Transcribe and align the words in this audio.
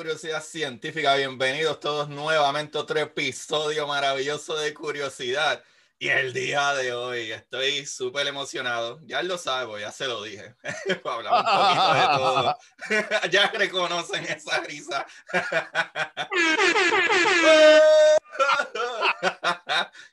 Curiosidad 0.00 0.42
Científica. 0.42 1.14
Bienvenidos 1.14 1.78
todos 1.78 2.08
nuevamente 2.08 2.78
a 2.78 2.80
otro 2.80 2.98
episodio 2.98 3.86
maravilloso 3.86 4.56
de 4.56 4.72
Curiosidad. 4.72 5.62
Y 5.98 6.08
el 6.08 6.32
día 6.32 6.72
de 6.72 6.94
hoy 6.94 7.30
estoy 7.30 7.84
súper 7.84 8.26
emocionado. 8.26 8.98
Ya 9.02 9.22
lo 9.22 9.36
sabe, 9.36 9.78
ya 9.82 9.92
se 9.92 10.06
lo 10.06 10.22
dije. 10.22 10.54
Hablamos 11.04 11.40
un 11.40 11.54
poquito 11.54 11.94
de 11.94 12.16
todo. 12.16 12.58
ya 13.30 13.48
reconocen 13.48 14.24
esa 14.24 14.60
risa. 14.60 15.06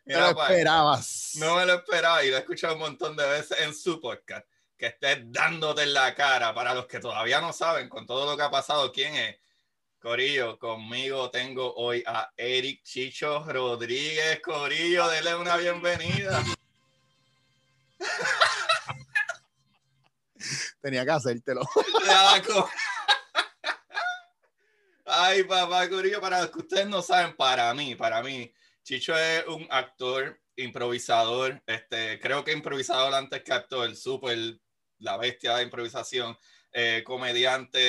No 0.03 0.19
lo 0.19 0.35
pa, 0.35 0.49
esperabas. 0.49 1.31
No 1.35 1.55
me 1.55 1.65
lo 1.65 1.75
esperaba 1.75 2.25
y 2.25 2.29
lo 2.29 2.35
he 2.35 2.39
escuchado 2.39 2.73
un 2.73 2.81
montón 2.81 3.15
de 3.15 3.25
veces 3.25 3.57
en 3.61 3.73
su 3.73 4.01
podcast. 4.01 4.45
Que 4.77 4.87
estés 4.87 5.19
dándote 5.31 5.83
en 5.83 5.93
la 5.93 6.13
cara. 6.13 6.53
Para 6.53 6.73
los 6.73 6.87
que 6.87 6.99
todavía 6.99 7.39
no 7.39 7.53
saben, 7.53 7.87
con 7.87 8.05
todo 8.05 8.29
lo 8.29 8.35
que 8.35 8.43
ha 8.43 8.51
pasado, 8.51 8.91
¿quién 8.91 9.15
es? 9.15 9.37
Corillo, 9.99 10.59
conmigo 10.59 11.31
tengo 11.31 11.73
hoy 11.75 12.03
a 12.05 12.31
Eric 12.37 12.83
Chicho 12.83 13.43
Rodríguez. 13.51 14.39
Corillo, 14.41 15.09
denle 15.09 15.35
una 15.35 15.57
bienvenida. 15.57 16.43
Tenía 20.81 21.03
que 21.03 21.11
hacértelo. 21.11 21.61
Ay, 25.05 25.43
papá 25.43 25.89
Corillo, 25.89 26.21
para 26.21 26.41
los 26.41 26.51
que 26.51 26.59
ustedes 26.59 26.87
no 26.87 27.01
saben, 27.01 27.35
para 27.35 27.73
mí, 27.73 27.95
para 27.95 28.21
mí, 28.21 28.53
Chicho 28.83 29.17
es 29.17 29.47
un 29.47 29.67
actor, 29.71 30.39
improvisador, 30.57 31.59
este, 31.65 32.19
creo 32.19 32.43
que 32.43 32.51
improvisador 32.51 33.15
antes 33.15 33.41
que 33.43 33.53
actor, 33.53 33.95
súper 33.95 34.59
la 34.99 35.17
bestia 35.17 35.55
de 35.55 35.63
improvisación, 35.63 36.37
eh, 36.79 37.03
comediante, 37.03 37.79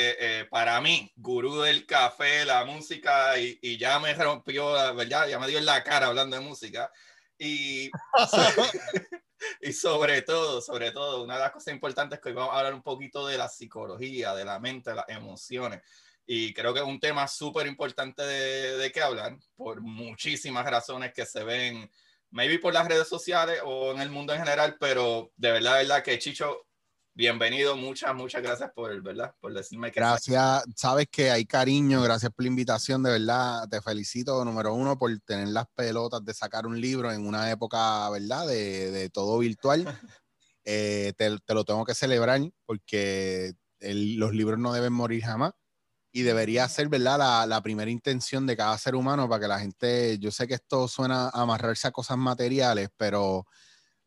eh, 0.41 0.47
para 0.47 0.81
mí, 0.81 1.12
gurú 1.14 1.61
del 1.61 1.84
café, 1.84 2.47
la 2.47 2.64
música, 2.64 3.39
y, 3.39 3.58
y 3.61 3.77
ya 3.77 3.98
me 3.98 4.14
rompió, 4.14 4.72
verdad, 4.94 5.28
ya 5.28 5.39
me 5.39 5.47
dio 5.47 5.58
en 5.58 5.67
la 5.67 5.84
cara 5.84 6.06
hablando 6.06 6.36
de 6.36 6.42
música. 6.42 6.91
Y, 7.39 7.91
y 9.61 9.72
sobre 9.75 10.22
todo, 10.22 10.62
sobre 10.62 10.91
todo, 10.91 11.22
una 11.22 11.34
de 11.34 11.41
las 11.41 11.50
cosas 11.50 11.75
importantes 11.75 12.16
es 12.16 12.22
que 12.22 12.31
hoy 12.31 12.34
vamos 12.36 12.55
a 12.55 12.61
hablar 12.61 12.72
un 12.72 12.83
poquito 12.83 13.27
de 13.27 13.36
la 13.36 13.50
psicología, 13.50 14.34
de 14.34 14.47
la 14.47 14.59
mente, 14.59 14.89
de 14.89 14.97
las 14.97 15.09
emociones. 15.11 15.83
Y 16.25 16.55
creo 16.55 16.72
que 16.72 16.81
es 16.81 16.86
un 16.86 16.98
tema 16.98 17.28
súper 17.28 17.66
importante 17.66 18.22
de, 18.22 18.78
de 18.78 18.91
qué 18.91 19.03
hablar, 19.03 19.36
por 19.55 19.82
muchísimas 19.82 20.65
razones 20.65 21.12
que 21.12 21.26
se 21.26 21.44
ven, 21.44 21.91
maybe 22.31 22.59
por 22.59 22.72
las 22.72 22.88
redes 22.88 23.09
sociales 23.09 23.60
o 23.66 23.93
en 23.93 24.00
el 24.00 24.09
mundo 24.09 24.32
en 24.32 24.41
general, 24.41 24.78
pero 24.81 25.31
de 25.37 25.53
verdad, 25.53 25.75
de 25.75 25.82
verdad 25.82 26.03
que 26.03 26.19
Chicho, 26.19 26.68
bienvenido, 27.19 27.77
muchas, 27.77 28.15
muchas 28.15 28.41
gracias 28.41 28.71
por, 28.73 29.03
¿verdad? 29.03 29.34
Por 29.41 29.53
decirme 29.53 29.91
que... 29.91 29.99
Gracias, 29.99 30.62
sabes 30.77 31.09
que 31.11 31.33
hay 31.33 31.45
cariño, 31.45 32.01
gracias 32.01 32.31
por 32.33 32.45
la 32.45 32.49
invitación, 32.49 33.03
de 33.03 33.11
verdad, 33.11 33.69
te 33.69 33.83
felicito, 33.83 34.45
número 34.45 34.73
uno, 34.73 34.97
por 34.97 35.11
tener 35.27 35.49
las 35.49 35.67
pelotas 35.75 36.25
de 36.25 36.33
sacar 36.33 36.65
un 36.65 36.81
libro 36.81 37.11
en 37.11 37.27
una 37.27 37.51
época, 37.51 38.09
¿verdad? 38.11 38.47
De, 38.47 38.93
de 38.93 39.11
todo 39.11 39.39
virtual. 39.39 39.84
Eh, 40.71 41.15
te, 41.17 41.39
te 41.47 41.55
lo 41.55 41.65
tengo 41.65 41.83
que 41.87 41.95
celebrar 41.95 42.43
porque 42.67 43.55
el- 43.81 44.17
los 44.17 44.35
libros 44.35 44.59
no 44.59 44.71
deben 44.75 44.93
morir 44.93 45.25
jamás 45.25 45.53
y 46.12 46.21
debería 46.23 46.69
ser, 46.69 46.91
¿verdad? 46.91 47.17
La, 47.19 47.47
la 47.47 47.62
primera 47.62 47.91
intención 47.91 48.47
de 48.47 48.55
cada 48.55 48.77
ser 48.77 48.95
humano 48.95 49.31
para 49.31 49.41
que 49.41 49.49
la 49.49 49.61
gente, 49.61 50.19
yo 50.19 50.31
sé 50.31 50.47
que 50.47 50.53
esto 50.55 50.87
suena 50.87 51.29
a 51.31 51.41
amarrarse 51.41 51.89
a 51.89 51.91
cosas 51.91 52.19
materiales, 52.19 52.91
pero, 52.99 53.47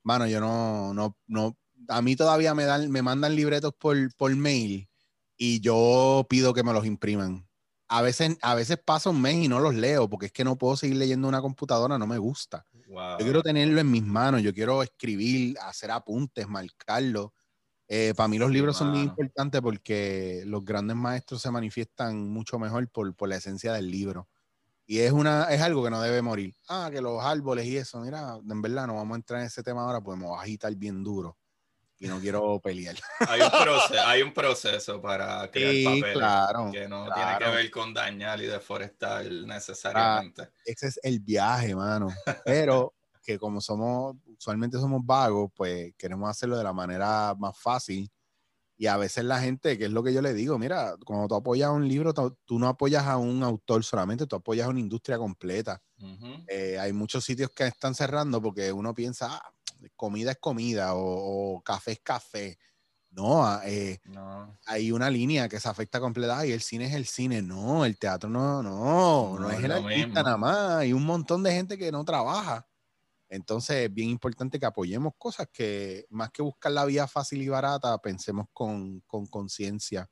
mano, 0.03 0.27
yo 0.27 0.39
no, 0.39 0.93
no, 0.93 1.17
no, 1.25 1.57
a 1.87 2.01
mí 2.01 2.15
todavía 2.15 2.53
me 2.53 2.65
dan, 2.65 2.91
me 2.91 3.01
mandan 3.01 3.35
libretos 3.35 3.73
por, 3.77 4.13
por 4.15 4.35
mail 4.35 4.89
y 5.37 5.59
yo 5.59 6.25
pido 6.29 6.53
que 6.53 6.63
me 6.63 6.73
los 6.73 6.85
impriman. 6.85 7.47
A 7.87 8.01
veces, 8.01 8.37
a 8.41 8.55
veces 8.55 8.77
pasa 8.77 9.09
un 9.09 9.21
mes 9.21 9.35
y 9.35 9.47
no 9.47 9.59
los 9.59 9.75
leo 9.75 10.09
porque 10.09 10.27
es 10.27 10.31
que 10.31 10.43
no 10.43 10.55
puedo 10.55 10.77
seguir 10.77 10.97
leyendo 10.97 11.27
una 11.27 11.41
computadora, 11.41 11.97
no 11.97 12.07
me 12.07 12.17
gusta. 12.17 12.65
Wow. 12.87 13.17
Yo 13.19 13.25
quiero 13.25 13.41
tenerlo 13.41 13.81
en 13.81 13.91
mis 13.91 14.03
manos, 14.03 14.43
yo 14.43 14.53
quiero 14.53 14.81
escribir, 14.83 15.57
hacer 15.59 15.91
apuntes, 15.91 16.47
marcarlo. 16.47 17.33
Eh, 17.87 18.13
para 18.15 18.29
mí 18.29 18.37
los 18.37 18.51
libros 18.51 18.77
son 18.77 18.91
muy 18.91 19.01
importantes 19.01 19.59
porque 19.61 20.43
los 20.45 20.63
grandes 20.63 20.95
maestros 20.95 21.41
se 21.41 21.51
manifiestan 21.51 22.29
mucho 22.29 22.57
mejor 22.57 22.87
por, 22.89 23.13
por 23.15 23.27
la 23.27 23.35
esencia 23.35 23.73
del 23.73 23.91
libro. 23.91 24.29
Y 24.85 24.99
es, 24.99 25.11
una, 25.11 25.45
es 25.45 25.61
algo 25.61 25.83
que 25.83 25.89
no 25.89 26.01
debe 26.01 26.21
morir. 26.21 26.55
Ah, 26.69 26.89
que 26.91 27.01
los 27.01 27.21
árboles 27.21 27.65
y 27.65 27.77
eso, 27.77 27.99
mira, 27.99 28.37
en 28.49 28.61
verdad 28.61 28.87
no 28.87 28.95
vamos 28.95 29.15
a 29.15 29.17
entrar 29.17 29.39
en 29.41 29.47
ese 29.47 29.63
tema 29.63 29.83
ahora 29.83 30.01
porque 30.01 30.19
me 30.19 30.27
voy 30.27 30.37
a 30.37 30.41
agitar 30.41 30.73
bien 30.75 31.03
duro 31.03 31.37
y 32.01 32.07
no 32.07 32.19
quiero 32.19 32.59
pelear. 32.59 32.95
Hay 33.27 33.41
un 33.41 33.51
proceso, 33.51 34.01
hay 34.07 34.21
un 34.23 34.33
proceso 34.33 35.01
para 35.01 35.49
crear 35.51 35.73
Sí, 35.73 35.83
papeles 35.83 36.17
claro, 36.17 36.71
que 36.71 36.87
no 36.87 37.05
claro. 37.05 37.37
tiene 37.37 37.37
que 37.37 37.57
ver 37.57 37.71
con 37.71 37.93
dañar 37.93 38.41
y 38.41 38.47
deforestar 38.47 39.25
necesariamente. 39.25 40.49
ese 40.65 40.87
es 40.87 40.99
el 41.03 41.19
viaje, 41.19 41.75
mano. 41.75 42.09
Pero 42.43 42.93
que 43.23 43.37
como 43.37 43.61
somos, 43.61 44.15
usualmente 44.25 44.79
somos 44.79 45.01
vagos, 45.05 45.51
pues 45.55 45.93
queremos 45.95 46.27
hacerlo 46.27 46.57
de 46.57 46.63
la 46.63 46.73
manera 46.73 47.35
más 47.37 47.55
fácil. 47.59 48.09
Y 48.77 48.87
a 48.87 48.97
veces 48.97 49.23
la 49.25 49.39
gente, 49.39 49.77
que 49.77 49.85
es 49.85 49.91
lo 49.91 50.01
que 50.01 50.11
yo 50.13 50.23
le 50.23 50.33
digo, 50.33 50.57
mira, 50.57 50.95
cuando 51.05 51.27
tú 51.27 51.35
apoyas 51.35 51.69
un 51.69 51.87
libro, 51.87 52.13
tú, 52.13 52.59
no 52.59 52.67
apoyas 52.67 53.05
a 53.05 53.17
un 53.17 53.43
autor 53.43 53.83
solamente, 53.83 54.25
tú 54.25 54.37
apoyas 54.37 54.65
a 54.65 54.69
una 54.71 54.79
industria 54.79 55.19
completa. 55.19 55.83
Ujú. 55.99 56.43
Eh, 56.47 56.79
hay 56.79 56.91
muchos 56.93 57.23
sitios 57.23 57.51
que 57.51 57.67
están 57.67 57.93
cerrando 57.93 58.41
porque 58.41 58.71
uno 58.71 58.93
piensa, 58.95 59.27
ah, 59.35 59.53
comida 59.95 60.31
es 60.31 60.37
comida 60.39 60.95
o, 60.95 61.55
o 61.57 61.61
café 61.63 61.93
es 61.93 61.99
café. 62.01 62.57
No, 63.11 63.45
ah, 63.45 63.61
eh, 63.65 63.99
No. 64.03 64.57
hay 64.65 64.91
una 64.91 65.09
línea 65.09 65.49
que 65.49 65.59
se 65.59 65.69
afecta 65.69 65.99
completa 65.99 66.45
y 66.45 66.51
el 66.53 66.61
cine 66.61 66.85
es 66.85 66.93
el 66.93 67.05
cine. 67.07 67.41
No, 67.41 67.85
el 67.85 67.97
teatro 67.99 68.29
no, 68.29 68.63
no, 68.63 69.39
no, 69.39 69.39
No 69.39 69.49
es 69.51 69.63
el 69.63 69.71
artista 69.71 70.23
mismo. 70.23 70.23
nada 70.23 70.37
más. 70.37 70.71
Hay 70.79 70.93
un 70.93 71.05
montón 71.05 71.43
de 71.43 71.51
gente 71.53 71.77
que 71.77 71.91
no 71.91 72.05
trabaja. 72.05 72.67
Entonces 73.29 73.77
es 73.87 73.93
bien 73.93 74.09
importante 74.09 74.59
que 74.59 74.65
apoyemos 74.65 75.13
cosas 75.17 75.47
que 75.53 76.05
más 76.09 76.31
que 76.31 76.41
buscar 76.43 76.71
la 76.73 76.85
vía 76.85 77.07
fácil 77.07 77.41
y 77.41 77.49
barata, 77.49 77.97
pensemos 77.99 78.47
con 78.53 79.01
con 79.07 79.27
conciencia. 79.27 80.09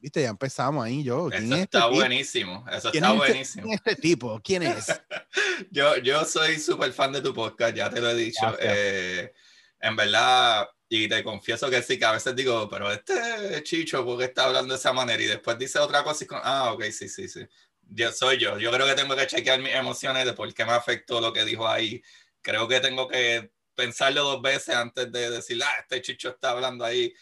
Viste, 0.00 0.22
ya 0.22 0.30
empezamos 0.30 0.84
ahí 0.84 1.04
yo. 1.04 1.28
¿Quién 1.28 1.44
Eso 1.44 1.54
es 1.54 1.60
este 1.60 1.76
está 1.78 1.86
tipo? 1.86 1.94
buenísimo. 1.96 2.64
Eso 2.72 2.90
¿Quién 2.90 3.04
está 3.04 3.14
es 3.14 3.20
este- 3.20 3.32
buenísimo. 3.32 3.62
quién 3.64 3.74
es 3.74 3.80
este 3.86 3.96
tipo? 4.02 4.40
¿Quién 4.42 4.62
es? 4.62 4.86
Yo, 5.70 5.96
yo 5.98 6.24
soy 6.24 6.58
súper 6.58 6.92
fan 6.92 7.12
de 7.12 7.20
tu 7.20 7.34
podcast, 7.34 7.74
ya 7.76 7.90
te 7.90 8.00
lo 8.00 8.10
he 8.10 8.14
dicho. 8.14 8.56
Eh, 8.60 9.32
en 9.80 9.94
verdad, 9.94 10.66
y 10.88 11.06
te 11.06 11.22
confieso 11.22 11.68
que 11.68 11.82
sí, 11.82 11.98
que 11.98 12.04
a 12.06 12.12
veces 12.12 12.34
digo, 12.34 12.66
pero 12.70 12.90
este 12.90 13.62
chicho, 13.62 14.04
¿por 14.04 14.18
qué 14.18 14.24
está 14.24 14.44
hablando 14.44 14.72
de 14.74 14.80
esa 14.80 14.92
manera? 14.94 15.22
Y 15.22 15.26
después 15.26 15.58
dice 15.58 15.78
otra 15.78 16.02
cosa 16.02 16.24
y 16.24 16.26
con, 16.26 16.40
ah, 16.42 16.72
ok, 16.72 16.84
sí, 16.90 17.08
sí, 17.10 17.28
sí. 17.28 17.46
Yo 17.82 18.10
soy 18.10 18.38
yo. 18.38 18.58
Yo 18.58 18.70
creo 18.72 18.86
que 18.86 18.94
tengo 18.94 19.14
que 19.14 19.26
chequear 19.26 19.60
mis 19.60 19.74
emociones 19.74 20.24
de 20.24 20.32
por 20.32 20.52
qué 20.54 20.64
me 20.64 20.72
afectó 20.72 21.20
lo 21.20 21.32
que 21.32 21.44
dijo 21.44 21.68
ahí. 21.68 22.02
Creo 22.40 22.66
que 22.66 22.80
tengo 22.80 23.06
que 23.06 23.52
pensarlo 23.74 24.22
dos 24.24 24.40
veces 24.42 24.74
antes 24.74 25.12
de 25.12 25.30
decir, 25.30 25.62
ah, 25.62 25.72
este 25.80 26.00
chicho 26.00 26.30
está 26.30 26.50
hablando 26.52 26.84
ahí. 26.86 27.12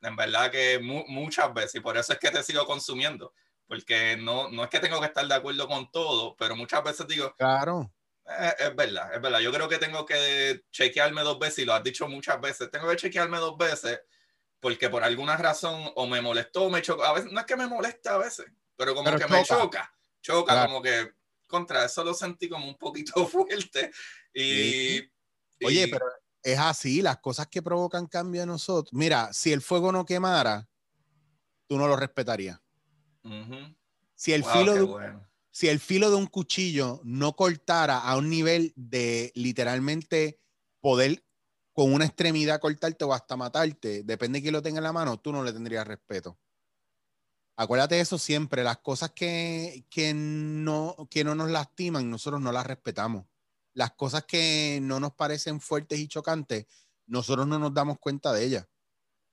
En 0.00 0.14
verdad 0.16 0.50
que 0.50 0.78
mu- 0.78 1.04
muchas 1.08 1.52
veces, 1.52 1.76
y 1.76 1.80
por 1.80 1.96
eso 1.96 2.12
es 2.12 2.18
que 2.18 2.30
te 2.30 2.42
sigo 2.42 2.64
consumiendo. 2.66 3.32
Porque 3.66 4.16
no, 4.16 4.48
no 4.50 4.64
es 4.64 4.70
que 4.70 4.80
tengo 4.80 4.98
que 5.00 5.06
estar 5.06 5.26
de 5.26 5.34
acuerdo 5.34 5.66
con 5.68 5.90
todo, 5.90 6.34
pero 6.38 6.56
muchas 6.56 6.82
veces 6.82 7.06
digo, 7.06 7.34
Claro. 7.36 7.92
eh, 8.26 8.54
es 8.60 8.74
verdad, 8.76 9.14
es 9.14 9.20
verdad. 9.20 9.40
Yo 9.40 9.52
creo 9.52 9.68
que 9.68 9.78
tengo 9.78 10.06
que 10.06 10.62
chequearme 10.70 11.22
dos 11.22 11.38
veces 11.38 11.58
y 11.60 11.64
lo 11.66 11.74
has 11.74 11.82
dicho 11.84 12.08
muchas 12.08 12.40
veces. 12.40 12.70
Tengo 12.70 12.88
que 12.88 12.96
chequearme 12.96 13.36
dos 13.38 13.58
veces 13.58 14.00
porque 14.60 14.88
por 14.88 15.04
alguna 15.04 15.36
razón 15.36 15.90
o 15.96 16.06
me 16.06 16.20
molestó 16.22 16.64
o 16.64 16.70
me 16.70 16.80
chocó. 16.82 17.04
A 17.04 17.12
veces 17.12 17.30
no 17.30 17.40
es 17.40 17.46
que 17.46 17.56
me 17.56 17.66
molesta 17.66 18.14
a 18.14 18.18
veces, 18.18 18.46
pero 18.76 18.94
como 18.94 19.04
Pero 19.04 19.18
que 19.18 19.26
me 19.32 19.44
choca. 19.44 19.60
choca. 19.62 19.94
Choca, 20.22 20.52
Claro. 20.54 20.68
como 20.68 20.82
que 20.82 21.12
contra 21.46 21.84
eso 21.84 22.02
lo 22.04 22.14
sentí 22.14 22.48
como 22.48 22.66
un 22.68 22.76
poquito 22.78 23.12
fuerte. 23.28 23.90
Y, 24.32 25.00
Oye, 25.64 25.82
y- 25.84 25.90
pero 25.90 26.06
es 26.42 26.58
así, 26.58 27.02
las 27.02 27.18
cosas 27.18 27.48
que 27.48 27.62
provocan 27.62 28.06
cambio 28.06 28.42
en 28.42 28.48
nosotros. 28.48 28.92
Mira, 28.92 29.32
si 29.32 29.52
el 29.52 29.60
fuego 29.60 29.92
no 29.92 30.04
quemara, 30.04 30.68
tú 31.66 31.76
no 31.76 31.86
lo 31.88 31.96
respetarías. 31.96 32.60
Si 34.14 34.32
el 34.32 34.44
filo 34.44 34.74
de, 34.74 35.18
si 35.50 35.68
el 35.68 35.80
filo 35.80 36.10
de 36.10 36.16
un 36.16 36.26
cuchillo 36.26 37.00
no 37.04 37.34
cortara 37.34 37.98
a 37.98 38.16
un 38.16 38.30
nivel 38.30 38.72
de 38.76 39.32
literalmente 39.34 40.40
poder 40.80 41.24
con 41.72 41.92
una 41.92 42.06
extremidad 42.06 42.60
cortarte 42.60 43.04
o 43.04 43.12
hasta 43.12 43.36
matarte, 43.36 44.02
depende 44.02 44.38
de 44.38 44.42
quién 44.42 44.52
lo 44.52 44.62
tenga 44.62 44.78
en 44.78 44.84
la 44.84 44.92
mano, 44.92 45.18
tú 45.20 45.32
no 45.32 45.44
le 45.44 45.52
tendrías 45.52 45.86
respeto. 45.86 46.38
Acuérdate 47.56 47.96
de 47.96 48.00
eso 48.02 48.18
siempre, 48.18 48.62
las 48.62 48.78
cosas 48.78 49.10
que, 49.10 49.84
no, 50.14 51.08
que 51.10 51.24
no 51.24 51.34
nos 51.34 51.50
lastiman, 51.50 52.08
nosotros 52.08 52.40
no 52.40 52.52
las 52.52 52.66
respetamos. 52.66 53.26
Las 53.78 53.92
cosas 53.92 54.24
que 54.24 54.80
no 54.82 54.98
nos 54.98 55.12
parecen 55.12 55.60
fuertes 55.60 56.00
y 56.00 56.08
chocantes, 56.08 56.66
nosotros 57.06 57.46
no 57.46 57.60
nos 57.60 57.72
damos 57.72 58.00
cuenta 58.00 58.32
de 58.32 58.44
ellas. 58.44 58.66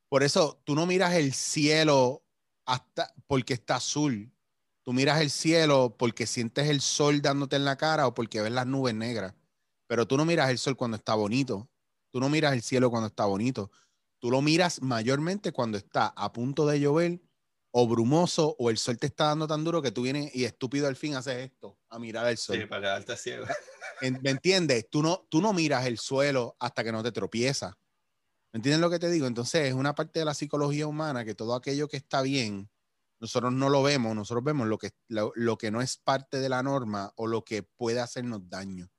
Por 0.07 0.21
eso 0.21 0.61
tú 0.63 0.75
no 0.75 0.85
miras 0.85 1.15
el 1.15 1.33
cielo 1.33 2.23
hasta 2.63 3.11
porque 3.25 3.55
está 3.55 3.77
azul. 3.77 4.31
Tú 4.83 4.93
miras 4.93 5.19
el 5.21 5.31
cielo 5.31 5.95
porque 5.97 6.27
sientes 6.27 6.69
el 6.69 6.81
sol 6.81 7.23
dándote 7.23 7.55
en 7.55 7.65
la 7.65 7.75
cara 7.75 8.05
o 8.05 8.13
porque 8.13 8.39
ves 8.39 8.51
las 8.51 8.67
nubes 8.67 8.93
negras. 8.93 9.33
Pero 9.87 10.07
tú 10.07 10.15
no 10.15 10.25
miras 10.25 10.51
el 10.51 10.59
sol 10.59 10.77
cuando 10.77 10.97
está 10.97 11.15
bonito. 11.15 11.67
Tú 12.11 12.19
no 12.19 12.29
miras 12.29 12.53
el 12.53 12.61
cielo 12.61 12.91
cuando 12.91 13.07
está 13.07 13.25
bonito. 13.25 13.71
Tú 14.19 14.29
lo 14.29 14.43
miras 14.43 14.79
mayormente 14.79 15.53
cuando 15.53 15.79
está 15.79 16.13
a 16.15 16.31
punto 16.31 16.67
de 16.67 16.79
llover 16.79 17.19
o 17.77 17.85
brumoso 17.87 18.55
o 18.57 18.69
el 18.69 18.77
sol 18.77 18.97
te 18.97 19.07
está 19.07 19.25
dando 19.25 19.47
tan 19.47 19.65
duro 19.65 19.81
que 19.81 19.91
tú 19.91 20.03
vienes 20.03 20.33
y 20.33 20.45
estúpido 20.45 20.87
al 20.87 20.95
fin 20.95 21.13
haces 21.15 21.51
esto, 21.51 21.77
a 21.89 21.99
mirar 21.99 22.25
el 22.27 22.37
sol. 22.37 22.55
Sí, 22.57 22.65
para 22.67 22.83
quedarte 22.83 23.17
ciego. 23.17 23.45
¿Me 24.21 24.29
entiendes? 24.29 24.89
Tú 24.89 25.03
no, 25.03 25.27
tú 25.29 25.41
no 25.41 25.51
miras 25.51 25.85
el 25.85 25.97
suelo 25.97 26.55
hasta 26.57 26.85
que 26.85 26.93
no 26.93 27.03
te 27.03 27.11
tropiezas. 27.11 27.75
¿Me 28.53 28.59
entiendes 28.59 28.79
lo 28.79 28.89
que 28.89 28.97
te 28.97 29.09
digo? 29.09 29.27
Entonces 29.27 29.67
es 29.67 29.73
una 29.73 29.93
parte 29.93 30.19
de 30.19 30.25
la 30.25 30.33
psicología 30.33 30.87
humana 30.87 31.25
que 31.25 31.35
todo 31.35 31.53
aquello 31.53 31.89
que 31.89 31.97
está 31.97 32.21
bien, 32.21 32.69
nosotros 33.19 33.51
no 33.51 33.67
lo 33.67 33.83
vemos, 33.83 34.15
nosotros 34.15 34.45
vemos 34.45 34.67
lo 34.67 34.77
que, 34.77 34.91
lo 35.09 35.57
que 35.57 35.69
no 35.69 35.81
es 35.81 35.97
parte 35.97 36.39
de 36.39 36.47
la 36.47 36.63
norma 36.63 37.11
o 37.17 37.27
lo 37.27 37.43
que 37.43 37.63
puede 37.63 37.99
hacernos 37.99 38.49
daño. 38.49 38.89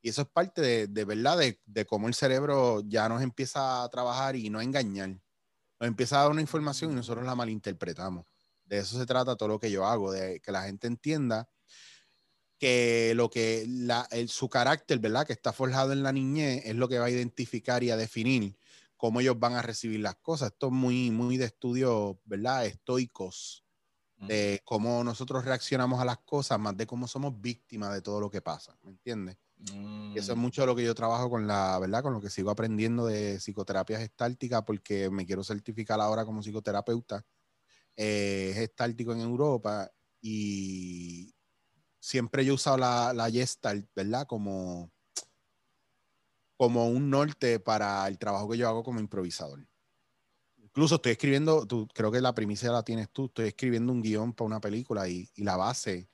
Y 0.00 0.10
eso 0.10 0.22
es 0.22 0.28
parte 0.28 0.62
de, 0.62 0.86
de 0.86 1.04
verdad 1.04 1.38
de, 1.64 1.86
cómo 1.86 2.06
el 2.06 2.14
cerebro 2.14 2.82
ya 2.86 3.08
nos 3.08 3.22
empieza 3.22 3.82
a 3.82 3.88
trabajar 3.88 4.36
y 4.36 4.48
no 4.48 4.60
a 4.60 4.62
engañar. 4.62 5.20
Nos 5.80 5.88
empieza 5.88 6.18
a 6.18 6.22
dar 6.22 6.30
una 6.30 6.40
información 6.40 6.92
y 6.92 6.94
nosotros 6.94 7.24
la 7.24 7.34
malinterpretamos. 7.34 8.26
De 8.64 8.78
eso 8.78 8.98
se 8.98 9.06
trata 9.06 9.36
todo 9.36 9.48
lo 9.48 9.58
que 9.58 9.70
yo 9.70 9.86
hago, 9.86 10.12
de 10.12 10.40
que 10.40 10.52
la 10.52 10.64
gente 10.64 10.86
entienda 10.86 11.48
que 12.58 13.12
lo 13.14 13.28
que 13.28 13.66
la, 13.68 14.08
su 14.28 14.48
carácter, 14.48 14.98
¿verdad? 14.98 15.26
Que 15.26 15.32
está 15.32 15.52
forjado 15.52 15.92
en 15.92 16.02
la 16.02 16.12
niñez 16.12 16.62
es 16.64 16.74
lo 16.74 16.88
que 16.88 16.98
va 16.98 17.06
a 17.06 17.10
identificar 17.10 17.82
y 17.84 17.90
a 17.90 17.96
definir 17.96 18.56
cómo 18.96 19.20
ellos 19.20 19.38
van 19.38 19.54
a 19.54 19.62
recibir 19.62 20.00
las 20.00 20.16
cosas. 20.16 20.52
Esto 20.52 20.68
es 20.68 20.72
muy, 20.72 21.10
muy 21.10 21.36
de 21.36 21.46
estudio, 21.46 22.18
¿verdad? 22.24 22.66
Estoicos, 22.66 23.64
de 24.16 24.62
cómo 24.64 25.04
nosotros 25.04 25.44
reaccionamos 25.44 26.00
a 26.00 26.06
las 26.06 26.18
cosas, 26.18 26.58
más 26.58 26.76
de 26.76 26.86
cómo 26.86 27.06
somos 27.06 27.38
víctimas 27.38 27.92
de 27.92 28.00
todo 28.00 28.18
lo 28.20 28.30
que 28.30 28.40
pasa, 28.40 28.78
¿me 28.82 28.90
entiendes? 28.90 29.36
Y 29.58 30.18
eso 30.18 30.32
es 30.32 30.38
mm. 30.38 30.40
mucho 30.40 30.60
de 30.62 30.66
lo 30.66 30.76
que 30.76 30.84
yo 30.84 30.94
trabajo 30.94 31.30
con 31.30 31.46
la, 31.46 31.78
¿verdad? 31.78 32.02
Con 32.02 32.12
lo 32.12 32.20
que 32.20 32.30
sigo 32.30 32.50
aprendiendo 32.50 33.06
de 33.06 33.38
psicoterapia 33.38 33.98
gestáltica, 33.98 34.64
porque 34.64 35.10
me 35.10 35.26
quiero 35.26 35.42
certificar 35.44 36.00
ahora 36.00 36.24
como 36.24 36.42
psicoterapeuta 36.42 37.24
eh, 37.96 38.52
gestáltico 38.54 39.12
en 39.12 39.20
Europa 39.20 39.90
y 40.20 41.34
siempre 41.98 42.44
yo 42.44 42.52
he 42.52 42.54
usado 42.54 42.76
la, 42.76 43.12
la 43.14 43.30
gestalt, 43.30 43.88
¿verdad? 43.94 44.26
Como, 44.26 44.92
como 46.56 46.88
un 46.88 47.10
norte 47.10 47.58
para 47.58 48.06
el 48.08 48.18
trabajo 48.18 48.50
que 48.50 48.58
yo 48.58 48.68
hago 48.68 48.82
como 48.84 49.00
improvisador. 49.00 49.66
Incluso 50.58 50.96
estoy 50.96 51.12
escribiendo, 51.12 51.66
tú, 51.66 51.88
creo 51.94 52.12
que 52.12 52.20
la 52.20 52.34
primicia 52.34 52.70
la 52.70 52.82
tienes 52.82 53.10
tú, 53.10 53.26
estoy 53.26 53.48
escribiendo 53.48 53.92
un 53.92 54.02
guion 54.02 54.34
para 54.34 54.46
una 54.46 54.60
película 54.60 55.08
y, 55.08 55.30
y 55.34 55.42
la 55.42 55.56
base 55.56 56.10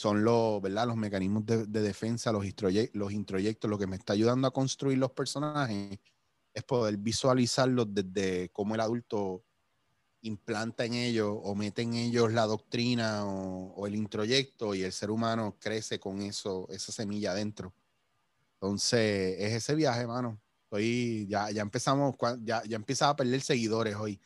son 0.00 0.24
los, 0.24 0.62
¿verdad? 0.62 0.86
los 0.86 0.96
mecanismos 0.96 1.44
de, 1.44 1.66
defensa, 1.66 2.32
los, 2.32 2.42
los 2.94 3.12
introyectos, 3.12 3.68
lo 3.68 3.76
que 3.76 3.86
me 3.86 3.96
está 3.96 4.14
ayudando 4.14 4.48
a 4.48 4.50
construir 4.50 4.96
los 4.96 5.10
personajes 5.10 5.98
es 6.54 6.64
poder 6.64 6.96
visualizarlos 6.96 7.86
desde 7.92 8.48
cómo 8.48 8.74
el 8.74 8.80
adulto 8.80 9.44
implanta 10.22 10.86
en 10.86 10.94
ellos 10.94 11.30
o 11.42 11.54
mete 11.54 11.82
en 11.82 11.92
ellos 11.92 12.32
la 12.32 12.46
doctrina 12.46 13.26
o, 13.26 13.86
el 13.86 13.94
introyecto 13.94 14.74
y 14.74 14.84
el 14.84 14.92
ser 14.92 15.10
humano 15.10 15.58
crece 15.60 16.00
con 16.00 16.22
eso, 16.22 16.66
esa 16.70 16.92
semilla 16.92 17.32
adentro. 17.32 17.74
Entonces, 18.54 19.36
es 19.38 19.52
ese 19.52 19.74
viaje, 19.74 20.06
mano. 20.06 20.40
Hoy 20.70 21.26
ya, 21.28 21.50
ya 21.50 21.60
empezamos, 21.60 22.16
ya, 22.40 22.62
ya 22.64 22.76
empieza 22.76 23.10
a 23.10 23.16
perder 23.16 23.42
seguidores 23.42 23.96
hoy. 23.96 24.18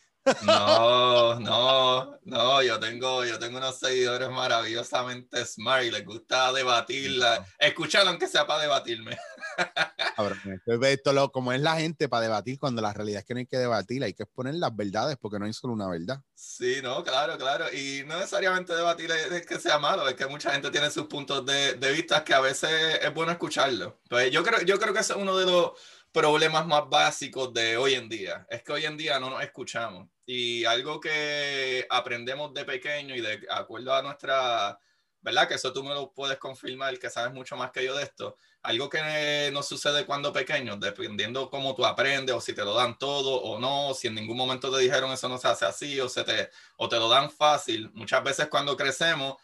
No, 0.47 1.39
no, 1.41 2.19
no, 2.25 2.63
yo 2.63 2.81
tengo, 2.81 3.25
yo 3.25 3.39
tengo 3.39 3.59
unos 3.59 3.79
seguidores 3.79 4.31
maravillosamente 4.31 5.45
smart 5.45 5.85
y 5.85 5.91
les 5.91 6.05
gusta 6.05 6.53
debatirla, 6.53 7.45
escucharlo 7.59 8.11
aunque 8.11 8.27
sea 8.27 8.47
para 8.47 8.63
debatirme. 8.63 9.19
Ahora, 10.17 10.37
esto 10.83 11.13
lo, 11.13 11.31
como 11.31 11.53
es 11.53 11.61
la 11.61 11.77
gente 11.77 12.09
para 12.09 12.23
debatir 12.23 12.59
cuando 12.59 12.81
la 12.81 12.93
realidad 12.93 13.21
es 13.21 13.25
que 13.25 13.35
no 13.35 13.41
hay 13.41 13.47
que 13.47 13.59
debatir, 13.59 14.03
hay 14.03 14.15
que 14.15 14.23
exponer 14.23 14.55
las 14.55 14.75
verdades 14.75 15.17
porque 15.21 15.39
no 15.39 15.45
hay 15.45 15.53
solo 15.53 15.75
una 15.75 15.89
verdad. 15.89 16.21
Sí, 16.35 16.77
no, 16.83 17.03
claro, 17.05 17.37
claro. 17.37 17.67
Y 17.73 18.05
no 18.07 18.17
necesariamente 18.17 18.75
debatir 18.75 19.11
es, 19.11 19.47
que 19.47 19.59
sea 19.59 19.79
malo, 19.79 20.09
es 20.09 20.15
que 20.15 20.27
mucha 20.27 20.53
gente 20.53 20.71
tiene 20.71 20.91
sus 20.91 21.07
puntos 21.07 21.45
de, 21.45 21.75
de 21.75 21.93
vista 21.93 22.25
que 22.25 22.33
a 22.33 22.41
veces 22.41 23.01
es 23.03 23.13
bueno 23.13 23.33
escucharlo. 23.33 23.99
Pues 24.09 24.31
yo 24.31 24.43
creo, 24.43 24.63
yo 24.63 24.79
creo 24.79 24.95
que 24.95 25.01
ese 25.01 25.13
es 25.13 25.19
uno 25.19 25.37
de 25.37 25.47
los 25.47 25.73
problemas 26.15 26.65
más 26.65 26.89
básicos 26.89 27.53
de 27.53 27.77
hoy 27.77 27.95
en 27.95 28.09
día. 28.09 28.47
Es 28.49 28.63
que 28.63 28.73
hoy 28.73 28.85
en 28.85 28.97
día 28.97 29.19
no 29.19 29.31
nos 29.31 29.43
escuchamos. 29.43 30.09
Y 30.25 30.65
algo 30.65 31.01
que 31.01 31.85
aprendemos 31.91 32.55
de 32.55 32.65
pequeño 32.65 33.17
y 33.17 33.21
de 33.21 33.45
acuerdo 33.51 33.93
a 33.93 34.01
nuestra, 34.01 34.79
¿verdad? 35.21 35.49
Que 35.49 35.55
eso 35.55 35.73
tú 35.73 35.83
me 35.83 35.93
lo 35.93 36.13
puedes 36.13 36.39
confirmar, 36.39 36.97
que 37.01 37.11
sabes 37.11 37.35
mucho 37.35 37.57
más 37.57 37.73
que 37.73 37.85
yo 37.85 37.97
de 37.97 38.05
esto. 38.05 38.37
Algo 38.63 38.89
que 38.89 39.51
nos 39.53 39.67
sucede 39.67 40.07
cuando 40.07 40.33
pequeños, 40.33 40.79
dependiendo 40.79 41.51
cómo 41.51 41.75
tú 41.75 41.85
aprendes 41.85 42.37
o 42.37 42.41
si 42.41 42.53
te 42.55 42.65
lo 42.65 42.75
dan 42.75 42.97
todo 42.97 43.43
o 43.43 43.59
no, 43.59 43.93
si 43.93 44.07
en 44.07 44.15
ningún 44.15 44.37
momento 44.37 44.71
te 44.71 44.79
dijeron 44.79 45.11
eso 45.11 45.29
no 45.29 45.37
se 45.37 45.49
hace 45.49 45.65
así 45.65 46.01
o, 46.01 46.09
se 46.09 46.23
te, 46.23 46.49
o 46.77 46.89
te 46.89 46.97
lo 46.97 47.09
dan 47.09 47.29
fácil. 47.29 47.91
Muchas 47.93 48.23
veces 48.23 48.47
cuando 48.47 48.77
crecemos, 48.77 49.35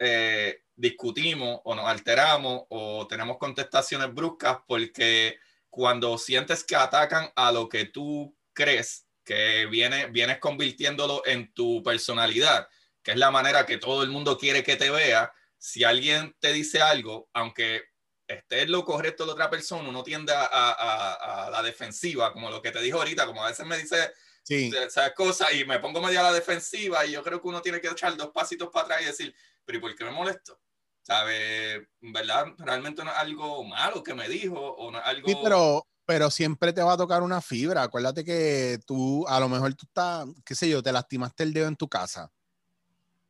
eh, 0.00 0.64
discutimos 0.74 1.60
o 1.62 1.76
nos 1.76 1.86
alteramos 1.86 2.64
o 2.70 3.06
tenemos 3.06 3.38
contestaciones 3.38 4.12
bruscas 4.12 4.58
porque 4.66 5.38
cuando 5.72 6.18
sientes 6.18 6.64
que 6.64 6.76
atacan 6.76 7.32
a 7.34 7.50
lo 7.50 7.66
que 7.66 7.86
tú 7.86 8.36
crees, 8.52 9.06
que 9.24 9.64
viene, 9.64 10.06
vienes 10.08 10.38
convirtiéndolo 10.38 11.22
en 11.24 11.50
tu 11.54 11.82
personalidad, 11.82 12.68
que 13.02 13.12
es 13.12 13.16
la 13.16 13.30
manera 13.30 13.64
que 13.64 13.78
todo 13.78 14.02
el 14.02 14.10
mundo 14.10 14.36
quiere 14.36 14.62
que 14.62 14.76
te 14.76 14.90
vea, 14.90 15.32
si 15.56 15.82
alguien 15.82 16.36
te 16.40 16.52
dice 16.52 16.82
algo, 16.82 17.30
aunque 17.32 17.84
esté 18.26 18.66
lo 18.66 18.84
correcto 18.84 19.24
de 19.24 19.32
otra 19.32 19.48
persona, 19.48 19.88
uno 19.88 20.02
tiende 20.02 20.34
a, 20.36 21.48
la 21.50 21.62
defensiva, 21.62 22.34
como 22.34 22.50
lo 22.50 22.60
que 22.60 22.70
te 22.70 22.82
dijo 22.82 22.98
ahorita, 22.98 23.24
como 23.24 23.42
a 23.42 23.48
veces 23.48 23.64
me 23.64 23.78
dice 23.78 24.12
esas 24.46 25.12
cosas 25.14 25.54
y 25.54 25.64
me 25.64 25.78
pongo 25.78 26.02
medio 26.02 26.20
a 26.20 26.24
la 26.24 26.32
defensiva 26.34 27.06
y 27.06 27.12
yo 27.12 27.22
creo 27.22 27.40
que 27.40 27.48
uno 27.48 27.62
tiene 27.62 27.80
que 27.80 27.88
echar 27.88 28.14
dos 28.18 28.28
pasitos 28.28 28.68
para 28.70 28.84
atrás 28.84 29.02
y 29.02 29.06
decir, 29.06 29.34
pero 29.64 29.78
¿y 29.78 29.80
por 29.80 29.96
qué 29.96 30.04
me 30.04 30.10
molesto? 30.10 30.60
¿Sabe? 31.02 31.88
¿Verdad? 32.00 32.46
Realmente 32.58 33.04
no 33.04 33.10
es 33.10 33.16
algo 33.16 33.64
malo 33.64 34.02
que 34.02 34.14
me 34.14 34.28
dijo 34.28 34.58
o 34.58 34.90
no 34.90 34.98
es 34.98 35.04
algo... 35.04 35.28
Sí, 35.28 35.36
pero, 35.42 35.86
pero 36.06 36.30
siempre 36.30 36.72
te 36.72 36.82
va 36.82 36.94
a 36.94 36.96
tocar 36.96 37.22
una 37.22 37.40
fibra. 37.40 37.82
Acuérdate 37.82 38.24
que 38.24 38.80
tú, 38.86 39.26
a 39.28 39.40
lo 39.40 39.48
mejor 39.48 39.74
tú 39.74 39.86
estás, 39.86 40.26
qué 40.44 40.54
sé 40.54 40.68
yo, 40.68 40.82
te 40.82 40.92
lastimaste 40.92 41.42
el 41.42 41.52
dedo 41.52 41.68
en 41.68 41.76
tu 41.76 41.88
casa 41.88 42.32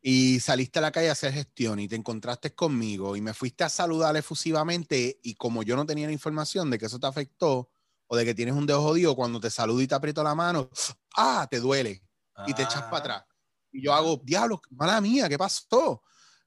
y 0.03 0.41
saliste 0.41 0.81
a 0.81 0.83
la 0.83 0.91
calle 0.91 1.09
a 1.09 1.13
hacer 1.13 1.33
gestión 1.33 1.79
y 1.79 1.87
te 1.87 1.95
encontraste 1.95 2.53
conmigo 2.55 3.15
y 3.15 3.21
me 3.21 3.33
fuiste 3.33 3.63
a 3.63 3.69
saludar 3.69 4.17
efusivamente 4.17 5.21
y 5.23 5.37
como 5.37 5.63
yo 5.63 5.77
no 5.77 5.87
tenía 5.87 6.09
la 6.09 6.13
información 6.13 6.71
de 6.71 6.79
que 6.79 6.87
eso 6.87 6.99
te 6.99 7.07
afectó 7.07 7.71
o 8.09 8.17
de 8.17 8.25
que 8.25 8.35
tienes 8.35 8.55
un 8.55 8.67
dedo 8.67 8.83
jodido, 8.83 9.15
cuando 9.15 9.39
te 9.39 9.49
saludo 9.49 9.81
y 9.81 9.87
te 9.87 9.95
aprieto 9.95 10.23
la 10.25 10.35
mano, 10.35 10.69
ah, 11.17 11.47
te 11.49 11.61
duele 11.61 12.03
y 12.47 12.53
te 12.53 12.63
echas 12.63 12.83
para 12.83 12.99
atrás. 12.99 13.25
Y 13.71 13.83
yo 13.83 13.95
hago, 13.95 14.21
diablo, 14.23 14.61
mala 14.71 15.01
mía, 15.01 15.29
¿qué 15.29 15.39
pasó? 15.39 16.03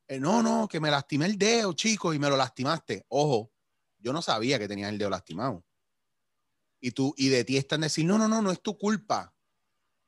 Eh, 0.08 0.20
no, 0.20 0.44
no, 0.44 0.68
que 0.68 0.80
me 0.80 0.92
lastimé 0.92 1.26
el 1.26 1.38
dedo, 1.38 1.74
chico, 1.74 2.14
y 2.14 2.20
me 2.20 2.30
lo 2.30 2.38
lastimaste. 2.38 3.06
Ojo, 3.10 3.52
yo 3.98 4.14
no 4.14 4.22
sabía 4.22 4.60
que 4.60 4.68
tenías 4.68 4.92
el 4.92 4.98
dedo 4.98 5.10
lastimado. 5.10 5.66
Y 6.80 6.92
tú, 6.92 7.14
y 7.18 7.30
de 7.30 7.44
ti 7.44 7.58
están 7.58 7.82
decir, 7.82 8.06
no, 8.06 8.18
no, 8.18 8.28
no, 8.28 8.42
no 8.42 8.52
es 8.52 8.62
tu 8.62 8.78
culpa. 8.78 9.34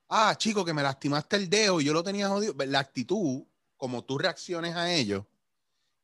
Ah, 0.08 0.36
chico, 0.36 0.64
que 0.64 0.72
me 0.72 0.82
lastimaste 0.82 1.36
el 1.36 1.50
dedo 1.50 1.80
y 1.80 1.84
yo 1.84 1.92
lo 1.92 2.04
tenía 2.04 2.28
jodido. 2.28 2.54
La 2.66 2.78
actitud, 2.78 3.44
como 3.76 4.04
tú 4.04 4.18
reacciones 4.18 4.76
a 4.76 4.92
ello, 4.92 5.26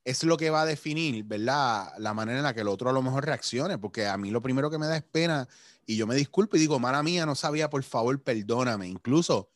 es 0.04 0.24
lo 0.24 0.36
que 0.36 0.50
va 0.50 0.62
a 0.62 0.66
definir, 0.66 1.24
¿verdad? 1.24 1.92
La 1.98 2.12
manera 2.12 2.38
en 2.38 2.44
la 2.44 2.52
que 2.52 2.60
el 2.62 2.68
otro 2.68 2.90
a 2.90 2.92
lo 2.92 3.00
mejor 3.00 3.24
reaccione, 3.24 3.78
porque 3.78 4.06
a 4.06 4.16
mí 4.18 4.30
lo 4.30 4.42
primero 4.42 4.70
que 4.70 4.78
me 4.78 4.86
da 4.86 4.96
es 4.96 5.04
pena 5.04 5.48
y 5.86 5.96
yo 5.96 6.06
me 6.06 6.16
disculpo 6.16 6.56
y 6.56 6.60
digo, 6.60 6.78
mala 6.80 7.02
mía, 7.02 7.24
no 7.26 7.34
sabía, 7.36 7.70
por 7.70 7.82
favor, 7.84 8.20
perdóname. 8.22 8.88
Incluso, 8.88 9.50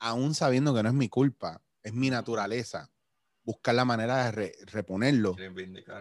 aún 0.00 0.34
sabiendo 0.34 0.74
que 0.74 0.82
no 0.82 0.88
es 0.88 0.94
mi 0.94 1.08
culpa, 1.08 1.62
es 1.82 1.92
mi 1.92 2.10
naturaleza 2.10 2.91
buscar 3.44 3.74
la 3.74 3.84
manera 3.84 4.30
de 4.30 4.54
reponerlo. 4.66 5.34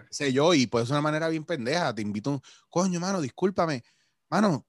Sé 0.09 0.31
yo, 0.31 0.53
y 0.53 0.67
pues 0.67 0.85
es 0.85 0.89
una 0.89 1.01
manera 1.01 1.27
bien 1.29 1.43
pendeja. 1.43 1.93
Te 1.93 2.01
invito, 2.01 2.41
coño, 2.69 2.99
mano, 2.99 3.21
discúlpame. 3.21 3.83
mano, 4.29 4.65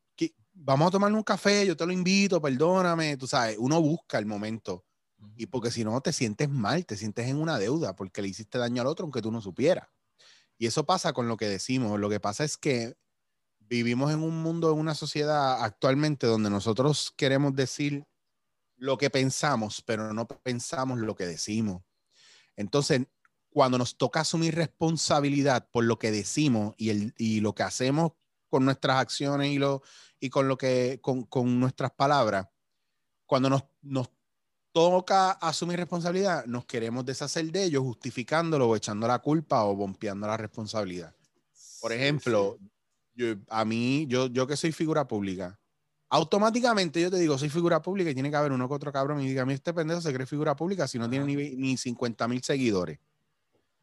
vamos 0.55 0.89
a 0.89 0.91
tomar 0.91 1.13
un 1.13 1.23
café, 1.23 1.67
yo 1.67 1.77
te 1.77 1.87
lo 1.87 1.93
invito, 1.93 2.41
perdóname, 2.41 3.17
tú 3.17 3.27
sabes, 3.27 3.57
uno 3.59 3.81
busca 3.81 4.19
el 4.19 4.27
momento. 4.27 4.85
Y 5.37 5.47
porque 5.47 5.71
si 5.71 5.85
no 5.85 6.01
te 6.01 6.13
sientes 6.13 6.49
mal, 6.49 6.85
te 6.85 6.97
sientes 6.97 7.29
en 7.29 7.37
una 7.37 7.59
deuda 7.59 7.95
porque 7.95 8.23
le 8.23 8.29
hiciste 8.29 8.59
daño 8.59 8.83
al 8.83 8.89
otro 8.89 9.05
aunque 9.05 9.23
tú 9.23 9.31
no 9.31 9.41
supieras. 9.41 9.89
Y 10.59 10.67
eso 10.67 10.85
pasa 10.85 11.13
con 11.13 11.29
lo 11.29 11.37
que 11.37 11.49
decimos. 11.49 11.99
Lo 11.99 12.09
que 12.11 12.21
pasa 12.21 12.45
es 12.45 12.57
que 12.57 12.95
vivimos 13.61 14.13
en 14.13 14.23
un 14.23 14.43
mundo, 14.43 14.73
en 14.73 14.79
una 14.79 14.95
sociedad 14.95 15.63
actualmente 15.63 16.27
donde 16.27 16.51
nosotros 16.51 17.13
queremos 17.17 17.55
decir 17.55 18.05
lo 18.77 18.99
que 18.99 19.11
pensamos, 19.11 19.83
pero 19.87 20.13
no 20.13 20.27
pensamos 20.27 20.99
lo 20.99 21.15
que 21.15 21.25
decimos. 21.25 21.83
Entonces, 22.63 23.03
cuando 23.51 23.77
nos 23.77 23.97
toca 23.99 24.21
asumir 24.21 24.55
responsabilidad 24.55 25.69
por 25.71 25.85
lo 25.85 25.99
que 25.99 26.11
decimos 26.11 26.75
y, 26.79 26.89
el, 26.89 27.15
y 27.19 27.41
lo 27.41 27.55
que 27.55 27.63
hacemos 27.63 28.13
con 28.49 28.65
nuestras 28.65 28.97
acciones 28.97 29.51
y, 29.51 29.59
lo, 29.59 29.83
y 30.19 30.31
con, 30.31 30.49
lo 30.49 30.57
que, 30.57 30.99
con, 31.03 31.25
con 31.25 31.61
nuestras 31.61 31.91
palabras, 31.91 32.49
cuando 33.27 33.51
nos, 33.51 33.65
nos 33.83 34.09
toca 34.73 35.33
asumir 35.33 35.79
responsabilidad, 35.79 36.47
nos 36.47 36.65
queremos 36.65 37.05
deshacer 37.05 37.53
de 37.53 37.65
ello 37.65 37.83
justificándolo 37.83 38.69
o 38.69 38.77
echando 38.77 39.07
la 39.07 39.19
culpa 39.19 39.65
o 39.65 39.77
bompeando 39.77 40.27
la 40.27 40.39
responsabilidad. 40.39 41.15
Por 41.81 41.93
ejemplo, 41.93 42.59
Yo, 43.15 43.35
a 43.51 43.67
mí, 43.67 44.07
yo, 44.09 44.29
yo 44.29 44.47
que 44.47 44.57
soy 44.57 44.73
figura 44.73 45.07
pública, 45.07 45.61
automáticamente 46.13 47.01
yo 47.01 47.11
te 47.11 47.17
digo, 47.17 47.39
soy 47.39 47.49
figura 47.49 47.81
pública 47.81 48.11
y 48.11 48.15
tiene 48.15 48.29
que 48.31 48.37
haber 48.37 48.53
uno 48.53 48.69
que 48.69 48.75
otro 48.75 48.93
cabrón 48.93 49.23
y 49.23 49.29
diga, 49.29 49.43
a 49.43 49.47
mí 49.47 49.55
este 49.55 49.73
pendejo 49.73 50.03
se 50.03 50.13
cree 50.13 50.27
figura 50.27 50.55
pública 50.55 50.87
si 50.87 50.99
no 50.99 51.09
tiene 51.09 51.25
ni, 51.25 51.57
ni 51.57 51.77
50 51.79 52.29
mil 52.29 52.43
seguidores. 52.43 52.99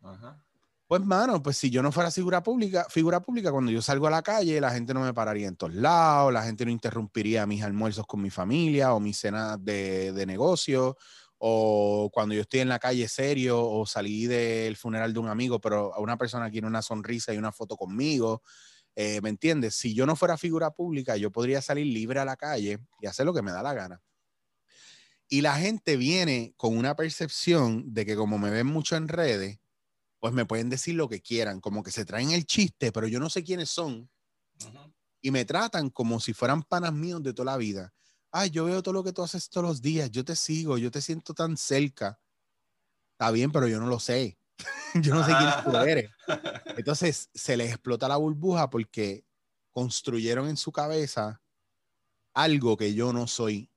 Ajá. 0.03 0.39
Pues, 0.87 1.01
mano, 1.01 1.41
pues 1.41 1.57
si 1.57 1.71
yo 1.71 1.81
no 1.81 1.91
fuera 1.91 2.11
figura 2.11 2.43
pública, 2.43 2.85
figura 2.89 3.19
pública, 3.19 3.51
cuando 3.51 3.71
yo 3.71 3.81
salgo 3.81 4.05
a 4.05 4.11
la 4.11 4.21
calle, 4.21 4.61
la 4.61 4.71
gente 4.71 4.93
no 4.93 5.01
me 5.01 5.13
pararía 5.13 5.47
en 5.47 5.55
todos 5.55 5.73
lados, 5.73 6.31
la 6.31 6.43
gente 6.43 6.65
no 6.65 6.71
interrumpiría 6.71 7.47
mis 7.47 7.63
almuerzos 7.63 8.05
con 8.05 8.21
mi 8.21 8.29
familia 8.29 8.93
o 8.93 8.99
mis 8.99 9.17
cenas 9.17 9.63
de, 9.63 10.13
de 10.13 10.25
negocio, 10.27 10.97
o 11.39 12.11
cuando 12.13 12.35
yo 12.35 12.41
estoy 12.41 12.59
en 12.59 12.69
la 12.69 12.79
calle 12.79 13.07
serio 13.07 13.59
o 13.63 13.85
salí 13.87 14.27
del 14.27 14.77
funeral 14.77 15.13
de 15.13 15.19
un 15.19 15.29
amigo, 15.29 15.59
pero 15.59 15.95
a 15.95 15.99
una 15.99 16.17
persona 16.17 16.49
quiere 16.51 16.67
una 16.67 16.83
sonrisa 16.83 17.33
y 17.33 17.37
una 17.37 17.51
foto 17.51 17.75
conmigo. 17.75 18.43
Eh, 19.01 19.21
¿Me 19.21 19.29
entiendes? 19.29 19.75
Si 19.75 19.93
yo 19.93 20.05
no 20.05 20.17
fuera 20.17 20.37
figura 20.37 20.71
pública, 20.71 21.15
yo 21.15 21.31
podría 21.31 21.61
salir 21.61 21.85
libre 21.87 22.19
a 22.19 22.25
la 22.25 22.35
calle 22.35 22.79
y 22.99 23.07
hacer 23.07 23.25
lo 23.25 23.33
que 23.33 23.41
me 23.41 23.51
da 23.51 23.63
la 23.63 23.73
gana. 23.73 24.03
Y 25.29 25.39
la 25.39 25.55
gente 25.55 25.95
viene 25.95 26.53
con 26.57 26.77
una 26.77 26.97
percepción 26.97 27.93
de 27.93 28.05
que 28.05 28.17
como 28.17 28.37
me 28.37 28.49
ven 28.49 28.67
mucho 28.67 28.97
en 28.97 29.07
redes, 29.07 29.57
pues 30.19 30.33
me 30.33 30.45
pueden 30.45 30.69
decir 30.69 30.95
lo 30.95 31.07
que 31.07 31.21
quieran, 31.21 31.61
como 31.61 31.81
que 31.81 31.91
se 31.91 32.03
traen 32.03 32.31
el 32.31 32.45
chiste, 32.45 32.91
pero 32.91 33.07
yo 33.07 33.21
no 33.21 33.29
sé 33.29 33.41
quiénes 33.41 33.69
son. 33.69 34.11
Y 35.21 35.31
me 35.31 35.45
tratan 35.45 35.91
como 35.91 36.19
si 36.19 36.33
fueran 36.33 36.63
panas 36.63 36.91
míos 36.91 37.23
de 37.23 37.33
toda 37.33 37.53
la 37.53 37.57
vida. 37.57 37.93
Ay, 38.31 38.49
yo 38.49 38.65
veo 38.65 38.83
todo 38.83 38.95
lo 38.95 39.05
que 39.05 39.13
tú 39.13 39.23
haces 39.23 39.49
todos 39.49 39.65
los 39.65 39.81
días, 39.81 40.11
yo 40.11 40.25
te 40.25 40.35
sigo, 40.35 40.77
yo 40.77 40.91
te 40.91 40.99
siento 40.99 41.33
tan 41.33 41.55
cerca. 41.55 42.19
Está 43.13 43.31
bien, 43.31 43.53
pero 43.53 43.69
yo 43.69 43.79
no 43.79 43.87
lo 43.87 44.01
sé. 44.01 44.37
yo 44.95 45.13
no 45.13 45.25
sé 45.25 45.33
quién 45.37 45.51
tú 45.63 45.77
eres. 45.77 46.11
Entonces 46.77 47.29
se 47.33 47.57
les 47.57 47.69
explota 47.69 48.07
la 48.07 48.17
burbuja 48.17 48.69
porque 48.69 49.25
construyeron 49.71 50.47
en 50.47 50.57
su 50.57 50.71
cabeza 50.71 51.41
algo 52.33 52.77
que 52.77 52.93
yo 52.93 53.13
no 53.13 53.27
soy 53.27 53.69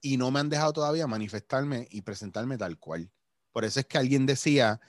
y 0.00 0.16
no 0.16 0.30
me 0.30 0.40
han 0.40 0.48
dejado 0.48 0.72
todavía 0.72 1.06
manifestarme 1.06 1.86
y 1.90 2.02
presentarme 2.02 2.56
tal 2.56 2.78
cual. 2.78 3.10
Por 3.52 3.64
eso 3.64 3.80
es 3.80 3.86
que 3.86 3.98
alguien 3.98 4.26
decía, 4.26 4.80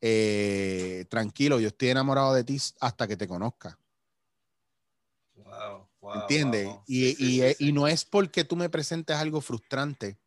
eh, 0.00 1.04
tranquilo, 1.08 1.60
yo 1.60 1.68
estoy 1.68 1.88
enamorado 1.88 2.34
de 2.34 2.44
ti 2.44 2.58
hasta 2.80 3.06
que 3.06 3.16
te 3.16 3.26
conozca. 3.26 3.78
Wow, 5.34 5.88
¿Entiendes? 6.14 6.68
y, 6.86 7.72
no 7.72 7.88
es 7.88 8.04
porque 8.04 8.44
tú 8.44 8.56
me 8.56 8.68
presentes 8.68 9.16
algo 9.16 9.40
frustrante, 9.40 10.18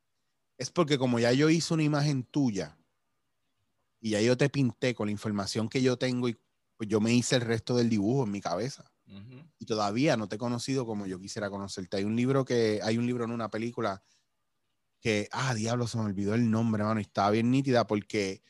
es 0.58 0.70
porque 0.70 0.98
como 0.98 1.20
ya 1.20 1.32
yo 1.32 1.50
hice 1.50 1.74
una 1.74 1.84
imagen 1.84 2.24
tuya 2.24 2.79
y 4.00 4.12
ya 4.12 4.22
yo 4.22 4.38
te 4.38 4.50
pinté 4.50 4.96
con 4.96 5.08
la 5.08 5.12
información 5.12 5.70
que 5.70 5.82
yo 5.82 5.98
tengo 5.98 6.30
y 6.30 6.38
pues 6.78 6.88
yo 6.88 7.02
me 7.02 7.14
hice 7.14 7.36
el 7.36 7.42
resto 7.42 7.76
del 7.76 7.90
dibujo 7.90 8.24
en 8.24 8.32
mi 8.32 8.42
cabeza. 8.42 8.92
Y 9.58 9.66
todavía 9.66 10.16
no 10.18 10.30
te 10.30 10.36
he 10.36 10.40
conocido 10.40 10.86
como 10.86 11.08
yo 11.08 11.20
quisiera 11.20 11.50
conocerte. 11.50 11.98
Hay 11.98 12.04
un 12.04 12.16
libro 12.16 12.46
que, 12.46 12.80
hay 12.84 12.98
un 12.98 13.08
libro 13.08 13.24
en 13.26 13.32
una 13.32 13.50
película 13.50 14.04
que, 15.02 15.28
ah, 15.32 15.56
diablo, 15.56 15.88
se 15.88 15.98
me 15.98 16.04
olvidó 16.04 16.36
el 16.36 16.50
nombre, 16.50 16.84
mano, 16.84 17.00
y 17.00 17.04
estaba 17.04 17.32
bien 17.32 17.50
nítida 17.50 17.88
porque 17.88 18.44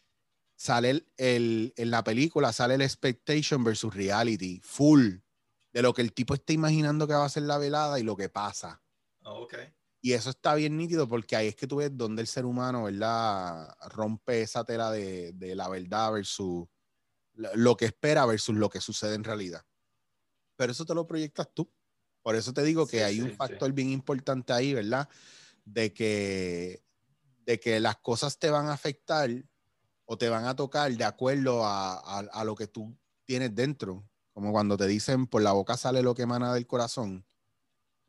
sale 0.56 1.06
el, 1.18 1.74
en 1.78 1.92
la 1.92 2.04
película, 2.04 2.52
sale 2.52 2.76
el 2.76 2.82
expectation 2.82 3.64
versus 3.64 3.96
reality, 3.96 4.60
full, 4.62 5.20
de 5.72 5.82
lo 5.82 5.94
que 5.94 6.02
el 6.02 6.14
tipo 6.14 6.34
está 6.34 6.52
imaginando 6.54 7.08
que 7.08 7.14
va 7.14 7.26
a 7.26 7.30
ser 7.30 7.44
la 7.44 7.58
velada 7.58 8.00
y 8.00 8.04
lo 8.04 8.18
que 8.18 8.30
pasa. 8.30 8.82
Oh, 9.24 9.48
y 10.02 10.14
eso 10.14 10.30
está 10.30 10.56
bien 10.56 10.78
nítido 10.78 11.08
porque 11.08 11.36
ahí 11.36 11.48
es 11.48 11.56
que 11.56 11.68
tú 11.68 11.78
ves 11.78 11.96
donde 11.96 12.22
el 12.22 12.28
ser 12.28 12.46
humano, 12.46 12.84
¿verdad? 12.84 13.76
Rompe 13.90 14.42
esa 14.42 14.64
tela 14.64 14.92
de, 14.92 15.34
de 15.34 15.56
la 15.56 15.68
verdad 15.68 16.14
versus 16.14 16.68
lo 17.34 17.78
que 17.78 17.86
espera 17.86 18.26
versus 18.26 18.56
lo 18.56 18.70
que 18.70 18.82
sucede 18.82 19.16
en 19.16 19.24
realidad. 19.24 19.64
Pero 20.56 20.72
eso 20.72 20.86
te 20.86 20.94
lo 20.94 21.08
proyectas 21.08 21.50
tú. 21.54 21.72
Por 22.22 22.36
eso 22.36 22.54
te 22.54 22.64
digo 22.64 22.86
que 22.86 23.04
hay 23.04 23.22
un 23.22 23.32
factor 23.32 23.72
bien 23.72 23.90
importante 23.90 24.52
ahí, 24.52 24.74
¿verdad? 24.74 25.08
De 25.64 25.94
que, 25.94 26.84
de 27.46 27.60
que 27.60 27.80
las 27.80 27.98
cosas 27.98 28.38
te 28.38 28.50
van 28.50 28.68
a 28.68 28.74
afectar 28.74 29.30
o 30.06 30.18
te 30.18 30.28
van 30.28 30.46
a 30.46 30.56
tocar 30.56 30.92
de 30.92 31.04
acuerdo 31.06 31.62
a, 31.64 32.44
lo 32.44 32.56
que 32.56 32.68
tú 32.68 32.98
tienes 33.26 33.56
dentro. 33.56 34.08
Como 34.34 34.52
cuando 34.52 34.78
te 34.78 34.88
dicen 34.88 35.28
por 35.28 35.42
la 35.42 35.54
boca 35.54 35.78
sale 35.78 36.02
lo 36.02 36.14
que 36.14 36.24
emana 36.24 36.54
del 36.54 36.68
corazón. 36.68 37.26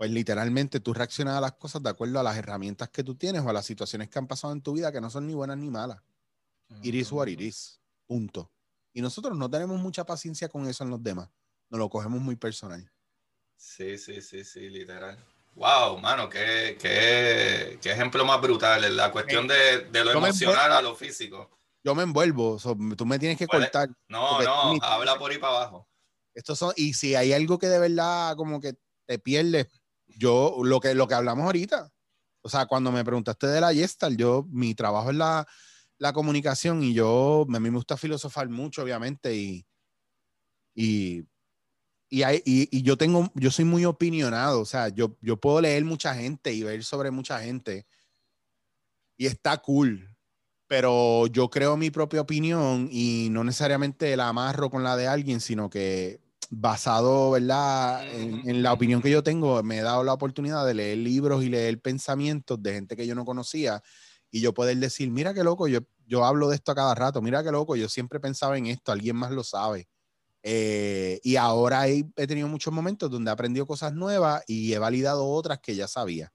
Pues 0.00 0.10
literalmente 0.10 0.80
tú 0.80 0.94
reaccionas 0.94 1.36
a 1.36 1.42
las 1.42 1.52
cosas 1.52 1.82
de 1.82 1.90
acuerdo 1.90 2.18
a 2.18 2.22
las 2.22 2.34
herramientas 2.34 2.88
que 2.88 3.04
tú 3.04 3.16
tienes 3.16 3.42
o 3.42 3.50
a 3.50 3.52
las 3.52 3.66
situaciones 3.66 4.08
que 4.08 4.18
han 4.18 4.26
pasado 4.26 4.54
en 4.54 4.62
tu 4.62 4.72
vida 4.72 4.90
que 4.90 4.98
no 4.98 5.10
son 5.10 5.26
ni 5.26 5.34
buenas 5.34 5.58
ni 5.58 5.68
malas. 5.68 6.00
Iris 6.82 7.12
what 7.12 7.26
it 7.26 7.38
is. 7.38 7.78
Punto. 8.06 8.50
Y 8.94 9.02
nosotros 9.02 9.36
no 9.36 9.50
tenemos 9.50 9.78
mucha 9.78 10.06
paciencia 10.06 10.48
con 10.48 10.66
eso 10.66 10.84
en 10.84 10.88
los 10.88 11.02
demás. 11.02 11.28
Nos 11.68 11.78
lo 11.78 11.90
cogemos 11.90 12.18
muy 12.18 12.34
personal. 12.34 12.90
Sí, 13.56 13.98
sí, 13.98 14.22
sí, 14.22 14.42
sí, 14.42 14.70
literal. 14.70 15.22
Wow, 15.54 15.98
mano, 15.98 16.30
qué, 16.30 16.78
qué, 16.80 17.78
qué 17.82 17.92
ejemplo 17.92 18.24
más 18.24 18.40
brutal. 18.40 18.96
La 18.96 19.12
cuestión 19.12 19.46
de, 19.46 19.80
de 19.92 20.02
lo 20.02 20.12
emocional 20.12 20.72
a 20.72 20.80
lo 20.80 20.94
físico 20.94 21.50
yo 21.82 21.94
me 21.94 22.02
envuelvo, 22.02 22.58
tú 22.96 23.06
me 23.06 23.18
tienes 23.18 23.38
que 23.38 23.46
cortar. 23.46 23.88
No, 24.08 24.40
no, 24.42 24.78
habla 24.82 25.18
por 25.18 25.30
ahí 25.30 25.38
para 25.38 25.56
abajo. 25.56 25.88
Estos 26.34 26.58
son, 26.58 26.72
y 26.76 26.94
si 26.94 27.14
hay 27.14 27.32
algo 27.32 27.58
que 27.58 27.66
de 27.66 27.78
verdad 27.78 28.36
como 28.36 28.60
que 28.60 28.74
te 29.06 29.18
pierdes, 29.18 29.66
yo, 30.20 30.56
lo 30.62 30.80
que, 30.80 30.94
lo 30.94 31.08
que 31.08 31.14
hablamos 31.14 31.46
ahorita, 31.46 31.90
o 32.42 32.48
sea, 32.48 32.66
cuando 32.66 32.92
me 32.92 33.04
preguntaste 33.04 33.46
de 33.46 33.60
la 33.60 33.72
Yestal, 33.72 34.16
yo, 34.16 34.46
mi 34.50 34.74
trabajo 34.74 35.10
es 35.10 35.16
la, 35.16 35.46
la 35.98 36.12
comunicación 36.12 36.82
y 36.82 36.92
yo, 36.92 37.46
a 37.48 37.60
mí 37.60 37.70
me 37.70 37.76
gusta 37.76 37.96
filosofar 37.96 38.48
mucho, 38.50 38.82
obviamente, 38.82 39.34
y, 39.34 39.66
y, 40.74 41.24
y, 42.10 42.22
y, 42.44 42.82
yo 42.82 42.98
tengo, 42.98 43.30
yo 43.34 43.50
soy 43.50 43.64
muy 43.64 43.86
opinionado, 43.86 44.60
o 44.60 44.66
sea, 44.66 44.88
yo, 44.88 45.16
yo 45.22 45.38
puedo 45.38 45.60
leer 45.62 45.84
mucha 45.84 46.14
gente 46.14 46.52
y 46.52 46.62
ver 46.62 46.84
sobre 46.84 47.10
mucha 47.10 47.40
gente 47.40 47.86
y 49.16 49.26
está 49.26 49.56
cool, 49.58 50.14
pero 50.66 51.28
yo 51.28 51.48
creo 51.48 51.76
mi 51.76 51.90
propia 51.90 52.20
opinión 52.20 52.88
y 52.90 53.28
no 53.30 53.42
necesariamente 53.42 54.16
la 54.16 54.28
amarro 54.28 54.70
con 54.70 54.84
la 54.84 54.96
de 54.96 55.08
alguien, 55.08 55.40
sino 55.40 55.70
que 55.70 56.20
basado, 56.50 57.30
¿verdad? 57.30 58.04
En, 58.12 58.62
la 58.62 58.72
opinión 58.72 59.00
que 59.00 59.10
yo 59.10 59.22
tengo, 59.22 59.62
me 59.62 59.78
he 59.78 59.82
dado 59.82 60.02
la 60.02 60.12
oportunidad 60.12 60.66
de 60.66 60.74
leer 60.74 60.98
libros 60.98 61.44
y 61.44 61.48
leer 61.48 61.80
pensamientos 61.80 62.60
de 62.60 62.74
gente 62.74 62.96
que 62.96 63.06
yo 63.06 63.14
no 63.14 63.24
conocía 63.24 63.82
y 64.32 64.40
yo 64.40 64.52
poder 64.52 64.76
decir, 64.78 65.10
mira 65.10 65.32
qué 65.32 65.44
loco, 65.44 65.68
yo, 65.68 65.80
yo 66.06 66.24
hablo 66.24 66.48
de 66.48 66.56
esto 66.56 66.72
a 66.72 66.74
cada 66.74 66.94
rato, 66.94 67.22
mira 67.22 67.44
qué 67.44 67.52
loco, 67.52 67.76
yo 67.76 67.88
siempre 67.88 68.18
pensaba 68.18 68.58
en 68.58 68.66
esto, 68.66 68.90
alguien 68.90 69.16
más 69.16 69.30
lo 69.30 69.44
sabe. 69.44 69.88
Eh, 70.42 71.20
y 71.22 71.36
ahora 71.36 71.86
he, 71.86 72.04
he, 72.16 72.26
tenido 72.26 72.48
muchos 72.48 72.72
momentos 72.72 73.10
donde 73.10 73.30
he 73.30 73.32
aprendido 73.32 73.66
cosas 73.66 73.92
nuevas 73.92 74.42
y 74.46 74.72
he 74.72 74.78
validado 74.78 75.26
otras 75.28 75.60
que 75.60 75.76
ya 75.76 75.86
sabía. 75.86 76.32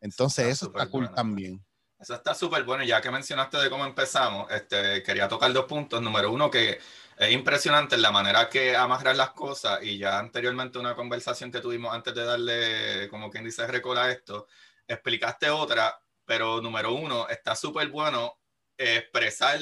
Entonces 0.00 0.46
eso 0.46 0.66
está 0.66 0.86
cool 0.88 1.12
también. 1.12 1.62
Eso 1.98 2.14
está 2.14 2.34
súper 2.34 2.64
bueno. 2.64 2.82
Ya 2.84 3.00
que 3.00 3.10
mencionaste 3.10 3.58
de 3.58 3.68
cómo 3.68 3.84
empezamos, 3.84 4.50
este, 4.50 5.02
quería 5.02 5.28
tocar 5.28 5.52
dos 5.52 5.66
puntos. 5.66 6.00
Número 6.00 6.32
uno, 6.32 6.50
que 6.50 6.78
es 7.20 7.32
impresionante 7.32 7.98
la 7.98 8.10
manera 8.10 8.48
que 8.48 8.74
amarrar 8.74 9.14
las 9.14 9.32
cosas 9.32 9.80
y 9.82 9.98
ya 9.98 10.18
anteriormente 10.18 10.78
una 10.78 10.94
conversación 10.94 11.52
que 11.52 11.60
tuvimos 11.60 11.92
antes 11.92 12.14
de 12.14 12.24
darle, 12.24 13.08
como 13.10 13.28
quien 13.28 13.44
dice, 13.44 13.66
recola 13.66 14.10
esto, 14.10 14.46
explicaste 14.88 15.50
otra, 15.50 16.00
pero 16.24 16.62
número 16.62 16.94
uno, 16.94 17.28
está 17.28 17.54
súper 17.54 17.88
bueno 17.88 18.38
expresar 18.74 19.60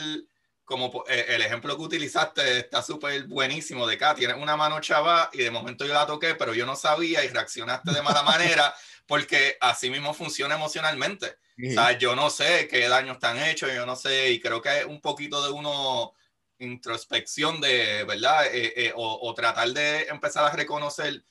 como 0.65 1.03
eh, 1.09 1.27
el 1.31 1.43
ejemplo 1.43 1.77
que 1.77 1.83
utilizaste 1.83 2.59
está 2.59 2.81
súper 2.81 3.25
buenísimo 3.27 3.88
de 3.88 3.97
acá, 3.97 4.15
tienes 4.15 4.37
una 4.37 4.57
mano 4.57 4.81
chava 4.81 5.29
y 5.33 5.38
de 5.38 5.50
momento 5.50 5.85
yo 5.85 5.95
la 5.95 6.07
toqué, 6.07 6.37
pero 6.37 6.55
yo 6.55 6.65
no 6.65 6.77
sabía 6.77 7.25
y 7.25 7.29
reaccionaste 7.29 7.91
de 7.91 8.03
mala 8.03 8.23
manera 8.23 8.73
porque 9.09 9.57
así 9.61 9.91
mismo 9.91 10.15
funciona 10.15 10.55
emocionalmente. 10.55 11.38
O 11.59 11.73
sea, 11.73 11.99
yo 11.99 12.15
no 12.15 12.31
sé 12.31 12.69
qué 12.69 12.88
daños 12.88 13.17
están 13.17 13.37
hechos, 13.37 13.75
yo 13.75 13.85
no 13.85 13.97
sé, 13.97 14.31
y 14.31 14.38
creo 14.38 14.62
que 14.62 14.79
es 14.79 14.85
un 14.85 15.00
poquito 15.00 15.45
de 15.45 15.50
uno 15.50 16.12
introspección 16.59 17.61
de, 17.61 18.05
¿verdad? 18.05 18.47
Eh, 18.47 18.73
eh, 18.77 18.93
o, 18.95 19.35
tratar 19.35 19.69
de 19.71 20.03
empezar 20.09 20.45
a 20.45 20.57
reconocer, 20.57 21.25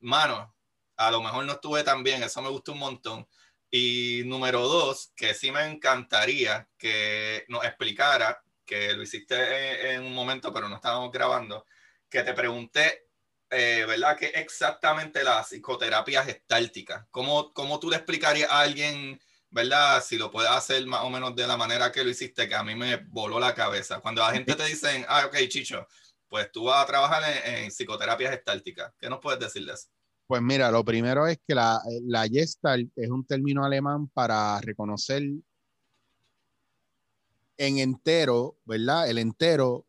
mano, 0.00 0.54
a 0.96 1.10
lo 1.10 1.22
mejor 1.22 1.44
no 1.44 1.52
estuve 1.52 1.82
tan 1.82 2.02
bien, 2.02 2.22
eso 2.22 2.42
me 2.42 2.50
gustó 2.50 2.72
un 2.72 2.78
montón. 2.78 3.28
Y 3.70 4.22
número 4.26 4.66
dos, 4.68 5.12
que 5.16 5.34
sí 5.34 5.50
me 5.50 5.64
encantaría 5.66 6.68
que 6.76 7.44
nos 7.48 7.64
explicara, 7.64 8.42
que 8.64 8.92
lo 8.92 9.02
hiciste 9.02 9.94
en, 9.94 10.02
un 10.02 10.14
momento, 10.14 10.52
pero 10.52 10.68
no 10.68 10.76
estábamos 10.76 11.10
grabando, 11.10 11.66
que 12.08 12.22
te 12.22 12.34
pregunté, 12.34 13.06
eh, 13.50 13.84
¿verdad? 13.86 14.16
¿Qué 14.18 14.26
exactamente 14.26 15.24
la 15.24 15.42
psicoterapia 15.42 16.22
gestáltica? 16.24 17.06
¿Cómo, 17.10 17.52
¿Cómo 17.52 17.80
tú 17.80 17.90
le 17.90 17.96
explicarías 17.96 18.50
a 18.50 18.60
alguien, 18.60 19.20
¿verdad? 19.52 20.02
Si 20.02 20.18
lo 20.18 20.30
puedes 20.30 20.50
hacer 20.50 20.84
más 20.86 21.02
o 21.02 21.10
menos 21.10 21.36
de 21.36 21.46
la 21.46 21.56
manera 21.56 21.92
que 21.92 22.02
lo 22.02 22.10
hiciste, 22.10 22.48
que 22.48 22.54
a 22.54 22.64
mí 22.64 22.74
me 22.74 22.96
voló 22.96 23.38
la 23.38 23.54
cabeza. 23.54 24.00
Cuando 24.00 24.22
la 24.22 24.32
gente 24.32 24.54
te 24.54 24.64
dice, 24.64 25.04
ah, 25.08 25.26
ok, 25.26 25.36
Chicho, 25.48 25.86
pues 26.28 26.50
tú 26.50 26.64
vas 26.64 26.82
a 26.82 26.86
trabajar 26.86 27.22
en, 27.24 27.64
en 27.64 27.70
psicoterapia 27.70 28.30
gestáltica. 28.30 28.92
¿Qué 28.98 29.08
nos 29.08 29.20
puedes 29.20 29.38
decir 29.38 29.64
de 29.64 29.74
eso? 29.74 29.88
Pues 30.26 30.40
mira, 30.40 30.70
lo 30.70 30.82
primero 30.82 31.26
es 31.26 31.38
que 31.46 31.54
la, 31.54 31.78
la 32.04 32.26
Gestalt 32.26 32.90
es 32.96 33.10
un 33.10 33.26
término 33.26 33.64
alemán 33.64 34.08
para 34.08 34.58
reconocer 34.62 35.22
en 37.58 37.78
entero, 37.78 38.56
¿verdad? 38.64 39.10
El 39.10 39.18
entero, 39.18 39.86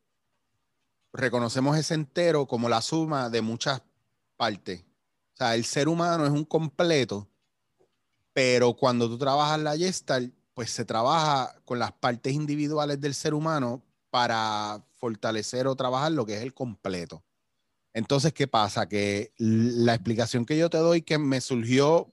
reconocemos 1.14 1.78
ese 1.78 1.94
entero 1.94 2.46
como 2.46 2.68
la 2.68 2.82
suma 2.82 3.30
de 3.30 3.42
muchas 3.42 3.82
partes. 4.36 4.82
O 5.34 5.38
sea, 5.38 5.56
el 5.56 5.64
ser 5.64 5.88
humano 5.88 6.26
es 6.26 6.32
un 6.32 6.44
completo, 6.44 7.30
pero 8.34 8.74
cuando 8.74 9.08
tú 9.08 9.18
trabajas 9.18 9.60
la 9.60 9.78
Gestalt, 9.78 10.34
pues 10.54 10.70
se 10.70 10.86
trabaja 10.86 11.56
con 11.66 11.80
las 11.80 11.92
partes 11.94 12.34
individuales 12.34 13.00
del 13.00 13.14
ser 13.14 13.34
humano 13.34 13.84
para 14.10 14.84
fortalecer 14.92 15.68
o 15.68 15.76
trabajar 15.76 16.12
lo 16.12 16.26
que 16.26 16.36
es 16.36 16.44
el 16.44 16.54
completo. 16.54 17.24
Entonces, 17.94 18.34
¿qué 18.34 18.48
pasa? 18.48 18.88
Que 18.88 19.34
la 19.38 19.94
explicación 19.94 20.46
que 20.46 20.58
yo 20.58 20.70
te 20.70 20.78
doy 20.80 21.04
que 21.04 21.18
me 21.18 21.42
surgió, 21.42 22.12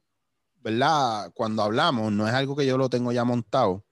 ¿verdad? 0.62 1.32
Cuando 1.34 1.62
hablamos, 1.62 2.12
no 2.12 2.28
es 2.28 2.34
algo 2.34 2.54
que 2.54 2.66
yo 2.66 2.76
lo 2.76 2.90
tengo 2.90 3.12
ya 3.12 3.24
montado. 3.24 3.84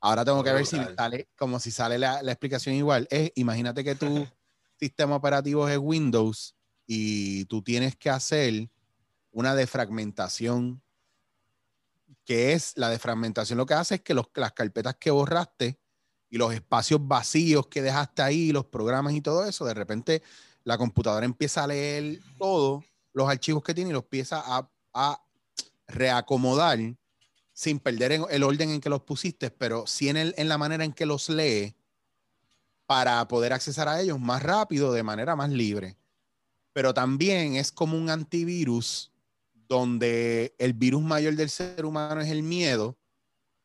Ahora 0.00 0.24
tengo 0.24 0.42
que 0.44 0.52
ver 0.52 0.64
si 0.64 0.78
sale, 0.96 1.28
como 1.36 1.58
si 1.60 1.70
sale 1.70 1.98
la, 1.98 2.20
explicación 2.20 2.74
igual. 2.74 3.06
Es, 3.10 3.32
imagínate 3.34 3.84
que 3.84 3.94
tu 3.94 4.26
sistema 4.78 5.16
operativo 5.16 5.68
es 5.68 5.78
Windows 5.78 6.54
y 6.86 7.44
tú 7.46 7.62
tienes 7.62 7.96
que 7.96 8.08
hacer 8.08 8.70
una 9.30 9.54
defragmentación, 9.54 10.82
que 12.28 12.52
es 12.52 12.74
la 12.76 12.90
defragmentación 12.90 13.56
lo 13.56 13.64
que 13.64 13.72
hace 13.72 13.94
es 13.94 14.00
que 14.02 14.12
las 14.12 14.52
carpetas 14.52 14.96
que 14.96 15.10
borraste 15.10 15.78
y 16.28 16.36
los 16.36 16.52
espacios 16.52 17.00
vacíos 17.08 17.68
que 17.68 17.80
dejaste 17.80 18.20
ahí, 18.20 18.52
los 18.52 18.66
programas 18.66 19.14
y 19.14 19.22
todo 19.22 19.46
eso, 19.46 19.64
de 19.64 19.72
repente 19.72 20.22
la 20.62 20.76
computadora 20.76 21.24
empieza 21.24 21.64
a 21.64 21.68
leer 21.68 22.20
todos 22.36 22.84
los 23.14 23.30
archivos 23.30 23.62
que 23.62 23.72
tiene 23.72 23.88
y 23.88 23.92
los 23.94 24.02
empieza 24.02 24.42
a, 24.44 25.24
reacomodar 25.86 26.78
sin 27.54 27.80
perder 27.80 28.20
el 28.28 28.42
orden 28.42 28.72
en 28.72 28.82
que 28.82 28.90
los 28.90 29.00
pusiste, 29.04 29.50
pero 29.50 29.86
sí 29.86 30.10
en, 30.10 30.18
en 30.18 30.48
la 30.50 30.58
manera 30.58 30.84
en 30.84 30.92
que 30.92 31.06
los 31.06 31.30
lee 31.30 31.74
para 32.84 33.26
poder 33.26 33.54
accesar 33.54 33.88
a 33.88 34.02
ellos 34.02 34.20
más 34.20 34.42
rápido, 34.42 34.92
de 34.92 35.02
manera 35.02 35.34
más 35.34 35.48
libre. 35.48 35.96
Pero 36.74 36.92
también 36.92 37.56
es 37.56 37.72
como 37.72 37.96
un 37.96 38.10
antivirus 38.10 39.12
donde 39.68 40.54
el 40.58 40.72
virus 40.72 41.02
mayor 41.02 41.34
del 41.34 41.50
ser 41.50 41.84
humano 41.84 42.20
es 42.20 42.30
el 42.30 42.42
miedo 42.42 42.98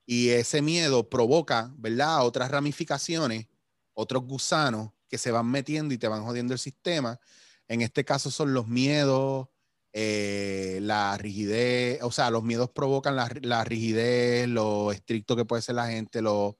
y 0.05 0.29
ese 0.29 0.61
miedo 0.61 1.09
provoca, 1.09 1.73
¿verdad?, 1.77 2.25
otras 2.25 2.51
ramificaciones, 2.51 3.47
otros 3.93 4.23
gusanos 4.23 4.91
que 5.07 5.17
se 5.17 5.31
van 5.31 5.47
metiendo 5.49 5.93
y 5.93 5.97
te 5.97 6.07
van 6.07 6.23
jodiendo 6.23 6.53
el 6.53 6.59
sistema. 6.59 7.19
En 7.67 7.81
este 7.81 8.03
caso 8.03 8.31
son 8.31 8.53
los 8.53 8.67
miedos, 8.67 9.47
eh, 9.93 10.79
la 10.81 11.17
rigidez, 11.17 12.01
o 12.01 12.11
sea, 12.11 12.31
los 12.31 12.43
miedos 12.43 12.71
provocan 12.71 13.15
la, 13.15 13.63
rigidez, 13.63 14.47
lo 14.49 14.91
estricto 14.91 15.35
que 15.35 15.45
puede 15.45 15.61
ser 15.61 15.75
la 15.75 15.87
gente, 15.87 16.21
lo, 16.21 16.59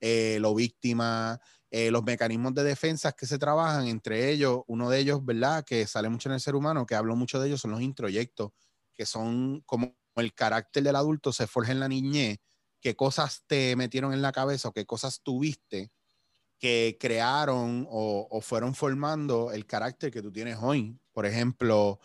eh, 0.00 0.38
lo 0.40 0.54
víctima, 0.54 1.40
eh, 1.70 1.90
los 1.90 2.02
mecanismos 2.02 2.54
de 2.54 2.64
defensa 2.64 3.12
que 3.12 3.24
se 3.24 3.38
trabajan, 3.38 3.86
entre 3.86 4.30
ellos, 4.30 4.62
uno 4.66 4.90
de 4.90 4.98
ellos, 4.98 5.24
¿verdad? 5.24 5.64
Que 5.64 5.86
sale 5.86 6.08
mucho 6.10 6.28
en 6.28 6.34
el 6.34 6.40
ser 6.40 6.54
humano, 6.54 6.84
que 6.84 6.94
hablo 6.94 7.16
mucho 7.16 7.40
de 7.40 7.48
ellos, 7.48 7.60
son 7.60 7.70
los 7.70 7.80
introyectos, 7.80 8.50
que 9.02 9.06
son 9.06 9.62
como 9.66 9.96
el 10.14 10.32
carácter 10.32 10.84
del 10.84 10.94
adulto 10.94 11.32
se 11.32 11.48
forja 11.48 11.72
en 11.72 11.80
la 11.80 11.88
niñez, 11.88 12.38
qué 12.80 12.94
cosas 12.94 13.42
te 13.48 13.74
metieron 13.74 14.12
en 14.12 14.22
la 14.22 14.30
cabeza 14.30 14.68
o 14.68 14.72
qué 14.72 14.86
cosas 14.86 15.22
tuviste 15.24 15.90
que 16.60 16.96
crearon 17.00 17.84
o, 17.90 18.40
fueron 18.40 18.76
formando 18.76 19.50
el 19.50 19.66
carácter 19.66 20.12
que 20.12 20.22
tú 20.22 20.30
tienes 20.30 20.58
hoy. 20.60 20.96
Por 21.10 21.26
ejemplo, 21.26 21.98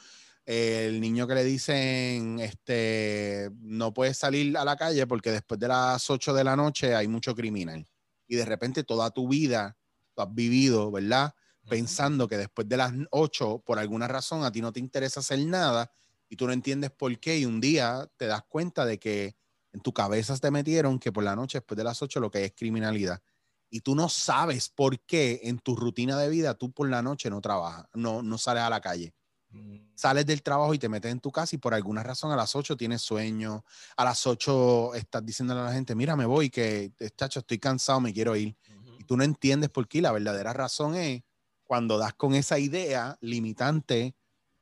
el 0.43 0.99
niño 0.99 1.27
que 1.27 1.35
le 1.35 1.43
dicen, 1.43 2.39
este, 2.39 3.51
no 3.59 3.93
puedes 3.93 4.17
salir 4.17 4.57
a 4.57 4.65
la 4.65 4.75
calle 4.75 5.05
porque 5.05 5.31
después 5.31 5.59
de 5.59 5.67
las 5.67 6.09
8 6.09 6.33
de 6.33 6.43
la 6.43 6.55
noche 6.55 6.95
hay 6.95 7.07
mucho 7.07 7.35
criminal. 7.35 7.85
Y 8.27 8.37
de 8.37 8.45
repente 8.45 8.83
toda 8.83 9.11
tu 9.11 9.27
vida 9.27 9.77
tú 10.15 10.23
has 10.23 10.33
vivido, 10.33 10.89
¿verdad? 10.89 11.35
Pensando 11.69 12.27
que 12.27 12.37
después 12.37 12.67
de 12.67 12.77
las 12.77 12.91
8, 13.11 13.61
por 13.63 13.77
alguna 13.77 14.07
razón, 14.07 14.43
a 14.43 14.51
ti 14.51 14.61
no 14.61 14.73
te 14.73 14.79
interesa 14.79 15.19
hacer 15.19 15.45
nada 15.45 15.91
y 16.29 16.35
tú 16.35 16.47
no 16.47 16.53
entiendes 16.53 16.91
por 16.91 17.17
qué. 17.19 17.39
Y 17.39 17.45
un 17.45 17.61
día 17.61 18.09
te 18.17 18.27
das 18.27 18.43
cuenta 18.47 18.85
de 18.85 18.99
que 18.99 19.35
en 19.73 19.81
tu 19.81 19.93
cabeza 19.93 20.37
te 20.37 20.51
metieron 20.51 20.99
que 20.99 21.11
por 21.11 21.23
la 21.23 21.35
noche, 21.35 21.59
después 21.59 21.77
de 21.77 21.83
las 21.83 22.01
8, 22.01 22.19
lo 22.19 22.31
que 22.31 22.45
es 22.45 22.53
criminalidad 22.55 23.21
y 23.69 23.81
tú 23.81 23.95
no 23.95 24.09
sabes 24.09 24.69
por 24.69 24.99
qué 25.01 25.41
en 25.43 25.59
tu 25.59 25.75
rutina 25.75 26.17
de 26.17 26.29
vida 26.29 26.53
tú 26.53 26.71
por 26.71 26.89
la 26.89 27.01
noche 27.01 27.29
no 27.29 27.41
trabajas, 27.41 27.85
no, 27.93 28.21
no 28.21 28.37
sales 28.37 28.63
a 28.63 28.69
la 28.69 28.81
calle. 28.81 29.13
Mm. 29.49 29.77
Sales 29.95 30.25
del 30.25 30.43
trabajo 30.43 30.73
y 30.73 30.79
te 30.79 30.89
metes 30.89 31.11
en 31.11 31.19
tu 31.19 31.31
casa 31.31 31.55
y 31.55 31.59
por 31.59 31.73
alguna 31.73 32.03
razón 32.03 32.31
a 32.31 32.35
las 32.35 32.55
8 32.55 32.77
tienes 32.77 33.01
sueño, 33.01 33.63
a 33.95 34.03
las 34.03 34.25
8 34.25 34.93
estás 34.95 35.25
diciéndole 35.25 35.61
a 35.61 35.63
la 35.65 35.73
gente, 35.73 35.95
mira, 35.95 36.15
me 36.15 36.25
voy, 36.25 36.49
que 36.49 36.91
chacho, 37.15 37.39
estoy 37.39 37.59
cansado, 37.59 37.99
me 37.99 38.13
quiero 38.13 38.35
ir. 38.35 38.55
Y 38.99 39.03
tú 39.03 39.15
no 39.15 39.23
entiendes 39.23 39.69
por 39.69 39.87
qué. 39.87 40.01
La 40.01 40.11
verdadera 40.11 40.53
razón 40.53 40.95
es 40.95 41.23
cuando 41.63 41.97
das 41.97 42.13
con 42.13 42.35
esa 42.35 42.59
idea 42.59 43.17
limitante 43.21 44.15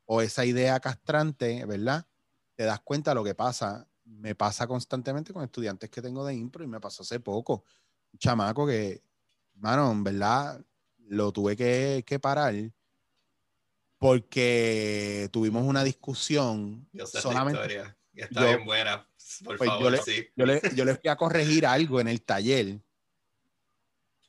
o 0.06 0.22
esa 0.22 0.46
idea 0.46 0.80
castrante, 0.80 1.66
¿verdad? 1.66 2.06
Te 2.56 2.64
das 2.64 2.80
cuenta 2.82 3.12
de 3.12 3.16
lo 3.16 3.24
que 3.24 3.36
pasa. 3.36 3.88
Me 4.04 4.36
pasa 4.36 4.68
constantemente 4.68 5.34
con 5.34 5.44
estudiantes 5.44 5.90
que 5.90 6.02
tengo 6.02 6.26
de 6.26 6.36
impro 6.36 6.64
y 6.64 6.68
me 6.68 6.80
pasó 6.80 7.04
hace 7.04 7.20
poco 7.20 7.64
chamaco 8.18 8.66
que, 8.66 9.04
mano, 9.56 9.92
en 9.92 10.04
verdad, 10.04 10.64
lo 10.98 11.32
tuve 11.32 11.56
que, 11.56 12.04
que 12.06 12.20
parar 12.20 12.56
porque 13.98 15.30
tuvimos 15.32 15.64
una 15.64 15.84
discusión. 15.84 16.88
Yo 16.92 17.06
sé 17.06 17.22
solamente. 17.22 17.62
Historia. 17.62 17.98
Está 18.14 18.46
bien 18.46 18.66
buena. 18.66 19.08
Por 19.44 19.58
pues, 19.58 19.70
favor, 19.70 19.84
yo 19.84 19.90
le, 19.90 19.98
sí. 19.98 20.28
yo, 20.36 20.46
le, 20.46 20.62
yo 20.76 20.86
le 20.86 20.96
fui 20.96 21.10
a 21.10 21.16
corregir 21.16 21.66
algo 21.66 22.00
en 22.00 22.08
el 22.08 22.22
taller 22.22 22.80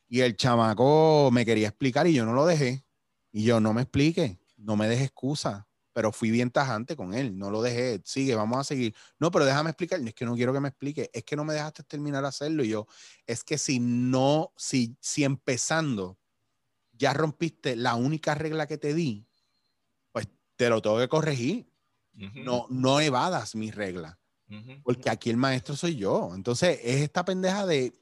y 0.08 0.20
el 0.20 0.36
chamaco 0.36 1.30
me 1.32 1.44
quería 1.44 1.68
explicar 1.68 2.06
y 2.06 2.14
yo 2.14 2.24
no 2.24 2.32
lo 2.32 2.46
dejé. 2.46 2.84
Y 3.32 3.44
yo, 3.44 3.60
no 3.60 3.74
me 3.74 3.82
explique, 3.82 4.38
no 4.66 4.76
me 4.76 4.88
deje 4.88 5.04
excusa 5.04 5.66
pero 5.96 6.12
fui 6.12 6.30
bien 6.30 6.50
tajante 6.50 6.94
con 6.94 7.14
él, 7.14 7.38
no 7.38 7.50
lo 7.50 7.62
dejé, 7.62 8.02
sigue, 8.04 8.34
vamos 8.34 8.58
a 8.58 8.64
seguir. 8.64 8.94
No, 9.18 9.30
pero 9.30 9.46
déjame 9.46 9.70
explicar, 9.70 9.98
es 9.98 10.12
que 10.12 10.26
no 10.26 10.34
quiero 10.34 10.52
que 10.52 10.60
me 10.60 10.68
explique, 10.68 11.08
es 11.10 11.24
que 11.24 11.36
no 11.36 11.44
me 11.46 11.54
dejaste 11.54 11.84
terminar 11.84 12.20
de 12.20 12.28
hacerlo 12.28 12.62
y 12.62 12.68
yo, 12.68 12.86
es 13.26 13.42
que 13.42 13.56
si 13.56 13.80
no, 13.80 14.52
si, 14.58 14.94
si 15.00 15.24
empezando 15.24 16.18
ya 16.92 17.14
rompiste 17.14 17.76
la 17.76 17.94
única 17.94 18.34
regla 18.34 18.66
que 18.66 18.76
te 18.76 18.92
di, 18.92 19.26
pues 20.12 20.28
te 20.56 20.68
lo 20.68 20.82
tengo 20.82 20.98
que 20.98 21.08
corregir. 21.08 21.72
No, 22.12 22.66
no 22.68 23.00
evadas 23.00 23.54
mi 23.54 23.70
regla, 23.70 24.18
porque 24.82 25.08
aquí 25.08 25.30
el 25.30 25.38
maestro 25.38 25.76
soy 25.76 25.96
yo. 25.96 26.32
Entonces 26.34 26.78
es 26.82 27.00
esta 27.00 27.24
pendeja 27.24 27.64
de 27.64 27.94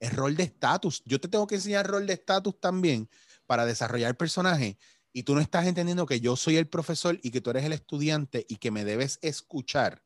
es 0.00 0.16
rol 0.16 0.36
de 0.36 0.44
estatus. 0.44 1.02
Yo 1.04 1.20
te 1.20 1.28
tengo 1.28 1.46
que 1.46 1.56
enseñar 1.56 1.86
rol 1.86 2.06
de 2.06 2.14
estatus 2.14 2.58
también 2.58 3.10
para 3.44 3.66
desarrollar 3.66 4.08
el 4.08 4.16
personaje 4.16 4.78
y 5.12 5.24
tú 5.24 5.34
no 5.34 5.40
estás 5.40 5.66
entendiendo 5.66 6.06
que 6.06 6.20
yo 6.20 6.36
soy 6.36 6.56
el 6.56 6.66
profesor 6.66 7.18
y 7.22 7.30
que 7.30 7.40
tú 7.40 7.50
eres 7.50 7.64
el 7.64 7.72
estudiante 7.72 8.46
y 8.48 8.56
que 8.56 8.70
me 8.70 8.84
debes 8.84 9.18
escuchar 9.22 10.02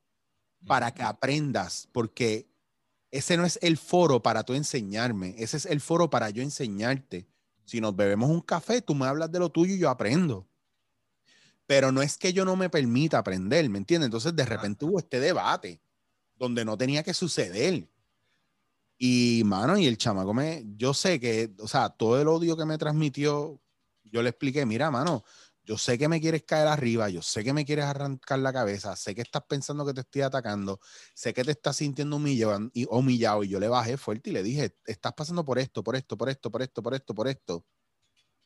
para 0.67 0.93
que 0.93 1.03
aprendas, 1.03 1.89
porque 1.93 2.49
ese 3.11 3.37
no 3.37 3.45
es 3.45 3.59
el 3.63 3.77
foro 3.77 4.23
para 4.23 4.43
tú 4.43 4.55
enseñarme, 4.55 5.35
ese 5.39 5.57
es 5.59 5.67
el 5.67 5.81
foro 5.81 6.11
para 6.11 6.31
yo 6.31 6.43
enseñarte. 6.43 7.29
Si 7.65 7.81
nos 7.81 7.95
bebemos 7.95 8.31
un 8.31 8.41
café, 8.41 8.83
tú 8.83 8.95
me 8.95 9.07
hablas 9.07 9.31
de 9.31 9.39
lo 9.39 9.51
tuyo 9.51 9.75
y 9.75 9.79
yo 9.79 9.91
aprendo. 9.91 10.47
Pero 11.67 11.91
no 11.91 12.03
es 12.03 12.17
que 12.17 12.33
yo 12.33 12.45
no 12.45 12.57
me 12.57 12.71
permita 12.71 13.19
aprender, 13.19 13.69
¿me 13.69 13.79
entiendes? 13.79 14.07
Entonces 14.07 14.35
de 14.35 14.45
repente 14.45 14.85
hubo 14.85 14.99
este 14.99 15.19
debate 15.19 15.81
donde 16.37 16.65
no 16.65 16.77
tenía 16.77 17.03
que 17.03 17.15
suceder. 17.15 17.89
Y, 18.99 19.43
mano, 19.45 19.77
y 19.77 19.87
el 19.87 19.99
chamaco 19.99 20.33
me, 20.33 20.65
yo 20.77 20.95
sé 20.95 21.21
que, 21.21 21.53
o 21.59 21.69
sea, 21.69 21.91
todo 21.91 22.21
el 22.21 22.29
odio 22.29 22.57
que 22.57 22.65
me 22.65 22.79
transmitió 22.79 23.61
yo 24.11 24.23
le 24.23 24.31
expliqué, 24.31 24.67
mira, 24.67 24.91
mano, 24.91 25.25
yo 25.67 25.77
sé 25.77 25.99
que 25.99 26.09
me 26.09 26.21
quieres 26.21 26.45
caer 26.45 26.69
arriba, 26.69 27.09
yo 27.09 27.23
sé 27.23 27.43
que 27.43 27.53
me 27.53 27.65
quieres 27.65 27.87
arrancar 27.87 28.39
la 28.39 28.53
cabeza, 28.53 28.95
sé 28.95 29.15
que 29.17 29.23
estás 29.23 29.43
pensando 29.49 29.85
que 29.85 29.93
te 29.93 30.03
estoy 30.03 30.23
atacando, 30.23 30.79
sé 31.13 31.35
que 31.35 31.43
te 31.43 31.51
estás 31.51 31.77
sintiendo 31.77 32.17
humillado 32.17 32.71
y, 32.73 32.87
humillado 32.89 33.43
y 33.43 33.49
yo 33.49 33.59
le 33.59 33.69
bajé 33.69 33.97
fuerte 33.97 34.31
y 34.31 34.33
le 34.33 34.45
dije, 34.45 34.77
estás 34.87 35.13
pasando 35.15 35.45
por 35.45 35.59
esto, 35.59 35.83
por 35.83 35.97
esto, 35.97 36.17
por 36.17 36.29
esto, 36.29 36.51
por 36.51 36.63
esto, 36.63 36.83
por 36.83 36.95
esto, 36.95 37.15
por 37.15 37.29
esto. 37.29 37.67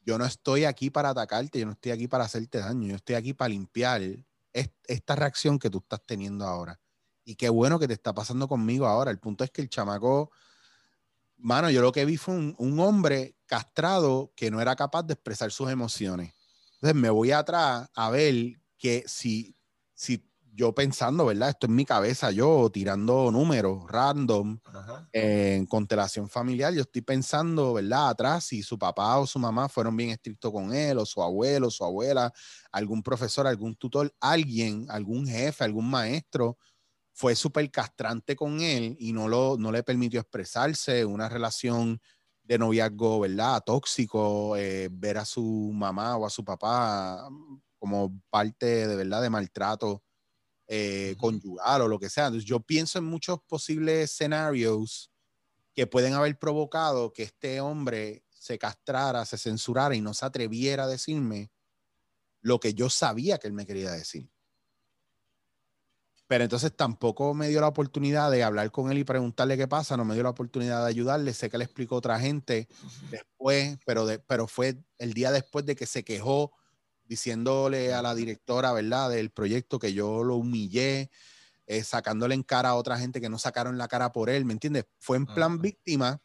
Yo 0.01 0.17
no 0.17 0.25
estoy 0.25 0.65
aquí 0.65 0.89
para 0.89 1.11
atacarte, 1.11 1.61
yo 1.61 1.67
no 1.67 1.73
estoy 1.73 1.93
aquí 1.93 2.09
para 2.09 2.25
hacerte 2.25 2.59
daño, 2.59 2.89
yo 2.89 2.97
estoy 2.97 3.17
aquí 3.17 3.35
para 3.35 3.51
limpiar 3.51 4.01
esta 4.53 5.15
reacción 5.15 5.59
que 5.59 5.69
tú 5.69 5.79
estás 5.79 6.01
teniendo 6.07 6.47
ahora. 6.47 6.81
Y 7.23 7.35
qué 7.35 7.51
bueno 7.51 7.79
que 7.79 7.87
te 7.87 7.93
está 7.95 8.15
pasando 8.15 8.49
conmigo 8.49 8.87
ahora. 8.87 9.11
El 9.11 9.19
punto 9.19 9.45
es 9.45 9.51
que 9.51 9.61
el 9.61 9.69
chamaco, 9.69 10.33
mano, 11.41 11.71
yo 11.71 11.83
lo 11.83 11.93
que 11.93 12.05
vi 12.05 12.17
fue 12.17 12.35
un, 12.35 12.55
un 12.59 12.79
hombre 12.81 13.37
castrado 13.47 14.33
que 14.37 14.51
no 14.51 14.61
era 14.61 14.77
capaz 14.77 15.03
de 15.05 15.15
expresar 15.15 15.51
sus 15.53 15.71
emociones. 15.71 16.35
Entonces 16.75 16.95
me 16.95 17.11
voy 17.11 17.33
atrás 17.33 17.89
a 17.95 18.11
ver 18.11 18.35
que 18.79 19.05
si, 19.07 19.57
si 19.95 20.31
yo 20.53 20.75
pensando, 20.75 21.27
¿verdad? 21.27 21.51
Esto 21.51 21.67
en 21.67 21.75
mi 21.75 21.85
cabeza, 21.85 22.31
yo 22.31 22.71
tirando 22.71 23.31
números 23.31 23.85
random 23.89 24.59
en 25.13 25.67
constelación 25.67 26.29
familiar, 26.29 26.73
yo 26.73 26.83
estoy 26.83 27.03
pensando, 27.03 27.75
¿verdad? 27.75 28.11
Atrás, 28.11 28.45
si 28.45 28.63
su 28.63 28.79
papá 28.79 29.19
o 29.19 29.27
su 29.27 29.39
mamá 29.39 29.69
fueron 29.69 29.97
bien 29.97 30.11
estrictos 30.11 30.53
con 30.53 30.75
él, 30.75 30.99
o 30.99 31.07
su 31.07 31.23
abuelo, 31.23 31.71
su 31.71 31.85
abuela, 31.85 32.33
algún 32.73 33.03
profesor, 33.03 33.47
algún 33.47 33.75
tutor, 33.77 34.15
alguien, 34.21 34.87
algún 34.91 35.27
jefe, 35.27 35.65
algún 35.65 35.89
maestro, 35.89 36.59
fue 37.21 37.37
súper 37.37 37.71
castrante 37.71 38.35
con 38.35 38.63
él 38.63 38.97
y 38.99 39.13
no, 39.13 39.29
lo, 39.29 39.59
no 39.59 39.71
le 39.71 39.83
permitió 39.83 40.21
expresarse, 40.21 41.05
una 41.05 41.29
relación 41.29 42.01
de 42.45 42.57
noviazgo, 42.57 43.21
¿verdad? 43.21 43.63
Tóxico, 43.63 44.57
eh, 44.57 44.89
ver 44.91 45.19
a 45.19 45.27
su 45.27 45.71
mamá 45.75 46.17
o 46.17 46.25
a 46.25 46.31
su 46.31 46.43
papá 46.43 47.29
como 47.79 48.19
parte 48.31 48.89
de 48.89 48.97
verdad 48.97 49.21
de 49.21 49.29
maltrato 49.29 50.03
eh, 50.67 51.15
conyugal 51.19 51.83
o 51.83 51.89
lo 51.89 51.99
que 51.99 52.09
sea. 52.09 52.29
Entonces 52.29 52.49
yo 52.49 52.61
pienso 52.61 52.99
en 52.99 53.05
muchos 53.05 53.39
posibles 53.47 54.11
escenarios 54.11 55.13
que 55.75 55.87
pueden 55.87 56.15
haber 56.15 56.39
provocado 56.39 57.13
que 57.13 57.25
este 57.25 57.61
hombre 57.61 58.25
se 58.31 58.59
castrara, 58.59 59.27
se 59.27 59.37
censurara 59.37 59.95
y 59.95 60.01
no 60.01 60.15
se 60.15 60.25
atreviera 60.25 60.85
a 60.85 60.89
decirme 60.89 61.53
lo 62.41 62.61
que 62.61 62.73
yo 62.73 62.89
sabía 62.89 63.37
que 63.37 63.47
él 63.47 63.53
me 63.53 63.67
quería 63.67 63.91
decir. 63.91 64.31
Pero 66.31 66.45
entonces 66.45 66.73
tampoco 66.77 67.35
me 67.35 67.49
dio 67.49 67.61
la 67.61 67.67
oportunidad 67.67 68.31
de 68.31 68.45
hablar 68.45 68.71
con 68.71 68.89
él 68.93 68.99
y 68.99 69.03
preguntarle 69.03 69.57
qué 69.57 69.67
pasa, 69.67 69.97
no 69.97 70.05
me 70.05 70.15
dio 70.15 70.23
la 70.23 70.31
oportunidad 70.31 70.85
de 70.85 70.89
ayudarle. 70.89 71.35
Sé 71.35 71.51
que 71.51 71.59
le 71.59 71.65
explicó 71.65 71.97
otra 71.97 72.21
gente 72.21 72.69
después, 73.11 73.77
pero, 73.85 74.07
de, 74.07 74.21
pero 74.21 74.47
fue 74.47 74.81
el 74.99 75.13
día 75.13 75.33
después 75.33 75.67
de 75.67 75.75
que 75.75 75.87
se 75.87 76.05
quejó 76.05 76.53
diciéndole 77.03 77.93
a 77.95 78.01
la 78.01 78.15
directora, 78.15 78.73
¿verdad?, 78.73 79.11
del 79.11 79.31
proyecto 79.31 79.81
que 79.81 79.93
yo 79.93 80.23
lo 80.23 80.37
humillé, 80.37 81.11
eh, 81.67 81.83
sacándole 81.83 82.37
en 82.37 82.45
cara 82.45 82.69
a 82.69 82.75
otra 82.77 82.97
gente 82.97 83.21
que 83.21 83.29
no 83.29 83.41
sacaron 83.41 83.77
la 83.77 83.89
cara 83.89 84.13
por 84.13 84.31
él, 84.31 84.45
¿me 84.45 84.53
entiendes? 84.53 84.85
Fue 84.99 85.17
en 85.17 85.27
plan 85.27 85.61
víctima 85.61 86.23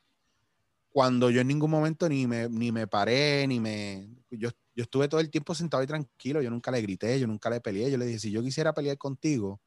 cuando 0.91 1.31
yo 1.31 1.41
en 1.41 1.47
ningún 1.47 1.71
momento 1.71 2.07
ni 2.07 2.27
me, 2.27 2.47
ni 2.47 2.71
me 2.71 2.85
paré, 2.85 3.47
ni 3.47 3.59
me... 3.59 4.07
Yo, 4.29 4.51
yo 4.75 4.83
estuve 4.83 5.07
todo 5.07 5.19
el 5.19 5.31
tiempo 5.31 5.55
sentado 5.55 5.81
y 5.81 5.87
tranquilo, 5.87 6.43
yo 6.43 6.51
nunca 6.51 6.69
le 6.69 6.83
grité, 6.83 7.19
yo 7.19 7.25
nunca 7.25 7.49
le 7.49 7.59
peleé, 7.59 7.89
yo 7.89 7.97
le 7.97 8.05
dije, 8.05 8.19
si 8.19 8.29
yo 8.29 8.43
quisiera 8.43 8.71
pelear 8.71 8.99
contigo, 8.99 9.59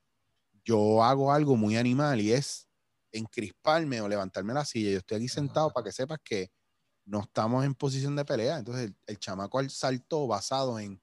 yo 0.68 1.02
hago 1.04 1.33
algo 1.33 1.57
muy 1.57 1.76
animal 1.76 2.20
y 2.20 2.33
es 2.33 2.68
encrisparme 3.12 4.00
o 4.02 4.09
levantarme 4.09 4.54
la 4.54 4.64
silla. 4.66 4.90
Yo 4.92 4.98
estoy 4.98 5.18
aquí 5.18 5.28
sentado 5.28 5.72
para 5.72 5.85
que 5.85 5.92
sepas 5.92 6.18
que 6.24 6.50
no 7.07 7.22
estamos 7.22 7.64
en 7.66 7.74
posición 7.74 8.16
de 8.16 8.24
pelea. 8.26 8.59
Entonces 8.59 8.87
el, 8.88 8.96
el 9.07 9.18
chamaco 9.18 9.68
saltó 9.70 10.26
basado 10.28 10.78
en 10.81 11.02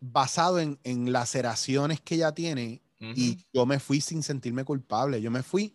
basado 0.00 0.60
en, 0.60 0.78
en 0.84 1.12
laceraciones 1.12 2.00
que 2.00 2.16
ella 2.16 2.32
tiene 2.32 2.82
y 3.12 3.38
yo 3.52 3.66
me 3.66 3.80
fui 3.80 4.00
sin 4.00 4.22
sentirme 4.22 4.64
culpable. 4.64 5.20
Yo 5.20 5.30
me 5.30 5.42
fui 5.42 5.74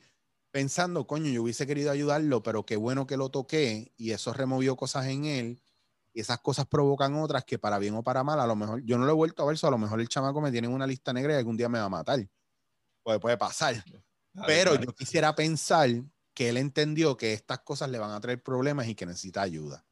pensando, 0.51 1.05
coño, 1.07 1.29
yo 1.31 1.43
hubiese 1.43 1.67
querido 1.67 1.91
ayudarlo, 1.91 2.41
pero 2.43 2.65
qué 2.65 2.75
bueno 2.75 3.05
que 3.07 3.17
lo 3.17 3.29
toqué 3.29 3.93
y 3.97 4.11
eso 4.11 4.33
removió 4.33 4.75
cosas 4.75 5.07
en 5.07 5.25
él 5.25 5.61
y 6.19 6.21
esas 6.21 6.39
cosas 6.41 6.65
provocan 6.65 7.15
otras 7.15 7.45
que 7.45 7.57
para 7.57 7.79
bien 7.79 7.95
o 7.95 8.03
para 8.03 8.25
mal, 8.25 8.41
a 8.41 8.45
lo 8.45 8.53
mejor, 8.53 8.83
yo 8.83 8.97
no 8.97 9.05
lo 9.05 9.11
he 9.11 9.15
vuelto 9.15 9.41
a 9.41 9.45
ver, 9.45 9.55
eso 9.55 9.67
a 9.67 9.71
lo 9.71 9.77
mejor 9.77 10.01
el 10.01 10.09
chamaco 10.09 10.41
me 10.41 10.51
tiene 10.51 10.67
en 10.67 10.73
una 10.73 10.85
lista 10.85 11.13
negra 11.13 11.33
y 11.33 11.37
algún 11.37 11.55
día 11.55 11.69
me 11.69 11.79
va 11.79 11.85
a 11.85 11.89
matar. 11.89 12.19
Puede, 13.01 13.21
puede 13.21 13.37
pasar. 13.37 13.81
pero 14.45 14.75
yo 14.75 14.93
quisiera 14.93 15.33
pensar 15.33 15.89
que 16.33 16.49
él 16.49 16.57
entendió 16.57 17.15
que 17.15 17.31
estas 17.31 17.59
cosas 17.59 17.89
le 17.89 17.99
van 17.99 18.11
a 18.11 18.19
traer 18.19 18.43
problemas 18.43 18.89
y 18.89 18.95
que 18.95 19.05
necesita 19.05 19.41
ayuda. 19.41 19.85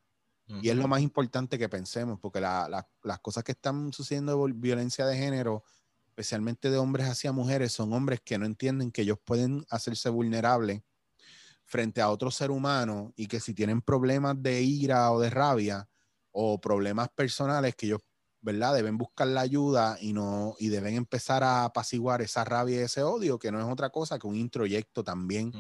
Y 0.62 0.68
es 0.70 0.76
lo 0.76 0.88
más 0.90 1.02
importante 1.02 1.58
que 1.58 1.70
pensemos, 1.70 2.20
porque 2.20 2.42
las 2.42 3.20
cosas 3.22 3.46
que 3.46 3.54
están 3.54 3.94
sucediendo 3.94 4.46
de 4.46 4.54
violencia 4.54 5.06
de 5.06 5.18
género, 5.18 5.64
especialmente 6.08 6.70
de 6.70 6.78
hombres 6.78 7.08
hacia 7.08 7.32
mujeres, 7.32 7.72
son 7.72 7.94
hombres 7.94 8.20
que 8.22 8.38
no 8.38 8.46
entienden 8.46 8.92
que 8.92 9.04
ellos 9.04 9.18
pueden 9.24 9.66
hacerse 9.70 10.10
vulnerables 10.10 10.84
frente 11.64 12.02
a 12.02 12.10
otro 12.10 12.32
ser 12.32 12.52
humano 12.52 13.14
y 13.16 13.28
que 13.28 13.40
si 13.40 13.54
tienen 13.54 13.82
problemas 13.82 14.42
de 14.42 14.62
ira 14.62 15.10
o 15.12 15.22
de 15.22 15.30
rabia 15.30 15.88
o 16.40 16.62
problemas 16.62 17.10
personales, 17.10 17.76
que 17.76 17.88
ellos, 17.88 18.02
¿verdad? 18.42 18.76
Deben 18.76 18.96
buscar 18.96 19.26
la 19.28 19.42
ayuda 19.42 19.98
y, 20.00 20.14
no, 20.14 20.56
y 20.60 20.68
deben 20.68 20.94
empezar 20.94 21.44
a 21.44 21.64
apaciguar 21.64 22.22
esa 22.22 22.44
rabia 22.44 22.76
y 22.76 22.84
ese 22.84 23.02
odio, 23.02 23.40
que 23.40 23.52
no 23.52 23.60
es 23.60 23.66
otra 23.66 23.90
cosa 23.90 24.20
que 24.20 24.28
un 24.28 24.36
introyecto 24.36 25.04
también. 25.04 25.52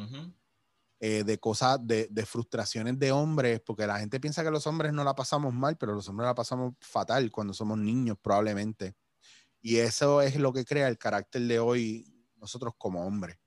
Eh, 1.00 1.24
de 1.24 1.38
cosas, 1.40 1.80
de, 1.86 2.08
de, 2.10 2.26
frustraciones 2.26 2.98
de 2.98 3.12
hombres, 3.12 3.60
porque 3.64 3.86
la 3.86 4.00
gente 4.00 4.20
piensa 4.20 4.44
que 4.44 4.50
los 4.50 4.66
hombres 4.66 4.94
no 4.94 5.04
la 5.04 5.16
pasamos 5.16 5.54
mal, 5.54 5.78
pero 5.78 5.94
los 5.94 6.08
hombres 6.10 6.26
la 6.26 6.34
pasamos 6.34 6.74
fatal 6.80 7.32
cuando 7.32 7.54
somos 7.54 7.78
niños 7.78 8.18
probablemente. 8.20 8.96
Y 9.62 9.78
eso 9.78 10.22
es 10.22 10.36
lo 10.38 10.54
que 10.54 10.66
crea 10.66 10.88
el 10.88 10.98
carácter 10.98 11.44
de 11.44 11.60
hoy 11.60 12.12
nosotros 12.38 12.74
como 12.78 13.06
hombres. 13.06 13.38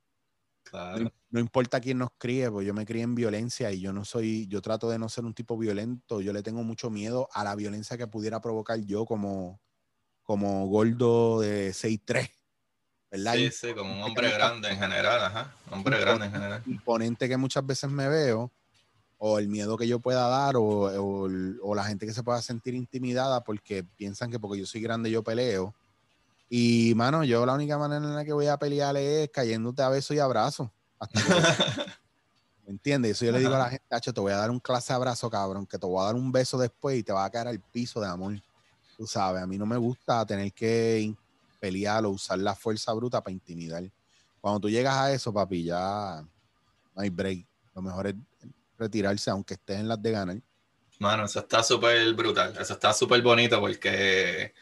No, 1.30 1.40
importa 1.40 1.80
quién 1.80 1.98
nos 1.98 2.10
críe, 2.18 2.50
pues 2.50 2.66
yo 2.66 2.74
me 2.74 2.84
crié 2.84 3.02
en 3.02 3.14
violencia 3.14 3.70
y 3.72 3.80
yo 3.80 3.92
no 3.92 4.04
soy, 4.04 4.46
yo 4.48 4.60
trato 4.60 4.90
de 4.90 4.98
no 4.98 5.08
ser 5.08 5.24
un 5.24 5.34
tipo 5.34 5.56
violento, 5.56 6.20
yo 6.20 6.32
le 6.32 6.42
tengo 6.42 6.62
mucho 6.64 6.90
miedo 6.90 7.28
a 7.32 7.44
la 7.44 7.54
violencia 7.54 7.96
que 7.96 8.06
pudiera 8.06 8.40
provocar 8.40 8.80
yo 8.80 9.04
como, 9.04 9.60
como 10.22 10.66
gordo 10.66 11.40
de 11.40 11.72
6'3 11.72 12.30
Sí, 13.32 13.50
sí, 13.50 13.74
como 13.74 13.92
un 13.92 14.02
hombre 14.02 14.30
grande 14.30 14.68
en 14.68 14.78
general, 14.78 15.24
ajá. 15.24 15.52
Hombre 15.70 15.98
grande 15.98 16.26
en 16.26 16.32
general. 16.32 16.62
Imponente 16.66 17.28
que 17.28 17.36
muchas 17.36 17.66
veces 17.66 17.90
me 17.90 18.08
veo, 18.08 18.52
o 19.18 19.38
el 19.38 19.48
miedo 19.48 19.76
que 19.76 19.88
yo 19.88 19.98
pueda 19.98 20.28
dar, 20.28 20.56
o, 20.56 20.62
o, 20.62 21.74
la 21.74 21.84
gente 21.84 22.06
que 22.06 22.12
se 22.12 22.22
pueda 22.22 22.40
sentir 22.40 22.74
intimidada 22.74 23.42
porque 23.42 23.82
piensan 23.82 24.30
que 24.30 24.38
porque 24.38 24.60
yo 24.60 24.66
soy 24.66 24.80
grande 24.80 25.10
yo 25.10 25.24
peleo. 25.24 25.74
Y, 26.52 26.94
mano, 26.96 27.22
yo 27.22 27.46
la 27.46 27.54
única 27.54 27.78
manera 27.78 28.04
en 28.04 28.14
la 28.16 28.24
que 28.24 28.32
voy 28.32 28.48
a 28.48 28.58
pelear 28.58 28.96
es 28.96 29.30
cayéndote 29.30 29.82
a 29.82 29.88
beso 29.88 30.12
y 30.12 30.18
abrazo. 30.18 30.72
¿Me 32.66 32.72
entiendes? 32.72 33.12
Eso 33.12 33.24
yo 33.24 33.32
le 33.32 33.38
digo 33.38 33.54
a 33.54 33.58
la 33.58 33.70
gente, 33.70 33.84
Tacho, 33.88 34.12
te 34.12 34.20
voy 34.20 34.32
a 34.32 34.36
dar 34.36 34.50
un 34.50 34.58
clase 34.58 34.92
abrazo, 34.92 35.30
cabrón, 35.30 35.64
que 35.64 35.78
te 35.78 35.86
voy 35.86 36.02
a 36.02 36.06
dar 36.06 36.16
un 36.16 36.32
beso 36.32 36.58
después 36.58 36.98
y 36.98 37.04
te 37.04 37.12
va 37.12 37.24
a 37.24 37.30
caer 37.30 37.46
al 37.46 37.60
piso 37.60 38.00
de 38.00 38.08
amor. 38.08 38.34
Tú 38.96 39.06
sabes, 39.06 39.40
a 39.40 39.46
mí 39.46 39.56
no 39.58 39.64
me 39.64 39.76
gusta 39.76 40.26
tener 40.26 40.52
que 40.52 41.14
pelear 41.60 42.04
o 42.04 42.10
usar 42.10 42.38
la 42.40 42.56
fuerza 42.56 42.92
bruta 42.94 43.22
para 43.22 43.32
intimidar. 43.32 43.84
Cuando 44.40 44.58
tú 44.58 44.68
llegas 44.68 44.96
a 44.96 45.12
eso, 45.12 45.32
papi, 45.32 45.62
ya 45.62 46.20
no 46.96 47.02
hay 47.02 47.10
break. 47.10 47.46
Lo 47.76 47.82
mejor 47.82 48.08
es 48.08 48.14
retirarse, 48.76 49.30
aunque 49.30 49.54
estés 49.54 49.78
en 49.78 49.86
las 49.86 50.02
de 50.02 50.10
ganar. 50.10 50.36
Mano, 50.98 51.26
eso 51.26 51.38
está 51.38 51.62
súper 51.62 52.12
brutal. 52.14 52.56
Eso 52.58 52.72
está 52.72 52.92
súper 52.92 53.22
bonito 53.22 53.60
porque 53.60 54.52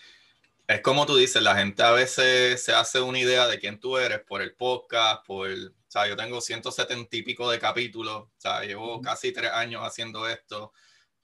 es 0.69 0.83
como 0.83 1.07
tú 1.07 1.17
dices, 1.17 1.43
la 1.43 1.57
gente 1.57 1.83
a 1.83 1.93
veces 1.93 2.63
se 2.63 2.73
hace 2.75 3.01
una 3.01 3.19
idea 3.19 3.47
de 3.47 3.59
quién 3.59 3.81
tú 3.81 3.97
eres 3.99 4.21
por 4.21 4.43
el 4.43 4.55
podcast, 4.55 5.25
por, 5.27 5.49
o 5.51 5.73
sea, 5.89 6.07
yo 6.07 6.17
tengo 6.17 6.41
170 6.41 7.17
y 7.17 7.23
pico 7.23 7.51
de 7.51 7.59
capítulos, 7.59 8.25
o 8.25 8.33
sea, 8.37 8.61
llevo 8.63 9.01
casi 9.01 9.33
tres 9.33 9.51
años 9.53 9.83
haciendo 9.85 10.29
esto 10.29 10.73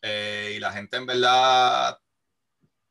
eh, 0.02 0.54
y 0.56 0.60
la 0.60 0.72
gente 0.72 0.96
en 0.96 1.06
verdad 1.06 1.98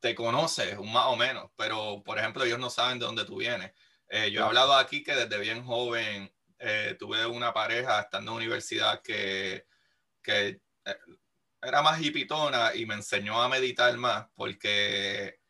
te 0.00 0.14
conoces, 0.14 0.78
un 0.78 0.92
más 0.92 1.06
o 1.06 1.16
menos, 1.16 1.50
pero 1.56 2.02
por 2.04 2.18
ejemplo, 2.18 2.44
ellos 2.44 2.58
no 2.58 2.70
saben 2.70 2.98
de 2.98 3.06
dónde 3.06 3.24
tú 3.24 3.38
vienes. 3.38 3.72
Eh, 4.08 4.30
yo 4.30 4.40
he 4.40 4.44
hablado 4.44 4.74
aquí 4.74 5.02
que 5.02 5.14
desde 5.14 5.38
bien 5.40 5.64
joven 5.64 6.32
eh, 6.58 6.96
tuve 6.98 7.26
una 7.26 7.52
pareja 7.52 8.00
estando 8.00 8.32
en 8.32 8.36
universidad 8.36 9.02
que, 9.02 9.66
que 10.22 10.60
eh, 10.84 10.98
era 11.62 11.82
más 11.82 12.00
hipitona 12.00 12.74
y 12.74 12.86
me 12.86 12.94
enseñó 12.94 13.42
a 13.42 13.48
meditar 13.48 13.96
más 13.96 14.26
porque 14.34 15.40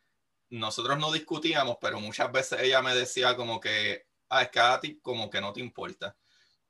nosotros 0.59 0.99
no 0.99 1.13
discutíamos, 1.13 1.77
pero 1.81 2.01
muchas 2.01 2.31
veces 2.33 2.61
ella 2.63 2.83
me 2.83 2.95
decía 2.95 3.37
como 3.37 3.61
que, 3.61 4.07
ah, 4.29 4.43
es 4.43 4.51
que 4.51 4.61
a 4.61 4.81
ti 4.81 4.99
como 5.01 5.31
que 5.31 5.41
no 5.41 5.53
te 5.53 5.61
importa. 5.61 6.17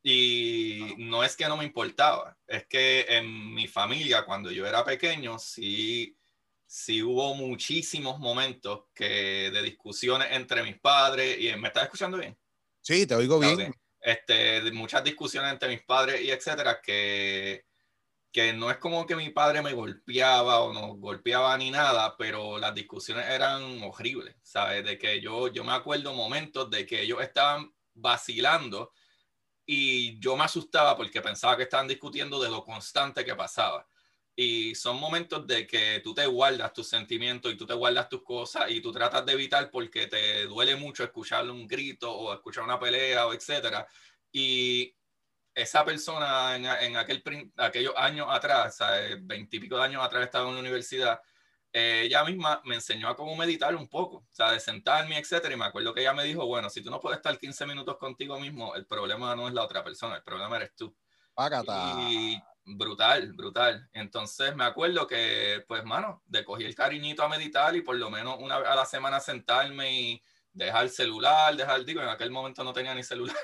Y 0.02 0.94
no 0.98 1.24
es 1.24 1.34
que 1.36 1.48
no 1.48 1.56
me 1.56 1.64
importaba, 1.64 2.36
es 2.46 2.66
que 2.66 3.06
en 3.08 3.54
mi 3.54 3.66
familia, 3.66 4.24
cuando 4.24 4.50
yo 4.50 4.66
era 4.66 4.84
pequeño, 4.84 5.38
sí 5.38 6.16
sí 6.66 7.02
hubo 7.02 7.34
muchísimos 7.34 8.18
momentos 8.18 8.86
que, 8.94 9.50
de 9.52 9.62
discusiones 9.62 10.28
entre 10.32 10.62
mis 10.62 10.78
padres 10.80 11.38
y 11.38 11.54
me 11.56 11.68
estás 11.68 11.84
escuchando 11.84 12.18
bien 12.18 12.36
sí 12.84 13.06
te 13.06 13.14
oigo 13.14 13.40
bien. 13.40 13.74
Este 14.00 14.70
muchas 14.72 15.02
discusiones 15.02 15.52
entre 15.52 15.70
mis 15.70 15.82
padres 15.82 16.20
y 16.20 16.30
etcétera 16.30 16.80
que 16.82 17.64
que 18.34 18.52
no 18.52 18.70
es 18.70 18.78
como 18.78 19.06
que 19.06 19.16
mi 19.16 19.30
padre 19.30 19.62
me 19.62 19.74
golpeaba 19.74 20.60
o 20.60 20.72
no 20.74 20.96
golpeaba 20.96 21.56
ni 21.56 21.70
nada 21.70 22.16
pero 22.18 22.58
las 22.58 22.74
discusiones 22.74 23.26
eran 23.28 23.82
horribles 23.84 24.36
sabes 24.42 24.84
de 24.84 24.98
que 24.98 25.20
yo 25.20 25.48
yo 25.52 25.64
me 25.64 25.72
acuerdo 25.72 26.14
momentos 26.14 26.68
de 26.70 26.84
que 26.86 27.02
ellos 27.02 27.22
estaban 27.22 27.72
vacilando 27.94 28.92
y 29.66 30.18
yo 30.20 30.36
me 30.36 30.44
asustaba 30.44 30.96
porque 30.96 31.22
pensaba 31.22 31.56
que 31.56 31.64
estaban 31.64 31.88
discutiendo 31.88 32.40
de 32.42 32.50
lo 32.50 32.64
constante 32.64 33.24
que 33.24 33.34
pasaba 33.36 33.88
Y 34.36 34.74
son 34.74 34.98
momentos 34.98 35.46
de 35.46 35.66
que 35.66 36.00
tú 36.04 36.14
te 36.14 36.26
guardas 36.26 36.72
tus 36.72 36.88
sentimientos 36.88 37.52
y 37.52 37.56
tú 37.56 37.66
te 37.66 37.74
guardas 37.74 38.08
tus 38.08 38.22
cosas 38.24 38.70
y 38.70 38.80
tú 38.80 38.92
tratas 38.92 39.24
de 39.26 39.32
evitar 39.32 39.70
porque 39.70 40.08
te 40.08 40.44
duele 40.46 40.76
mucho 40.76 41.04
escuchar 41.04 41.48
un 41.50 41.66
grito 41.68 42.12
o 42.12 42.34
escuchar 42.34 42.64
una 42.64 42.78
pelea 42.80 43.26
o 43.26 43.34
etcétera. 43.34 43.86
Y 44.32 44.96
esa 45.54 45.84
persona 45.84 46.56
en, 46.56 46.96
aquel, 46.96 47.22
aquellos 47.56 47.94
años 47.96 48.26
atrás, 48.30 48.78
veintipico 49.20 49.76
de 49.76 49.84
años 49.84 50.04
atrás 50.04 50.24
estaba 50.24 50.48
en 50.48 50.54
la 50.54 50.60
universidad, 50.60 51.20
eh, 51.76 52.02
ella 52.04 52.24
misma 52.24 52.60
me 52.64 52.76
enseñó 52.76 53.08
a 53.08 53.16
cómo 53.16 53.34
meditar 53.34 53.74
un 53.74 53.88
poco, 53.88 54.18
o 54.18 54.26
sea, 54.30 54.52
de 54.52 54.60
sentarme, 54.60 55.18
etcétera. 55.18 55.54
Y 55.54 55.56
me 55.56 55.64
acuerdo 55.64 55.92
que 55.92 56.02
ella 56.02 56.12
me 56.12 56.22
dijo, 56.22 56.46
bueno, 56.46 56.70
si 56.70 56.82
tú 56.82 56.88
no 56.88 57.00
puedes 57.00 57.16
estar 57.16 57.36
15 57.36 57.66
minutos 57.66 57.96
contigo 57.96 58.38
mismo, 58.38 58.76
el 58.76 58.86
problema 58.86 59.34
no 59.34 59.48
es 59.48 59.54
la 59.54 59.64
otra 59.64 59.82
persona, 59.82 60.16
el 60.16 60.22
problema 60.22 60.56
eres 60.56 60.74
tú. 60.76 60.94
Y 62.12 62.40
brutal, 62.64 63.32
brutal. 63.32 63.88
Entonces 63.92 64.54
me 64.54 64.64
acuerdo 64.64 65.08
que, 65.08 65.64
pues, 65.66 65.84
mano, 65.84 66.22
de 66.26 66.44
cogí 66.44 66.64
el 66.64 66.76
cariñito 66.76 67.24
a 67.24 67.28
meditar 67.28 67.74
y 67.74 67.82
por 67.82 67.96
lo 67.96 68.08
menos 68.08 68.36
una 68.38 68.60
vez 68.60 68.68
a 68.68 68.76
la 68.76 68.86
semana 68.86 69.18
sentarme 69.18 70.00
y 70.00 70.22
dejar 70.52 70.84
el 70.84 70.90
celular, 70.90 71.56
dejar, 71.56 71.84
digo, 71.84 72.00
en 72.00 72.08
aquel 72.08 72.30
momento 72.30 72.62
no 72.62 72.72
tenía 72.72 72.94
ni 72.94 73.02
celular, 73.02 73.36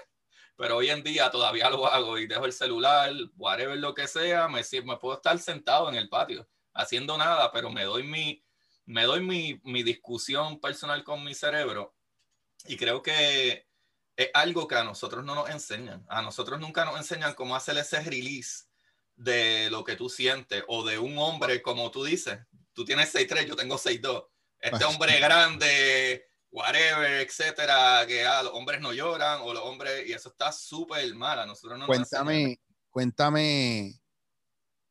pero 0.61 0.77
hoy 0.77 0.91
en 0.91 1.03
día 1.03 1.31
todavía 1.31 1.71
lo 1.71 1.87
hago 1.87 2.19
y 2.19 2.27
dejo 2.27 2.45
el 2.45 2.53
celular, 2.53 3.11
whatever 3.39 3.79
lo 3.79 3.95
que 3.95 4.07
sea, 4.07 4.47
me, 4.47 4.61
me 4.85 4.97
puedo 4.99 5.15
estar 5.17 5.39
sentado 5.39 5.89
en 5.89 5.95
el 5.95 6.11
patio 6.11 6.47
haciendo 6.75 7.17
nada, 7.17 7.51
pero 7.51 7.71
me 7.71 7.85
doy 7.85 8.03
mi, 8.03 8.45
me 8.85 9.05
doy 9.05 9.23
mi, 9.23 9.59
mi 9.65 9.83
discusión 9.83 10.61
personal 10.61 11.03
con 11.03 11.25
mi 11.25 11.35
cerebro 11.35 11.97
y 12.67 12.77
creo 12.77 13.01
que 13.01 13.69
es 14.15 14.31
algo 14.35 14.69
que 14.69 14.75
a 14.75 14.85
nosotros 14.85 15.25
no 15.25 15.35
nos 15.35 15.49
enseñan. 15.49 16.05
A 16.11 16.21
nosotros 16.21 16.61
nunca 16.61 16.85
nos 16.85 16.99
enseñan 16.99 17.33
cómo 17.33 17.57
hacer 17.57 17.79
ese 17.79 18.03
release 18.03 18.67
de 19.17 19.71
lo 19.71 19.83
que 19.83 19.97
tú 19.97 20.11
sientes 20.11 20.63
o 20.69 20.85
de 20.85 20.99
un 20.99 21.17
hombre, 21.17 21.63
como 21.63 21.91
tú 21.91 22.05
dices, 22.05 22.39
tú 22.75 22.85
tienes 22.85 23.15
6'3, 23.15 23.47
yo 23.47 23.57
tengo 23.57 23.79
6'2. 23.79 24.27
Este 24.59 24.85
hombre 24.85 25.19
grande, 25.21 26.30
whatever, 26.51 27.21
etcétera, 27.21 28.05
que 28.07 28.25
ah, 28.25 28.43
los 28.43 28.53
hombres 28.53 28.81
no 28.81 28.93
lloran 28.93 29.41
o 29.43 29.55
los 29.55 29.63
hombres, 29.63 30.07
y 30.07 30.13
eso 30.13 30.31
está 30.31 30.53
súper 30.53 31.15
mal. 31.15 31.39
A 31.39 31.47
nosotros 31.47 31.79
no 31.79 31.87
Cuéntame, 31.87 32.61
cuéntame 32.91 34.01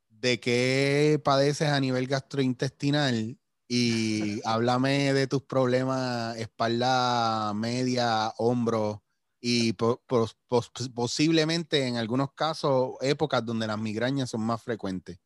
de 0.10 0.40
qué 0.40 1.22
padeces 1.24 1.70
a 1.70 1.80
nivel 1.80 2.08
gastrointestinal 2.08 3.38
y 3.68 4.42
háblame 4.46 5.14
de 5.14 5.28
tus 5.28 5.44
problemas 5.44 6.38
espalda 6.38 7.54
media, 7.54 8.34
hombro 8.38 9.04
y 9.42 9.74
posiblemente 10.94 11.88
en 11.88 11.96
algunos 11.96 12.34
casos 12.34 12.96
épocas 13.00 13.46
donde 13.46 13.68
las 13.68 13.80
migrañas 13.80 14.30
son 14.30 14.42
más 14.42 14.62
frecuentes. 14.62 15.18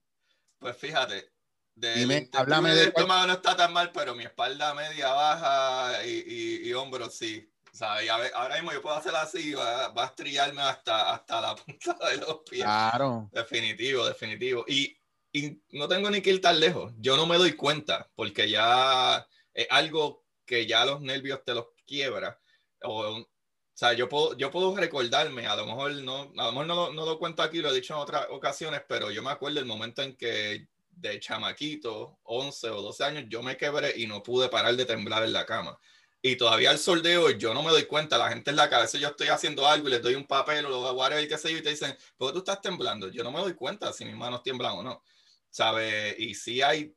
Pues 0.60 0.78
fíjate, 0.78 1.33
de 1.76 1.96
Dime, 1.96 2.30
háblame 2.34 2.74
de 2.76 2.84
estómago 2.86 3.28
no 3.28 3.34
está 3.34 3.56
tan 3.56 3.74
mal, 3.74 3.92
pero 3.92 4.16
mi 4.16 4.24
espalda 4.24 4.74
media 4.74 5.12
baja 5.12 6.06
y, 6.06 6.68
y, 6.68 6.74
hombro 6.74 7.10
sí. 7.10 7.50
ahora 7.82 8.56
mismo 8.56 8.72
yo 8.72 8.82
puedo 8.82 8.96
hacer 8.96 9.16
así, 9.16 9.54
va, 9.54 9.90
va, 9.90 10.04
a 10.04 10.08
estrellarme 10.08 10.62
hasta, 10.62 11.14
hasta 11.14 11.42
la 11.42 11.56
punta 11.66 11.98
de 12.10 12.18
los 12.18 12.42
pies. 12.50 12.64
Claro. 12.64 13.30
Definitivo, 13.32 14.06
definitivo. 14.06 14.66
Y, 14.68 14.96
y 15.32 15.62
no 15.72 15.88
tengo 15.88 16.10
ni 16.10 16.22
que 16.22 16.30
ir 16.30 16.42
tan 16.42 16.60
lejos. 16.60 16.94
Yo 17.00 17.18
no 17.18 17.26
me 17.26 17.38
doy 17.38 17.54
cuenta 17.54 18.10
porque 18.16 18.50
ya 18.50 19.28
es 19.54 19.68
algo 19.72 20.24
que 20.46 20.68
ya 20.68 20.86
los 20.86 21.02
nervios 21.02 21.44
te 21.44 21.56
los 21.56 21.68
quiebra. 21.86 22.40
O, 22.84 23.26
o 23.74 23.76
sea, 23.76 23.94
yo 23.94 24.08
puedo, 24.08 24.38
yo 24.38 24.52
puedo 24.52 24.76
recordarme, 24.76 25.48
a 25.48 25.56
lo 25.56 25.66
mejor 25.66 25.94
no, 25.94 26.32
a 26.38 26.46
lo 26.46 26.52
mejor 26.52 26.68
no, 26.68 26.94
no 26.94 27.06
lo 27.06 27.18
cuento 27.18 27.42
aquí, 27.42 27.60
lo 27.60 27.72
he 27.72 27.74
dicho 27.74 27.96
en 27.96 28.02
otras 28.02 28.28
ocasiones, 28.30 28.84
pero 28.88 29.10
yo 29.10 29.24
me 29.24 29.32
acuerdo 29.32 29.60
el 29.60 29.66
momento 29.66 30.04
en 30.04 30.16
que 30.16 30.68
de 31.04 31.20
chamaquito, 31.20 32.18
11 32.24 32.70
o 32.70 32.82
12 32.82 33.04
años, 33.04 33.26
yo 33.28 33.44
me 33.44 33.58
quebré 33.58 33.94
y 33.98 34.08
no 34.08 34.24
pude 34.24 34.50
parar 34.50 34.76
de 34.76 34.86
temblar 34.86 35.24
en 35.24 35.34
la 35.34 35.46
cama. 35.46 35.78
Y 36.22 36.38
todavía 36.38 36.70
al 36.70 36.80
sol 36.80 37.04
de 37.04 37.18
hoy 37.18 37.38
yo 37.38 37.54
no 37.54 37.62
me 37.62 37.70
doy 37.70 37.86
cuenta, 37.86 38.18
la 38.18 38.30
gente 38.30 38.50
en 38.50 38.56
la 38.56 38.70
cabeza 38.70 38.98
yo 38.98 39.10
estoy 39.10 39.28
haciendo 39.28 39.68
algo 39.68 39.90
y 39.90 39.92
les 39.92 40.02
doy 40.02 40.16
un 40.16 40.26
papel 40.26 40.66
o 40.66 40.70
lo 40.70 41.20
y 41.20 41.28
qué 41.28 41.38
sé 41.38 41.52
yo, 41.52 41.58
y 41.58 41.62
te 41.62 41.70
dicen, 41.70 41.96
¿por 42.18 42.30
qué 42.30 42.34
tú 42.34 42.40
estás 42.40 42.62
temblando? 42.62 43.10
Yo 43.10 43.24
no 43.24 43.32
me 43.32 43.40
doy 43.40 43.54
cuenta 43.54 43.92
si 43.92 44.06
mis 44.06 44.16
manos 44.16 44.42
tiemblan 44.42 44.72
o 44.78 44.84
no. 44.84 45.04
¿Sabes? 45.50 46.16
Y 46.18 46.34
si 46.34 46.62
hay, 46.62 46.96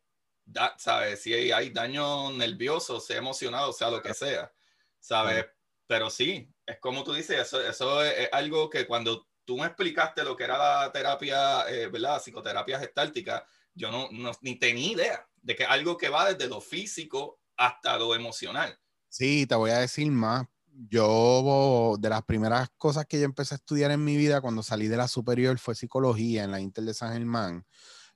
¿sabes? 0.78 1.20
Si 1.20 1.34
hay, 1.34 1.70
daño 1.70 2.30
nervioso, 2.32 3.00
sea 3.00 3.18
emocionado, 3.18 3.72
sea 3.72 3.90
lo 3.90 4.00
que 4.00 4.14
sea, 4.14 4.52
¿sabes? 5.00 5.44
Pero 5.88 6.08
sí, 6.08 6.48
es 6.64 6.78
como 6.78 7.02
tú 7.02 7.12
dices, 7.12 7.40
eso, 7.40 7.60
eso 7.60 8.04
es, 8.04 8.28
algo 8.32 8.70
que 8.70 8.86
cuando 8.86 9.26
tú 9.44 9.56
me 9.58 9.66
explicaste 9.66 10.22
lo 10.24 10.36
que 10.36 10.44
era 10.44 10.56
la 10.56 10.92
terapia, 10.92 11.68
eh, 11.68 11.88
¿verdad? 11.88 12.20
Psicoterapia 12.20 12.78
gestáltica, 12.78 13.44
yo 13.76 13.90
no, 13.90 14.08
no, 14.10 14.32
ni 14.40 14.58
tenía 14.58 14.92
idea 14.92 15.28
de 15.42 15.54
que 15.54 15.64
algo 15.64 15.96
que 15.96 16.08
va 16.08 16.32
desde 16.32 16.48
lo 16.48 16.60
físico 16.60 17.38
hasta 17.56 17.96
lo 17.98 18.14
emocional. 18.14 18.76
Sí, 19.08 19.46
te 19.46 19.54
voy 19.54 19.70
a 19.70 19.78
decir 19.78 20.10
más. 20.10 20.46
Yo, 20.90 21.96
de 21.98 22.10
las 22.10 22.22
primeras 22.24 22.68
cosas 22.76 23.06
que 23.06 23.18
yo 23.18 23.24
empecé 23.24 23.54
a 23.54 23.56
estudiar 23.56 23.90
en 23.90 24.04
mi 24.04 24.16
vida 24.16 24.40
cuando 24.40 24.62
salí 24.62 24.88
de 24.88 24.96
la 24.96 25.08
superior 25.08 25.58
fue 25.58 25.74
psicología 25.74 26.44
en 26.44 26.50
la 26.50 26.60
Inter 26.60 26.84
de 26.84 26.92
San 26.92 27.12
Germán. 27.12 27.64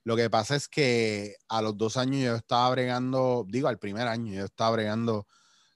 Lo 0.02 0.16
que 0.16 0.28
pasa 0.28 0.56
es 0.56 0.68
que 0.68 1.36
a 1.48 1.62
los 1.62 1.76
dos 1.76 1.96
años 1.96 2.22
yo 2.22 2.34
estaba 2.34 2.70
bregando, 2.70 3.46
digo, 3.48 3.68
al 3.68 3.78
primer 3.78 4.08
año 4.08 4.34
yo 4.34 4.44
estaba 4.44 4.72
bregando, 4.72 5.26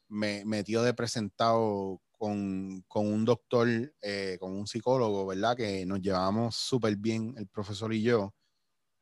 me 0.09 0.44
metió 0.44 0.83
de 0.83 0.92
presentado 0.92 2.03
con, 2.18 2.85
un 2.94 3.25
doctor, 3.25 3.68
eh, 4.01 4.37
con 4.40 4.53
un 4.53 4.66
psicólogo, 4.66 5.27
¿verdad? 5.27 5.57
Que 5.57 5.85
nos 5.87 6.01
llevábamos 6.01 6.57
súper 6.57 6.97
bien, 6.97 7.35
el 7.37 7.47
profesor 7.49 7.92
y 7.92 8.03
yo. 8.03 8.35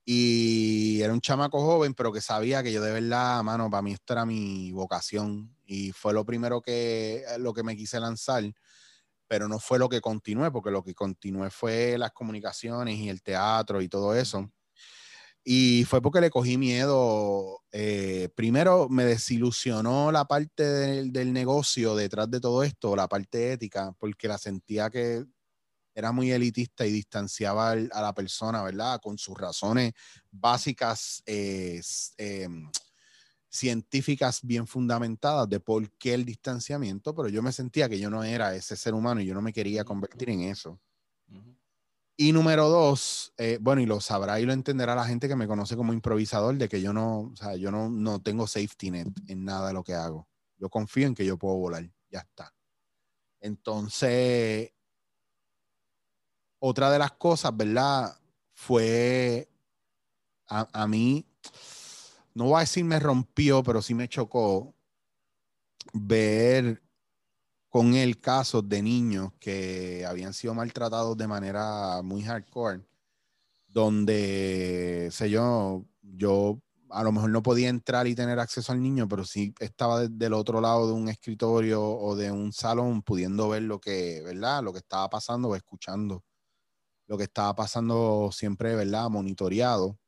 Y 0.04 1.00
era 1.00 1.12
un 1.12 1.20
chamaco 1.20 1.60
joven, 1.60 1.94
pero 1.94 2.12
que 2.12 2.20
sabía 2.20 2.62
que 2.62 2.72
yo 2.72 2.82
de 2.82 2.92
verdad, 2.92 3.42
mano, 3.42 3.70
para 3.70 3.82
mí 3.82 3.92
esto 3.92 4.12
era 4.14 4.26
mi 4.26 4.72
vocación. 4.72 5.54
Y 5.64 5.92
fue 5.92 6.12
lo 6.12 6.24
primero 6.24 6.60
que, 6.60 7.24
eh, 7.28 7.38
lo 7.38 7.52
que 7.54 7.62
me 7.62 7.76
quise 7.76 8.00
lanzar, 8.00 8.44
pero 9.28 9.48
no 9.48 9.58
fue 9.60 9.78
lo 9.78 9.88
que 9.88 10.00
continué, 10.00 10.50
porque 10.50 10.70
lo 10.70 10.82
que 10.82 10.94
continué 10.94 11.50
fue 11.50 11.96
las 11.98 12.12
comunicaciones 12.12 12.98
y 12.98 13.08
el 13.08 13.22
teatro 13.22 13.80
y 13.80 13.88
todo 13.88 14.14
eso. 14.14 14.50
Y 15.44 15.84
fue 15.84 16.00
porque 16.00 16.20
le 16.20 16.30
cogí 16.30 16.56
miedo. 16.56 17.62
Eh, 17.72 18.28
primero 18.34 18.88
me 18.88 19.04
desilusionó 19.04 20.12
la 20.12 20.26
parte 20.26 20.64
del, 20.64 21.32
negocio 21.32 21.96
detrás 21.96 22.30
de 22.30 22.40
todo 22.40 22.62
esto, 22.62 22.94
la 22.94 23.08
parte 23.08 23.52
ética, 23.52 23.92
porque 23.98 24.28
la 24.28 24.38
sentía 24.38 24.90
que 24.90 25.24
era 25.94 26.12
muy 26.12 26.30
elitista 26.32 26.86
y 26.86 26.92
distanciaba 26.92 27.72
a 27.72 28.02
la 28.02 28.14
persona, 28.14 28.62
¿verdad? 28.62 29.00
Con 29.02 29.18
sus 29.18 29.36
razones 29.36 29.92
básicas 30.30 31.22
eh, 31.26 31.80
em, 32.16 32.70
científicas 33.48 34.40
bien 34.42 34.66
fundamentadas 34.66 35.48
de 35.48 35.60
por 35.60 35.90
qué 35.98 36.14
el 36.14 36.24
distanciamiento, 36.24 37.14
pero 37.14 37.28
yo 37.28 37.42
me 37.42 37.52
sentía 37.52 37.88
que 37.88 37.98
yo 37.98 38.08
no 38.08 38.24
era 38.24 38.54
ese 38.54 38.76
ser 38.76 38.94
humano 38.94 39.20
y 39.20 39.26
yo 39.26 39.34
no 39.34 39.42
me 39.42 39.52
quería 39.52 39.84
convertir 39.84 40.30
en 40.30 40.42
eso. 40.42 40.80
Y 42.16 42.32
número 42.32 42.68
dos, 42.68 43.32
eh, 43.36 43.58
bueno, 43.60 43.80
y 43.80 43.86
lo 43.86 44.00
sabrá 44.00 44.38
y 44.38 44.44
lo 44.44 44.52
entenderá 44.52 44.94
la 44.94 45.04
gente 45.04 45.28
que 45.28 45.36
me 45.36 45.46
conoce 45.46 45.76
como 45.76 45.92
improvisador, 45.92 46.56
de 46.56 46.68
que 46.68 46.80
yo 46.80 46.92
no, 46.92 47.20
o 47.32 47.36
sea, 47.36 47.56
yo 47.56 47.70
no, 47.70 47.88
no 47.88 48.20
tengo 48.20 48.46
safety 48.46 48.90
net 48.90 49.08
en 49.28 49.44
nada 49.44 49.68
de 49.68 49.74
lo 49.74 49.82
que 49.82 49.94
hago. 49.94 50.28
Yo 50.56 50.68
confío 50.68 51.06
en 51.06 51.14
que 51.14 51.24
yo 51.24 51.38
puedo 51.38 51.56
volar, 51.56 51.90
ya 52.10 52.20
está. 52.20 52.54
Entonces, 53.40 54.70
otra 56.64 56.92
de 56.92 56.98
las 57.00 57.10
cosas, 57.12 57.56
¿verdad? 57.56 58.16
Fue 58.54 59.48
a, 60.46 60.68
a 60.72 60.86
mí, 60.86 61.26
no 62.34 62.44
voy 62.44 62.58
a 62.58 62.60
decir 62.60 62.84
me 62.84 63.00
rompió, 63.00 63.64
pero 63.64 63.82
sí 63.82 63.94
me 63.94 64.08
chocó 64.08 64.72
ver 65.92 66.80
con 67.68 67.94
el 67.94 68.20
caso 68.20 68.62
de 68.62 68.80
niños 68.80 69.32
que 69.40 70.06
habían 70.06 70.32
sido 70.34 70.54
maltratados 70.54 71.16
de 71.16 71.26
manera 71.26 72.00
muy 72.02 72.22
hardcore, 72.22 72.86
donde, 73.66 75.08
sé 75.10 75.30
yo, 75.30 75.84
yo 76.00 76.60
a 76.90 77.02
lo 77.02 77.10
mejor 77.10 77.30
no 77.30 77.42
podía 77.42 77.70
entrar 77.70 78.06
y 78.06 78.14
tener 78.14 78.38
acceso 78.38 78.70
al 78.70 78.80
niño, 78.80 79.08
pero 79.08 79.24
sí 79.24 79.52
estaba 79.58 80.06
del 80.06 80.34
otro 80.34 80.60
lado 80.60 80.86
de 80.86 80.92
un 80.92 81.08
escritorio 81.08 81.82
o 81.82 82.14
de 82.14 82.30
un 82.30 82.52
salón 82.52 83.02
pudiendo 83.02 83.48
ver 83.48 83.62
lo 83.62 83.80
que, 83.80 84.22
¿verdad? 84.24 84.62
Lo 84.62 84.72
que 84.72 84.78
estaba 84.78 85.10
pasando 85.10 85.48
o 85.48 85.56
escuchando 85.56 86.22
lo 87.12 87.18
que 87.18 87.24
estaba 87.24 87.54
pasando 87.54 88.30
siempre, 88.32 88.74
¿verdad? 88.74 89.10
Monitoreado, 89.10 89.98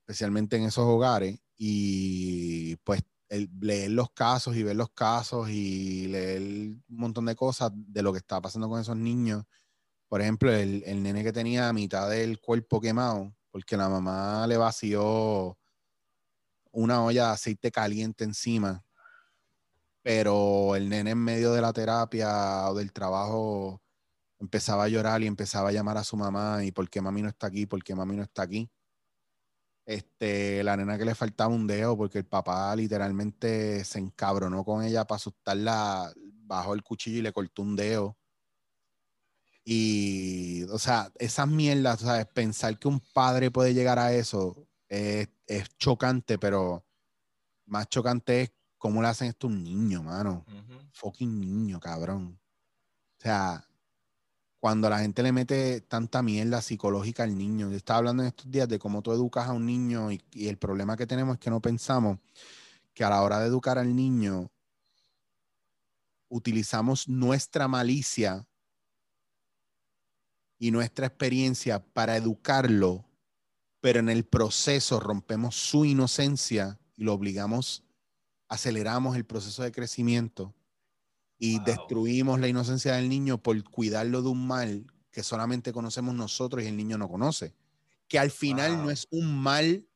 especialmente 0.00 0.56
en 0.56 0.64
esos 0.64 0.84
hogares. 0.84 1.38
Y 1.56 2.74
pues 2.78 3.04
leer 3.60 3.92
los 3.92 4.10
casos 4.10 4.56
y 4.56 4.64
ver 4.64 4.74
los 4.74 4.90
casos 4.90 5.50
y 5.50 6.08
leer 6.08 6.42
un 6.42 6.82
montón 6.88 7.26
de 7.26 7.36
cosas 7.36 7.70
de 7.72 8.02
lo 8.02 8.10
que 8.10 8.18
estaba 8.18 8.42
pasando 8.42 8.68
con 8.68 8.80
esos 8.80 8.96
niños. 8.96 9.44
Por 10.08 10.20
ejemplo, 10.20 10.52
el, 10.52 10.82
el 10.84 11.00
nene 11.00 11.22
que 11.22 11.32
tenía 11.32 11.72
mitad 11.72 12.10
del 12.10 12.40
cuerpo 12.40 12.80
quemado, 12.80 13.32
porque 13.52 13.76
la 13.76 13.88
mamá 13.88 14.44
le 14.48 14.56
vació 14.56 15.56
una 16.72 17.04
olla 17.04 17.26
de 17.26 17.32
aceite 17.34 17.70
caliente 17.70 18.24
encima, 18.24 18.84
pero 20.02 20.74
el 20.74 20.88
nene 20.88 21.12
en 21.12 21.18
medio 21.18 21.52
de 21.52 21.60
la 21.60 21.72
terapia 21.72 22.68
o 22.68 22.74
del 22.74 22.92
trabajo 22.92 23.80
empezaba 24.42 24.84
a 24.84 24.88
llorar 24.88 25.22
y 25.22 25.26
empezaba 25.28 25.68
a 25.68 25.72
llamar 25.72 25.96
a 25.98 26.04
su 26.04 26.16
mamá 26.16 26.64
y 26.64 26.72
por 26.72 26.90
qué 26.90 27.00
mami 27.00 27.22
no 27.22 27.28
está 27.28 27.46
aquí, 27.46 27.64
por 27.66 27.82
qué 27.84 27.94
mami 27.94 28.16
no 28.16 28.24
está 28.24 28.42
aquí. 28.42 28.68
Este, 29.86 30.62
la 30.64 30.76
nena 30.76 30.98
que 30.98 31.04
le 31.04 31.14
faltaba 31.14 31.54
un 31.54 31.66
dedo 31.66 31.96
porque 31.96 32.18
el 32.18 32.26
papá 32.26 32.74
literalmente 32.74 33.84
se 33.84 33.98
encabronó 34.00 34.64
con 34.64 34.82
ella 34.82 35.04
para 35.06 35.16
asustarla, 35.16 36.12
bajó 36.44 36.74
el 36.74 36.82
cuchillo 36.82 37.18
y 37.18 37.22
le 37.22 37.32
cortó 37.32 37.62
un 37.62 37.76
dedo. 37.76 38.18
Y, 39.64 40.64
o 40.64 40.78
sea, 40.78 41.12
esas 41.18 41.46
mierdas, 41.46 42.00
¿sabes? 42.00 42.26
Pensar 42.26 42.76
que 42.80 42.88
un 42.88 43.00
padre 43.14 43.52
puede 43.52 43.74
llegar 43.74 43.98
a 44.00 44.12
eso 44.12 44.66
es, 44.88 45.28
chocante, 45.78 46.36
pero 46.38 46.84
más 47.66 47.88
chocante 47.88 48.42
es 48.42 48.52
cómo 48.76 49.00
le 49.02 49.08
hacen 49.08 49.28
esto 49.28 49.46
a 49.46 49.50
un 49.50 49.62
niño, 49.62 50.02
mano. 50.02 50.44
Fucking 50.92 51.38
niño, 51.38 51.78
cabrón. 51.78 52.40
O 53.18 53.22
sea, 53.22 53.64
cuando 54.62 54.88
la 54.88 55.00
gente 55.00 55.24
le 55.24 55.32
mete 55.32 55.80
tanta 55.80 56.22
mierda 56.22 56.62
psicológica 56.62 57.24
al 57.24 57.36
niño. 57.36 57.68
Yo 57.68 57.76
estaba 57.76 57.98
hablando 57.98 58.22
en 58.22 58.28
estos 58.28 58.48
días 58.48 58.68
de 58.68 58.78
cómo 58.78 59.02
tú 59.02 59.10
educas 59.10 59.48
a 59.48 59.52
un 59.52 59.66
niño 59.66 60.12
y, 60.12 60.22
y, 60.30 60.46
el 60.46 60.56
problema 60.56 60.96
que 60.96 61.04
tenemos 61.04 61.34
es 61.34 61.40
que 61.40 61.50
no 61.50 61.60
pensamos 61.60 62.20
que 62.94 63.02
a 63.02 63.10
la 63.10 63.22
hora 63.22 63.40
de 63.40 63.48
educar 63.48 63.76
al 63.76 63.96
niño 63.96 64.52
utilizamos 66.28 67.08
nuestra 67.08 67.66
malicia 67.66 68.46
y 70.60 70.70
nuestra 70.70 71.08
experiencia 71.08 71.84
para 71.84 72.16
educarlo, 72.16 73.04
pero 73.80 73.98
en 73.98 74.10
el 74.10 74.24
proceso 74.24 75.00
rompemos 75.00 75.56
su 75.56 75.84
inocencia 75.84 76.78
y 76.96 77.02
lo 77.02 77.14
obligamos, 77.14 77.82
aceleramos 78.46 79.16
el 79.16 79.24
proceso 79.24 79.64
de 79.64 79.72
crecimiento 79.72 80.54
y 81.42 81.58
destruimos 81.58 82.38
la 82.38 82.46
inocencia 82.46 82.94
del 82.94 83.08
niño 83.08 83.42
por 83.42 83.62
cuidarlo 83.64 84.22
de 84.22 84.28
un 84.28 84.46
mal 84.46 84.86
que 85.10 85.22
solamente 85.22 85.72
conocemos 85.72 86.14
nosotros 86.14 86.62
y 86.62 86.68
el 86.68 86.76
niño 86.76 86.98
no 86.98 87.08
conoce. 87.08 87.54
Que 88.06 88.18
al 88.18 88.30
final 88.30 88.82
no 88.82 88.90
es 88.90 89.08
un 89.10 89.42
mal, 89.42 89.86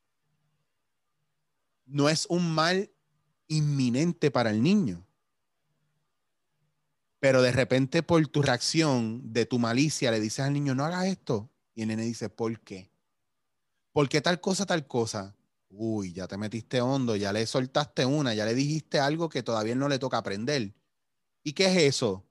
no 1.85 2.09
es 2.09 2.27
un 2.29 2.53
mal 2.53 2.91
inminente 3.47 4.31
para 4.31 4.51
el 4.51 4.63
niño 4.63 5.07
pero 7.27 7.43
de 7.43 7.51
repente 7.51 8.05
por 8.05 8.25
tu 8.29 8.41
reacción 8.41 9.33
de 9.33 9.47
tu 9.47 9.59
malicia 9.59 10.13
le 10.13 10.21
dices 10.21 10.45
al 10.45 10.53
niño, 10.53 10.77
no 10.77 10.85
hagas 10.85 11.07
esto. 11.07 11.51
Y 11.75 11.83
el 11.83 11.89
nene 11.89 12.05
dice, 12.05 12.29
¿por 12.29 12.61
qué? 12.61 12.91
¿Por 13.91 14.09
qué 14.09 14.21
tal 14.21 14.41
cosa, 14.41 14.65
tal 14.65 14.87
cosa? 14.87 15.35
Uy, 15.69 16.13
ya 16.13 16.29
te 16.29 16.37
metiste 16.37 16.81
hondo, 16.81 17.17
ya 17.17 17.33
le 17.33 17.45
soltaste 17.47 18.07
una, 18.07 18.33
ya 18.33 18.45
le 18.45 18.55
dijiste 18.55 19.01
algo 19.01 19.29
que 19.29 19.43
todavía 19.43 19.75
no 19.75 19.89
le 19.89 19.99
toca 19.99 20.19
aprender. 20.19 20.73
¿Y 21.47 21.53
qué 21.53 21.67
es 21.67 21.95
eso? 21.95 22.29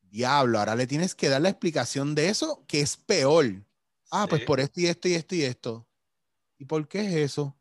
Diablo, 0.00 0.58
ahora 0.58 0.74
le 0.74 0.88
tienes 0.88 1.14
que 1.14 1.28
dar 1.28 1.40
la 1.40 1.50
explicación 1.50 2.16
de 2.16 2.28
eso, 2.28 2.64
que 2.66 2.80
es 2.80 2.96
peor. 2.96 3.64
Ah, 4.10 4.26
pues 4.28 4.42
por 4.42 4.58
esto 4.58 4.80
y 4.80 4.86
esto 4.86 5.06
y 5.06 5.14
esto 5.14 5.34
y 5.36 5.42
esto. 5.42 5.88
¿Y 6.58 6.64
por 6.64 6.88
qué 6.88 7.06
es 7.06 7.14
eso? 7.30 7.56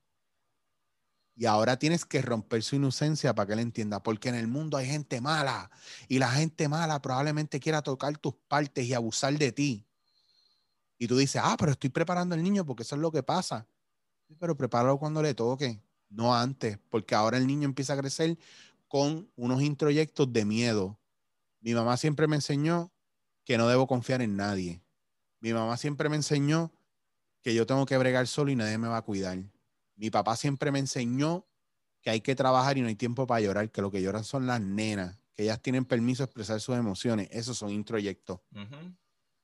Y 1.36 1.45
ahora 1.45 1.78
tienes 1.78 2.06
que 2.06 2.24
romper 2.24 2.63
su 2.63 2.78
inocencia 2.78 3.36
para 3.36 3.45
que 3.45 3.54
él 3.54 3.60
entienda, 3.60 4.02
porque 4.02 4.30
en 4.30 4.36
el 4.36 4.48
mundo 4.48 4.78
hay 4.78 4.88
gente 4.88 5.22
mala 5.22 5.69
y 6.08 6.17
la 6.17 6.32
gente 6.32 6.67
mala 6.67 7.00
probablemente 7.04 7.60
quiera 7.60 7.84
tocar 7.84 8.17
tus 8.17 8.34
partes 8.48 8.84
y 8.86 8.95
abusar 8.95 9.38
de 9.38 9.52
ti. 9.52 9.86
Y 10.98 11.08
tú 11.08 11.17
dices, 11.17 11.39
ah, 11.45 11.56
pero 11.56 11.74
estoy 11.74 11.91
preparando 11.91 12.34
al 12.34 12.41
niño 12.41 12.65
porque 12.65 12.82
eso 12.82 12.95
es 12.95 13.02
lo 13.02 13.12
que 13.12 13.22
pasa. 13.22 13.67
Pero 14.39 14.58
prepáralo 14.58 14.98
cuando 14.98 15.22
le 15.22 15.36
toque, 15.36 15.84
no 16.10 16.36
antes, 16.36 16.80
porque 16.89 17.13
ahora 17.13 17.38
el 17.38 17.45
niño 17.45 17.65
empieza 17.65 17.93
a 17.93 17.98
crecer 17.98 18.39
con 18.89 19.32
unos 19.36 19.62
introyectos 19.62 20.34
de 20.34 20.43
miedo. 20.43 20.99
Mi 21.62 21.73
mamá 21.73 21.95
siempre 21.95 22.28
me 22.28 22.36
enseñó 22.36 22.91
que 23.45 23.58
no 23.58 23.67
debo 23.67 23.88
confiar 23.88 24.21
en 24.21 24.36
nadie. 24.36 24.84
Mi 25.39 25.54
mamá 25.54 25.78
siempre 25.78 26.10
me 26.10 26.17
enseñó 26.17 26.73
que 27.41 27.54
yo 27.54 27.65
tengo 27.65 27.86
que 27.86 27.97
bregar 27.97 28.28
solo 28.28 28.52
y 28.52 28.56
nadie 28.56 28.78
me 28.78 28.89
va 28.89 28.97
a 28.97 29.02
cuidar. 29.04 29.38
Mi 29.95 30.10
papá 30.10 30.36
siempre 30.36 30.71
me 30.71 30.80
enseñó 30.80 31.47
que 32.02 32.10
hay 32.10 32.21
que 32.21 32.36
trabajar 32.36 32.78
y 32.78 32.82
no 32.82 32.88
hay 32.88 32.95
tiempo 32.95 33.28
para 33.28 33.41
llorar, 33.41 33.71
que 33.71 33.82
lo 33.82 33.91
que 33.91 34.02
lloran 34.02 34.23
son 34.23 34.47
las 34.47 34.60
nenas, 34.60 35.19
que 35.34 35.43
ellas 35.43 35.62
tienen 35.62 35.86
permiso 35.86 36.23
de 36.23 36.25
expresar 36.25 36.60
sus 36.60 36.75
emociones. 36.75 37.30
Esos 37.32 37.58
son 37.58 37.69
introyectos. 37.69 38.39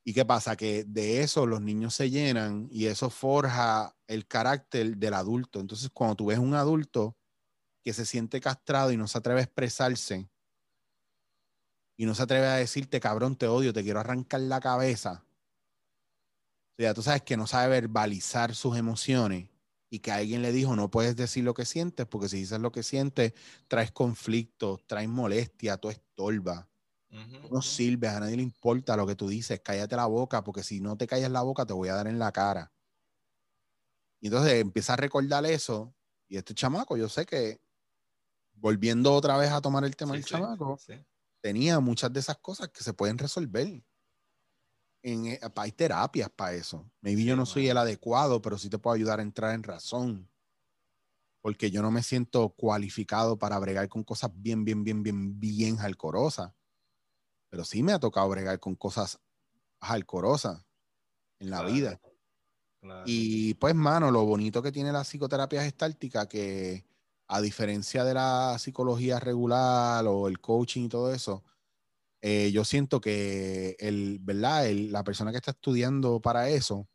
¿Y 0.03 0.13
qué 0.13 0.25
pasa? 0.25 0.55
Que 0.55 0.84
de 0.84 1.21
eso 1.21 1.45
los 1.45 1.62
niños 1.62 1.93
se 1.95 2.10
llenan 2.10 2.67
y 2.71 2.86
eso 2.86 3.10
forja 3.10 3.95
el 4.08 4.27
carácter 4.27 4.97
del 4.97 5.13
adulto. 5.13 5.60
Entonces, 5.60 5.89
cuando 5.91 6.15
tú 6.15 6.27
ves 6.27 6.39
un 6.39 6.53
adulto 6.53 7.17
que 7.85 7.93
se 7.93 8.07
siente 8.07 8.41
castrado 8.41 8.91
y 8.91 8.97
no 8.97 9.07
se 9.07 9.19
atreve 9.19 9.41
a 9.41 9.43
expresarse 9.43 10.27
y 11.95 12.07
no 12.07 12.15
se 12.15 12.23
atreve 12.23 12.47
a 12.47 12.55
decirte, 12.55 12.99
cabrón, 12.99 13.35
te 13.35 13.47
odio, 13.47 13.73
te 13.73 13.83
quiero 13.83 13.99
arrancar 13.99 14.41
la 14.41 14.59
cabeza. 14.59 15.23
O 16.77 16.81
sea, 16.81 16.95
tú 16.95 17.03
sabes 17.03 17.21
que 17.21 17.37
no 17.37 17.45
sabe 17.45 17.69
verbalizar 17.69 18.55
sus 18.55 18.75
emociones 18.75 19.49
y 19.91 19.99
que 19.99 20.11
alguien 20.11 20.41
le 20.41 20.51
dijo, 20.51 20.75
no 20.75 20.89
puedes 20.89 21.15
decir 21.15 21.43
lo 21.43 21.53
que 21.53 21.63
sientes, 21.63 22.07
porque 22.07 22.27
si 22.27 22.37
dices 22.37 22.59
lo 22.59 22.71
que 22.71 22.81
sientes, 22.81 23.33
traes 23.67 23.91
conflicto, 23.91 24.81
traes 24.87 25.07
molestia, 25.07 25.77
tú 25.77 25.91
estorba. 25.91 26.67
no 27.51 27.61
sirves, 27.61 28.09
a 28.09 28.19
nadie 28.19 28.35
le 28.35 28.41
importa 28.41 28.97
lo 28.97 29.05
que 29.05 29.15
tú 29.15 29.29
dices, 29.29 29.61
cállate 29.63 29.95
la 29.95 30.07
boca, 30.07 30.43
porque 30.43 30.63
si 30.63 30.81
no 30.81 30.97
te 30.97 31.05
callas 31.05 31.29
la 31.29 31.43
boca, 31.43 31.67
te 31.67 31.73
voy 31.73 31.89
a 31.89 31.93
dar 31.93 32.07
en 32.07 32.17
la 32.17 32.31
cara. 32.31 32.73
Y 34.19 34.27
entonces 34.27 34.53
empieza 34.55 34.93
a 34.93 34.97
recordar 34.97 35.45
eso, 35.45 35.95
y 36.27 36.37
este 36.37 36.55
chamaco, 36.55 36.97
yo 36.97 37.07
sé 37.07 37.25
que, 37.25 37.61
volviendo 38.55 39.13
otra 39.13 39.37
vez 39.37 39.51
a 39.51 39.61
tomar 39.61 39.83
el 39.85 39.95
tema 39.95 40.13
del 40.13 40.25
chamaco, 40.25 40.77
tenía 41.41 41.79
muchas 41.79 42.11
de 42.11 42.19
esas 42.19 42.37
cosas 42.37 42.69
que 42.69 42.83
se 42.83 42.93
pueden 42.93 43.17
resolver 43.17 43.83
en, 45.05 45.27
eh, 45.27 45.39
hay 45.55 45.71
terapias 45.71 46.29
para 46.31 46.53
eso. 46.53 46.91
Maybe 47.01 47.23
yo 47.23 47.35
no 47.35 47.45
soy 47.45 47.67
el 47.69 47.77
adecuado, 47.77 48.41
pero 48.41 48.57
sí 48.57 48.69
te 48.69 48.79
puedo 48.79 48.95
ayudar 48.95 49.19
a 49.19 49.23
entrar 49.23 49.53
en 49.53 49.61
razón. 49.61 50.29
Porque 51.41 51.69
yo 51.69 51.83
no 51.83 51.91
me 51.91 52.01
siento 52.01 52.49
cualificado 52.49 53.37
para 53.37 53.59
bregar 53.59 53.87
con 53.87 54.03
cosas 54.03 54.31
bien, 54.33 54.65
bien, 54.65 54.83
bien, 54.83 55.03
bien, 55.03 55.39
bien 55.39 55.77
jalcorosas. 55.77 56.53
Pero 57.51 57.63
sí 57.63 57.83
me 57.83 57.93
ha 57.93 57.99
tocado 57.99 58.27
bregar 58.29 58.59
con 58.59 58.75
cosas 58.75 59.19
jalcorosas 59.79 60.65
en 61.39 61.51
la 61.51 61.61
vida. 61.61 62.01
Y 63.05 63.53
pues, 63.55 63.75
mano, 63.75 64.09
lo 64.09 64.25
bonito 64.25 64.63
que 64.63 64.71
tiene 64.71 64.91
la 64.91 65.03
psicoterapia 65.03 65.63
gestáltica, 65.63 66.27
que 66.27 66.83
a 67.27 67.41
diferencia 67.41 68.03
de 68.03 68.13
la 68.13 68.57
psicología 68.59 69.19
regular 69.19 70.05
o 70.07 70.27
el 70.27 70.39
coaching 70.39 70.83
y 70.83 70.89
todo 70.89 71.13
eso, 71.13 71.43
eh, 72.21 72.51
yo 72.51 72.65
siento 72.65 73.01
que 73.01 73.75
el, 73.79 74.19
¿verdad? 74.21 74.69
la 74.71 75.03
persona 75.03 75.31
que 75.31 75.38
está 75.38 75.51
estudiando 75.51 76.21
para 76.21 76.49
eso 76.49 76.88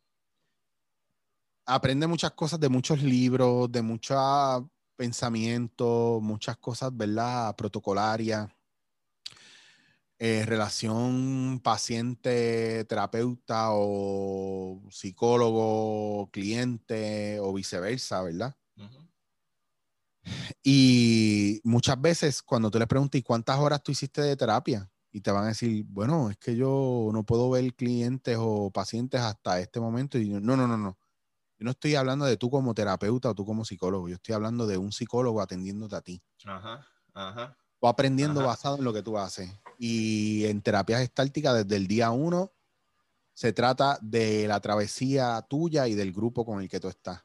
aprende 1.65 2.07
muchas 2.07 2.31
cosas 2.31 2.59
de 2.59 2.69
muchos 2.69 3.01
libros, 3.01 3.71
de 3.71 3.81
muchos 3.81 4.17
pensamientos, 4.95 6.21
muchas 6.21 6.57
cosas, 6.57 6.95
¿verdad? 6.95 7.55
Protocolarias. 7.55 8.49
Eh, 10.19 10.45
relación 10.45 11.59
paciente-terapeuta 11.63 13.69
o 13.71 14.83
psicólogo-cliente 14.91 17.39
o 17.39 17.53
viceversa, 17.53 18.21
¿verdad? 18.21 18.55
Y 20.63 21.59
muchas 21.63 21.99
veces 21.99 22.41
cuando 22.41 22.69
tú 22.69 22.79
le 22.79 22.87
preguntas, 22.87 23.19
¿y 23.19 23.23
cuántas 23.23 23.57
horas 23.59 23.81
tú 23.83 23.91
hiciste 23.91 24.21
de 24.21 24.35
terapia? 24.35 24.91
y 25.11 25.21
te 25.21 25.31
van 25.31 25.45
a 25.45 25.47
decir, 25.47 25.85
bueno, 25.89 26.29
es 26.29 26.37
que 26.37 26.55
yo 26.55 27.09
no 27.11 27.23
puedo 27.23 27.49
ver 27.49 27.73
clientes 27.75 28.37
o 28.39 28.71
pacientes 28.71 29.19
hasta 29.19 29.59
este 29.59 29.79
momento. 29.79 30.17
Y 30.17 30.29
no, 30.29 30.55
no, 30.55 30.67
no, 30.67 30.77
no. 30.77 30.97
Yo 31.57 31.65
no 31.65 31.71
estoy 31.71 31.95
hablando 31.95 32.25
de 32.25 32.37
tú 32.37 32.49
como 32.49 32.73
terapeuta 32.73 33.29
o 33.29 33.35
tú 33.35 33.45
como 33.45 33.65
psicólogo. 33.65 34.07
Yo 34.07 34.15
estoy 34.15 34.33
hablando 34.33 34.65
de 34.65 34.77
un 34.77 34.91
psicólogo 34.91 35.41
atendiéndote 35.41 35.95
a 35.95 36.01
ti. 36.01 36.23
Ajá, 36.45 36.87
ajá. 37.13 37.57
O 37.79 37.89
aprendiendo 37.89 38.43
basado 38.43 38.77
en 38.77 38.83
lo 38.83 38.93
que 38.93 39.03
tú 39.03 39.17
haces. 39.17 39.51
Y 39.77 40.45
en 40.45 40.61
terapias 40.61 41.01
estálticas, 41.01 41.55
desde 41.55 41.75
el 41.75 41.87
día 41.87 42.11
uno, 42.11 42.53
se 43.33 43.53
trata 43.53 43.97
de 44.01 44.47
la 44.47 44.59
travesía 44.59 45.45
tuya 45.49 45.87
y 45.87 45.95
del 45.95 46.13
grupo 46.13 46.45
con 46.45 46.61
el 46.61 46.69
que 46.69 46.79
tú 46.79 46.87
estás. 46.87 47.23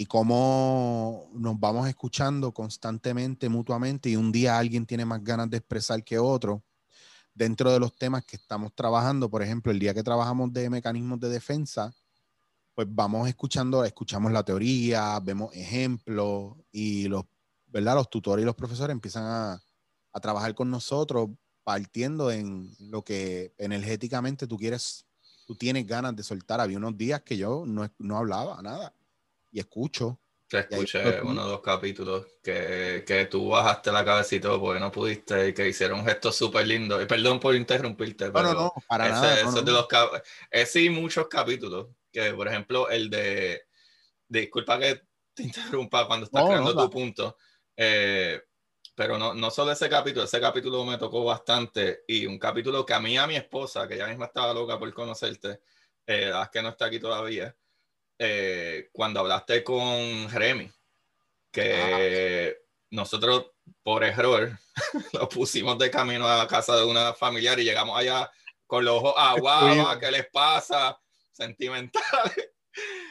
Y 0.00 0.06
cómo 0.06 1.28
nos 1.32 1.58
vamos 1.58 1.88
escuchando 1.88 2.54
constantemente, 2.54 3.48
mutuamente, 3.48 4.08
y 4.08 4.14
un 4.14 4.30
día 4.30 4.56
alguien 4.56 4.86
tiene 4.86 5.04
más 5.04 5.24
ganas 5.24 5.50
de 5.50 5.56
expresar 5.56 6.04
que 6.04 6.20
otro 6.20 6.62
dentro 7.34 7.72
de 7.72 7.80
los 7.80 7.96
temas 7.96 8.24
que 8.24 8.36
estamos 8.36 8.72
trabajando, 8.76 9.28
por 9.28 9.42
ejemplo, 9.42 9.72
el 9.72 9.80
día 9.80 9.92
que 9.92 10.04
trabajamos 10.04 10.52
de 10.52 10.70
mecanismos 10.70 11.18
de 11.18 11.30
defensa, 11.30 11.92
pues 12.76 12.86
vamos 12.88 13.28
escuchando, 13.28 13.84
escuchamos 13.84 14.30
la 14.30 14.44
teoría, 14.44 15.18
vemos 15.18 15.52
ejemplos 15.52 16.54
y 16.70 17.08
los, 17.08 17.24
¿verdad? 17.66 17.96
Los 17.96 18.08
tutores 18.08 18.44
y 18.44 18.46
los 18.46 18.54
profesores 18.54 18.92
empiezan 18.92 19.24
a, 19.24 19.62
trabajar 20.22 20.54
con 20.54 20.70
nosotros 20.70 21.30
partiendo 21.64 22.30
en 22.30 22.72
lo 22.78 23.02
que 23.02 23.52
energéticamente 23.58 24.46
tú 24.46 24.56
quieres, 24.56 25.06
tú 25.44 25.56
tienes 25.56 25.88
ganas 25.88 26.14
de 26.14 26.22
soltar. 26.22 26.60
Había 26.60 26.78
unos 26.78 26.96
días 26.96 27.22
que 27.22 27.36
yo 27.36 27.64
no, 27.66 27.88
no 27.98 28.16
hablaba 28.16 28.62
nada 28.62 28.94
y 29.50 29.60
escucho 29.60 30.20
que 30.48 30.60
escuché 30.60 31.20
uno 31.20 31.44
o 31.44 31.48
dos 31.48 31.60
capítulos 31.60 32.26
que, 32.42 33.04
que 33.06 33.26
tú 33.26 33.50
bajaste 33.50 33.92
la 33.92 34.04
cabecita 34.04 34.58
porque 34.58 34.80
no 34.80 34.90
pudiste 34.90 35.48
y 35.48 35.52
que 35.54 35.68
hicieron 35.68 36.04
gestos 36.06 36.36
súper 36.36 36.66
lindos. 36.66 37.02
Y 37.02 37.06
perdón 37.06 37.38
por 37.38 37.54
interrumpirte, 37.54 38.30
pero 38.30 38.54
no, 38.54 38.60
no, 38.60 38.72
para 38.88 39.10
nada. 39.10 39.36
de 39.36 39.72
los 39.72 39.86
es 40.50 40.72
sí 40.72 40.88
muchos 40.88 41.28
capítulos. 41.28 41.88
Que 42.10 42.32
por 42.32 42.48
ejemplo, 42.48 42.88
el 42.88 43.10
de 43.10 43.66
disculpa 44.26 44.78
que 44.78 45.02
te 45.34 45.42
interrumpa 45.42 46.06
cuando 46.06 46.24
estás 46.24 46.44
creando 46.46 46.74
tu 46.74 46.90
punto, 46.90 47.36
eh, 47.76 48.40
pero 48.94 49.18
no, 49.18 49.34
no 49.34 49.50
solo 49.50 49.72
ese 49.72 49.88
capítulo, 49.88 50.24
ese 50.24 50.40
capítulo 50.40 50.84
me 50.84 50.98
tocó 50.98 51.24
bastante 51.24 52.04
y 52.08 52.26
un 52.26 52.38
capítulo 52.38 52.84
que 52.84 52.94
a 52.94 53.00
mí 53.00 53.12
y 53.12 53.16
a 53.18 53.26
mi 53.26 53.36
esposa, 53.36 53.86
que 53.86 53.94
ella 53.94 54.08
misma 54.08 54.26
estaba 54.26 54.54
loca 54.54 54.78
por 54.78 54.92
conocerte, 54.94 55.60
eh, 56.06 56.32
es 56.42 56.48
que 56.48 56.62
no 56.62 56.70
está 56.70 56.86
aquí 56.86 56.98
todavía, 56.98 57.54
eh, 58.18 58.88
cuando 58.92 59.20
hablaste 59.20 59.62
con 59.62 60.28
Jeremy, 60.28 60.70
que 61.52 62.56
ah. 62.56 62.62
nosotros 62.90 63.52
por 63.82 64.04
error 64.04 64.58
lo 65.12 65.28
pusimos 65.28 65.78
de 65.78 65.90
camino 65.90 66.26
a 66.26 66.38
la 66.38 66.46
casa 66.46 66.76
de 66.76 66.84
una 66.84 67.14
familiar 67.14 67.58
y 67.60 67.64
llegamos 67.64 67.98
allá 67.98 68.30
con 68.66 68.84
los 68.84 68.96
ojos 68.96 69.14
aguados, 69.16 69.96
¿qué 69.98 70.10
les 70.10 70.28
pasa? 70.28 71.00
Sentimentales. 71.32 72.50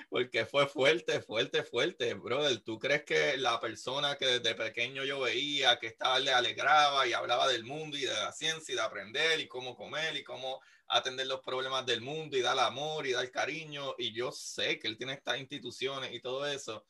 Porque 0.10 0.46
fue 0.46 0.68
fuerte, 0.68 1.20
fuerte, 1.20 1.64
fuerte, 1.64 2.14
brother. 2.14 2.60
¿Tú 2.60 2.80
crees 2.80 3.04
que 3.04 3.36
la 3.38 3.60
persona 3.60 4.16
que 4.16 4.40
desde 4.40 4.56
pequeño 4.56 5.04
yo 5.04 5.20
veía, 5.20 5.78
que 5.80 5.88
estaba, 5.88 6.20
le 6.20 6.32
alegraba 6.32 7.06
y 7.06 7.14
hablaba 7.14 7.48
del 7.48 7.66
mundo 7.66 7.98
y 7.98 8.02
de 8.02 8.14
la 8.14 8.32
ciencia 8.32 8.72
y 8.72 8.76
de 8.76 8.82
aprender 8.82 9.40
y 9.40 9.48
cómo 9.48 9.76
comer 9.76 10.16
y 10.16 10.24
cómo 10.24 10.62
atender 10.90 11.28
los 11.28 11.42
problemas 11.42 11.86
del 11.86 12.02
mundo 12.02 12.38
y 12.38 12.42
dar 12.42 12.58
amor 12.60 13.06
y 13.08 13.12
dar 13.12 13.30
cariño? 13.32 13.96
Y 13.98 14.14
yo 14.14 14.32
sé 14.32 14.80
que 14.80 14.88
él 14.88 14.98
tiene 14.98 15.14
estas 15.14 15.40
instituciones 15.40 16.14
y 16.14 16.22
todo 16.22 16.46
eso. 16.46 16.86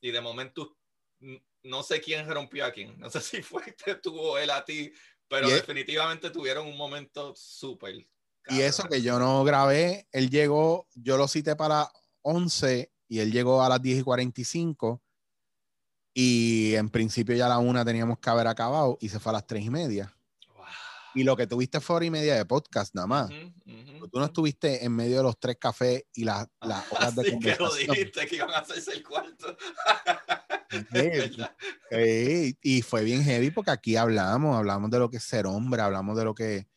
Y 0.00 0.10
de 0.10 0.20
momento 0.20 0.76
no 1.62 1.82
sé 1.82 2.00
quién 2.00 2.28
rompió 2.28 2.64
a 2.64 2.72
quién. 2.72 2.98
No 2.98 3.10
sé 3.10 3.20
si 3.20 3.42
fue 3.42 3.62
que 3.84 3.96
tuvo 3.96 4.38
él 4.38 4.50
a 4.50 4.64
ti, 4.64 4.92
pero 5.28 5.48
definitivamente 5.48 6.30
tuvieron 6.30 6.66
un 6.66 6.76
momento 6.76 7.34
súper. 7.36 8.06
Y 8.48 8.60
eso 8.60 8.84
que 8.84 9.02
yo 9.02 9.18
no 9.18 9.42
grabé, 9.42 10.06
él 10.12 10.30
llegó, 10.30 10.86
yo 10.94 11.16
lo 11.16 11.26
cité 11.26 11.56
para 11.56 11.90
11 12.22 12.92
y 13.08 13.18
él 13.18 13.32
llegó 13.32 13.62
a 13.62 13.68
las 13.68 13.82
10 13.82 14.00
y 14.00 14.02
45 14.02 15.02
y 16.14 16.74
en 16.76 16.88
principio 16.88 17.34
ya 17.34 17.46
a 17.46 17.50
la 17.50 17.58
una 17.58 17.84
teníamos 17.84 18.18
que 18.18 18.30
haber 18.30 18.46
acabado 18.46 18.98
y 19.00 19.08
se 19.08 19.18
fue 19.18 19.30
a 19.30 19.34
las 19.34 19.46
3 19.46 19.64
y 19.64 19.70
media. 19.70 20.15
Y 21.16 21.24
lo 21.24 21.34
que 21.34 21.46
tuviste 21.46 21.80
fue 21.80 21.96
hora 21.96 22.04
y 22.04 22.10
media 22.10 22.34
de 22.34 22.44
podcast 22.44 22.94
nada 22.94 23.06
más. 23.06 23.30
Tú 23.30 24.18
no 24.18 24.26
estuviste 24.26 24.84
en 24.84 24.92
medio 24.92 25.16
de 25.16 25.22
los 25.22 25.40
tres 25.40 25.56
cafés 25.58 26.04
y 26.12 26.24
las, 26.24 26.46
las 26.60 26.84
horas 26.92 27.16
de 27.16 27.30
conversación. 27.32 27.78
que 27.78 27.86
lo 27.86 27.94
dijiste 27.94 28.26
que 28.26 28.36
iban 28.36 28.50
a 28.50 28.58
hacerse 28.58 28.92
el 28.92 29.02
cuarto. 29.02 29.56
y 32.62 32.82
fue 32.82 33.02
bien 33.02 33.24
heavy 33.24 33.50
porque 33.50 33.70
aquí 33.70 33.96
hablamos, 33.96 34.56
hablamos 34.56 34.90
de 34.90 34.98
lo 34.98 35.10
que 35.10 35.16
es 35.16 35.24
ser 35.24 35.46
hombre, 35.46 35.80
hablamos 35.80 36.18
de 36.18 36.24
lo 36.24 36.34
que, 36.34 36.68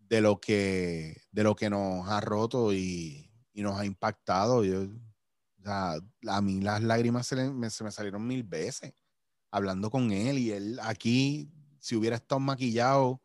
de 0.00 0.20
lo 0.20 0.40
que, 0.40 1.22
de 1.30 1.42
lo 1.44 1.54
que 1.54 1.70
nos 1.70 2.08
ha 2.08 2.20
roto 2.20 2.72
y, 2.72 3.30
y 3.52 3.62
nos 3.62 3.78
ha 3.78 3.84
impactado. 3.86 4.64
Yo, 4.64 4.82
o 4.82 5.62
sea, 5.62 5.94
a 6.26 6.42
mí 6.42 6.60
las 6.60 6.82
lágrimas 6.82 7.28
se, 7.28 7.36
me, 7.36 7.70
salieron 7.70 8.26
mil 8.26 8.42
veces 8.42 8.94
hablando 9.52 9.90
con 9.90 10.10
él 10.10 10.38
y 10.38 10.50
él 10.50 10.80
aquí, 10.82 11.50
si 11.78 11.94
hubiera 11.94 12.16
estado 12.16 12.40
maquillado 12.40 13.22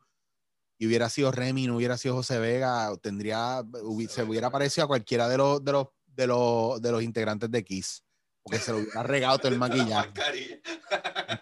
y 0.81 0.87
hubiera 0.87 1.09
sido 1.09 1.31
Remy, 1.31 1.67
no 1.67 1.75
hubiera 1.75 1.95
sido 1.95 2.15
José 2.15 2.39
Vega, 2.39 2.91
tendría, 3.03 3.63
se 4.09 4.23
hubiera 4.23 4.49
parecido 4.49 4.85
a 4.85 4.87
cualquiera 4.87 5.29
de 5.29 5.37
los, 5.37 5.63
de 5.63 5.73
los, 5.73 5.89
de 6.07 6.25
los, 6.25 6.81
de 6.81 6.91
los 6.91 7.03
integrantes 7.03 7.51
de 7.51 7.63
Kiss. 7.63 8.03
Porque 8.41 8.57
se 8.57 8.71
lo 8.71 8.79
hubiera 8.79 9.03
regado 9.03 9.37
todo 9.37 9.49
el 9.49 9.59
maquillaje. 9.59 10.59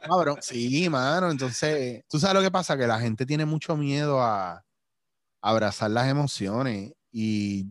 Cabrón, 0.05 0.39
sí, 0.41 0.89
mano. 0.89 1.31
Entonces, 1.31 2.03
tú 2.09 2.19
sabes 2.19 2.35
lo 2.35 2.41
que 2.41 2.51
pasa, 2.51 2.77
que 2.77 2.85
la 2.85 2.99
gente 2.99 3.25
tiene 3.25 3.45
mucho 3.45 3.77
miedo 3.77 4.21
a 4.21 4.65
abrazar 5.41 5.91
las 5.91 6.09
emociones. 6.09 6.91
Y 7.09 7.67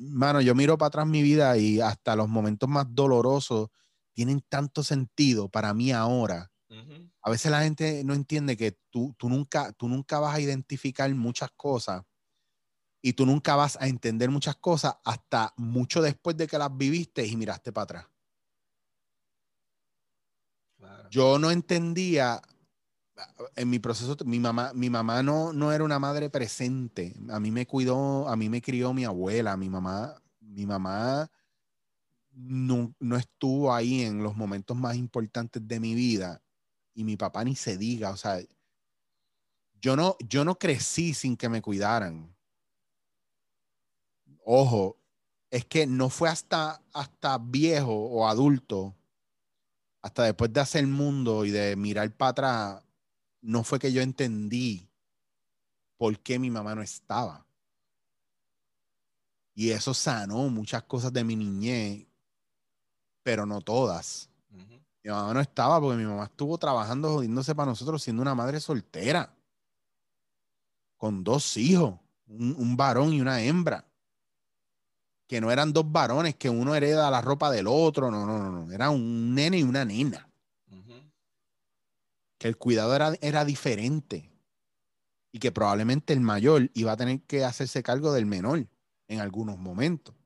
mano, 0.00 0.40
yo 0.40 0.56
miro 0.56 0.76
para 0.76 0.88
atrás 0.88 1.06
mi 1.06 1.22
vida 1.22 1.56
y 1.56 1.80
hasta 1.80 2.16
los 2.16 2.28
momentos 2.28 2.68
más 2.68 2.86
dolorosos 2.88 3.68
tienen 4.12 4.42
tanto 4.48 4.82
sentido 4.82 5.48
para 5.48 5.72
mí 5.72 5.92
ahora. 5.92 6.50
A 7.26 7.30
veces 7.30 7.50
la 7.50 7.64
gente 7.64 8.04
no 8.04 8.14
entiende 8.14 8.56
que 8.56 8.78
tú, 8.88 9.12
tú, 9.18 9.28
nunca, 9.28 9.72
tú 9.72 9.88
nunca 9.88 10.20
vas 10.20 10.36
a 10.36 10.40
identificar 10.40 11.12
muchas 11.12 11.50
cosas 11.56 12.04
y 13.02 13.14
tú 13.14 13.26
nunca 13.26 13.56
vas 13.56 13.76
a 13.80 13.88
entender 13.88 14.30
muchas 14.30 14.54
cosas 14.54 14.94
hasta 15.04 15.52
mucho 15.56 16.00
después 16.00 16.36
de 16.36 16.46
que 16.46 16.56
las 16.56 16.76
viviste 16.76 17.26
y 17.26 17.36
miraste 17.36 17.72
para 17.72 17.82
atrás. 17.82 18.06
Yo 21.10 21.40
no 21.40 21.50
entendía 21.50 22.40
en 23.56 23.70
mi 23.70 23.80
proceso, 23.80 24.16
mi 24.24 24.38
mamá, 24.38 24.70
mi 24.72 24.88
mamá 24.88 25.24
no, 25.24 25.52
no 25.52 25.72
era 25.72 25.82
una 25.82 25.98
madre 25.98 26.30
presente. 26.30 27.16
A 27.30 27.40
mí 27.40 27.50
me 27.50 27.66
cuidó, 27.66 28.28
a 28.28 28.36
mí 28.36 28.48
me 28.48 28.62
crió 28.62 28.92
mi 28.92 29.04
abuela, 29.04 29.56
mi 29.56 29.68
mamá, 29.68 30.14
mi 30.38 30.64
mamá 30.64 31.28
no, 32.30 32.94
no 33.00 33.16
estuvo 33.16 33.74
ahí 33.74 34.02
en 34.02 34.22
los 34.22 34.36
momentos 34.36 34.76
más 34.76 34.94
importantes 34.94 35.66
de 35.66 35.80
mi 35.80 35.96
vida 35.96 36.40
y 36.96 37.04
mi 37.04 37.16
papá 37.16 37.44
ni 37.44 37.54
se 37.54 37.76
diga, 37.76 38.10
o 38.10 38.16
sea, 38.16 38.40
yo 39.82 39.96
no, 39.96 40.16
yo 40.26 40.46
no 40.46 40.58
crecí 40.58 41.12
sin 41.12 41.36
que 41.36 41.50
me 41.50 41.60
cuidaran. 41.60 42.34
Ojo, 44.42 44.96
es 45.50 45.66
que 45.66 45.86
no 45.86 46.08
fue 46.08 46.30
hasta, 46.30 46.82
hasta 46.94 47.36
viejo 47.36 47.92
o 47.92 48.26
adulto, 48.26 48.94
hasta 50.00 50.24
después 50.24 50.50
de 50.54 50.60
hacer 50.60 50.80
el 50.80 50.86
mundo 50.86 51.44
y 51.44 51.50
de 51.50 51.76
mirar 51.76 52.10
para 52.16 52.30
atrás, 52.30 52.82
no 53.42 53.62
fue 53.62 53.78
que 53.78 53.92
yo 53.92 54.00
entendí 54.00 54.88
por 55.98 56.18
qué 56.20 56.38
mi 56.38 56.50
mamá 56.50 56.74
no 56.74 56.80
estaba. 56.80 57.46
Y 59.54 59.70
eso 59.70 59.92
sanó 59.92 60.48
muchas 60.48 60.82
cosas 60.84 61.12
de 61.12 61.24
mi 61.24 61.36
niñez, 61.36 62.06
pero 63.22 63.44
no 63.44 63.60
todas. 63.60 64.30
Mi 65.06 65.12
mamá 65.12 65.34
no 65.34 65.40
estaba 65.40 65.80
porque 65.80 65.98
mi 65.98 66.04
mamá 66.04 66.24
estuvo 66.24 66.58
trabajando, 66.58 67.12
jodiéndose 67.12 67.54
para 67.54 67.70
nosotros, 67.70 68.02
siendo 68.02 68.22
una 68.22 68.34
madre 68.34 68.58
soltera, 68.58 69.32
con 70.96 71.22
dos 71.22 71.56
hijos, 71.56 71.94
un, 72.26 72.76
varón 72.76 73.12
y 73.12 73.20
una 73.20 73.40
hembra. 73.40 73.84
Que 75.28 75.40
no 75.40 75.52
eran 75.52 75.72
dos 75.72 75.92
varones, 75.92 76.34
que 76.34 76.50
uno 76.50 76.74
hereda 76.74 77.08
la 77.08 77.20
ropa 77.20 77.52
del 77.52 77.68
otro, 77.68 78.10
no, 78.10 78.26
no, 78.26 78.38
no, 78.38 78.50
no. 78.50 78.72
Era 78.72 78.90
un 78.90 79.32
nene 79.32 79.60
y 79.60 79.62
una 79.62 79.84
nena 79.84 80.28
que 82.36 82.48
el 82.48 82.56
cuidado 82.56 82.96
era, 82.96 83.14
era 83.20 83.44
diferente 83.44 84.28
y 85.30 85.38
que 85.38 85.52
probablemente 85.52 86.14
el 86.14 86.20
mayor 86.20 86.68
iba 86.74 86.90
a 86.90 86.96
tener 86.96 87.22
que 87.22 87.44
hacerse 87.44 87.84
cargo 87.84 88.12
del 88.12 88.26
menor 88.26 88.66
en 89.06 89.20
algunos 89.20 89.56
momentos. 89.56 90.16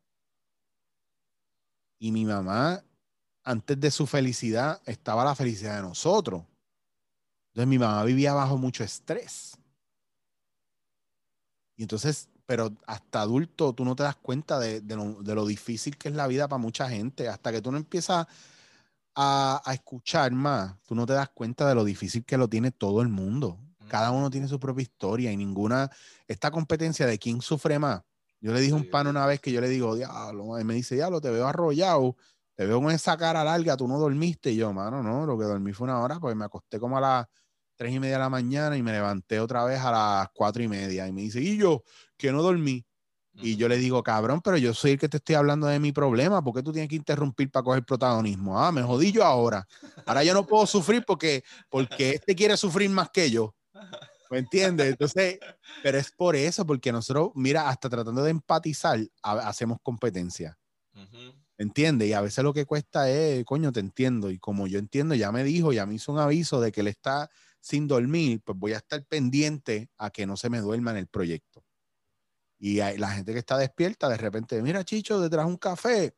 Y 1.99 2.13
mi 2.13 2.25
mamá, 2.25 2.83
antes 3.45 3.79
de 3.81 3.91
su 3.91 4.07
felicidad, 4.07 4.81
estaba 4.87 5.25
la 5.25 5.35
felicidad 5.35 5.77
de 5.77 5.83
nosotros. 5.83 6.45
Entonces 7.49 7.69
mi 7.69 7.79
mamá 7.79 8.05
vivía 8.05 8.33
bajo 8.33 8.57
mucho 8.57 8.85
estrés. 8.85 9.57
Y 11.77 11.83
entonces, 11.83 12.29
pero 12.47 12.73
hasta 12.87 13.23
adulto 13.23 13.73
tú 13.73 13.85
no 13.85 13.97
te 13.97 14.03
das 14.03 14.17
cuenta 14.17 14.59
de, 14.59 14.83
lo, 14.83 15.23
de, 15.23 15.35
lo, 15.35 15.47
difícil 15.47 15.97
que 15.97 16.09
es 16.09 16.15
la 16.15 16.27
vida 16.27 16.47
para 16.47 16.59
mucha 16.59 16.89
gente. 16.89 17.29
Hasta 17.29 17.51
que 17.51 17.63
tú 17.63 17.73
no 17.73 17.79
empiezas 17.79 18.27
a, 19.15 19.63
escuchar 19.73 20.33
más, 20.33 20.75
tú 20.87 20.95
no 20.95 21.07
te 21.07 21.13
das 21.13 21.29
cuenta 21.31 21.69
de 21.69 21.75
lo 21.75 21.85
difícil 21.85 22.25
que 22.25 22.37
lo 22.37 22.49
tiene 22.49 22.71
todo 22.71 23.03
el 23.03 23.09
mundo. 23.09 23.59
Cada 23.89 24.13
uno 24.13 24.31
tiene 24.31 24.47
su 24.47 24.61
propia 24.61 24.83
historia 24.83 25.33
y 25.33 25.37
ninguna, 25.37 25.91
esta 26.29 26.51
competencia 26.51 27.07
de 27.07 27.19
quién 27.19 27.43
sufre 27.43 27.79
más. 27.79 28.03
Yo 28.41 28.53
le 28.53 28.61
dije 28.61 28.73
a 28.73 28.77
un 28.77 28.89
pan 28.89 29.07
una 29.09 29.27
vez 29.27 29.41
que 29.41 29.53
yo 29.53 29.61
le 29.61 29.69
digo, 29.69 29.97
diablo, 29.97 30.59
y 30.61 30.65
me 30.65 30.75
dice, 30.75 30.95
diablo, 30.95 31.21
te 31.21 31.29
veo 31.29 31.47
arrollado, 31.47 32.17
te 32.61 32.67
veo 32.67 32.79
con 32.79 32.91
esa 32.91 33.17
cara 33.17 33.43
larga, 33.43 33.75
tú 33.75 33.89
no 33.89 33.99
dormiste. 33.99 34.51
Y 34.51 34.57
yo, 34.57 34.71
mano, 34.71 35.03
no, 35.03 35.25
lo 35.25 35.39
que 35.39 35.45
dormí 35.45 35.73
fue 35.73 35.87
una 35.87 35.99
hora, 35.99 36.21
porque 36.21 36.35
me 36.35 36.45
acosté 36.45 36.79
como 36.79 36.99
a 36.99 37.01
las 37.01 37.27
tres 37.75 37.91
y 37.91 37.99
media 37.99 38.17
de 38.17 38.19
la 38.19 38.29
mañana 38.29 38.77
y 38.77 38.83
me 38.83 38.93
levanté 38.93 39.41
otra 39.41 39.65
vez 39.65 39.81
a 39.81 39.91
las 39.91 40.29
cuatro 40.35 40.63
y 40.63 40.69
media. 40.69 41.09
Y 41.09 41.13
me 41.13 41.23
dice, 41.23 41.41
y 41.41 41.57
yo, 41.57 41.83
que 42.19 42.31
no 42.31 42.43
dormí. 42.43 42.85
Y 43.33 43.57
yo 43.57 43.67
le 43.67 43.79
digo, 43.79 44.03
cabrón, 44.03 44.43
pero 44.43 44.59
yo 44.59 44.75
soy 44.75 44.91
el 44.91 44.99
que 44.99 45.09
te 45.09 45.17
estoy 45.17 45.37
hablando 45.37 45.69
de 45.69 45.81
mi 45.81 45.91
problema. 45.91 46.45
¿Por 46.45 46.53
qué 46.53 46.63
tú 46.63 46.71
tienes 46.71 46.91
que 46.91 46.97
interrumpir 46.97 47.51
para 47.51 47.65
coger 47.65 47.83
protagonismo? 47.83 48.63
Ah, 48.63 48.71
me 48.71 48.83
jodí 48.83 49.11
yo 49.11 49.25
ahora. 49.25 49.67
Ahora 50.05 50.23
yo 50.23 50.35
no 50.35 50.47
puedo 50.47 50.67
sufrir 50.67 51.03
porque, 51.07 51.43
porque 51.71 52.11
este 52.11 52.35
quiere 52.35 52.59
sufrir 52.59 52.91
más 52.91 53.09
que 53.09 53.31
yo. 53.31 53.55
¿Me 54.31 54.37
entiendes? 54.37 54.87
Entonces, 54.91 55.39
pero 55.83 55.97
es 55.97 56.13
por 56.13 56.37
eso, 56.37 56.67
porque 56.67 56.93
nosotros, 56.93 57.31
mira, 57.37 57.71
hasta 57.71 57.89
tratando 57.89 58.23
de 58.23 58.33
empatizar, 58.33 59.01
hacemos 59.23 59.79
competencia. 59.83 60.59
¿Me 60.93 61.07
entiendes? 61.63 62.09
Y 62.09 62.13
a 62.15 62.21
veces 62.21 62.45
lo 62.45 62.53
que 62.53 62.67
cuesta 62.67 63.11
es, 63.11 63.45
coño, 63.45 63.73
te 63.73 63.81
entiendo. 63.81 64.31
Y 64.31 64.39
como 64.39 64.67
yo 64.67 64.79
entiendo, 64.79 65.15
ya 65.15 65.33
me 65.33 65.45
dijo, 65.45 65.73
ya 65.73 65.87
me 65.87 65.95
hizo 65.95 66.13
un 66.13 66.19
aviso 66.19 66.61
de 66.61 66.73
que 66.73 66.81
él 66.81 66.89
está 66.89 67.31
sin 67.61 67.87
dormir, 67.87 68.43
pues 68.45 68.59
voy 68.59 68.73
a 68.73 68.79
estar 68.79 69.05
pendiente 69.07 69.91
a 69.99 70.11
que 70.11 70.27
no 70.27 70.37
se 70.37 70.51
me 70.51 70.61
duerma 70.61 70.93
en 70.93 70.99
el 70.99 71.07
proyecto. 71.09 71.65
Y 72.59 72.77
la 72.77 73.11
gente 73.11 73.33
que 73.33 73.39
está 73.39 73.57
despierta, 73.59 74.09
de 74.09 74.19
repente, 74.19 74.61
mira, 74.63 74.85
Chicho, 74.85 75.21
detrás 75.21 75.47
un 75.47 75.57
café. 75.57 76.15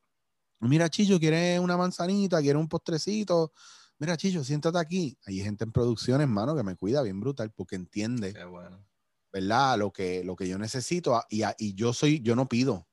Mira, 0.61 0.89
Chicho, 0.91 1.19
quiere 1.21 1.61
una 1.61 1.77
manzanita, 1.77 2.41
quiere 2.41 2.59
un 2.59 2.69
postrecito. 2.69 3.53
Mira, 3.99 4.17
Chicho, 4.17 4.45
siéntate 4.45 4.79
aquí. 4.79 5.19
Hay 5.27 5.41
gente 5.41 5.65
en 5.65 5.73
producción, 5.73 6.21
hermano, 6.21 6.57
que 6.57 6.65
me 6.65 6.77
cuida 6.77 7.03
bien 7.03 7.21
brutal 7.21 7.53
porque 7.53 7.77
entiende, 7.77 8.39
¿verdad? 9.33 9.79
Lo 9.79 9.93
que, 9.93 10.25
lo 10.25 10.37
que 10.37 10.49
yo 10.49 10.59
necesito. 10.59 11.23
Y, 11.31 11.43
y 11.59 11.75
yo 11.75 11.93
soy, 11.93 12.21
yo 12.23 12.37
no 12.37 12.49
pido. 12.49 12.89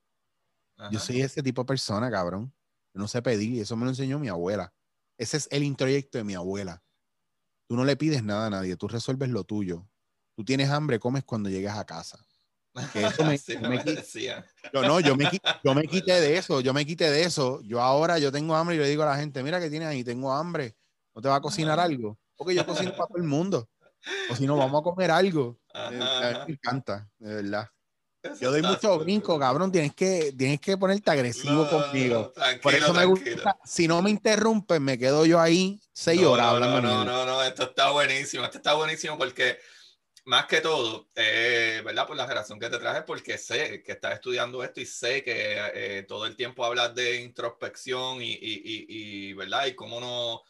Yo 0.92 1.00
soy 1.00 1.22
ese 1.22 1.44
tipo 1.44 1.62
de 1.64 1.66
persona, 1.68 2.10
cabrón. 2.10 2.54
Yo 2.94 3.00
no 3.02 3.08
sé 3.08 3.22
pedir, 3.22 3.62
eso 3.62 3.76
me 3.76 3.84
lo 3.86 3.92
enseñó 3.92 4.18
mi 4.20 4.30
abuela. 4.30 4.74
Ese 5.18 5.38
es 5.38 5.48
el 5.52 5.64
introyecto 5.64 6.18
de 6.18 6.24
mi 6.24 6.34
abuela. 6.36 6.84
Tú 7.68 7.76
no 7.76 7.86
le 7.86 7.96
pides 7.98 8.24
nada 8.24 8.48
a 8.48 8.50
nadie, 8.50 8.76
tú 8.78 8.88
resuelves 8.88 9.30
lo 9.30 9.44
tuyo. 9.44 9.88
Tú 10.36 10.44
tienes 10.46 10.70
hambre, 10.70 11.00
comes 11.00 11.24
cuando 11.24 11.50
llegas 11.50 11.78
a 11.78 11.86
casa. 11.86 12.18
Que 12.94 13.06
eso 13.06 13.24
me, 13.26 13.38
Sí, 13.38 13.58
me 13.58 13.70
me 13.70 13.80
qui- 13.84 13.96
decía. 13.96 14.46
yo 14.74 14.84
no, 14.84 15.00
yo 15.02 15.16
me, 15.16 15.30
yo 15.64 15.74
me 15.76 15.84
quité 15.84 16.14
de 16.22 16.38
eso, 16.38 16.62
yo 16.62 16.74
me 16.74 16.86
quité 16.86 17.12
de 17.12 17.24
eso. 17.24 17.62
Yo 17.62 17.82
ahora 17.82 18.18
yo 18.18 18.32
tengo 18.32 18.56
hambre 18.56 18.76
y 18.76 18.80
le 18.80 18.88
digo 18.88 19.04
a 19.04 19.08
la 19.08 19.18
gente, 19.18 19.44
mira 19.44 19.60
que 19.60 19.70
tienes 19.70 19.88
ahí, 19.90 20.04
tengo 20.04 20.32
hambre. 20.34 20.76
¿No 21.14 21.22
te 21.22 21.28
va 21.28 21.36
a 21.36 21.42
cocinar 21.42 21.80
algo? 21.80 22.18
Porque 22.38 22.56
yo 22.56 22.66
cocino 22.66 22.92
para 22.92 23.08
todo 23.08 23.18
el 23.18 23.24
mundo. 23.24 23.70
O 24.30 24.36
si 24.36 24.48
no, 24.48 24.56
vamos 24.56 24.80
a 24.80 24.84
comer 24.84 25.12
algo. 25.12 25.60
Eh, 25.92 26.00
a 26.02 26.30
mí 26.32 26.40
me 26.48 26.54
encanta, 26.54 27.12
de 27.18 27.36
verdad. 27.36 27.68
Eso 28.22 28.36
Yo 28.42 28.52
doy 28.52 28.62
mucho 28.62 28.94
súper 28.94 29.06
brinco, 29.06 29.40
cabrón. 29.40 29.72
Tienes 29.72 29.94
que, 29.96 30.34
tienes 30.38 30.60
que 30.60 30.78
ponerte 30.78 31.10
agresivo 31.12 31.64
No, 31.64 31.70
conmigo. 31.70 32.32
Tranquilo, 32.36 32.62
Por 32.62 32.74
eso 32.76 32.94
me 32.94 33.02
tranquilo. 33.04 33.36
gusta. 33.36 33.58
Si 33.64 33.88
no 33.88 34.02
me 34.02 34.10
interrumpen, 34.10 34.84
me 34.84 34.98
quedo 34.98 35.26
yo 35.26 35.40
ahí 35.40 35.80
seis 35.94 36.22
No, 36.22 36.32
horas 36.32 36.48
no, 36.48 36.52
hablando. 36.54 36.82
no, 36.82 37.06
no, 37.06 37.06
no, 37.06 37.26
no, 37.26 37.44
esto 37.44 37.64
está 37.64 37.92
buenísimo, 37.92 38.44
esto 38.44 38.58
está 38.58 38.74
buenísimo 38.74 39.18
porque 39.18 39.58
más 40.26 40.46
que 40.48 40.62
todo, 40.62 41.08
eh, 41.16 41.82
¿verdad? 41.84 42.06
Por 42.06 42.18
la 42.18 42.28
razón 42.28 42.60
que 42.60 42.70
te 42.70 42.78
traje, 42.78 43.04
porque 43.04 43.38
sé 43.38 43.82
que 43.84 43.94
estás 43.94 44.14
estudiando 44.16 44.64
esto 44.64 44.82
y 44.82 44.86
sé 44.86 45.24
que 45.24 45.58
eh, 45.74 46.04
todo 46.08 46.26
el 46.26 46.36
tiempo 46.36 46.66
hablas 46.66 46.94
de 46.94 47.22
introspección 47.22 48.22
y, 48.22 48.32
y, 48.34 48.38
y, 48.64 49.30
y, 49.30 49.34
¿verdad? 49.34 49.66
Y 49.68 49.76
cómo 49.76 50.00
no, 50.00 50.44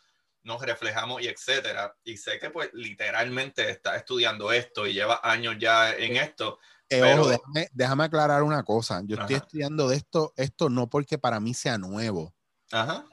nos 0.43 0.61
reflejamos 0.61 1.21
y 1.21 1.27
etcétera. 1.27 1.95
Y 2.03 2.17
sé 2.17 2.39
que 2.39 2.49
pues 2.49 2.69
literalmente 2.73 3.69
estás 3.69 3.97
estudiando 3.97 4.51
esto 4.51 4.87
y 4.87 4.93
llevas 4.93 5.19
años 5.23 5.55
ya 5.59 5.93
en 5.93 6.17
esto. 6.17 6.59
Eh, 6.91 6.99
Pero- 7.01 7.21
ojo, 7.21 7.29
déjame, 7.29 7.69
déjame 7.73 8.03
aclarar 8.05 8.43
una 8.43 8.63
cosa. 8.63 9.01
Yo 9.05 9.15
estoy 9.15 9.35
Ajá. 9.35 9.45
estudiando 9.45 9.87
de 9.87 9.97
esto, 9.97 10.33
esto 10.37 10.69
no 10.69 10.89
porque 10.89 11.17
para 11.17 11.39
mí 11.39 11.53
sea 11.53 11.77
nuevo. 11.77 12.33
Ajá. 12.71 13.05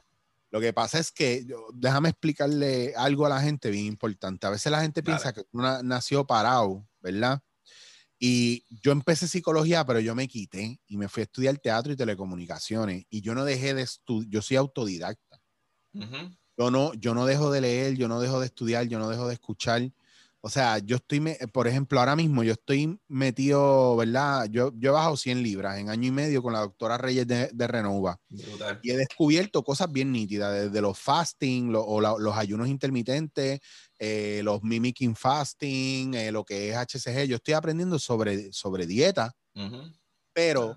Lo 0.51 0.61
que 0.61 0.72
pasa 0.72 0.99
es 0.99 1.12
que, 1.12 1.45
yo- 1.47 1.66
déjame 1.74 2.09
explicarle 2.11 2.95
algo 2.97 3.27
a 3.27 3.29
la 3.29 3.41
gente 3.41 3.70
bien 3.70 3.85
importante. 3.87 4.47
A 4.47 4.51
veces 4.51 4.70
la 4.72 4.81
gente 4.81 5.03
Dale. 5.03 5.05
piensa 5.18 5.33
que 5.33 5.45
uno 5.53 5.83
nació 5.83 6.27
parado, 6.27 6.87
¿verdad? 7.01 7.43
Y 8.18 8.64
yo 8.83 8.93
empecé 8.93 9.29
psicología, 9.29 9.85
pero 9.85 10.01
yo 10.01 10.14
me 10.14 10.27
quité 10.27 10.81
y 10.87 10.97
me 10.97 11.09
fui 11.09 11.20
a 11.20 11.24
estudiar 11.24 11.59
teatro 11.59 11.93
y 11.93 11.97
telecomunicaciones. 11.97 13.05
Y 13.11 13.20
yo 13.20 13.35
no 13.35 13.45
dejé 13.45 13.74
de 13.74 13.83
estudiar, 13.83 14.31
yo 14.31 14.41
soy 14.41 14.57
autodidacta. 14.57 15.43
Ujú. 15.93 16.31
Yo 16.57 16.70
no, 16.70 16.95
yo 16.95 17.12
no 17.12 17.27
dejo 17.27 17.51
de 17.51 17.61
leer, 17.61 17.95
yo 17.97 18.09
no 18.09 18.18
dejo 18.20 18.41
de 18.41 18.47
estudiar, 18.47 18.87
yo 18.87 18.99
no 18.99 19.11
dejo 19.11 19.29
de 19.29 19.35
escuchar. 19.35 19.83
O 20.47 20.51
sea, 20.51 20.78
yo 20.78 20.97
estoy, 20.97 21.18
me- 21.18 21.38
por 21.53 21.66
ejemplo, 21.66 21.99
ahora 21.99 22.14
mismo 22.14 22.44
yo 22.44 22.53
estoy 22.53 23.01
metido, 23.09 23.97
¿verdad? 23.97 24.47
Yo, 24.49 24.72
yo 24.78 24.90
he 24.90 24.92
bajado 24.92 25.16
100 25.16 25.42
libras 25.42 25.78
en 25.78 25.90
año 25.90 26.07
y 26.07 26.12
medio 26.12 26.40
con 26.40 26.53
la 26.53 26.61
doctora 26.61 26.97
Reyes 26.99 27.26
de, 27.26 27.51
de 27.53 27.66
Renova. 27.66 28.20
Y 28.82 28.90
he 28.92 28.97
descubierto 28.97 29.64
cosas 29.64 29.90
bien 29.92 30.12
nítidas, 30.12 30.55
desde 30.66 30.80
los 30.82 30.99
fasting, 30.99 31.72
lo- 31.72 31.84
o 31.84 32.01
la- 32.01 32.16
los 32.18 32.36
ayunos 32.36 32.68
intermitentes, 32.68 33.61
eh, 33.99 34.40
los 34.44 34.62
mimicking 34.62 35.16
fasting, 35.16 36.14
eh, 36.14 36.32
lo 36.32 36.44
que 36.44 36.70
es 36.70 36.76
HCG. 36.76 37.26
Yo 37.28 37.36
estoy 37.36 37.55
aprendiendo 37.55 37.99
sobre, 37.99 38.53
sobre 38.53 38.86
dieta, 38.86 39.32
pero 40.32 40.76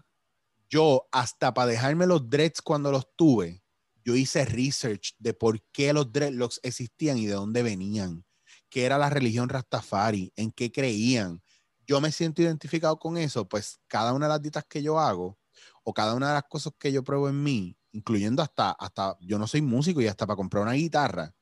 yo 0.69 1.07
hasta 1.11 1.53
para 1.53 1.67
dejarme 1.71 2.07
los 2.07 2.29
dreads 2.29 2.61
cuando 2.61 2.91
los 2.91 3.07
tuve, 3.15 3.63
yo 4.05 4.15
hice 4.15 4.45
research 4.45 5.15
de 5.19 5.33
por 5.33 5.61
qué 5.71 5.93
los 5.93 6.11
dreadlocks 6.11 6.59
existían 6.63 7.17
y 7.17 7.27
de 7.27 7.33
dónde 7.33 7.63
venían, 7.63 8.25
qué 8.69 8.85
era 8.85 8.97
la 8.97 9.09
religión 9.09 9.49
Rastafari, 9.49 10.31
en 10.35 10.51
qué 10.51 10.71
creían. 10.71 11.41
Yo 11.87 12.01
me 12.01 12.11
siento 12.11 12.41
identificado 12.41 12.99
con 12.99 13.17
eso, 13.17 13.47
pues 13.47 13.79
cada 13.87 14.13
una 14.13 14.27
de 14.27 14.33
las 14.33 14.41
dietas 14.41 14.65
que 14.69 14.83
yo 14.83 14.99
hago 14.99 15.39
o 15.83 15.93
cada 15.93 16.13
una 16.15 16.29
de 16.29 16.33
las 16.35 16.43
cosas 16.43 16.73
que 16.79 16.91
yo 16.91 17.03
pruebo 17.03 17.29
en 17.29 17.41
mí, 17.43 17.77
incluyendo 17.91 18.41
hasta, 18.41 18.71
hasta 18.71 19.17
yo 19.21 19.39
no 19.39 19.47
soy 19.47 19.61
músico 19.61 20.01
y 20.01 20.07
hasta 20.07 20.27
para 20.27 20.37
comprar 20.37 20.63
una 20.63 20.73
guitarra, 20.73 21.33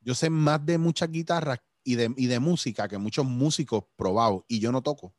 yo 0.00 0.14
sé 0.14 0.30
más 0.30 0.64
de 0.66 0.78
muchas 0.78 1.10
guitarras 1.10 1.60
y 1.84 1.96
de, 1.96 2.12
y 2.16 2.26
de 2.26 2.40
música 2.40 2.88
que 2.88 2.98
muchos 2.98 3.26
músicos 3.26 3.84
probados 3.96 4.44
y 4.48 4.60
yo 4.60 4.72
no 4.72 4.82
toco. 4.82 5.14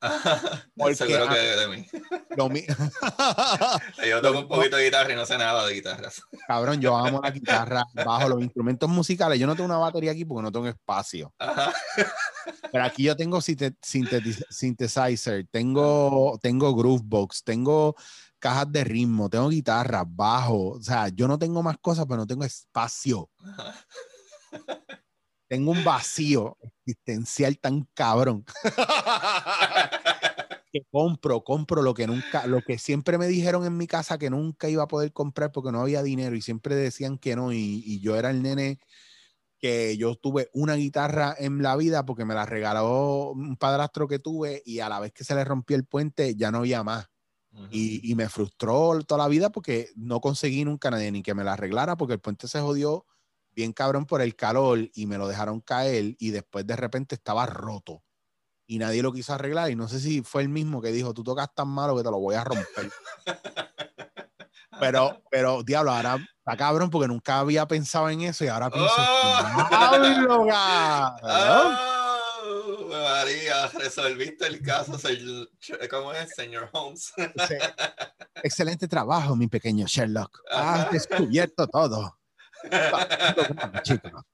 Porque 0.76 0.94
Seguro 0.94 1.28
que 1.28 1.38
de 1.38 1.68
mí. 1.68 1.86
Lo 2.36 2.48
mi- 2.48 2.64
Yo 4.08 4.22
toco 4.22 4.40
un 4.40 4.48
poquito 4.48 4.76
de 4.76 4.84
guitarra 4.84 5.12
y 5.12 5.16
no 5.16 5.26
sé 5.26 5.36
nada 5.36 5.66
de 5.66 5.74
guitarras. 5.74 6.22
Cabrón, 6.46 6.80
yo 6.80 6.96
amo 6.96 7.20
la 7.22 7.30
guitarra, 7.30 7.84
bajo 7.92 8.28
los 8.28 8.42
instrumentos 8.42 8.88
musicales. 8.88 9.38
Yo 9.40 9.46
no 9.46 9.54
tengo 9.56 9.66
una 9.66 9.78
batería 9.78 10.12
aquí 10.12 10.24
porque 10.24 10.42
no 10.42 10.52
tengo 10.52 10.68
espacio. 10.68 11.34
Ajá. 11.38 11.72
Pero 12.70 12.84
aquí 12.84 13.04
yo 13.04 13.16
tengo 13.16 13.40
synthesizer, 13.40 15.46
tengo, 15.50 16.38
tengo 16.40 16.74
groovebox, 16.74 17.42
tengo 17.42 17.96
cajas 18.38 18.70
de 18.70 18.84
ritmo, 18.84 19.28
tengo 19.28 19.48
guitarra, 19.48 20.04
bajo. 20.06 20.70
O 20.70 20.82
sea, 20.82 21.08
yo 21.08 21.26
no 21.26 21.38
tengo 21.38 21.62
más 21.62 21.78
cosas, 21.78 22.06
pero 22.06 22.18
no 22.18 22.26
tengo 22.26 22.44
espacio. 22.44 23.28
Ajá. 23.40 23.74
Tengo 25.48 25.72
un 25.72 25.82
vacío 25.82 26.56
existencial 26.88 27.58
tan 27.58 27.88
cabrón. 27.94 28.44
Que 30.70 30.82
compro, 30.90 31.44
compro 31.44 31.80
lo 31.80 31.94
que 31.94 32.06
nunca, 32.06 32.46
lo 32.46 32.60
que 32.60 32.76
siempre 32.76 33.16
me 33.16 33.26
dijeron 33.26 33.64
en 33.64 33.78
mi 33.78 33.86
casa 33.86 34.18
que 34.18 34.28
nunca 34.28 34.68
iba 34.68 34.82
a 34.82 34.86
poder 34.86 35.14
comprar 35.14 35.50
porque 35.50 35.72
no 35.72 35.80
había 35.80 36.02
dinero 36.02 36.36
y 36.36 36.42
siempre 36.42 36.74
decían 36.74 37.16
que 37.16 37.34
no 37.36 37.54
y, 37.54 37.82
y 37.86 38.00
yo 38.00 38.16
era 38.16 38.28
el 38.28 38.42
nene 38.42 38.78
que 39.58 39.96
yo 39.96 40.14
tuve 40.14 40.50
una 40.52 40.74
guitarra 40.74 41.34
en 41.38 41.62
la 41.62 41.74
vida 41.74 42.04
porque 42.04 42.26
me 42.26 42.34
la 42.34 42.44
regaló 42.44 43.30
un 43.30 43.56
padrastro 43.56 44.08
que 44.08 44.18
tuve 44.18 44.62
y 44.66 44.80
a 44.80 44.90
la 44.90 45.00
vez 45.00 45.12
que 45.12 45.24
se 45.24 45.34
le 45.34 45.42
rompió 45.42 45.74
el 45.74 45.86
puente 45.86 46.36
ya 46.36 46.50
no 46.50 46.58
había 46.58 46.84
más. 46.84 47.06
Y, 47.70 48.12
y 48.12 48.14
me 48.14 48.28
frustró 48.28 49.00
toda 49.04 49.24
la 49.24 49.28
vida 49.28 49.50
porque 49.50 49.88
no 49.96 50.20
conseguí 50.20 50.66
nunca 50.66 50.90
nadie 50.90 51.10
ni 51.10 51.22
que 51.22 51.34
me 51.34 51.44
la 51.44 51.54
arreglara 51.54 51.96
porque 51.96 52.14
el 52.14 52.20
puente 52.20 52.46
se 52.46 52.60
jodió 52.60 53.06
bien 53.58 53.72
cabrón 53.72 54.06
por 54.06 54.22
el 54.22 54.36
calor 54.36 54.88
y 54.94 55.06
me 55.06 55.18
lo 55.18 55.26
dejaron 55.26 55.60
caer 55.60 56.14
y 56.20 56.30
después 56.30 56.64
de 56.64 56.76
repente 56.76 57.16
estaba 57.16 57.44
roto 57.44 58.04
y 58.68 58.78
nadie 58.78 59.02
lo 59.02 59.12
quiso 59.12 59.34
arreglar 59.34 59.68
y 59.68 59.74
no 59.74 59.88
sé 59.88 59.98
si 59.98 60.22
fue 60.22 60.42
el 60.42 60.48
mismo 60.48 60.80
que 60.80 60.92
dijo 60.92 61.12
tú 61.12 61.24
tocas 61.24 61.52
tan 61.52 61.66
malo 61.66 61.96
que 61.96 62.04
te 62.04 62.10
lo 62.12 62.20
voy 62.20 62.36
a 62.36 62.44
romper 62.44 62.88
pero 64.78 65.20
pero 65.28 65.64
diablo 65.64 65.90
ahora 65.90 66.24
está 66.36 66.56
cabrón 66.56 66.88
porque 66.88 67.08
nunca 67.08 67.40
había 67.40 67.66
pensado 67.66 68.08
en 68.10 68.20
eso 68.20 68.44
y 68.44 68.46
ahora 68.46 68.70
pienso 68.70 68.94
¡Oh! 68.96 69.66
"Diablo, 69.68 70.46
cabrón". 70.46 71.76
Oh, 72.50 72.88
María, 72.90 73.66
resolviste 73.74 74.46
el 74.46 74.62
caso, 74.62 74.96
señor, 74.98 75.48
¿cómo 75.90 76.12
es, 76.12 76.32
señor 76.34 76.70
Holmes? 76.72 77.12
Excelente 78.42 78.86
trabajo, 78.86 79.34
mi 79.34 79.48
pequeño 79.48 79.86
Sherlock. 79.86 80.40
Has 80.50 80.90
descubierto 80.92 81.66
todo. 81.66 82.17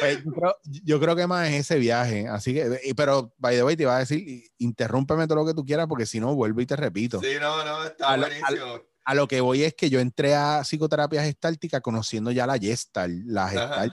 Pues 0.00 0.24
yo, 0.24 0.32
creo, 0.32 0.56
yo 0.64 0.98
creo 1.00 1.14
que 1.14 1.26
más 1.26 1.48
es 1.48 1.54
ese 1.60 1.78
viaje. 1.78 2.26
Así 2.26 2.54
que, 2.54 2.94
pero, 2.96 3.34
by 3.36 3.54
the 3.54 3.62
way, 3.64 3.76
te 3.76 3.82
iba 3.82 3.94
a 3.94 3.98
decir, 4.00 4.42
interrúmpeme 4.58 5.26
todo 5.26 5.36
lo 5.36 5.46
que 5.46 5.52
tú 5.54 5.64
quieras, 5.64 5.86
porque 5.86 6.06
si 6.06 6.20
no, 6.20 6.34
vuelvo 6.34 6.60
y 6.62 6.66
te 6.66 6.74
repito. 6.74 7.20
Sí, 7.20 7.34
no, 7.40 7.64
no, 7.64 7.84
está 7.84 8.08
A 8.08 8.16
lo- 8.16 8.26
buenísimo. 8.26 8.80
A 9.06 9.14
lo 9.14 9.28
que 9.28 9.42
voy 9.42 9.62
es 9.62 9.74
que 9.74 9.90
yo 9.90 10.00
entré 10.00 10.34
a 10.34 10.62
psicoterapia 10.64 11.22
gestáltica 11.22 11.82
conociendo 11.82 12.30
ya 12.30 12.46
la 12.46 12.56
Gestalt, 12.58 13.26
la 13.26 13.44
Ajá. 13.44 13.84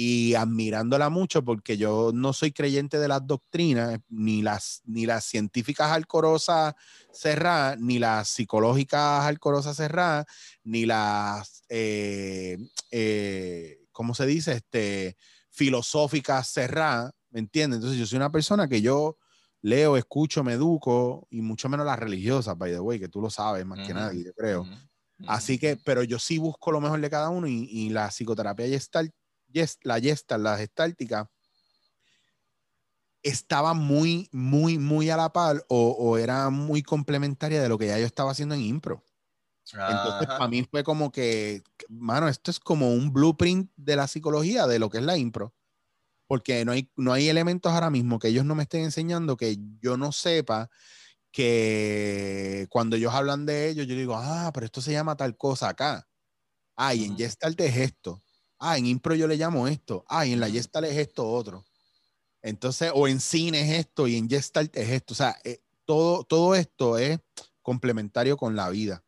Y 0.00 0.34
admirándola 0.34 1.10
mucho 1.10 1.42
porque 1.44 1.76
yo 1.76 2.12
no 2.14 2.32
soy 2.32 2.52
creyente 2.52 3.00
de 3.00 3.08
las 3.08 3.26
doctrinas, 3.26 3.98
ni 4.08 4.42
las, 4.42 4.80
ni 4.84 5.06
las 5.06 5.24
científicas 5.24 5.90
alcorosas 5.90 6.74
cerradas, 7.10 7.80
ni 7.80 7.98
las 7.98 8.28
psicológicas 8.28 9.24
alcorosas 9.24 9.76
cerradas, 9.76 10.26
ni 10.62 10.86
las, 10.86 11.64
eh, 11.68 12.58
eh, 12.92 13.78
¿cómo 13.90 14.14
se 14.14 14.26
dice? 14.26 14.52
Este, 14.52 15.16
filosóficas 15.50 16.48
cerradas, 16.48 17.10
¿me 17.30 17.40
entiendes? 17.40 17.78
Entonces 17.78 17.98
yo 17.98 18.06
soy 18.06 18.18
una 18.18 18.30
persona 18.30 18.68
que 18.68 18.80
yo 18.80 19.16
leo, 19.62 19.96
escucho, 19.96 20.44
me 20.44 20.52
educo, 20.52 21.26
y 21.28 21.40
mucho 21.42 21.68
menos 21.68 21.84
las 21.86 21.98
religiosas, 21.98 22.56
by 22.56 22.70
the 22.70 22.78
way, 22.78 23.00
que 23.00 23.08
tú 23.08 23.20
lo 23.20 23.30
sabes 23.30 23.66
más 23.66 23.80
que 23.80 23.92
Ujú. 23.92 24.00
nadie, 24.00 24.24
yo 24.26 24.32
creo. 24.34 24.60
Ujú, 24.62 24.74
ujú. 24.74 24.88
Así 25.26 25.58
que, 25.58 25.76
pero 25.76 26.02
yo 26.04 26.18
sí 26.18 26.38
busco 26.38 26.72
lo 26.72 26.80
mejor 26.80 27.00
de 27.00 27.10
cada 27.10 27.28
uno 27.30 27.46
y, 27.48 27.66
y 27.70 27.90
la 27.90 28.08
psicoterapia 28.10 28.66
gestalt, 28.68 29.12
ges- 29.52 29.78
la 29.82 30.00
gestalt, 30.00 30.42
la 30.44 30.56
gestáltica, 30.58 31.30
estaba 33.22 33.74
muy, 33.74 34.28
muy, 34.32 34.78
muy 34.78 35.10
a 35.10 35.16
la 35.16 35.32
par 35.32 35.64
o, 35.68 35.90
o 35.98 36.18
era 36.18 36.50
muy 36.50 36.82
complementaria 36.82 37.60
de 37.62 37.68
lo 37.68 37.78
que 37.78 37.86
ya 37.88 37.98
yo 37.98 38.06
estaba 38.06 38.30
haciendo 38.32 38.54
en 38.54 38.62
impro. 38.62 39.04
Entonces, 39.86 40.28
para 40.36 40.48
mí 40.48 40.64
fue 40.70 40.84
como 40.84 41.12
que, 41.12 41.62
mano, 41.88 42.28
esto 42.28 42.50
es 42.52 42.60
como 42.60 42.92
un 42.94 43.12
blueprint 43.12 43.70
de 43.76 43.96
la 43.96 44.08
psicología, 44.08 44.66
de 44.68 44.78
lo 44.80 44.90
que 44.90 44.98
es 44.98 45.04
la 45.04 45.18
impro. 45.18 45.54
Porque 46.28 46.64
no 46.64 46.72
hay, 46.72 46.90
no 46.96 47.12
hay 47.14 47.28
elementos 47.28 47.72
ahora 47.72 47.90
mismo 47.90 48.18
que 48.18 48.28
ellos 48.28 48.44
no 48.46 48.54
me 48.56 48.64
estén 48.64 48.82
enseñando 48.84 49.36
que 49.36 49.58
yo 49.80 49.96
no 49.98 50.12
sepa 50.12 50.70
que 51.32 52.66
cuando 52.70 52.96
ellos 52.96 53.14
hablan 53.14 53.46
de 53.46 53.68
ellos, 53.70 53.86
yo 53.88 53.96
digo, 53.96 54.16
ah, 54.16 54.50
pero 54.54 54.66
esto 54.66 54.80
se 54.82 54.92
llama 54.92 55.16
tal 55.16 55.36
cosa 55.36 55.70
acá. 55.70 56.08
Ah, 56.76 56.94
y 56.94 57.04
en 57.04 57.16
Ujú. 57.16 57.18
Gestalt 57.18 57.60
es 57.62 57.76
esto. 57.76 58.22
Ah, 58.58 58.76
en 58.76 58.86
impro 58.86 59.14
yo 59.14 59.26
le 59.26 59.36
llamo 59.36 59.68
esto. 59.68 60.04
Ah, 60.08 60.26
y 60.26 60.32
en 60.32 60.40
la 60.40 60.46
Ujú. 60.46 60.56
Gestalt 60.56 60.86
es 60.86 60.96
esto 60.96 61.28
otro. 61.28 61.64
Entonces, 62.42 62.92
o 62.94 63.08
en 63.08 63.20
cine 63.20 63.60
es 63.62 63.80
esto 63.80 64.06
y 64.06 64.16
en 64.16 64.28
Gestalt 64.28 64.76
es 64.76 64.88
esto. 64.90 65.14
O 65.14 65.16
sea, 65.16 65.36
eh, 65.44 65.62
todo, 65.84 66.24
todo 66.24 66.54
esto 66.54 66.98
es 66.98 67.18
complementario 67.62 68.36
con 68.36 68.56
la 68.56 68.68
vida. 68.70 69.04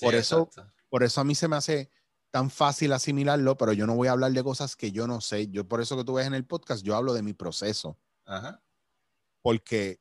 por, 0.00 0.14
eso, 0.14 0.50
por 0.88 1.02
eso 1.02 1.20
a 1.20 1.24
mí 1.24 1.34
se 1.34 1.48
me 1.48 1.56
hace 1.56 1.90
tan 2.30 2.50
fácil 2.50 2.92
asimilarlo, 2.92 3.56
pero 3.56 3.72
yo 3.72 3.86
no 3.86 3.94
voy 3.94 4.08
a 4.08 4.12
hablar 4.12 4.32
de 4.32 4.42
cosas 4.42 4.76
que 4.76 4.90
yo 4.90 5.06
no 5.06 5.20
sé. 5.20 5.48
Yo 5.48 5.68
por 5.68 5.80
eso 5.80 5.96
que 5.96 6.04
tú 6.04 6.14
ves 6.14 6.26
en 6.26 6.34
el 6.34 6.44
podcast, 6.44 6.82
yo 6.82 6.96
hablo 6.96 7.14
de 7.14 7.22
mi 7.22 7.32
proceso. 7.32 7.98
Ajá. 8.24 8.62
Porque 9.42 10.00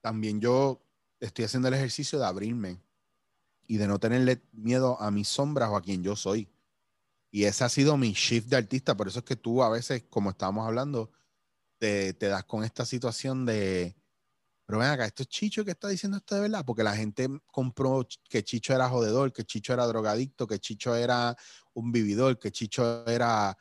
también 0.00 0.40
yo 0.40 0.84
estoy 1.20 1.44
haciendo 1.44 1.68
el 1.68 1.74
ejercicio 1.74 2.18
de 2.18 2.26
abrirme 2.26 2.82
y 3.66 3.76
de 3.76 3.86
no 3.86 4.00
tenerle 4.00 4.42
miedo 4.52 5.00
a 5.00 5.10
mis 5.10 5.28
sombras 5.28 5.70
o 5.70 5.76
a 5.76 5.82
quien 5.82 6.02
yo 6.02 6.16
soy. 6.16 6.48
Y 7.30 7.44
ese 7.44 7.64
ha 7.64 7.68
sido 7.68 7.96
mi 7.96 8.12
shift 8.12 8.48
de 8.48 8.56
artista. 8.56 8.96
Por 8.96 9.08
eso 9.08 9.20
es 9.20 9.24
que 9.24 9.36
tú 9.36 9.62
a 9.62 9.70
veces, 9.70 10.04
como 10.10 10.30
estábamos 10.30 10.66
hablando, 10.66 11.12
te, 11.78 12.12
te 12.14 12.26
das 12.26 12.44
con 12.44 12.64
esta 12.64 12.84
situación 12.84 13.46
de, 13.46 13.96
pero 14.70 14.78
ven 14.78 14.90
acá, 14.90 15.04
esto 15.04 15.24
es 15.24 15.28
Chicho 15.28 15.64
que 15.64 15.72
está 15.72 15.88
diciendo 15.88 16.18
esto 16.18 16.36
de 16.36 16.42
verdad, 16.42 16.64
porque 16.64 16.84
la 16.84 16.94
gente 16.94 17.28
compró 17.48 18.06
que 18.28 18.44
Chicho 18.44 18.72
era 18.72 18.88
jodedor, 18.88 19.32
que 19.32 19.42
Chicho 19.42 19.72
era 19.72 19.84
drogadicto, 19.84 20.46
que 20.46 20.60
Chicho 20.60 20.94
era 20.94 21.36
un 21.74 21.90
vividor, 21.90 22.38
que 22.38 22.52
Chicho 22.52 23.04
era, 23.08 23.58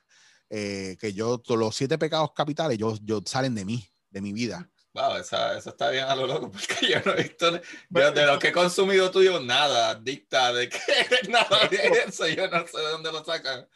eh, 0.51 0.95
que 0.99 1.11
yo, 1.11 1.41
los 1.47 1.75
siete 1.75 1.97
pecados 1.97 2.29
capitales, 2.35 2.77
yo, 2.77 2.95
yo 3.01 3.23
salen 3.25 3.55
de 3.55 3.65
mí, 3.65 3.83
de 4.11 4.21
mi 4.21 4.33
vida. 4.33 4.69
Wow, 4.93 5.17
eso 5.17 5.69
está 5.69 5.91
bien 5.91 6.05
a 6.05 6.15
lo 6.15 6.25
loco, 6.25 6.51
porque 6.51 6.87
yo 6.89 6.99
no 7.05 7.13
he 7.13 7.23
visto, 7.23 7.51
de, 7.51 8.25
lo 8.25 8.39
que 8.39 8.47
he 8.47 8.51
consumido 8.51 9.11
tuyo, 9.11 9.39
nada, 9.39 9.95
dicta 9.95 10.51
de 10.51 10.67
que 10.67 10.79
nada 11.29 11.67
de 11.69 12.05
eso, 12.07 12.27
yo 12.27 12.49
no 12.49 12.65
sé 12.67 12.77
de 12.77 12.89
dónde 12.89 13.11
lo 13.11 13.23
sacan. 13.23 13.67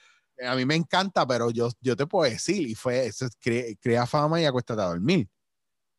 A 0.43 0.55
mí 0.55 0.65
me 0.65 0.75
encanta, 0.75 1.27
pero 1.27 1.51
yo, 1.51 1.69
yo 1.79 1.95
te 1.95 2.07
puedo 2.07 2.29
decir, 2.29 2.67
y 2.67 2.73
fue, 2.73 3.05
eso 3.05 3.27
crea, 3.39 4.07
fama 4.07 4.41
y 4.41 4.45
acuéstate 4.45 4.81
a 4.81 4.85
dormir. 4.85 5.29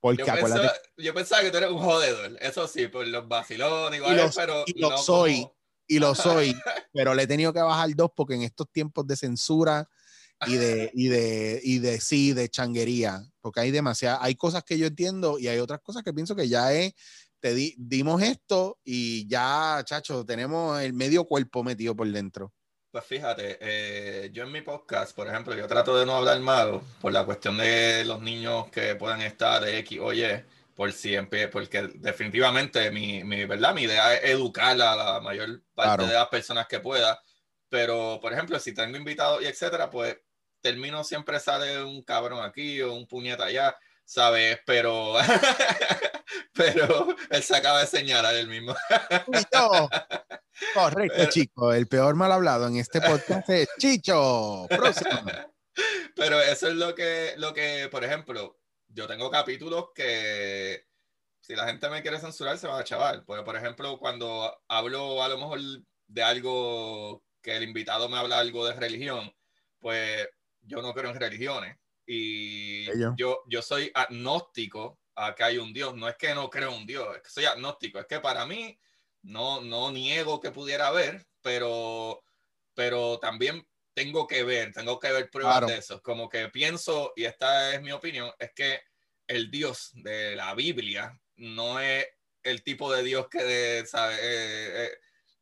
Porque 0.01 0.25
yo, 0.27 0.35
pensaba, 0.35 0.73
yo 0.99 1.15
pensaba 1.15 1.43
que 1.43 1.51
tú 1.51 1.57
eres 1.57 1.71
un 1.71 1.79
jodedor, 1.79 2.37
eso 2.41 2.67
sí, 2.69 2.89
por 2.89 3.07
los 3.07 3.27
vacilones, 3.27 4.01
igual, 4.01 4.31
pero. 4.37 4.65
Y 4.67 4.79
lo 4.79 4.99
soy, 4.99 5.49
y 5.87 5.99
lo 5.99 6.15
soy, 6.15 6.55
pero 6.93 7.15
le 7.15 7.23
he 7.23 7.27
tenido 7.27 7.53
que 7.53 7.63
bajar 7.63 7.89
dos 7.95 8.11
porque 8.15 8.35
en 8.35 8.43
estos 8.43 8.71
tiempos 8.71 9.07
de 9.07 9.17
censura 9.17 9.89
y 10.47 10.57
de, 10.57 10.91
y 10.95 11.09
de, 11.09 11.61
y 11.63 11.79
de 11.79 12.01
sí, 12.01 12.33
de 12.33 12.49
changuería, 12.49 13.23
porque 13.41 13.61
hay 13.61 13.71
demasiadas, 13.71 14.21
hay 14.23 14.35
cosas 14.35 14.65
que 14.65 14.79
yo 14.79 14.87
entiendo 14.87 15.39
y 15.39 15.49
hay 15.49 15.59
otras 15.59 15.81
cosas 15.81 16.03
que 16.03 16.13
pienso 16.13 16.37
que 16.37 16.49
ya 16.49 16.73
es, 16.73 16.95
te 17.41 17.55
dimos 17.77 18.23
esto 18.23 18.79
y 18.85 19.27
ya, 19.29 19.83
chacho, 19.85 20.25
tenemos 20.25 20.81
el 20.81 20.95
medio 20.95 21.25
cuerpo 21.25 21.63
metido 21.63 21.95
por 21.95 22.11
dentro. 22.11 22.53
Pues 22.91 23.05
fíjate, 23.05 23.59
eh, 23.61 24.31
yo 24.33 24.45
en 24.45 24.53
mi 24.53 24.63
podcast, 24.63 25.17
por 25.17 25.29
ejemplo, 25.29 25.55
yo 25.55 25.67
trato 25.67 25.99
de 25.99 26.07
no 26.07 26.15
hablar 26.15 26.39
malo 26.41 26.83
por 27.01 27.13
la 27.13 27.25
cuestión 27.25 27.59
de 27.59 28.05
los 28.05 28.23
niños 28.23 28.71
que 28.71 28.95
puedan 28.95 29.21
estar 29.21 29.63
de 29.65 29.79
X 29.79 29.99
o 30.01 30.13
Y, 30.13 30.25
por 30.75 30.93
siempre, 30.93 31.49
porque 31.49 31.83
definitivamente 31.95 32.91
mi, 32.91 33.25
mi, 33.25 33.45
¿verdad? 33.45 33.75
mi 33.75 33.83
idea 33.83 34.15
es 34.15 34.31
educar 34.31 34.81
a 34.81 34.97
la 34.97 35.21
mayor 35.21 35.63
parte 35.75 36.07
de 36.07 36.15
las 36.15 36.29
personas 36.29 36.67
que 36.67 36.81
pueda. 36.81 37.21
Pero, 37.69 38.21
por 38.23 38.33
ejemplo, 38.33 38.59
si 38.59 38.73
tengo 38.73 38.97
invitados 38.97 39.43
y 39.43 39.47
etcétera, 39.47 39.91
pues 39.91 40.17
termino 40.65 41.05
siempre 41.05 41.39
sale 41.41 41.85
un 41.85 42.03
cabrón 42.03 42.43
aquí 42.43 42.81
o 42.81 42.95
un 42.95 43.07
puñeta 43.07 43.45
allá, 43.45 43.77
¿sabes? 44.03 44.59
Pero, 44.65 45.13
pero 46.55 47.15
él 47.29 47.43
se 47.43 47.55
acaba 47.55 47.81
de 47.81 47.87
señalar 47.87 48.35
el 48.35 48.49
mismo. 48.49 48.75
Correcto, 50.73 51.27
chico. 51.29 51.71
El 51.75 51.87
peor 51.87 52.15
mal 52.15 52.33
hablado 52.33 52.67
en 52.67 52.77
este 52.77 53.03
podcast 53.03 53.51
es 53.51 53.69
Chicho. 53.79 54.67
Pero 56.17 56.41
eso 56.41 56.69
es 56.69 56.75
lo 56.75 56.95
que, 56.95 57.35
lo 57.37 57.53
que, 57.53 57.89
por 57.91 58.03
ejemplo, 58.03 58.59
yo 58.89 59.07
tengo 59.07 59.31
capítulos 59.31 59.89
que 59.95 60.87
si 61.41 61.55
la 61.55 61.67
gente 61.67 61.91
me 61.91 62.01
quiere 62.01 62.21
censurar, 62.21 62.57
se 62.57 62.69
va 62.69 62.79
a 62.79 62.85
chaval. 62.85 63.23
Porque, 63.27 63.45
por 63.45 63.57
ejemplo, 63.57 63.99
cuando 63.99 64.63
hablo 64.69 65.23
a 65.23 65.29
lo 65.29 65.37
mejor 65.37 65.61
de 66.07 66.23
algo 66.23 67.23
que 67.43 67.55
el 67.55 67.65
invitado 67.65 68.09
me 68.09 68.17
habla 68.17 68.39
algo 68.39 68.67
de 68.67 68.73
religión, 68.73 69.31
pues 69.79 70.27
yo 70.67 70.83
no 70.83 70.93
creo 70.93 71.11
en 71.11 71.21
religiones. 71.21 71.77
Y 72.07 72.87
yo, 73.17 73.43
yo 73.47 73.63
soy 73.63 73.91
agnóstico 73.95 74.99
a 75.15 75.35
que 75.35 75.45
hay 75.45 75.59
un 75.59 75.73
Dios. 75.73 75.95
No 75.95 76.09
es 76.09 76.17
que 76.17 76.35
no 76.35 76.51
creo 76.51 76.71
en 76.71 76.79
un 76.79 76.87
Dios, 76.87 77.17
es 77.17 77.23
que 77.23 77.31
soy 77.31 77.45
agnóstico. 77.47 77.99
Es 77.99 78.07
que 78.07 78.21
para 78.21 78.47
mí 78.47 78.79
no, 79.23 79.61
no 79.63 79.91
niego 79.91 80.41
que 80.41 80.51
pudiera 80.51 80.89
haber, 80.89 81.27
pero, 81.41 82.23
pero 82.75 83.19
también 83.19 83.67
tengo 83.95 84.27
que 84.27 84.43
ver, 84.45 84.73
tengo 84.73 84.99
que 84.99 85.13
ver 85.13 85.31
pruebas 85.31 85.67
de 85.67 85.79
eso. 85.79 86.03
Como 86.03 86.29
que 86.29 86.49
pienso, 86.49 87.13
y 87.17 87.25
esta 87.25 87.75
es 87.75 87.81
mi 87.81 87.93
opinión, 87.93 88.31
es 88.39 88.53
que 88.55 88.83
el 89.27 89.51
Dios 89.51 89.91
de 89.95 90.37
la 90.37 90.55
Biblia 90.55 91.19
no 91.37 91.81
es 91.81 92.07
el 92.43 92.63
tipo 92.63 92.93
de 92.93 93.03
Dios 93.03 93.29
que, 93.29 93.85
¿sabe? 93.87 94.15
Eh, 94.17 94.85
eh, 94.85 94.91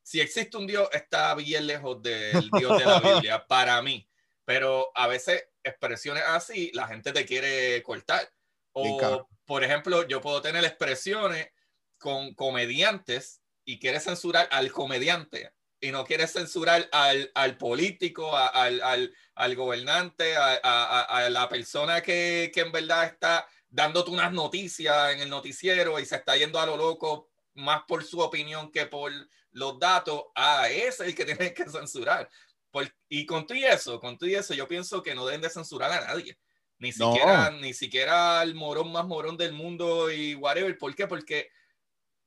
si 0.03 0.21
existe 0.21 0.57
un 0.57 0.67
Dios, 0.67 0.89
está 0.93 1.35
bien 1.35 1.67
lejos 1.67 2.01
del 2.03 2.49
Dios 2.51 2.79
de 2.79 2.85
la 2.85 3.01
Biblia, 3.21 3.47
para 3.47 3.81
mí. 3.83 4.09
Pero 4.53 4.93
a 4.95 5.07
veces 5.07 5.49
expresiones 5.65 6.25
así, 6.27 6.71
la 6.75 6.87
gente 6.87 7.11
te 7.13 7.25
quiere 7.25 7.83
cortar. 7.83 8.31
O, 8.73 9.27
por 9.47 9.65
ejemplo, 9.65 10.07
yo 10.07 10.21
puedo 10.21 10.43
tener 10.43 10.63
expresiones 10.63 11.49
con 11.97 12.35
comediantes 12.35 13.41
y 13.65 13.79
quieres 13.79 14.05
censurar 14.05 14.51
al 14.51 14.71
comediante 14.71 15.55
y 15.81 15.91
no 15.91 16.05
quieres 16.05 16.35
censurar 16.35 16.87
al, 16.93 17.31
al 17.35 17.57
político, 17.57 18.37
al, 18.37 18.83
al, 18.83 19.15
al, 19.37 19.57
gobernante, 19.57 20.37
a, 20.37 20.61
a, 20.63 21.01
a, 21.01 21.31
la 21.31 21.49
persona 21.49 22.03
que, 22.03 22.53
que, 22.55 22.61
en 22.61 22.73
verdad 22.73 23.07
está 23.07 23.49
dándote 23.71 24.11
unas 24.11 24.35
noticias 24.35 25.15
en 25.15 25.21
el 25.21 25.31
noticiero 25.31 25.99
y 25.99 26.05
se 26.05 26.17
está 26.17 26.37
yendo 26.37 26.61
a 26.61 26.67
lo 26.67 26.77
loco 26.77 27.31
más 27.55 27.85
por 27.89 28.05
su 28.05 28.21
opinión 28.21 28.71
que 28.71 28.85
por 28.85 29.13
los 29.53 29.79
datos, 29.79 30.25
a 30.35 30.69
ese 30.69 30.89
es 30.89 31.01
el 31.01 31.15
que 31.15 31.25
tienes 31.25 31.55
que 31.55 31.71
censurar. 31.71 32.29
Y 33.09 33.27
con 33.27 33.47
todo 33.47 33.59
eso, 33.59 34.01
con 34.01 34.17
todo 34.17 34.31
eso, 34.31 34.55
yo 34.55 34.67
pienso 34.67 35.03
que 35.03 35.15
no 35.15 35.27
deben 35.27 35.41
de 35.41 35.51
censurar 35.51 35.93
a 35.93 36.07
nadie. 36.07 36.39
Ni 36.79 36.91
siquiera, 36.91 37.51
ni 37.51 37.75
siquiera 37.75 38.41
al 38.41 38.55
morón 38.55 38.91
más 38.91 39.07
morón 39.07 39.37
del 39.37 39.53
mundo 39.53 40.11
y 40.11 40.35
whatever. 40.35 40.77
¿Por 40.79 40.95
qué? 40.97 41.07
Porque 41.07 41.49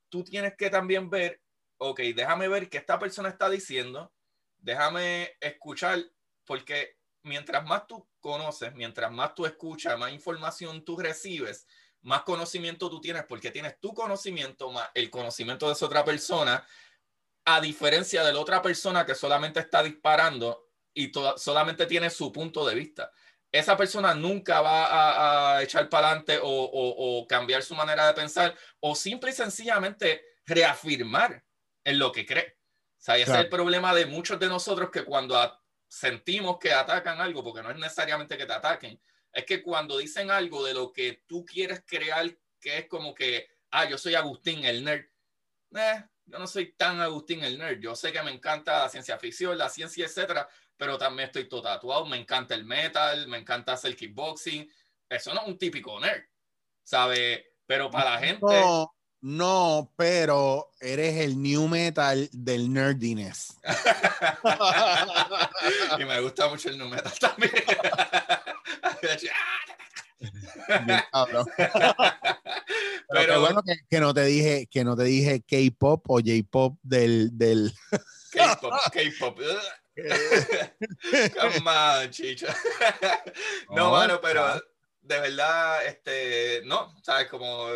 tú 0.07 0.23
tienes 0.23 0.55
que 0.55 0.69
también 0.69 1.09
ver, 1.09 1.41
ok, 1.77 1.99
déjame 2.15 2.47
ver 2.47 2.69
qué 2.69 2.77
esta 2.77 2.97
persona 2.97 3.29
está 3.29 3.49
diciendo, 3.49 4.13
déjame 4.59 5.35
escuchar, 5.41 5.99
porque 6.45 6.97
mientras 7.23 7.65
más 7.65 7.85
tú 7.85 8.07
conoces, 8.21 8.73
mientras 8.75 9.11
más 9.11 9.35
tú 9.35 9.45
escuchas, 9.45 9.99
más 9.99 10.13
información 10.13 10.85
tú 10.85 10.97
recibes, 10.97 11.67
más 12.03 12.21
conocimiento 12.21 12.89
tú 12.89 13.01
tienes, 13.01 13.25
porque 13.25 13.51
tienes 13.51 13.79
tu 13.81 13.93
conocimiento 13.93 14.71
más 14.71 14.89
el 14.93 15.09
conocimiento 15.09 15.67
de 15.67 15.73
esa 15.73 15.87
otra 15.87 16.05
persona, 16.05 16.65
a 17.45 17.61
diferencia 17.61 18.23
de 18.23 18.33
la 18.33 18.39
otra 18.39 18.61
persona 18.61 19.05
que 19.05 19.15
solamente 19.15 19.59
está 19.59 19.83
disparando 19.83 20.67
y 20.93 21.11
solamente 21.37 21.85
tiene 21.85 22.09
su 22.09 22.31
punto 22.31 22.65
de 22.67 22.75
vista. 22.75 23.11
Esa 23.51 23.77
persona 23.77 24.13
nunca 24.13 24.61
va 24.61 25.57
a, 25.57 25.63
echar 25.63 25.87
para 25.87 26.07
adelante 26.07 26.39
o, 26.41 26.47
o, 26.49 27.27
cambiar 27.27 27.61
su 27.63 27.75
manera 27.75 28.07
de 28.07 28.13
pensar 28.13 28.55
o 28.79 28.95
simple 28.95 29.29
y 29.29 29.33
sencillamente 29.33 30.23
reafirmar 30.45 31.43
en 31.83 31.99
lo 31.99 32.11
que 32.11 32.25
cree. 32.25 32.57
O 32.97 33.01
sea, 33.05 33.17
ese 33.17 33.31
es 33.31 33.37
el 33.37 33.49
problema 33.49 33.93
de 33.93 34.07
muchos 34.07 34.39
de 34.39 34.47
nosotros 34.47 34.89
que 34.89 35.05
cuando 35.05 35.37
sentimos 35.87 36.57
que 36.57 36.73
atacan 36.73 37.21
algo, 37.21 37.43
porque 37.43 37.61
no 37.61 37.69
es 37.69 37.77
necesariamente 37.77 38.37
que 38.37 38.45
te 38.45 38.53
ataquen, 38.53 38.99
es 39.31 39.45
que 39.45 39.61
cuando 39.61 39.97
dicen 39.97 40.31
algo 40.31 40.65
de 40.65 40.73
lo 40.73 40.91
que 40.91 41.23
tú 41.27 41.45
quieres 41.45 41.83
crear, 41.85 42.25
que 42.59 42.79
es 42.79 42.87
como 42.87 43.13
que, 43.13 43.47
ah, 43.71 43.85
yo 43.85 43.97
soy 43.97 44.15
Agustín 44.15 44.65
el 44.65 44.83
nerd. 44.83 45.05
Eh, 45.75 46.03
yo 46.25 46.39
no 46.39 46.47
soy 46.47 46.73
tan 46.73 46.99
Agustín 47.01 47.43
el 47.43 47.57
nerd. 47.57 47.79
Yo 47.79 47.95
sé 47.95 48.11
que 48.11 48.21
me 48.23 48.31
encanta 48.31 48.83
la 48.83 48.89
ciencia 48.89 49.17
ficción, 49.17 49.57
la 49.57 49.69
ciencia, 49.69 50.05
etcétera, 50.05 50.47
pero 50.77 50.97
también 50.97 51.27
estoy 51.27 51.47
todo 51.47 51.61
tatuado. 51.61 52.05
Me 52.05 52.17
encanta 52.17 52.55
el 52.55 52.65
metal, 52.65 53.27
me 53.27 53.37
encanta 53.37 53.73
hacer 53.73 53.95
kickboxing. 53.95 54.69
Eso 55.09 55.33
no 55.33 55.41
es 55.41 55.47
un 55.47 55.57
típico 55.57 55.99
nerd, 55.99 56.23
¿sabe? 56.83 57.53
Pero 57.65 57.89
para 57.89 58.11
la 58.11 58.19
gente. 58.19 58.41
No, 58.41 58.93
no, 59.21 59.93
pero 59.95 60.71
eres 60.79 61.17
el 61.17 61.41
new 61.41 61.67
metal 61.67 62.29
del 62.31 62.71
nerdiness. 62.71 63.57
y 65.99 66.05
me 66.05 66.19
gusta 66.21 66.49
mucho 66.49 66.69
el 66.69 66.77
new 66.77 66.89
metal 66.89 67.13
también. 67.19 67.51
pero, 73.09 73.39
bueno 73.41 73.61
que, 73.63 73.75
que, 73.89 73.99
no 73.99 74.13
te 74.13 74.23
dije 74.25 74.67
que 74.69 74.83
no 74.83 74.95
te 74.95 75.03
dije 75.03 75.43
K-pop 75.47 76.03
o 76.09 76.19
J-pop 76.19 76.77
del, 76.83 77.37
del... 77.37 77.71
K-pop, 78.31 78.73
K-pop. 78.91 79.39
Come 81.39 82.09
chicha. 82.11 82.53
no, 83.69 83.91
bueno, 83.91 84.19
pero 84.21 84.61
de 85.01 85.19
verdad, 85.19 85.85
este, 85.85 86.61
no, 86.65 86.93
sabes, 87.01 87.27
como, 87.27 87.67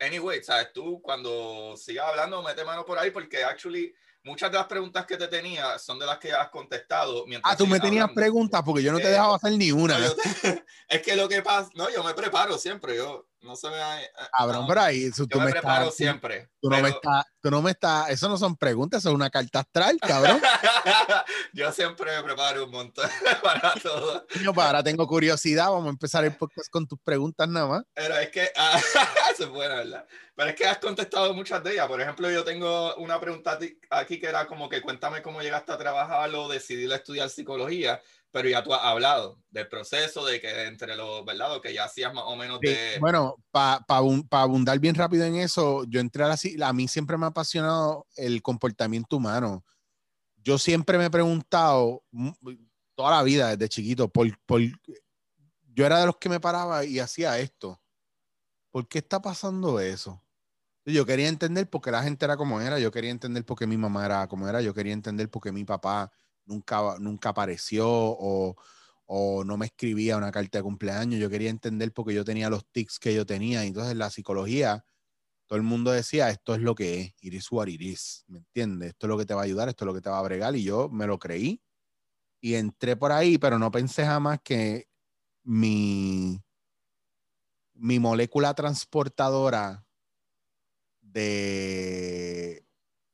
anyway, 0.00 0.42
sabes, 0.42 0.72
tú 0.72 1.00
cuando 1.00 1.76
sigas 1.76 2.08
hablando, 2.08 2.42
mete 2.42 2.64
mano 2.64 2.84
por 2.84 2.98
ahí, 2.98 3.10
porque 3.10 3.44
actually, 3.44 3.94
muchas 4.22 4.50
de 4.50 4.58
las 4.58 4.66
preguntas 4.66 5.06
que 5.06 5.16
te 5.16 5.28
tenía 5.28 5.78
son 5.78 5.98
de 5.98 6.06
las 6.06 6.18
que 6.18 6.32
has 6.32 6.50
contestado. 6.50 7.24
ah, 7.42 7.56
tú 7.56 7.66
me 7.66 7.80
tenías 7.80 8.10
preguntas 8.10 8.62
porque 8.64 8.82
yo 8.82 8.92
no 8.92 8.98
te 8.98 9.04
he 9.04 9.10
dejado 9.10 9.34
hacer 9.34 9.52
ni 9.52 9.72
una. 9.72 9.96
es 10.88 11.02
que 11.02 11.16
lo 11.16 11.28
que 11.28 11.42
pasa, 11.42 11.70
no, 11.74 11.90
yo 11.90 12.04
me 12.04 12.14
preparo 12.14 12.58
siempre, 12.58 12.96
yo, 12.96 13.26
no 13.42 13.56
se 13.56 13.68
me 13.70 13.76
da. 13.76 13.98
Cabrón, 14.36 14.66
por 14.66 14.78
ahí. 14.78 15.10
Tú, 15.10 15.26
yo 15.28 15.38
me, 15.38 15.46
me 15.46 15.52
preparo 15.52 15.84
estás, 15.84 15.96
siempre. 15.96 16.50
Tú, 16.60 16.68
no 16.68 16.80
me 16.80 16.88
estás, 16.90 17.24
tú 17.40 17.50
no 17.50 17.62
me 17.62 17.70
estás. 17.70 18.10
Eso 18.10 18.28
no 18.28 18.36
son 18.36 18.56
preguntas, 18.56 19.00
eso 19.00 19.10
es 19.10 19.14
una 19.14 19.30
carta 19.30 19.60
astral, 19.60 19.98
cabrón. 20.00 20.40
yo 21.52 21.72
siempre 21.72 22.14
me 22.16 22.22
preparo 22.22 22.64
un 22.64 22.70
montón 22.70 23.08
para 23.42 23.74
todo. 23.74 24.26
Yo 24.42 24.52
para 24.52 24.68
ahora 24.68 24.82
tengo 24.82 25.06
curiosidad. 25.06 25.70
Vamos 25.70 25.86
a 25.86 25.90
empezar 25.90 26.24
el 26.24 26.36
podcast 26.36 26.70
con 26.70 26.86
tus 26.86 26.98
preguntas 27.00 27.48
nada 27.48 27.66
más. 27.66 27.82
Pero 27.94 28.16
es 28.18 28.30
que. 28.30 28.50
Ah, 28.56 28.78
eso 29.32 29.44
es 29.44 29.50
bueno, 29.50 29.76
¿verdad? 29.76 30.06
Pero 30.34 30.50
es 30.50 30.56
que 30.56 30.66
has 30.66 30.78
contestado 30.78 31.34
muchas 31.34 31.62
de 31.64 31.72
ellas. 31.72 31.86
Por 31.86 32.00
ejemplo, 32.00 32.30
yo 32.30 32.44
tengo 32.44 32.94
una 32.96 33.20
pregunta 33.20 33.58
aquí 33.90 34.20
que 34.20 34.26
era 34.26 34.46
como 34.46 34.68
que 34.68 34.80
cuéntame 34.80 35.22
cómo 35.22 35.42
llegaste 35.42 35.72
a 35.72 35.78
trabajar 35.78 36.34
o 36.34 36.48
decidir 36.48 36.90
estudiar 36.92 37.28
psicología 37.30 38.00
pero 38.30 38.48
ya 38.48 38.62
tú 38.62 38.72
has 38.72 38.82
hablado 38.82 39.38
del 39.50 39.68
proceso, 39.68 40.24
de 40.24 40.40
que 40.40 40.64
entre 40.64 40.96
los, 40.96 41.24
¿verdad? 41.24 41.60
que 41.60 41.74
ya 41.74 41.84
hacías 41.84 42.14
más 42.14 42.24
o 42.26 42.36
menos 42.36 42.60
de... 42.60 42.98
Bueno, 43.00 43.36
para 43.50 43.84
abundar 43.88 44.78
bien 44.78 44.94
rápido 44.94 45.24
en 45.24 45.36
eso, 45.36 45.84
yo 45.88 46.00
entré 46.00 46.24
así, 46.24 46.56
a 46.62 46.72
mí 46.72 46.86
siempre 46.86 47.16
me 47.16 47.26
ha 47.26 47.30
apasionado 47.30 48.06
el 48.16 48.40
comportamiento 48.42 49.16
humano. 49.16 49.64
Yo 50.36 50.58
siempre 50.58 50.96
me 50.96 51.06
he 51.06 51.10
preguntado, 51.10 52.04
toda 52.94 53.10
la 53.10 53.22
vida 53.22 53.48
desde 53.48 53.68
chiquito, 53.68 54.08
por, 54.08 54.28
por, 54.46 54.60
yo 54.60 55.86
era 55.86 56.00
de 56.00 56.06
los 56.06 56.16
que 56.16 56.28
me 56.28 56.40
paraba 56.40 56.84
y 56.84 57.00
hacía 57.00 57.38
esto. 57.38 57.80
¿Por 58.70 58.86
qué 58.86 58.98
está 58.98 59.20
pasando 59.20 59.80
eso? 59.80 60.22
Yo 60.84 61.04
quería 61.04 61.28
entender 61.28 61.68
por 61.68 61.80
qué 61.80 61.90
la 61.90 62.02
gente 62.02 62.24
era 62.24 62.36
como 62.36 62.60
era, 62.60 62.78
yo 62.78 62.90
quería 62.90 63.10
entender 63.10 63.44
por 63.44 63.58
qué 63.58 63.66
mi 63.66 63.76
mamá 63.76 64.06
era 64.06 64.28
como 64.28 64.48
era, 64.48 64.62
yo 64.62 64.72
quería 64.72 64.92
entender 64.92 65.28
por 65.28 65.42
qué 65.42 65.52
mi 65.52 65.64
papá 65.64 66.10
nunca, 66.50 66.96
nunca 66.98 67.30
apareció 67.30 67.88
o, 67.88 68.56
o, 69.06 69.44
no 69.44 69.56
me 69.56 69.66
escribía 69.66 70.16
una 70.16 70.30
carta 70.32 70.58
de 70.58 70.62
cumpleaños. 70.62 71.20
Yo 71.20 71.30
quería 71.30 71.50
entender 71.50 71.92
porque 71.92 72.14
yo 72.14 72.24
tenía 72.24 72.50
los 72.50 72.66
tics 72.70 72.98
que 72.98 73.14
yo 73.14 73.24
tenía. 73.24 73.64
Entonces 73.64 73.96
la 73.96 74.10
psicología, 74.10 74.84
todo 75.46 75.56
el 75.56 75.62
mundo 75.62 75.92
decía, 75.92 76.30
esto 76.30 76.54
es 76.54 76.60
lo 76.60 76.74
que 76.74 77.00
es, 77.00 77.14
iris 77.22 77.50
what 77.50 77.68
iris, 77.68 78.24
¿me 78.28 78.38
entiendes? 78.38 78.90
Esto 78.90 79.06
es 79.06 79.08
lo 79.08 79.18
que 79.18 79.26
te 79.26 79.34
va 79.34 79.42
a 79.42 79.44
ayudar, 79.44 79.68
esto 79.68 79.84
es 79.84 79.86
lo 79.86 79.94
que 79.94 80.02
te 80.02 80.10
va 80.10 80.18
a 80.18 80.22
bregar. 80.22 80.54
Y 80.56 80.64
yo 80.64 80.88
me 80.88 81.06
lo 81.06 81.18
creí 81.18 81.62
y 82.40 82.54
entré 82.54 82.96
por 82.96 83.12
ahí, 83.12 83.38
pero 83.38 83.58
no 83.58 83.70
pensé 83.70 84.04
jamás 84.04 84.40
que 84.42 84.88
mi, 85.42 86.42
mi 87.74 87.98
molécula 87.98 88.54
transportadora 88.54 89.86
de, 91.00 92.64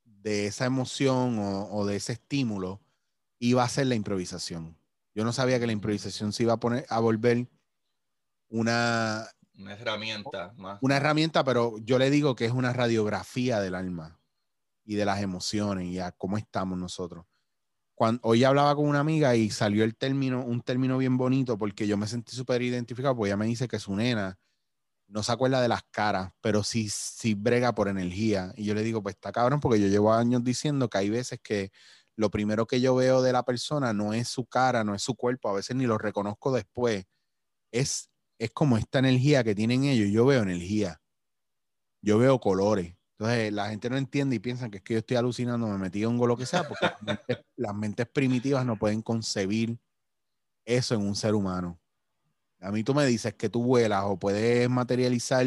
de 0.05 0.47
esa 0.47 0.67
emoción 0.67 1.39
o, 1.39 1.87
de 1.87 1.97
ese 1.97 2.15
estímulo 2.15 2.81
iba 3.39 3.63
a 3.63 3.69
ser 3.69 3.87
la 3.87 3.95
improvisación. 3.95 4.79
Yo 5.15 5.25
no 5.25 5.33
sabía 5.33 5.59
que 5.59 5.67
la 5.67 5.73
improvisación 5.73 6.33
se 6.33 6.43
iba 6.43 6.55
a 6.55 6.61
poner 6.61 6.87
a 6.89 7.01
volver 7.01 7.49
una 8.49 9.27
una 9.59 9.73
herramienta 9.73 10.53
más. 10.57 10.79
Una 10.83 10.97
herramienta, 10.97 11.45
pero 11.45 11.79
yo 11.79 11.99
le 11.99 12.11
digo 12.11 12.37
que 12.37 12.45
es 12.45 12.53
una 12.53 12.73
radiografía 12.73 13.61
del 13.61 13.75
alma 13.75 14.21
y 14.85 14.97
de 14.97 15.05
las 15.05 15.23
emociones 15.23 15.87
y 15.87 15.99
a 15.99 16.13
cómo 16.13 16.37
estamos 16.37 16.79
nosotros. 16.79 17.25
Cuando, 17.95 18.21
hoy 18.25 18.45
hablaba 18.45 18.77
con 18.77 18.87
una 18.87 19.01
amiga 19.01 19.35
y 19.35 19.51
salió 19.51 19.83
el 19.83 19.97
término, 19.97 20.45
un 20.45 20.61
término 20.61 20.99
bien 20.99 21.17
bonito 21.17 21.57
porque 21.57 21.87
yo 21.87 21.97
me 21.97 22.07
sentí 22.07 22.37
súper 22.37 22.61
identificado, 22.61 23.17
porque 23.17 23.31
ella 23.31 23.39
me 23.39 23.47
dice 23.47 23.69
que 23.69 23.79
su 23.79 23.97
nena 23.97 24.39
no 25.09 25.23
se 25.23 25.33
acuerda 25.33 25.63
de 25.63 25.69
las 25.69 25.83
caras, 25.91 26.33
pero 26.41 26.63
sí, 26.63 26.89
sí 26.91 27.35
brega 27.35 27.75
por 27.75 27.89
energía. 27.89 28.53
Y 28.57 28.65
yo 28.65 28.75
le 28.75 28.83
digo, 28.83 29.03
pues 29.03 29.15
está 29.15 29.33
cabrón, 29.33 29.61
porque 29.61 29.81
yo 29.81 29.89
llevo 29.89 30.13
años 30.13 30.45
diciendo 30.45 30.91
que 30.91 30.99
hay 30.99 31.11
veces 31.11 31.41
que 31.43 31.71
lo 32.17 32.31
primero 32.31 32.67
que 32.67 32.81
yo 32.81 32.95
veo 32.95 33.23
de 33.23 33.33
la 33.33 33.45
persona 33.45 33.93
no 33.93 34.15
es 34.15 34.29
su 34.29 34.47
cara, 34.47 34.85
no 34.85 34.95
es 34.95 35.03
su 35.03 35.15
cuerpo, 35.15 35.51
a 35.51 35.55
veces 35.55 35.77
ni 35.77 35.87
lo 35.87 35.99
reconozco 35.99 36.51
después. 36.53 37.05
Es, 37.71 38.11
es 38.39 38.51
como 38.53 38.79
esta 38.79 38.99
energía 38.99 39.45
que 39.45 39.55
tienen 39.55 39.85
ellos. 39.85 40.11
Yo 40.11 40.25
veo 40.25 40.43
energía, 40.43 41.01
yo 42.03 42.19
veo 42.19 42.41
colores. 42.41 42.95
Entonces 43.19 43.53
la 43.53 43.69
gente 43.69 43.89
no 43.91 43.97
entiende 43.97 44.37
y 44.37 44.39
piensan 44.39 44.71
que 44.71 44.79
es 44.79 44.83
que 44.83 44.95
yo 44.95 44.99
estoy 44.99 45.17
alucinando, 45.17 45.67
me 45.67 45.79
metí 45.79 46.05
un 46.05 46.19
lo 46.19 46.37
que 46.37 46.47
sea, 46.47 46.67
porque 46.67 46.87
las, 46.87 47.03
mentes, 47.03 47.39
las 47.57 47.75
mentes 47.75 48.09
primitivas 48.09 48.65
no 48.65 48.79
pueden 48.79 49.03
concebir 49.03 49.79
eso 50.65 50.95
en 50.95 51.03
un 51.03 51.15
ser 51.15 51.35
humano. 51.35 51.79
A 52.61 52.71
mí 52.71 52.83
tú 52.83 52.95
me 52.95 53.05
dices 53.07 53.35
que 53.35 53.49
tú 53.49 53.63
vuelas 53.63 54.05
o 54.07 54.19
puedes 54.19 54.69
materializar 54.69 55.47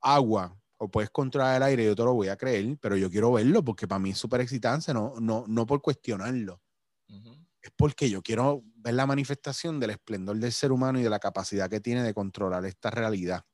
agua 0.00 0.56
o 0.84 0.88
puedes 0.88 1.10
controlar 1.10 1.56
el 1.56 1.62
aire, 1.62 1.84
yo 1.84 1.96
te 1.96 2.04
lo 2.04 2.12
voy 2.12 2.28
a 2.28 2.36
creer, 2.36 2.76
pero 2.78 2.96
yo 2.96 3.10
quiero 3.10 3.32
verlo 3.32 3.64
porque 3.64 3.88
para 3.88 3.98
mí 3.98 4.10
es 4.10 4.18
súper 4.18 4.42
excitante, 4.42 4.92
no, 4.92 5.14
no, 5.18 5.44
no 5.48 5.66
por 5.66 5.80
cuestionarlo. 5.80 6.60
Es 7.62 7.70
porque 7.74 8.10
yo 8.10 8.20
quiero 8.22 8.62
ver 8.76 8.92
la 8.92 9.06
manifestación 9.06 9.80
del 9.80 9.90
esplendor 9.90 10.36
del 10.36 10.52
ser 10.52 10.70
humano 10.70 11.00
y 11.00 11.02
de 11.02 11.08
la 11.08 11.18
capacidad 11.18 11.70
que 11.70 11.80
tiene 11.80 12.02
de 12.02 12.12
controlar 12.12 12.66
esta 12.66 12.90
realidad. 12.90 13.46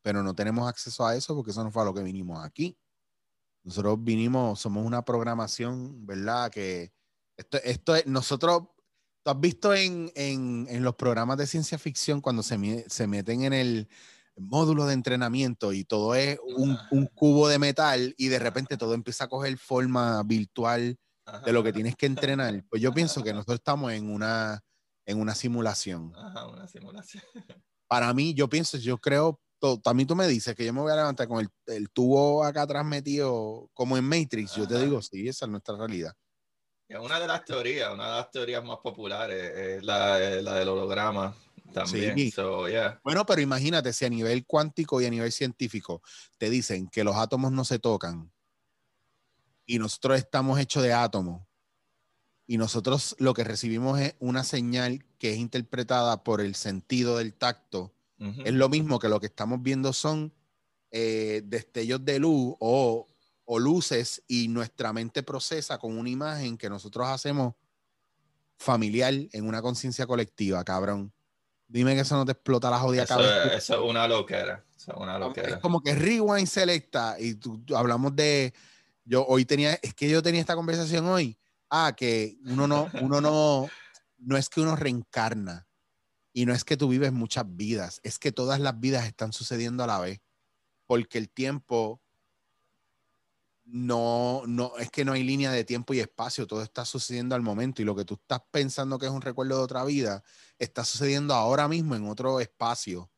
Pero 0.00 0.22
no 0.22 0.34
tenemos 0.34 0.66
acceso 0.66 1.06
a 1.06 1.14
eso 1.14 1.34
porque 1.36 1.50
eso 1.50 1.62
no 1.62 1.70
fue 1.70 1.82
a 1.82 1.84
lo 1.84 1.92
que 1.92 2.02
vinimos 2.02 2.42
aquí. 2.42 2.78
Nosotros 3.64 4.02
vinimos, 4.02 4.58
somos 4.58 4.86
una 4.86 5.04
programación, 5.04 6.06
¿verdad? 6.06 6.50
Que 6.50 6.94
esto, 7.36 7.58
esto 7.62 7.96
es, 7.96 8.06
nosotros, 8.06 8.62
tú 9.22 9.30
has 9.30 9.38
visto 9.38 9.74
en, 9.74 10.10
en, 10.14 10.66
en 10.70 10.82
los 10.82 10.94
programas 10.94 11.36
de 11.36 11.46
ciencia 11.46 11.78
ficción 11.78 12.22
cuando 12.22 12.42
se, 12.42 12.86
se 12.88 13.06
meten 13.06 13.44
en 13.44 13.52
el, 13.52 13.88
módulo 14.42 14.86
de 14.86 14.94
entrenamiento 14.94 15.72
y 15.72 15.84
todo 15.84 16.14
es 16.14 16.38
un, 16.56 16.78
un, 16.90 17.06
cubo 17.06 17.48
de 17.48 17.58
metal 17.58 18.14
y 18.16 18.28
de 18.28 18.38
repente 18.38 18.76
todo 18.76 18.94
empieza 18.94 19.24
a 19.24 19.28
coger 19.28 19.56
forma 19.58 20.22
virtual 20.22 20.98
de 21.44 21.52
lo 21.52 21.62
que 21.62 21.72
tienes 21.72 21.96
que 21.96 22.06
entrenar. 22.06 22.64
Pues 22.68 22.82
yo 22.82 22.92
pienso 22.92 23.22
que 23.22 23.32
nosotros 23.32 23.56
estamos 23.60 23.92
en 23.92 24.10
una, 24.10 24.60
en 25.06 25.20
una 25.20 25.34
simulación. 25.34 26.12
Ajá, 26.16 26.46
una 26.48 26.66
simulación. 26.66 27.22
Para 27.88 28.12
mí, 28.14 28.34
yo 28.34 28.48
pienso, 28.48 28.78
yo 28.78 28.98
creo, 28.98 29.38
también 29.82 30.06
tú 30.06 30.16
me 30.16 30.26
dices 30.26 30.54
que 30.54 30.64
yo 30.64 30.72
me 30.72 30.80
voy 30.80 30.92
a 30.92 30.96
levantar 30.96 31.28
con 31.28 31.40
el, 31.40 31.48
el 31.66 31.90
tubo 31.90 32.42
acá 32.42 32.62
atrás 32.62 32.84
metido 32.84 33.68
como 33.74 33.96
en 33.96 34.04
Matrix. 34.04 34.54
Yo 34.54 34.66
te 34.66 34.78
digo, 34.78 35.02
sí, 35.02 35.28
esa 35.28 35.44
es 35.44 35.50
nuestra 35.50 35.76
realidad. 35.76 36.12
Una 37.00 37.18
de 37.18 37.26
las 37.26 37.44
teorías, 37.44 37.92
una 37.92 38.06
de 38.06 38.16
las 38.16 38.30
teorías 38.30 38.62
más 38.64 38.78
populares 38.78 39.56
es 39.56 39.82
la, 39.82 40.18
la 40.18 40.54
del 40.54 40.68
holograma 40.68 41.34
también. 41.72 42.16
Sí. 42.16 42.30
So, 42.30 42.68
yeah. 42.68 43.00
Bueno, 43.02 43.26
pero 43.26 43.40
imagínate 43.40 43.92
si 43.92 44.04
a 44.04 44.10
nivel 44.10 44.44
cuántico 44.46 45.00
y 45.00 45.06
a 45.06 45.10
nivel 45.10 45.32
científico 45.32 46.02
te 46.38 46.50
dicen 46.50 46.88
que 46.88 47.04
los 47.04 47.16
átomos 47.16 47.52
no 47.52 47.64
se 47.64 47.78
tocan 47.78 48.30
y 49.66 49.78
nosotros 49.78 50.18
estamos 50.18 50.58
hechos 50.58 50.82
de 50.82 50.92
átomos 50.92 51.42
y 52.46 52.58
nosotros 52.58 53.16
lo 53.18 53.34
que 53.34 53.44
recibimos 53.44 54.00
es 54.00 54.14
una 54.18 54.44
señal 54.44 55.04
que 55.18 55.32
es 55.32 55.38
interpretada 55.38 56.22
por 56.24 56.40
el 56.40 56.54
sentido 56.54 57.18
del 57.18 57.34
tacto. 57.34 57.94
Uh 58.18 58.26
-huh. 58.26 58.42
Es 58.46 58.52
lo 58.52 58.68
mismo 58.68 58.98
que 58.98 59.08
lo 59.08 59.20
que 59.20 59.26
estamos 59.26 59.62
viendo 59.62 59.92
son 59.92 60.32
eh, 60.90 61.42
destellos 61.44 62.04
de 62.04 62.18
luz 62.18 62.54
o, 62.58 63.06
o 63.44 63.58
luces 63.58 64.22
y 64.28 64.48
nuestra 64.48 64.92
mente 64.92 65.22
procesa 65.22 65.78
con 65.78 65.96
una 65.96 66.10
imagen 66.10 66.58
que 66.58 66.68
nosotros 66.68 67.08
hacemos 67.08 67.54
familiar 68.58 69.14
en 69.32 69.46
una 69.46 69.62
conciencia 69.62 70.06
colectiva, 70.06 70.62
cabrón. 70.64 71.12
Dime 71.72 71.94
que 71.94 72.02
eso 72.02 72.16
no 72.16 72.26
te 72.26 72.32
explota 72.32 72.68
la 72.68 72.78
jodida 72.78 73.04
eso, 73.04 73.14
cabeza. 73.14 73.54
Eso 73.54 73.74
es 73.82 73.90
una 73.90 74.06
loquera. 74.06 74.62
Eso 74.76 74.92
es 74.92 74.98
una 74.98 75.18
loquera. 75.18 75.48
Es 75.48 75.56
como 75.56 75.80
que 75.82 75.94
rewind 75.94 76.46
selecta 76.46 77.16
y 77.18 77.36
tú, 77.36 77.64
tú, 77.64 77.74
hablamos 77.74 78.14
de. 78.14 78.52
Yo 79.06 79.24
hoy 79.24 79.46
tenía. 79.46 79.78
Es 79.80 79.94
que 79.94 80.10
yo 80.10 80.22
tenía 80.22 80.42
esta 80.42 80.54
conversación 80.54 81.06
hoy. 81.06 81.38
Ah, 81.70 81.94
que 81.96 82.36
uno 82.44 82.68
no. 82.68 82.90
Uno 83.00 83.22
no. 83.22 83.70
No 84.18 84.36
es 84.36 84.50
que 84.50 84.60
uno 84.60 84.76
reencarna. 84.76 85.66
Y 86.34 86.44
no 86.44 86.52
es 86.52 86.62
que 86.62 86.76
tú 86.76 86.88
vives 86.88 87.10
muchas 87.10 87.44
vidas. 87.48 88.00
Es 88.02 88.18
que 88.18 88.32
todas 88.32 88.60
las 88.60 88.78
vidas 88.78 89.06
están 89.06 89.32
sucediendo 89.32 89.82
a 89.82 89.86
la 89.86 89.98
vez. 89.98 90.20
Porque 90.84 91.16
el 91.16 91.30
tiempo. 91.30 92.01
No, 93.64 94.42
no, 94.46 94.76
es 94.78 94.90
que 94.90 95.04
no 95.04 95.12
hay 95.12 95.22
línea 95.22 95.52
de 95.52 95.64
tiempo 95.64 95.94
y 95.94 96.00
espacio, 96.00 96.46
todo 96.46 96.62
está 96.62 96.84
sucediendo 96.84 97.34
al 97.34 97.42
momento 97.42 97.80
y 97.80 97.84
lo 97.84 97.94
que 97.94 98.04
tú 98.04 98.14
estás 98.14 98.40
pensando 98.50 98.98
que 98.98 99.06
es 99.06 99.12
un 99.12 99.22
recuerdo 99.22 99.56
de 99.58 99.62
otra 99.62 99.84
vida, 99.84 100.22
está 100.58 100.84
sucediendo 100.84 101.34
ahora 101.34 101.68
mismo 101.68 101.94
en 101.94 102.08
otro 102.08 102.40
espacio. 102.40 103.10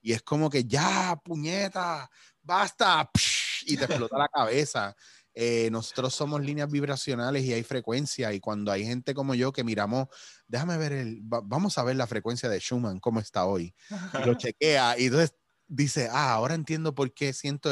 Y 0.00 0.12
es 0.12 0.22
como 0.22 0.50
que 0.50 0.64
ya, 0.64 1.20
puñeta, 1.24 2.10
basta, 2.42 3.10
psh, 3.14 3.64
y 3.66 3.76
te 3.76 3.84
explota 3.84 4.18
la 4.18 4.28
cabeza. 4.28 4.94
Eh, 5.34 5.68
nosotros 5.70 6.14
somos 6.14 6.40
líneas 6.42 6.70
vibracionales 6.70 7.42
y 7.42 7.52
hay 7.52 7.64
frecuencia 7.64 8.32
y 8.32 8.38
cuando 8.38 8.70
hay 8.70 8.84
gente 8.84 9.14
como 9.14 9.34
yo 9.34 9.52
que 9.52 9.64
miramos, 9.64 10.06
déjame 10.46 10.76
ver 10.78 10.92
el, 10.92 11.20
vamos 11.22 11.76
a 11.76 11.82
ver 11.82 11.96
la 11.96 12.06
frecuencia 12.06 12.48
de 12.48 12.60
Schumann, 12.60 13.00
cómo 13.00 13.18
está 13.18 13.44
hoy. 13.44 13.74
Y 13.90 14.26
lo 14.26 14.34
chequea 14.38 14.98
y 14.98 15.06
entonces 15.06 15.34
dice, 15.68 16.08
ah, 16.10 16.32
ahora 16.32 16.54
entiendo 16.54 16.94
por 16.94 17.12
qué 17.12 17.32
siento 17.32 17.70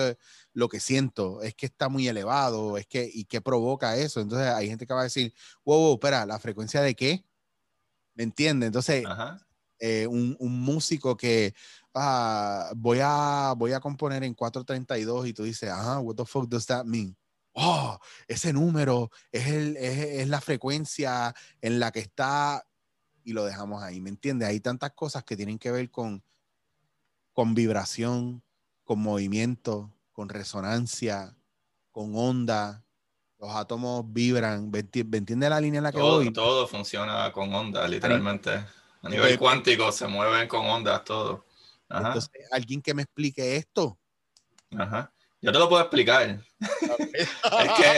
lo 0.53 0.69
que 0.69 0.81
siento, 0.81 1.43
es 1.43 1.55
que 1.55 1.67
está 1.67 1.89
muy 1.89 2.09
elevado, 2.09 2.77
es 2.79 2.87
que, 2.87 3.09
¿y 3.13 3.25
qué 3.25 3.41
provoca 3.41 3.97
eso? 3.97 4.21
Entonces 4.21 4.49
hay 4.49 4.69
gente 4.69 4.87
que 4.87 4.95
va 4.95 5.01
a 5.01 5.05
decir, 5.05 5.35
wow, 5.65 5.79
wow 5.79 5.95
espera, 5.95 6.27
¿la 6.27 6.39
frecuencia 6.39 6.81
de 6.81 6.95
qué? 6.95 7.25
¿Me 8.15 8.25
entiendes? 8.25 8.69
Entonces, 8.69 9.05
eh, 9.79 10.07
un, 10.07 10.37
un, 10.39 10.61
músico 10.61 11.17
que 11.17 11.55
ah, 11.95 12.73
voy, 12.77 12.99
a, 13.03 13.55
voy 13.57 13.73
a 13.73 13.81
componer 13.81 14.23
en 14.25 14.35
432 14.35 15.27
y 15.29 15.33
tú 15.33 15.45
dices, 15.45 15.71
ajá, 15.71 15.99
what 16.01 16.17
the 16.17 16.25
fuck 16.25 16.49
does 16.49 16.67
that 16.67 16.85
mean? 16.85 17.17
Oh, 17.55 17.99
ese 18.29 18.53
número 18.53 19.11
es, 19.31 19.47
el, 19.49 19.77
es, 19.77 19.99
es 20.23 20.29
la 20.29 20.41
frecuencia 20.41 21.35
en 21.61 21.81
la 21.81 21.91
que 21.91 22.01
está 22.01 22.67
y 23.25 23.33
lo 23.33 23.45
dejamos 23.45 23.83
ahí, 23.83 24.01
¿me 24.01 24.11
entiendes? 24.11 24.49
Hay 24.49 24.61
tantas 24.61 24.93
cosas 24.93 25.25
que 25.25 25.37
tienen 25.37 25.59
que 25.59 25.71
ver 25.71 25.91
con 25.91 26.23
con 27.33 27.55
vibración, 27.55 28.43
con 28.85 29.01
movimiento, 29.01 29.93
con 30.13 30.29
resonancia, 30.29 31.37
con 31.91 32.13
onda. 32.17 32.85
Los 33.39 33.51
átomos 33.51 34.05
vibran. 34.07 34.71
¿Me 34.71 34.81
entiendes 34.81 35.51
la 35.51 35.61
línea 35.61 35.79
en 35.79 35.85
la 35.85 35.93
que 35.93 35.99
todo, 35.99 36.19
voy? 36.19 36.33
Todo 36.33 36.67
funciona 36.67 37.33
con 37.33 37.53
ondas, 37.53 37.91
literalmente. 37.91 38.51
A 39.03 39.09
nivel 39.09 39.39
cuántico 39.39 39.91
se 39.91 40.07
mueven 40.07 40.47
con 40.47 40.65
ondas 40.65 41.05
todo. 41.05 41.45
Entonces, 41.91 42.31
alguien 42.53 42.81
que 42.81 42.95
me 42.95 43.03
explique 43.03 43.57
esto. 43.57 43.99
Ajá. 44.77 45.13
Yo 45.43 45.51
te 45.51 45.59
lo 45.59 45.69
puedo 45.69 45.83
explicar. 45.83 46.39
es 46.61 47.29
que 47.77 47.91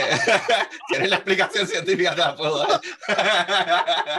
tienes 0.89 1.09
la 1.11 1.17
explicación 1.17 1.67
científica, 1.67 2.15
te 2.15 2.21
la 2.21 2.35
puedo 2.35 2.57
dar. 2.57 2.81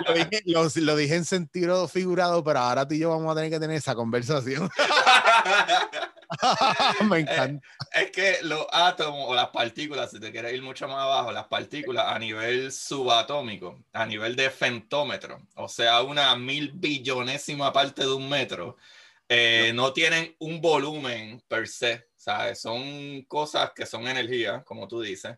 lo, 0.06 0.14
dije, 0.14 0.42
lo, 0.80 0.96
dije, 0.96 1.16
en 1.16 1.24
sentido 1.24 1.88
figurado, 1.88 2.44
pero 2.44 2.60
ahora 2.60 2.86
tú 2.86 2.94
y 2.94 3.00
yo 3.00 3.10
vamos 3.10 3.32
a 3.32 3.34
tener 3.34 3.50
que 3.50 3.58
tener 3.58 3.76
esa 3.76 3.96
conversación. 3.96 4.70
Me 7.10 7.18
encanta. 7.18 7.66
Es, 7.92 8.12
que 8.12 8.38
los 8.42 8.64
átomos 8.70 9.28
o 9.28 9.34
las 9.34 9.48
partículas, 9.48 10.12
si 10.12 10.20
te 10.20 10.30
quieres 10.30 10.54
ir 10.54 10.62
mucho 10.62 10.86
más 10.86 10.98
abajo, 10.98 11.32
las 11.32 11.48
partículas 11.48 12.06
a 12.06 12.16
nivel 12.20 12.70
subatómico, 12.70 13.82
a 13.92 14.06
nivel 14.06 14.36
de 14.36 14.50
fentómetro, 14.50 15.40
o 15.56 15.68
sea, 15.68 16.00
una 16.02 16.36
mil 16.36 16.70
billonésima 16.74 17.72
parte 17.72 18.02
de 18.02 18.12
un 18.12 18.28
metro, 18.28 18.76
eh, 19.28 19.72
no 19.74 19.92
tienen 19.92 20.36
un 20.38 20.60
volumen 20.60 21.42
per 21.48 21.66
se 21.66 22.06
son 22.54 23.22
cosas 23.22 23.72
que 23.74 23.86
son 23.86 24.06
energía, 24.06 24.62
como 24.64 24.88
tú 24.88 25.00
dices, 25.00 25.36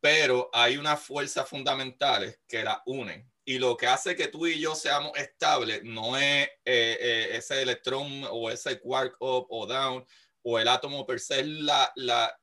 pero 0.00 0.48
hay 0.52 0.76
unas 0.76 1.00
fuerzas 1.00 1.48
fundamentales 1.48 2.40
que 2.46 2.62
las 2.62 2.78
unen. 2.86 3.30
Y 3.44 3.58
lo 3.58 3.76
que 3.76 3.86
hace 3.86 4.14
que 4.14 4.28
tú 4.28 4.46
y 4.46 4.60
yo 4.60 4.74
seamos 4.74 5.16
estables 5.16 5.82
no 5.82 6.16
es 6.16 6.46
eh, 6.64 6.98
eh, 7.00 7.28
ese 7.32 7.62
electrón 7.62 8.24
o 8.30 8.50
ese 8.50 8.78
quark 8.78 9.16
up 9.20 9.46
o 9.48 9.66
down 9.66 10.06
o 10.42 10.58
el 10.58 10.68
átomo 10.68 11.06
per 11.06 11.18
se, 11.18 11.44
la, 11.44 11.90
la, 11.96 12.38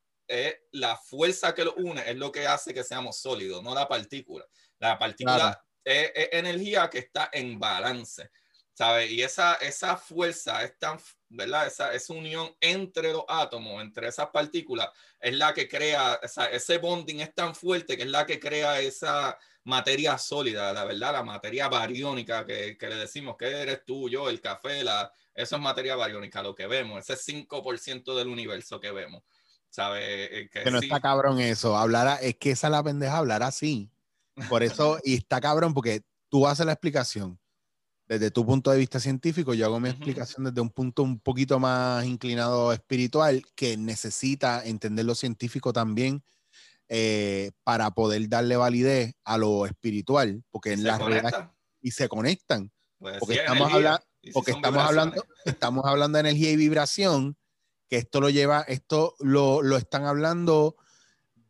la 0.72 0.98
fuerza 0.98 1.54
que 1.54 1.64
lo 1.64 1.76
une 1.76 2.02
es 2.10 2.16
lo 2.16 2.32
que 2.32 2.48
hace 2.48 2.74
que 2.74 2.84
seamos 2.84 3.18
sólidos, 3.20 3.64
no 3.64 3.74
la 3.74 3.88
partícula. 3.88 4.46
La 4.80 4.98
partícula 4.98 5.64
es, 5.84 6.12
energía 6.32 6.90
que 6.90 7.00
está 7.00 7.30
en 7.32 7.60
balance. 7.60 8.30
¿Sabes? 8.76 9.10
Y 9.10 9.22
esa, 9.22 9.56
esa 9.56 9.96
fuerza 9.96 10.64
es 10.64 10.78
tan, 10.78 11.00
¿verdad? 11.30 11.66
Esa, 11.66 11.94
esa 11.94 12.14
unión 12.14 12.54
entre 12.60 13.14
los 13.14 13.24
átomos, 13.28 13.82
entre 13.82 14.10
esas 14.10 14.28
partículas, 14.28 14.90
es 15.20 15.34
la 15.36 15.54
que 15.54 15.68
crea, 15.68 16.20
ese 16.52 16.78
bonding 16.78 17.22
es 17.22 17.34
tan 17.34 17.56
fuerte 17.56 17.98
que 17.98 18.04
es 18.04 18.10
la 18.10 18.26
que 18.26 18.40
crea 18.40 18.80
esa 18.82 19.38
materia 19.64 20.18
sólida, 20.18 20.74
la 20.74 20.84
verdad, 20.84 21.14
la 21.14 21.24
materia 21.24 21.70
bariónica 21.70 22.46
que, 22.46 22.78
que 22.78 22.90
le 22.90 22.96
decimos 22.98 23.38
que 23.38 23.48
eres 23.48 23.84
tú, 23.86 24.10
yo, 24.10 24.30
el 24.30 24.42
café, 24.42 24.84
la, 24.84 25.12
eso 25.34 25.56
es 25.56 25.62
materia 25.62 25.96
bariónica, 25.96 26.44
lo 26.44 26.54
que 26.54 26.68
vemos, 26.68 27.10
ese 27.10 27.34
5% 27.34 28.16
del 28.16 28.28
universo 28.28 28.80
que 28.80 28.92
vemos. 28.92 29.24
¿Sabes? 29.70 30.04
Eh, 30.06 30.50
que, 30.50 30.72
no 30.72 30.80
está 30.80 31.02
cabrón 31.02 31.40
eso, 31.40 31.76
hablar, 31.76 32.20
es 32.22 32.36
que 32.36 32.52
esa 32.52 32.70
la 32.70 32.82
pendeja 32.82 33.18
hablar 33.18 33.44
así. 33.44 33.90
Por 34.48 34.64
eso, 34.64 35.00
y 35.04 35.16
está 35.16 35.42
cabrón 35.42 35.74
porque 35.74 36.04
tú 36.30 36.48
haces 36.48 36.66
la 36.66 36.72
explicación 36.74 37.38
desde 38.08 38.32
tu 38.32 38.46
punto 38.46 38.72
de 38.72 38.78
vista 38.78 39.00
científico, 39.00 39.54
yo 39.54 39.66
hago 39.66 39.80
mi 39.80 39.90
explicación 39.90 40.46
desde 40.46 40.62
un 40.62 40.70
punto 40.70 41.02
un 41.02 41.20
poquito 41.20 41.60
más 41.60 42.06
inclinado 42.06 42.72
espiritual, 42.72 43.42
que 43.56 43.78
necesita 43.78 44.64
entender 44.64 45.06
lo 45.06 45.16
científico 45.16 45.74
también 45.74 46.24
eh, 46.88 47.52
para 47.64 47.92
poder 47.92 48.30
darle 48.30 48.58
validez 48.58 49.16
a 49.24 49.38
lo 49.38 49.66
espiritual, 49.66 50.44
porque 50.52 50.74
en 50.74 50.84
las 50.84 51.02
redes 51.02 51.34
y 51.82 51.92
se 51.92 52.08
conectan. 52.08 52.72
porque 53.00 53.36
estamos, 53.36 53.72
porque 54.34 54.52
estamos 54.52 54.84
hablando, 54.84 55.26
estamos 55.46 55.86
hablando 55.86 56.18
de 56.18 56.30
energía 56.30 56.52
y 56.52 56.58
vibración, 56.58 57.38
que 57.90 57.98
esto 57.98 58.22
lo 58.22 58.30
lleva, 58.30 58.62
esto 58.62 59.16
lo, 59.20 59.64
lo 59.64 59.78
están 59.78 60.06
hablando 60.06 60.76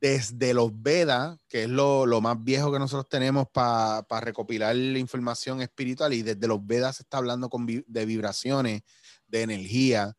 desde 0.05 0.53
los 0.53 0.83
Vedas, 0.83 1.39
que 1.47 1.63
es 1.63 1.69
lo, 1.69 2.05
más 2.21 2.43
viejo 2.43 2.71
que 2.71 2.77
nosotros 2.77 3.09
tenemos 3.09 3.47
para 3.51 4.21
recopilar 4.21 4.75
la 4.75 4.99
información 4.99 5.63
espiritual, 5.63 6.13
y 6.13 6.21
desde 6.21 6.47
los 6.47 6.63
Vedas 6.63 6.97
se 6.97 7.01
está 7.01 7.17
hablando 7.17 7.49
de 7.87 8.05
vibraciones, 8.05 8.83
de 9.25 9.41
energía, 9.41 10.15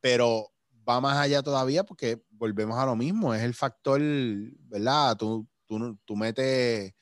pero 0.00 0.52
va 0.88 1.00
más 1.00 1.18
allá 1.18 1.42
todavía 1.42 1.82
porque 1.82 2.22
volvemos 2.30 2.78
a 2.78 2.86
lo 2.86 2.94
mismo, 2.94 3.34
es 3.34 3.42
el 3.42 3.54
factor, 3.54 4.00
¿verdad? 4.00 5.16
Tú, 5.16 5.48
tú, 5.66 5.98
tú 6.04 6.14
metes, 6.14 6.94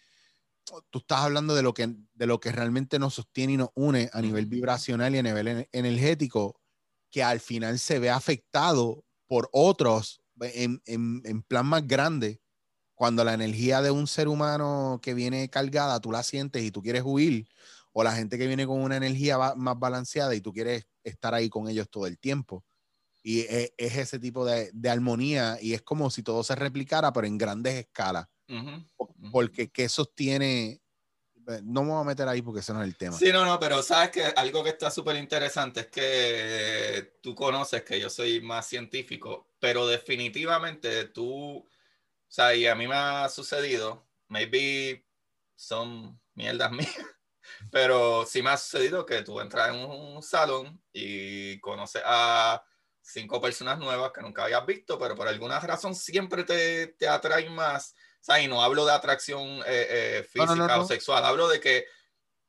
tú 0.89 1.01
estás 1.01 1.19
hablando 1.19 1.55
de 1.55 1.63
lo, 1.63 1.75
que, 1.75 1.95
de 2.15 2.27
lo 2.27 2.41
que 2.41 2.51
realmente 2.51 2.99
nos 2.99 3.13
sostiene 3.13 3.53
y 3.53 3.57
nos 3.59 3.69
une 3.75 4.09
a 4.11 4.23
nivel 4.23 4.47
vibracional 4.47 5.15
y 5.15 5.19
a 5.19 5.23
nivel 5.23 5.69
energético, 5.71 6.59
que 7.11 7.23
al 7.23 7.41
final 7.41 7.79
se 7.79 7.99
ve 7.99 8.09
afectado 8.09 9.05
por 9.27 9.51
otros 9.53 10.22
en, 10.41 10.81
en, 10.87 11.43
plan 11.43 11.67
más 11.67 11.87
grande, 11.87 12.41
cuando 12.95 13.25
la 13.25 13.35
energía 13.35 13.83
de 13.83 13.91
un 13.91 14.07
ser 14.07 14.29
humano 14.29 15.01
que 15.03 15.15
viene 15.15 15.49
cargada, 15.49 16.01
tú 16.01 16.13
la 16.13 16.23
sientes 16.23 16.63
y 16.63 16.71
tú 16.71 16.83
quieres 16.83 17.03
huir, 17.05 17.49
o 17.93 18.03
la 18.03 18.13
gente 18.13 18.39
que 18.39 18.47
viene 18.47 18.67
con 18.67 18.81
una 18.81 18.97
energía 18.97 19.39
más 19.57 19.79
balanceada 19.79 20.35
y 20.35 20.41
tú 20.41 20.53
quieres 20.53 20.87
estar 21.05 21.35
ahí 21.35 21.49
con 21.49 21.69
ellos 21.69 21.89
todo 21.91 22.07
el 22.07 22.19
tiempo. 22.19 22.65
Y 23.23 23.41
es, 23.41 23.73
ese 23.77 24.19
tipo 24.19 24.45
de, 24.45 24.71
de, 24.73 24.91
armonía 24.91 25.59
y 25.61 25.75
es 25.75 25.83
como 25.83 26.11
si 26.11 26.23
todo 26.23 26.43
se 26.43 26.55
replicara, 26.55 27.13
pero 27.13 27.27
en 27.27 27.39
grandes 27.39 27.75
escalas. 27.75 28.27
Porque 29.31 29.71
¿qué 29.71 29.89
sostiene? 29.89 30.82
No 31.63 31.83
me 31.83 31.91
voy 31.91 32.01
a 32.01 32.05
meter 32.05 32.29
ahí 32.29 32.43
porque 32.43 32.61
ese 32.61 32.73
no 32.73 32.83
es 32.83 32.89
el 32.89 32.97
tema. 32.97 33.17
Sí, 33.17 33.33
no, 33.33 33.45
no, 33.45 33.59
pero 33.59 33.83
sabes 33.83 34.11
que 34.11 34.25
algo 34.25 34.63
que 34.63 34.71
está 34.71 34.91
súper 34.91 35.17
interesante 35.17 35.81
es 35.81 35.87
que 35.89 37.19
tú 37.23 37.35
conoces 37.35 37.83
que 37.83 38.01
yo 38.01 38.09
soy 38.11 38.41
más 38.41 38.67
científico 38.67 39.49
pero 39.63 39.87
definitivamente 39.87 41.05
tú, 41.05 41.59
o 41.59 41.69
sea, 42.27 42.53
y 42.53 42.67
a 42.67 42.75
mí 42.75 42.89
me 42.89 42.97
ha 42.97 43.29
sucedido, 43.29 44.09
maybe 44.27 45.07
son 45.55 46.21
mierdas 46.35 46.73
mías, 46.73 47.07
pero 47.71 48.27
sí 48.27 48.43
me 48.43 48.51
ha 48.51 48.57
sucedido 48.57 49.07
que 49.07 49.23
tú 49.23 49.41
entras 49.41 49.69
en 49.69 49.77
un 49.77 50.21
salón 50.21 50.83
y 50.93 51.61
conoces 51.61 52.03
a 52.05 52.61
cinco 53.01 53.41
personas 53.41 53.79
nuevas 53.79 54.11
que 54.11 54.21
nunca 54.21 54.43
habías 54.43 54.67
visto, 54.67 54.99
pero 54.99 55.15
por 55.15 55.29
alguna 55.29 55.61
razón 55.61 55.95
siempre 55.95 56.43
te, 56.43 56.89
te 56.89 57.07
atraen 57.07 57.55
más. 57.55 57.95
Sea, 58.23 58.41
y 58.41 58.49
no 58.49 58.63
hablo 58.63 58.87
de 58.87 58.93
atracción 58.93 59.61
eh, 59.67 59.87
eh, 59.91 60.27
física 60.31 60.81
o 60.81 60.87
sexual, 60.87 61.25
hablo 61.25 61.49
de 61.49 61.61
que 61.61 61.87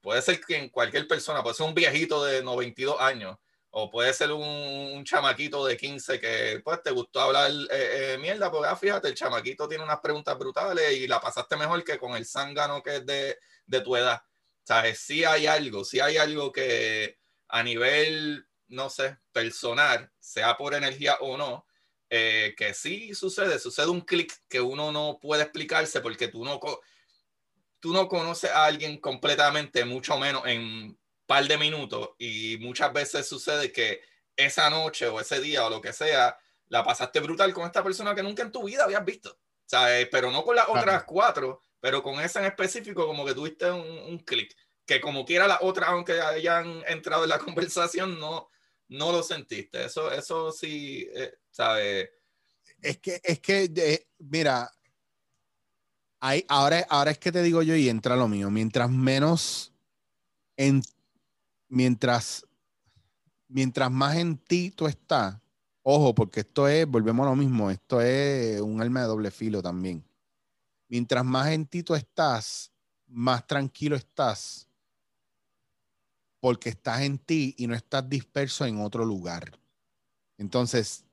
puede 0.01 0.21
ser 0.21 0.39
que 0.39 0.55
en 0.55 0.69
cualquier 0.69 1.07
persona, 1.07 1.43
puede 1.43 1.55
ser 1.55 1.65
un 1.65 1.74
viejito 1.74 2.24
de 2.24 2.43
92 2.43 3.01
años, 3.01 3.38
o 3.76 3.89
puede 3.89 4.13
ser 4.13 4.32
un, 4.32 5.03
chamaquito 5.03 5.65
de 5.65 5.76
15 5.76 6.19
que 6.19 6.61
pues 6.63 6.82
te 6.84 6.91
gustó 6.91 7.21
hablar 7.21 7.49
eh, 7.51 8.13
eh, 8.13 8.17
mierda, 8.19 8.51
porque 8.51 8.67
ah, 8.67 8.76
fíjate, 8.76 9.07
el 9.07 9.15
chamaquito 9.15 9.67
tiene 9.67 9.84
unas 9.84 9.99
preguntas 9.99 10.38
brutales 10.38 10.91
y 10.93 11.07
la 11.07 11.19
pasaste 11.19 11.57
mejor 11.57 11.84
que 11.84 11.97
con 11.97 12.15
el 12.15 12.26
zángano 12.26 12.84
que 12.84 12.97
es 12.97 13.05
de, 13.05 13.39
de 13.65 13.82
tu 13.82 13.95
edad. 13.95 14.21
¿Sabes? 14.63 14.99
Sí 14.99 15.26
hay 15.26 15.47
algo, 15.47 15.84
sí 15.84 15.99
hay 15.99 16.17
algo 16.17 16.51
que 16.51 17.17
a 17.47 17.63
nivel, 17.63 18.47
no 18.67 18.91
sé, 18.91 19.17
personal, 19.32 20.11
sea 20.19 20.55
por 20.55 20.76
energía 20.76 21.17
o 21.21 21.36
no, 21.36 21.65
eh, 22.16 22.53
que 22.55 22.76
sí 22.76 23.16
sucede, 23.16 23.57
sucede 23.57 23.88
un 23.88 24.01
clic 24.01 24.32
que 24.47 24.61
uno 24.61 24.91
no 24.91 25.18
puede 25.20 25.41
explicarse 25.41 25.99
porque 25.99 26.28
tú 26.28 26.45
no, 26.45 26.59
tú 27.80 27.91
no 27.91 28.07
conoces 28.07 28.51
a 28.51 28.66
alguien 28.66 28.99
completamente, 28.99 29.84
mucho 29.84 30.20
menos 30.20 30.43
en 30.45 30.95
par 31.26 31.47
de 31.47 31.57
minutos 31.57 32.11
y 32.20 32.57
muchas 32.59 32.93
veces 32.93 33.28
sucede 33.28 33.72
que 33.72 34.01
esa 34.36 34.70
noche 34.70 35.07
o 35.07 35.20
ese 35.20 35.41
día 35.41 35.66
o 35.66 35.72
lo 35.72 35.82
que 35.82 35.91
sea, 35.91 36.38
la 36.68 36.84
pasaste 36.84 37.20
brutal 37.20 37.51
con 37.51 37.66
esta 37.66 37.84
persona 37.84 38.14
que 38.14 38.22
nunca 38.22 38.43
en 38.43 38.51
tu 38.51 38.64
vida 38.64 38.84
habías 38.84 39.03
visto. 39.03 39.39
¿sabes? 39.66 40.07
Pero 40.11 40.30
no 40.30 40.43
con 40.43 40.55
las 40.55 40.70
otras 40.70 41.03
cuatro, 41.05 41.61
pero 41.80 42.03
con 42.03 42.20
esa 42.20 42.41
en 42.41 42.45
específico 42.45 43.07
como 43.07 43.26
que 43.26 43.34
tuviste 43.34 43.72
un, 43.72 43.88
un 44.07 44.20
clic. 44.20 44.55
Que 44.86 45.01
como 45.01 45.26
quiera 45.26 45.47
las 45.47 45.59
otras, 45.61 45.89
aunque 45.89 46.22
hayan 46.22 46.84
entrado 46.86 47.24
en 47.24 47.30
la 47.30 47.39
conversación, 47.39 48.20
no, 48.20 48.49
no 48.89 49.11
lo 49.11 49.23
sentiste. 49.23 49.86
Eso, 49.86 50.11
eso 50.11 50.51
sí, 50.51 51.07
eh, 51.13 51.34
¿sabes? 51.51 52.09
Es 52.81 52.97
que, 52.99 53.21
es 53.23 53.39
que, 53.39 54.07
mira, 54.19 54.69
hay, 56.19 56.45
ahora, 56.47 56.86
ahora 56.89 57.11
es 57.11 57.17
que 57.17 57.31
te 57.31 57.41
digo 57.41 57.61
yo 57.61 57.75
y 57.75 57.89
entra 57.89 58.15
lo 58.15 58.27
mío. 58.27 58.49
Mientras 58.49 58.89
menos 58.89 59.73
en 60.57 60.81
mientras, 61.73 62.45
mientras 63.47 63.91
más 63.91 64.15
en 64.15 64.38
ti 64.38 64.71
tú 64.71 64.88
estás, 64.88 65.36
ojo, 65.81 66.13
porque 66.13 66.41
esto 66.41 66.67
es, 66.67 66.86
volvemos 66.88 67.25
a 67.25 67.31
lo 67.31 67.36
mismo, 67.36 67.71
esto 67.71 67.99
es 67.99 68.61
un 68.61 68.81
alma 68.81 69.01
de 69.01 69.07
doble 69.07 69.31
filo 69.31 69.61
también. 69.61 70.03
Mientras 70.88 71.25
más 71.25 71.49
en 71.49 71.65
ti 71.65 71.81
tú 71.81 71.95
estás, 71.95 72.71
más 73.07 73.45
tranquilo 73.47 73.95
estás, 73.95 74.69
porque 76.44 76.68
estás 76.68 77.04
en 77.04 77.20
ti 77.20 77.56
y 77.58 77.68
no 77.68 77.74
estás 77.74 78.10
disperso 78.10 78.66
en 78.66 78.82
otro 78.82 79.06
lugar. 79.06 79.58
Entonces, 80.38 81.06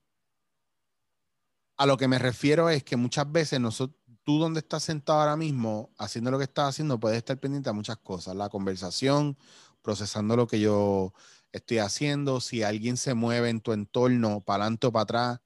a 1.76 1.86
lo 1.86 1.96
que 1.96 2.08
me 2.08 2.18
refiero 2.18 2.68
es 2.68 2.82
que 2.82 2.96
muchas 2.96 3.30
veces 3.30 3.60
nosotros, 3.60 3.96
tú 4.24 4.40
donde 4.40 4.58
estás 4.58 4.82
sentado 4.82 5.20
ahora 5.20 5.36
mismo, 5.36 5.94
haciendo 5.98 6.32
lo 6.32 6.38
que 6.38 6.46
estás 6.46 6.70
haciendo, 6.70 6.98
puedes 6.98 7.18
estar 7.18 7.38
pendiente 7.38 7.70
a 7.70 7.72
muchas 7.72 7.98
cosas, 7.98 8.34
la 8.34 8.48
conversación 8.48 9.38
procesando 9.82 10.34
lo 10.34 10.48
que 10.48 10.58
yo 10.58 11.14
estoy 11.52 11.78
haciendo. 11.78 12.40
Si 12.40 12.64
alguien 12.64 12.96
se 12.96 13.14
mueve 13.14 13.50
en 13.50 13.60
tu 13.60 13.72
entorno, 13.72 14.40
para 14.40 14.64
adelante 14.64 14.88
o 14.88 14.92
para 14.92 15.02
atrás, 15.04 15.40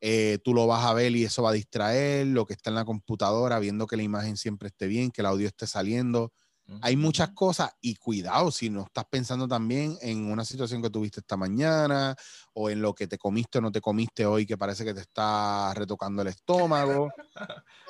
eh, 0.00 0.38
tú 0.42 0.54
lo 0.54 0.66
vas 0.66 0.86
a 0.86 0.94
ver 0.94 1.14
y 1.14 1.24
eso 1.24 1.42
va 1.42 1.50
a 1.50 1.52
distraer 1.52 2.28
lo 2.28 2.46
que 2.46 2.54
está 2.54 2.70
en 2.70 2.76
la 2.76 2.86
computadora, 2.86 3.58
viendo 3.58 3.86
que 3.86 3.98
la 3.98 4.04
imagen 4.04 4.38
siempre 4.38 4.68
esté 4.68 4.86
bien, 4.86 5.10
que 5.10 5.20
el 5.20 5.26
audio 5.26 5.48
esté 5.48 5.66
saliendo. 5.66 6.32
Hay 6.82 6.96
muchas 6.96 7.30
cosas 7.30 7.74
y 7.80 7.94
cuidado 7.94 8.50
si 8.50 8.68
no 8.68 8.82
estás 8.82 9.06
pensando 9.06 9.48
también 9.48 9.96
en 10.02 10.30
una 10.30 10.44
situación 10.44 10.82
que 10.82 10.90
tuviste 10.90 11.20
esta 11.20 11.36
mañana 11.36 12.14
o 12.52 12.68
en 12.68 12.82
lo 12.82 12.94
que 12.94 13.06
te 13.06 13.16
comiste 13.16 13.58
o 13.58 13.60
no 13.62 13.72
te 13.72 13.80
comiste 13.80 14.26
hoy 14.26 14.44
que 14.44 14.58
parece 14.58 14.84
que 14.84 14.92
te 14.92 15.00
está 15.00 15.72
retocando 15.74 16.20
el 16.20 16.28
estómago. 16.28 17.10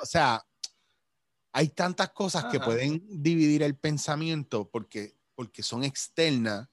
o 0.01 0.07
sea, 0.07 0.45
hay 1.53 1.69
tantas 1.71 2.11
cosas 2.11 2.45
que 2.45 2.61
pueden 2.61 3.03
dividir 3.09 3.65
el 3.65 3.77
pensamiento 3.77 4.69
porque, 4.71 5.17
porque 5.35 5.65
son 5.65 5.83
externas 5.83 6.69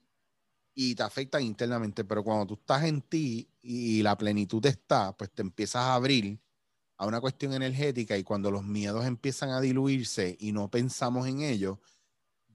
y 0.75 0.93
te 0.93 1.03
afectan 1.03 1.41
internamente, 1.41 2.03
pero 2.03 2.23
cuando 2.23 2.45
tú 2.45 2.53
estás 2.55 2.83
en 2.83 3.01
ti 3.01 3.49
y 3.61 4.03
la 4.03 4.15
plenitud 4.15 4.63
está, 4.65 5.15
pues 5.17 5.31
te 5.31 5.41
empiezas 5.41 5.81
a 5.81 5.95
abrir 5.95 6.39
a 6.97 7.05
una 7.05 7.19
cuestión 7.19 7.53
energética 7.53 8.17
y 8.17 8.23
cuando 8.23 8.51
los 8.51 8.63
miedos 8.63 9.05
empiezan 9.05 9.49
a 9.49 9.61
diluirse 9.61 10.37
y 10.39 10.51
no 10.51 10.69
pensamos 10.69 11.27
en 11.27 11.41
ello, 11.41 11.79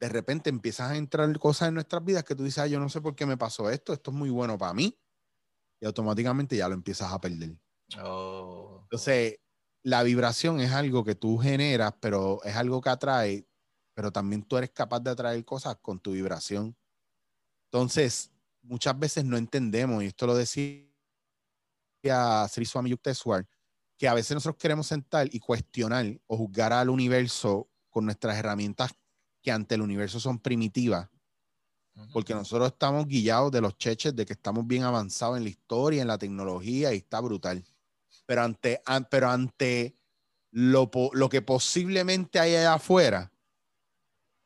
de 0.01 0.09
repente 0.09 0.49
empiezas 0.49 0.91
a 0.91 0.97
entrar 0.97 1.39
cosas 1.39 1.69
en 1.69 1.75
nuestras 1.75 2.03
vidas 2.03 2.25
que 2.25 2.35
tú 2.35 2.43
dices, 2.43 2.59
ah, 2.59 2.67
yo 2.67 2.81
no 2.81 2.89
sé 2.89 3.03
por 3.03 3.15
qué 3.15 3.27
me 3.27 3.37
pasó 3.37 3.69
esto, 3.69 3.93
esto 3.93 4.11
es 4.11 4.17
muy 4.17 4.31
bueno 4.31 4.57
para 4.57 4.73
mí, 4.73 4.99
y 5.79 5.87
automáticamente 5.87 6.57
ya 6.57 6.69
lo 6.69 6.75
empiezas 6.75 7.13
a 7.13 7.21
perder. 7.21 7.55
Oh. 8.03 8.81
Entonces, 8.85 9.39
la 9.83 10.03
vibración 10.03 10.61
es 10.61 10.73
algo 10.73 11.05
que 11.05 11.15
tú 11.15 11.37
generas, 11.37 11.93
pero 12.01 12.43
es 12.45 12.57
algo 12.57 12.81
que 12.81 12.89
atrae, 12.89 13.47
pero 13.95 14.11
también 14.11 14.43
tú 14.43 14.57
eres 14.57 14.71
capaz 14.71 15.01
de 15.01 15.11
atraer 15.11 15.45
cosas 15.45 15.77
con 15.83 16.01
tu 16.01 16.13
vibración. 16.13 16.75
Entonces, 17.71 18.33
muchas 18.63 18.99
veces 18.99 19.25
no 19.27 19.37
entendemos, 19.37 20.03
y 20.03 20.07
esto 20.07 20.27
lo 20.27 20.35
decía 20.35 20.89
Sri 22.49 22.65
Swami 22.65 22.89
Yukteswar, 22.91 23.47
que 23.99 24.09
a 24.09 24.15
veces 24.15 24.35
nosotros 24.35 24.57
queremos 24.59 24.87
sentar 24.87 25.29
y 25.31 25.39
cuestionar 25.41 26.07
o 26.27 26.39
juzgar 26.39 26.73
al 26.73 26.89
universo 26.89 27.69
con 27.91 28.07
nuestras 28.07 28.39
herramientas 28.39 28.93
que 29.43 29.51
ante 29.51 29.75
el 29.75 29.83
universo 29.83 30.21
son 30.21 30.39
primitivas, 30.39 31.09
porque 32.13 32.35
nosotros 32.35 32.73
estamos 32.73 33.07
guiados 33.07 33.51
de 33.53 33.61
los 33.61 33.77
cheches 33.77 34.15
de 34.15 34.25
que 34.25 34.33
estamos 34.33 34.67
bien 34.67 34.85
avanzados 34.85 35.37
en 35.37 35.45
la 35.45 35.51
historia, 35.51 36.03
en 36.03 36.09
la 36.09 36.19
tecnología 36.19 36.93
y 36.93 36.99
está 36.99 37.21
brutal. 37.21 37.65
Pero 38.27 38.43
ante, 38.43 38.83
pero 39.11 39.29
ante 39.29 39.97
lo, 40.51 40.91
lo 41.13 41.29
que 41.29 41.43
posiblemente 41.43 42.39
hay 42.39 42.57
allá 42.57 42.75
afuera, 42.75 43.33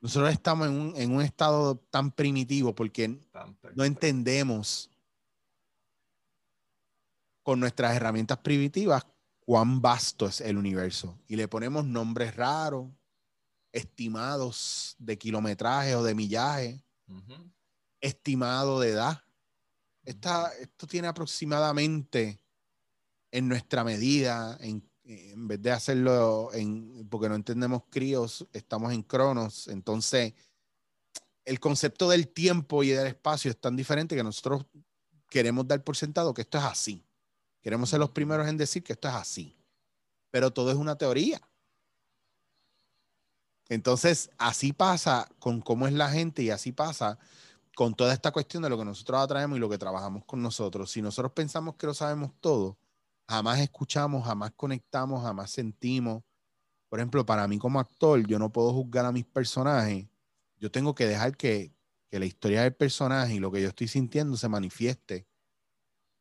nosotros 0.01 0.33
estamos 0.33 0.69
en 0.69 0.75
un, 0.75 0.97
en 0.97 1.13
un 1.13 1.23
estado 1.23 1.77
tan 1.91 2.11
primitivo 2.11 2.75
porque 2.75 3.19
no 3.75 3.85
entendemos 3.85 4.91
con 7.43 7.61
nuestras 7.61 7.95
herramientas 7.95 8.39
primitivas 8.39 9.07
cuán 9.41 9.81
vasto 9.81 10.27
es 10.27 10.41
el 10.41 10.57
universo. 10.57 11.19
Y 11.29 11.37
le 11.37 11.49
ponemos 11.49 11.85
nombres 11.85 12.35
raros, 12.35 12.91
estimados 13.75 14.97
de 14.99 15.19
kilometraje 15.19 15.95
o 15.95 16.03
de 16.03 16.15
millaje, 16.15 16.83
estimado 18.01 18.81
de 18.81 18.91
edad. 18.91 19.23
esto 20.05 20.87
tiene 20.87 21.09
aproximadamente 21.09 22.41
en 23.31 23.49
nuestra 23.49 23.85
medida, 23.85 24.57
en 24.61 24.89
en 25.05 25.49
vez 25.49 25.61
de 25.61 25.71
hacerlo 25.71 26.51
en, 26.53 27.07
porque 27.11 27.29
no 27.29 27.35
entendemos 27.35 27.83
críos, 27.91 28.47
estamos 28.53 28.93
en 28.93 29.03
cronos. 29.03 29.69
Entonces, 29.69 30.33
el 31.45 31.61
concepto 31.61 32.09
del 32.09 32.29
tiempo 32.29 32.83
y 32.83 32.89
del 32.89 33.09
espacio 33.09 33.51
es 33.51 33.61
tan 33.61 33.77
diferente 33.77 34.17
que 34.17 34.23
nosotros 34.23 34.65
queremos 35.29 35.69
dar 35.69 35.85
por 35.85 35.97
sentado 35.97 36.33
que 36.33 36.43
esto 36.43 36.59
es 36.59 36.65
así. 36.65 37.05
Queremos 37.61 37.91
ser 37.91 38.01
los 38.01 38.11
primeros 38.11 38.49
en 38.49 38.57
decir 38.57 38.83
que 38.83 38.95
esto 38.95 39.09
es 39.09 39.15
así. 39.15 39.57
Pero 40.31 40.53
todo 40.53 40.71
es 40.71 40.77
una 40.77 40.97
teoría. 40.97 41.41
Entonces, 43.69 44.31
así 44.39 44.73
pasa 44.73 45.29
con 45.39 45.61
cómo 45.61 45.87
es 45.87 45.93
la 45.93 46.11
gente 46.11 46.43
y 46.43 46.51
así 46.51 46.73
pasa 46.73 47.19
con 47.75 47.95
toda 47.95 48.13
esta 48.13 48.31
cuestión 48.31 48.63
de 48.63 48.69
lo 48.69 48.79
que 48.79 48.85
nosotros 48.85 49.21
atraemos 49.21 49.57
y 49.57 49.61
lo 49.61 49.69
que 49.69 49.79
trabajamos 49.79 50.25
con 50.25 50.43
nosotros. 50.43 50.91
Si 50.91 51.03
nosotros 51.03 51.33
pensamos 51.33 51.75
que 51.77 51.87
lo 51.87 51.95
sabemos 51.95 52.33
todo, 52.41 52.79
jamás 53.29 53.61
escuchamos, 53.61 54.25
jamás 54.25 54.53
conectamos, 54.53 55.23
jamás 55.23 55.51
sentimos. 55.51 56.23
Por 56.89 57.01
ejemplo, 57.01 57.27
para 57.27 57.49
mí 57.49 57.59
como 57.59 57.81
actor, 57.81 58.25
yo 58.27 58.39
no 58.39 58.53
puedo 58.53 58.73
juzgar 58.73 59.05
a 59.07 59.13
mis 59.13 59.25
personajes. 59.25 60.07
Yo 60.59 60.71
tengo 60.71 60.95
que 60.95 61.07
dejar 61.07 61.37
que, 61.37 61.73
la 62.11 62.27
historia 62.27 62.63
del 62.63 62.73
personaje 62.73 63.35
y 63.35 63.39
lo 63.41 63.51
que 63.51 63.61
yo 63.61 63.67
estoy 63.67 63.89
sintiendo 63.89 64.37
se 64.37 64.49
manifieste 64.49 65.27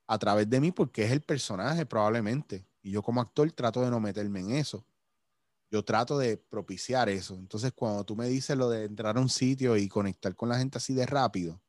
a 0.07 0.17
través 0.17 0.49
de 0.49 0.59
mí 0.59 0.71
porque 0.71 1.05
es 1.05 1.11
el 1.11 1.21
personaje 1.21 1.85
probablemente. 1.85 2.65
Y 2.81 2.89
yo 2.89 3.03
como 3.03 3.21
actor 3.21 3.51
trato 3.51 3.79
de 3.81 3.91
no 3.91 3.99
meterme 3.99 4.39
en 4.39 4.49
eso. 4.53 4.83
Yo 5.73 5.83
trato 5.83 6.19
de 6.19 6.37
propiciar 6.37 7.09
eso. 7.09 7.33
Entonces, 7.33 7.71
cuando 7.73 8.03
tú 8.03 8.15
me 8.15 8.27
dices 8.27 8.55
lo 8.55 8.69
de 8.69 8.85
entrar 8.85 9.17
a 9.17 9.19
un 9.19 9.27
sitio 9.27 9.75
y 9.75 9.89
conectar 9.89 10.35
con 10.35 10.47
la 10.47 10.59
gente 10.59 10.77
así 10.77 10.93
de 10.93 11.03
rápido, 11.07 11.59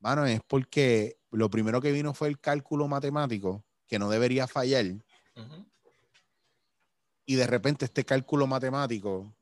bueno, 0.00 0.26
es 0.26 0.40
porque 0.48 1.20
lo 1.30 1.48
primero 1.48 1.80
que 1.80 1.92
vino 1.92 2.14
fue 2.14 2.26
el 2.26 2.40
cálculo 2.40 2.88
matemático 2.88 3.64
que 3.86 4.00
no 4.00 4.10
debería 4.10 4.48
fallar. 4.48 4.86
Y 7.24 7.36
de 7.36 7.46
repente 7.46 7.84
este 7.84 8.04
cálculo 8.04 8.48
matemático, 8.48 9.32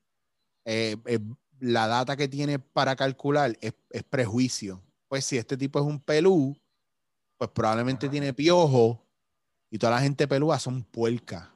eh, 0.66 0.98
eh, 1.06 1.18
la 1.58 1.86
data 1.86 2.18
que 2.18 2.28
tiene 2.28 2.58
para 2.58 2.94
calcular 2.94 3.56
es, 3.62 3.72
prejuicio. 4.10 4.82
Pues 5.08 5.24
si 5.24 5.38
este 5.38 5.56
tipo 5.56 5.78
es 5.78 5.86
un 5.86 6.00
pelú, 6.00 6.54
pues 7.38 7.50
probablemente 7.52 8.10
tiene 8.10 8.34
piojo 8.34 9.02
y 9.70 9.78
toda 9.78 9.92
la 9.92 10.02
gente 10.02 10.28
pelúa 10.28 10.58
son 10.58 10.84
puercas. 10.84 11.48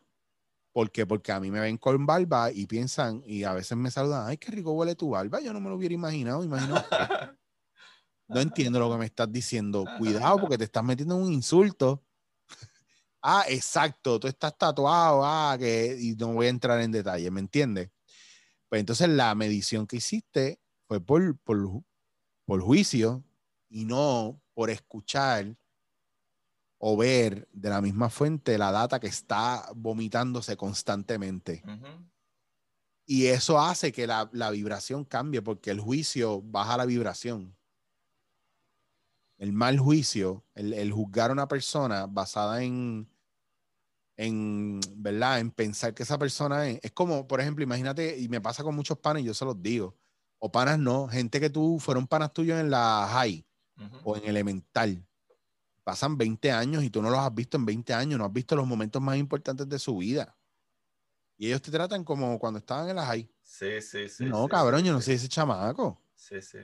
¿Por 0.74 0.90
qué? 0.90 1.06
Porque 1.06 1.30
a 1.30 1.38
mí 1.38 1.52
me 1.52 1.60
ven 1.60 1.76
con 1.78 2.04
barba 2.04 2.50
y 2.50 2.66
piensan, 2.66 3.22
y 3.24 3.44
a 3.44 3.52
veces 3.52 3.78
me 3.78 3.92
saludan, 3.92 4.26
ay, 4.26 4.38
qué 4.38 4.50
rico 4.50 4.72
huele 4.72 4.96
tu 4.96 5.10
barba. 5.10 5.40
Yo 5.40 5.52
no 5.52 5.60
me 5.60 5.68
lo 5.68 5.76
hubiera 5.76 5.94
imaginado, 5.94 6.42
imagino. 6.42 6.74
no 8.26 8.40
entiendo 8.40 8.80
lo 8.80 8.90
que 8.90 8.98
me 8.98 9.06
estás 9.06 9.30
diciendo. 9.30 9.84
Cuidado, 9.98 10.40
porque 10.40 10.58
te 10.58 10.64
estás 10.64 10.82
metiendo 10.82 11.14
en 11.14 11.22
un 11.22 11.32
insulto 11.32 12.02
ah, 13.22 13.44
exacto, 13.48 14.18
tú 14.18 14.26
estás 14.26 14.58
tatuado, 14.58 15.22
ah, 15.24 15.56
que, 15.56 15.96
y 15.96 16.16
no 16.16 16.32
voy 16.32 16.46
a 16.46 16.50
entrar 16.50 16.80
en 16.80 16.90
detalle, 16.90 17.30
¿me 17.30 17.40
entiendes? 17.40 17.90
Pues 18.68 18.80
entonces 18.80 19.08
la 19.08 19.32
medición 19.36 19.86
que 19.86 19.98
hiciste 19.98 20.58
fue 20.88 21.00
por, 21.00 21.38
por, 21.38 22.60
juicio 22.60 23.22
y 23.68 23.84
no 23.84 24.42
por 24.54 24.70
escuchar 24.70 25.56
o 26.86 26.98
ver 26.98 27.48
de 27.50 27.70
la 27.70 27.80
misma 27.80 28.10
fuente 28.10 28.58
la 28.58 28.70
data 28.70 29.00
que 29.00 29.06
está 29.06 29.70
vomitándose 29.74 30.54
constantemente. 30.54 31.62
Y 33.06 33.28
eso 33.28 33.58
hace 33.58 33.90
que 33.90 34.06
la, 34.06 34.28
vibración 34.50 35.06
cambie 35.06 35.40
porque 35.40 35.70
el 35.70 35.80
juicio 35.80 36.42
baja 36.42 36.76
la 36.76 36.84
vibración. 36.84 37.56
El 39.38 39.54
mal 39.54 39.78
juicio, 39.78 40.44
el, 40.54 40.74
el 40.74 40.92
juzgar 40.92 41.30
a 41.30 41.32
una 41.32 41.48
persona 41.48 42.04
basada 42.06 42.62
en, 42.62 43.08
en, 44.18 44.78
¿verdad? 44.96 45.40
En 45.40 45.52
pensar 45.52 45.94
que 45.94 46.02
esa 46.02 46.18
persona 46.18 46.68
es, 46.68 46.80
es 46.82 46.92
como, 46.92 47.26
por 47.26 47.40
ejemplo, 47.40 47.64
imagínate, 47.64 48.18
y 48.18 48.28
me 48.28 48.42
pasa 48.42 48.62
con 48.62 48.76
muchos 48.76 48.98
panas 48.98 49.22
y 49.22 49.24
yo 49.24 49.32
se 49.32 49.46
los 49.46 49.62
digo, 49.62 49.96
o 50.38 50.52
panas 50.52 50.78
no, 50.78 51.08
gente 51.08 51.40
que 51.40 51.48
tú 51.48 51.78
fueron 51.80 52.06
panas 52.06 52.34
tuyos 52.34 52.60
en 52.60 52.70
la 52.70 53.08
high 53.10 53.42
o 54.02 54.18
en 54.18 54.24
elemental. 54.26 55.02
Pasan 55.84 56.16
20 56.16 56.50
años 56.50 56.82
y 56.82 56.90
tú 56.90 57.02
no 57.02 57.10
los 57.10 57.20
has 57.20 57.34
visto 57.34 57.58
en 57.58 57.66
20 57.66 57.92
años, 57.92 58.18
no 58.18 58.24
has 58.24 58.32
visto 58.32 58.56
los 58.56 58.66
momentos 58.66 59.00
más 59.02 59.16
importantes 59.16 59.68
de 59.68 59.78
su 59.78 59.98
vida. 59.98 60.34
Y 61.36 61.48
ellos 61.48 61.60
te 61.62 61.70
tratan 61.70 62.04
como 62.04 62.38
cuando 62.38 62.58
estaban 62.58 62.88
en 62.88 62.96
la 62.96 63.06
high. 63.06 63.30
Sí, 63.42 63.80
sí, 63.82 64.08
sí. 64.08 64.24
No, 64.24 64.48
cabrón, 64.48 64.82
yo 64.82 64.92
no 64.92 65.00
soy 65.00 65.14
ese 65.14 65.28
chamaco. 65.28 66.00
Sí, 66.14 66.40
sí. 66.40 66.58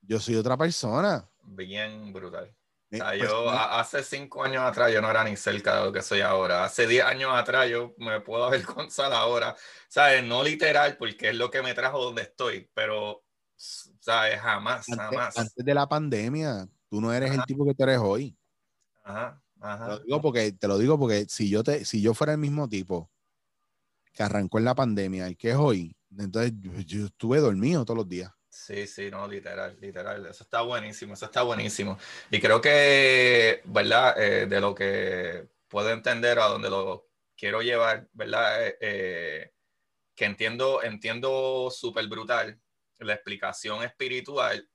Yo 0.00 0.20
soy 0.20 0.36
otra 0.36 0.56
persona. 0.56 1.28
Bien 1.42 2.12
brutal. 2.12 2.54
O 2.92 2.96
sea, 2.96 3.08
pues, 3.08 3.22
yo 3.22 3.50
hace 3.50 4.04
cinco 4.04 4.44
años 4.44 4.62
atrás 4.62 4.92
yo 4.92 5.00
no 5.00 5.10
era 5.10 5.24
ni 5.24 5.34
cerca 5.34 5.78
de 5.78 5.86
lo 5.86 5.92
que 5.92 6.02
soy 6.02 6.20
ahora. 6.20 6.64
Hace 6.64 6.86
diez 6.86 7.04
años 7.04 7.30
atrás 7.34 7.68
yo 7.70 7.94
me 7.96 8.20
puedo 8.20 8.44
avergonzar 8.84 9.12
ahora. 9.12 9.56
¿Sabes? 9.88 10.22
No 10.22 10.42
literal, 10.42 10.96
porque 10.98 11.30
es 11.30 11.34
lo 11.34 11.50
que 11.50 11.62
me 11.62 11.74
trajo 11.74 12.04
donde 12.04 12.22
estoy, 12.22 12.70
pero, 12.74 13.24
¿sabes? 13.56 14.38
Jamás, 14.40 14.86
jamás. 14.86 15.38
Antes 15.38 15.64
de 15.64 15.74
la 15.74 15.88
pandemia, 15.88 16.68
tú 16.90 17.00
no 17.00 17.12
eres 17.12 17.32
el 17.32 17.42
tipo 17.44 17.64
que 17.64 17.74
tú 17.74 17.82
eres 17.82 17.98
hoy. 17.98 18.36
Ajá, 19.02 19.42
ajá. 19.60 19.84
Te 19.86 19.90
lo 19.92 19.98
digo 20.00 20.20
porque, 20.22 20.52
te 20.52 20.68
lo 20.68 20.78
digo 20.78 20.98
porque 20.98 21.26
si 21.28 21.48
yo, 21.48 21.62
te, 21.62 21.84
si 21.84 22.00
yo 22.00 22.14
fuera 22.14 22.32
el 22.32 22.38
mismo 22.38 22.68
tipo 22.68 23.10
que 24.12 24.22
arrancó 24.22 24.58
en 24.58 24.64
la 24.64 24.74
pandemia, 24.74 25.26
el 25.26 25.36
que 25.36 25.50
es 25.50 25.56
hoy, 25.56 25.96
entonces 26.18 26.52
yo 26.86 27.06
estuve 27.06 27.38
dormido 27.40 27.84
todos 27.84 27.98
los 27.98 28.08
días. 28.08 28.30
Sí, 28.48 28.86
sí, 28.86 29.10
no, 29.10 29.26
literal, 29.26 29.78
literal. 29.80 30.26
Eso 30.26 30.44
está 30.44 30.60
buenísimo, 30.60 31.14
eso 31.14 31.24
está 31.24 31.42
buenísimo. 31.42 31.98
Y 32.30 32.38
creo 32.38 32.60
que, 32.60 33.62
¿verdad? 33.64 34.14
Eh, 34.22 34.46
de 34.46 34.60
lo 34.60 34.74
que 34.74 35.48
puedo 35.68 35.90
entender 35.90 36.38
a 36.38 36.48
donde 36.48 36.68
lo 36.68 37.08
quiero 37.34 37.62
llevar, 37.62 38.08
¿verdad? 38.12 38.66
Eh, 38.66 38.76
eh, 38.80 39.52
que 40.14 40.26
entiendo, 40.26 40.82
entiendo 40.82 41.70
súper 41.70 42.06
brutal 42.08 42.60
la 42.98 43.14
explicación 43.14 43.82
espiritual 43.82 44.68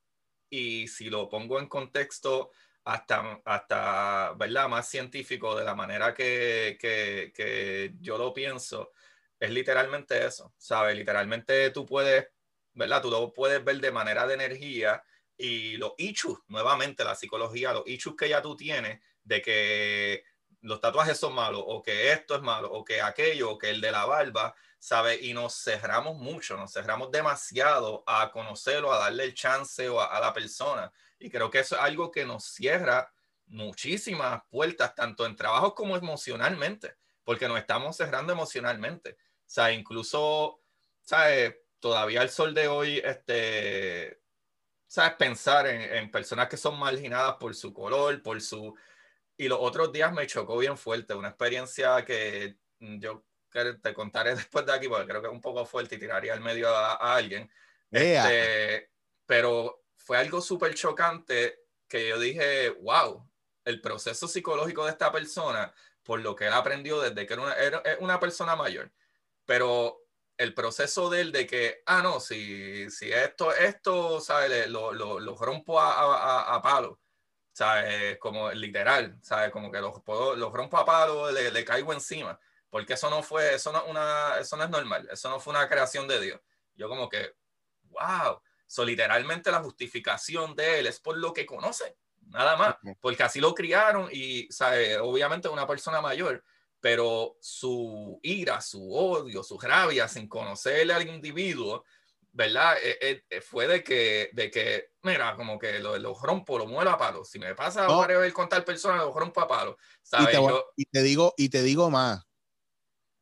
y 0.49 0.87
si 0.87 1.09
lo 1.09 1.29
pongo 1.29 1.59
en 1.59 1.67
contexto 1.67 2.51
hasta, 2.87 3.41
hasta 3.43 4.33
¿verdad? 4.37 4.69
Más 4.69 4.87
científico 4.89 5.55
de 5.55 5.65
la 5.65 5.75
manera 5.75 6.13
que, 6.13 6.77
que, 6.79 7.33
que 7.35 7.93
yo 7.99 8.17
lo 8.17 8.33
pienso, 8.33 8.93
es 9.39 9.51
literalmente 9.51 10.25
eso, 10.25 10.53
¿sabes? 10.57 10.95
Literalmente 10.95 11.69
tú 11.71 11.85
puedes, 11.85 12.29
¿verdad? 12.73 13.01
Tú 13.01 13.11
lo 13.11 13.33
puedes 13.33 13.63
ver 13.63 13.81
de 13.81 13.91
manera 13.91 14.25
de 14.25 14.35
energía 14.35 15.03
y 15.37 15.77
los 15.77 15.93
issues, 15.97 16.39
nuevamente 16.47 17.03
la 17.03 17.15
psicología, 17.15 17.73
los 17.73 17.87
issues 17.87 18.15
que 18.15 18.29
ya 18.29 18.41
tú 18.41 18.55
tienes 18.55 19.01
de 19.23 19.41
que 19.41 20.23
los 20.61 20.79
tatuajes 20.79 21.17
son 21.19 21.35
malos 21.35 21.63
o 21.65 21.83
que 21.83 22.11
esto 22.11 22.35
es 22.35 22.41
malo 22.41 22.71
o 22.71 22.83
que 22.83 23.01
aquello 23.01 23.51
o 23.51 23.57
que 23.57 23.69
el 23.69 23.81
de 23.81 23.91
la 23.91 24.05
barba, 24.05 24.55
¿sabes? 24.79 25.21
Y 25.21 25.33
nos 25.33 25.53
cerramos 25.55 26.17
mucho, 26.17 26.57
nos 26.57 26.71
cerramos 26.71 27.11
demasiado 27.11 28.03
a 28.07 28.31
conocerlo, 28.31 28.91
a 28.91 28.99
darle 28.99 29.25
el 29.25 29.33
chance 29.33 29.87
o 29.89 30.01
a, 30.01 30.19
la 30.19 30.33
persona. 30.33 30.91
Y 31.19 31.29
creo 31.29 31.49
que 31.49 31.59
eso 31.59 31.75
es 31.75 31.81
algo 31.81 32.11
que 32.11 32.25
nos 32.25 32.45
cierra 32.45 33.11
muchísimas 33.47 34.41
puertas, 34.49 34.93
tanto 34.95 35.25
en 35.25 35.35
trabajo 35.35 35.73
como 35.73 35.95
emocionalmente, 35.95 36.95
porque 37.23 37.47
nos 37.47 37.59
estamos 37.59 37.95
cerrando 37.95 38.33
emocionalmente. 38.33 39.11
O 39.11 39.49
sea, 39.49 39.71
incluso, 39.71 40.61
¿sabes? 41.01 41.55
Todavía 41.79 42.21
el 42.21 42.29
sol 42.29 42.53
de 42.53 42.67
hoy, 42.67 43.01
este, 43.03 44.21
¿sabes? 44.85 45.13
Pensar 45.13 45.67
en, 45.67 45.81
en 45.81 46.11
personas 46.11 46.49
que 46.49 46.57
son 46.57 46.77
marginadas 46.77 47.35
por 47.35 47.55
su 47.55 47.73
color, 47.73 48.21
por 48.21 48.41
su 48.41 48.75
y 49.37 49.47
los 49.47 49.59
otros 49.61 49.91
días 49.91 50.11
me 50.11 50.25
chocó 50.25 50.57
bien 50.57 50.77
fuerte, 50.77 51.13
una 51.13 51.29
experiencia 51.29 52.03
que 52.03 52.57
yo 52.79 53.23
te 53.81 53.93
contaré 53.93 54.35
después 54.35 54.65
de 54.65 54.73
aquí, 54.73 54.87
porque 54.87 55.07
creo 55.07 55.21
que 55.21 55.27
es 55.27 55.33
un 55.33 55.41
poco 55.41 55.65
fuerte 55.65 55.95
y 55.95 55.99
tiraría 55.99 56.33
al 56.33 56.41
medio 56.41 56.69
a, 56.69 57.15
alguien. 57.15 57.49
Este, 57.91 58.89
pero 59.25 59.85
fue 60.07 60.17
algo 60.17 60.39
súper 60.39 60.73
chocante 60.73 61.65
que 61.85 62.07
yo 62.07 62.17
dije, 62.17 62.69
wow, 62.81 63.29
el 63.65 63.81
proceso 63.81 64.25
psicológico 64.25 64.85
de 64.85 64.91
esta 64.91 65.11
persona, 65.11 65.73
por 66.01 66.21
lo 66.21 66.33
que 66.33 66.47
él 66.47 66.53
aprendió 66.53 67.01
desde 67.01 67.27
que 67.27 67.33
era 67.33 67.43
una, 67.43 67.53
era 67.55 67.83
una 67.99 68.17
persona 68.17 68.55
mayor, 68.55 68.89
pero 69.45 69.99
el 70.37 70.53
proceso 70.53 71.09
de 71.09 71.25
de 71.25 71.45
que, 71.45 71.83
ah, 71.87 72.01
no, 72.01 72.21
si, 72.21 72.89
si 72.89 73.11
esto, 73.11 73.53
esto, 73.53 74.21
¿sabes? 74.21 74.69
Lo, 74.69 74.93
lo, 74.93 75.19
lo 75.19 75.35
rompo 75.35 75.77
a, 75.77 75.91
a, 75.91 76.55
a 76.55 76.61
palo 76.61 77.01
¿sabes? 77.51 78.17
Como 78.19 78.49
literal, 78.51 79.17
¿sabes? 79.21 79.51
Como 79.51 79.69
que 79.69 79.81
los, 79.81 80.01
los 80.37 80.53
rompo 80.53 80.77
a 80.77 80.85
palo, 80.85 81.29
le, 81.31 81.51
le, 81.51 81.65
caigo 81.65 81.91
encima, 81.91 82.39
porque 82.69 82.93
eso 82.93 83.09
no 83.09 83.23
fue, 83.23 83.55
eso 83.55 83.73
no, 83.73 83.83
una, 83.87 84.37
eso 84.39 84.55
no 84.55 84.63
es 84.63 84.69
normal, 84.69 85.09
eso 85.11 85.29
no 85.29 85.39
fue 85.41 85.51
una 85.51 85.67
creación 85.67 86.07
de 86.07 86.21
Dios. 86.21 86.39
Yo 86.75 86.87
como 86.87 87.09
que, 87.09 87.35
wow, 87.89 88.41
so, 88.67 88.85
literalmente 88.85 89.49
la 89.49 89.63
justificación 89.63 90.55
de 90.55 90.79
él 90.79 90.87
es 90.87 90.99
por 90.99 91.17
lo 91.17 91.33
que 91.33 91.45
conoce, 91.45 91.97
nada 92.27 92.55
más, 92.57 92.75
porque 92.99 93.23
así 93.23 93.39
lo 93.39 93.55
criaron 93.55 94.09
y. 94.11 94.47
Obviamente 95.01 95.49
una 95.49 95.65
persona 95.65 96.01
mayor, 96.01 96.43
pero 96.79 97.37
su 97.41 98.19
ira, 98.21 98.61
su 98.61 98.93
odio, 98.93 99.43
su 99.43 99.59
rabia 99.59 100.07
sin 100.07 100.27
conocerle 100.27 100.93
al 100.93 101.07
individuo, 101.07 101.83
¿verdad? 102.31 102.77
Eh, 102.83 103.23
eh, 103.29 103.41
fue 103.41 103.67
de 103.67 103.83
que, 103.83 104.29
de 104.33 104.51
que, 104.51 104.91
mira, 105.01 105.35
como 105.35 105.57
que 105.57 105.79
los 105.79 105.99
lo 105.99 106.13
rompo, 106.13 106.57
lo 106.59 106.67
muelo 106.67 106.91
a 106.91 106.97
palo. 106.97 107.25
Si 107.25 107.39
me 107.39 107.55
pasa 107.55 107.87
no. 107.87 108.05
ver 108.05 108.31
con 108.31 108.47
tal 108.47 108.63
persona, 108.63 108.97
lo 108.97 109.11
rompo 109.11 109.41
a 109.41 109.47
palo. 109.47 109.77
¿sabes? 110.03 110.27
Y, 110.27 110.31
te, 110.31 110.37
Yo, 110.37 110.65
y, 110.75 110.85
te, 110.85 111.01
digo, 111.01 111.33
y 111.35 111.49
te 111.49 111.63
digo 111.63 111.89
más. 111.89 112.23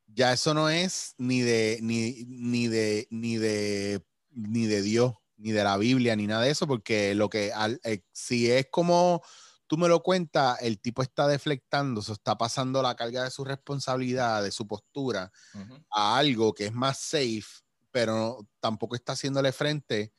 Ya 0.07 0.33
eso 0.33 0.53
no 0.53 0.69
es 0.69 1.13
ni 1.17 1.41
de, 1.41 1.79
ni, 1.81 2.25
ni 2.25 2.67
de, 2.67 3.07
ni 3.09 3.37
de, 3.37 4.01
ni 4.31 4.65
de 4.65 4.81
Dios, 4.81 5.13
ni 5.37 5.51
de 5.51 5.63
la 5.63 5.77
Biblia, 5.77 6.15
ni 6.15 6.27
nada 6.27 6.43
de 6.43 6.51
eso, 6.51 6.67
porque 6.67 7.15
lo 7.15 7.29
que, 7.29 7.51
al, 7.53 7.79
eh, 7.83 8.03
si 8.11 8.49
es 8.51 8.67
como 8.71 9.21
tú 9.67 9.77
me 9.77 9.87
lo 9.87 10.03
cuentas, 10.03 10.57
el 10.61 10.79
tipo 10.79 11.01
está 11.01 11.27
deflectando, 11.27 12.01
se 12.01 12.13
está 12.13 12.37
pasando 12.37 12.81
la 12.81 12.95
carga 12.95 13.23
de 13.23 13.31
su 13.31 13.43
responsabilidad, 13.43 14.43
de 14.43 14.51
su 14.51 14.67
postura, 14.67 15.31
uh 15.53 15.57
-huh. 15.57 15.85
a 15.89 16.17
algo 16.17 16.53
que 16.53 16.67
es 16.67 16.73
más 16.73 16.99
safe 16.99 17.65
pero 17.95 18.45
tampoco 18.59 18.93
está 18.95 19.13
haciéndole 19.13 19.53
frente 19.53 20.11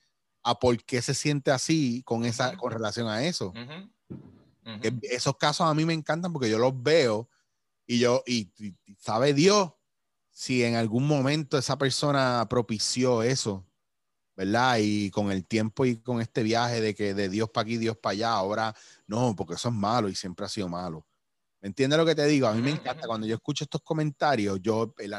a 0.42 0.58
por 0.58 0.82
qué 0.82 1.02
se 1.02 1.12
siente 1.12 1.50
así 1.50 2.02
con, 2.06 2.24
esa, 2.24 2.48
uh 2.48 2.52
-huh. 2.52 2.56
con 2.56 2.72
relación 2.72 3.06
a 3.06 3.22
eso. 3.22 3.48
Uh 3.48 3.52
-huh. 4.64 5.00
Esos 5.02 5.36
casos 5.36 5.66
a 5.66 5.74
mí 5.74 5.84
me 5.84 5.92
encantan 5.92 6.32
porque 6.32 6.48
yo 6.48 6.56
los 6.56 6.72
veo 6.82 7.28
y 7.86 7.98
yo, 7.98 8.22
y, 8.26 8.50
y, 8.56 8.74
sabe 8.98 9.34
Dios 9.34 9.74
si 10.30 10.64
en 10.64 10.76
algún 10.76 11.06
momento 11.06 11.58
esa 11.58 11.76
persona 11.76 12.46
propició 12.48 13.22
eso, 13.22 13.65
¿verdad? 14.36 14.76
Y 14.80 15.10
con 15.10 15.32
el 15.32 15.46
tiempo 15.46 15.86
y 15.86 15.96
con 15.96 16.20
este 16.20 16.42
viaje 16.42 16.80
de 16.80 16.94
que 16.94 17.14
de 17.14 17.28
Dios 17.28 17.50
para 17.50 17.62
aquí, 17.62 17.78
Dios 17.78 17.96
para 17.96 18.12
allá, 18.12 18.32
ahora 18.32 18.74
no, 19.06 19.34
porque 19.34 19.54
eso 19.54 19.68
es 19.68 19.74
malo 19.74 20.08
y 20.08 20.14
siempre 20.14 20.44
ha 20.44 20.48
sido 20.48 20.68
malo. 20.68 21.06
¿Me 21.60 21.68
entiendes 21.68 21.98
lo 21.98 22.04
que 22.04 22.14
te 22.14 22.26
digo? 22.26 22.46
A 22.46 22.52
mí 22.52 22.60
me 22.60 22.70
encanta 22.70 23.06
cuando 23.06 23.26
yo 23.26 23.34
escucho 23.34 23.64
estos 23.64 23.80
comentarios, 23.82 24.60
yo, 24.60 24.94
el, 24.98 25.14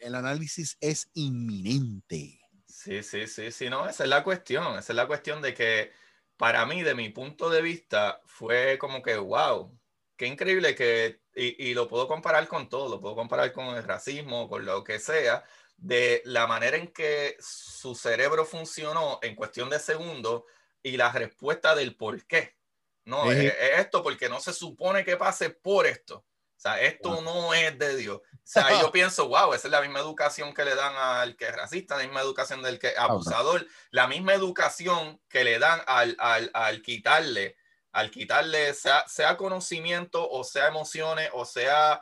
el, 0.00 0.14
análisis 0.14 0.76
es 0.80 1.10
inminente. 1.12 2.40
Sí, 2.66 3.02
sí, 3.02 3.26
sí, 3.26 3.52
sí, 3.52 3.68
no, 3.68 3.86
esa 3.86 4.04
es 4.04 4.10
la 4.10 4.24
cuestión, 4.24 4.78
esa 4.78 4.92
es 4.92 4.96
la 4.96 5.06
cuestión 5.06 5.42
de 5.42 5.52
que 5.52 5.92
para 6.38 6.64
mí, 6.64 6.82
de 6.82 6.94
mi 6.94 7.10
punto 7.10 7.50
de 7.50 7.60
vista, 7.60 8.20
fue 8.24 8.78
como 8.78 9.02
que, 9.02 9.16
wow, 9.16 9.78
qué 10.16 10.26
increíble 10.26 10.74
que, 10.74 11.20
y, 11.36 11.68
y 11.68 11.74
lo 11.74 11.86
puedo 11.86 12.08
comparar 12.08 12.48
con 12.48 12.68
todo, 12.68 12.88
lo 12.88 13.00
puedo 13.00 13.14
comparar 13.14 13.52
con 13.52 13.76
el 13.76 13.84
racismo, 13.84 14.48
con 14.48 14.64
lo 14.64 14.82
que 14.82 14.98
sea, 14.98 15.44
de 15.82 16.22
la 16.24 16.46
manera 16.46 16.76
en 16.76 16.92
que 16.92 17.36
su 17.40 17.96
cerebro 17.96 18.44
funcionó 18.44 19.18
en 19.20 19.34
cuestión 19.34 19.68
de 19.68 19.80
segundos 19.80 20.44
y 20.80 20.96
la 20.96 21.10
respuesta 21.10 21.74
del 21.74 21.96
por 21.96 22.24
qué. 22.24 22.56
No, 23.04 23.32
es, 23.32 23.38
es, 23.38 23.80
esto 23.80 24.00
porque 24.00 24.28
no 24.28 24.38
se 24.38 24.52
supone 24.52 25.04
que 25.04 25.16
pase 25.16 25.50
por 25.50 25.88
esto. 25.88 26.18
O 26.18 26.60
sea, 26.62 26.80
esto 26.80 27.10
wow. 27.10 27.22
no 27.22 27.54
es 27.54 27.76
de 27.76 27.96
Dios. 27.96 28.18
O 28.18 28.40
sea, 28.44 28.80
yo 28.80 28.92
pienso, 28.92 29.26
wow, 29.26 29.52
esa 29.54 29.66
es 29.66 29.72
la 29.72 29.80
misma 29.80 29.98
educación 29.98 30.54
que 30.54 30.64
le 30.64 30.76
dan 30.76 30.94
al 30.94 31.36
que 31.36 31.46
es 31.46 31.56
racista, 31.56 31.96
la 31.96 32.04
misma 32.04 32.20
educación 32.20 32.62
del 32.62 32.78
que 32.78 32.88
es 32.90 32.98
abusador, 32.98 33.66
la 33.90 34.06
misma 34.06 34.34
educación 34.34 35.20
que 35.28 35.42
le 35.42 35.58
dan 35.58 35.82
al, 35.88 36.14
al, 36.20 36.48
al 36.54 36.80
quitarle, 36.80 37.56
al 37.90 38.12
quitarle, 38.12 38.72
sea, 38.74 39.04
sea, 39.08 39.36
conocimiento 39.36 40.30
o 40.30 40.44
sea 40.44 40.68
emociones 40.68 41.28
o 41.32 41.44
sea, 41.44 42.00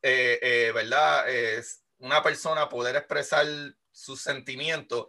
eh, 0.00 0.38
eh, 0.40 0.72
¿verdad? 0.72 1.28
Eh, 1.28 1.62
una 2.00 2.22
persona 2.22 2.68
poder 2.68 2.96
expresar 2.96 3.46
sus 3.92 4.20
sentimientos, 4.20 5.06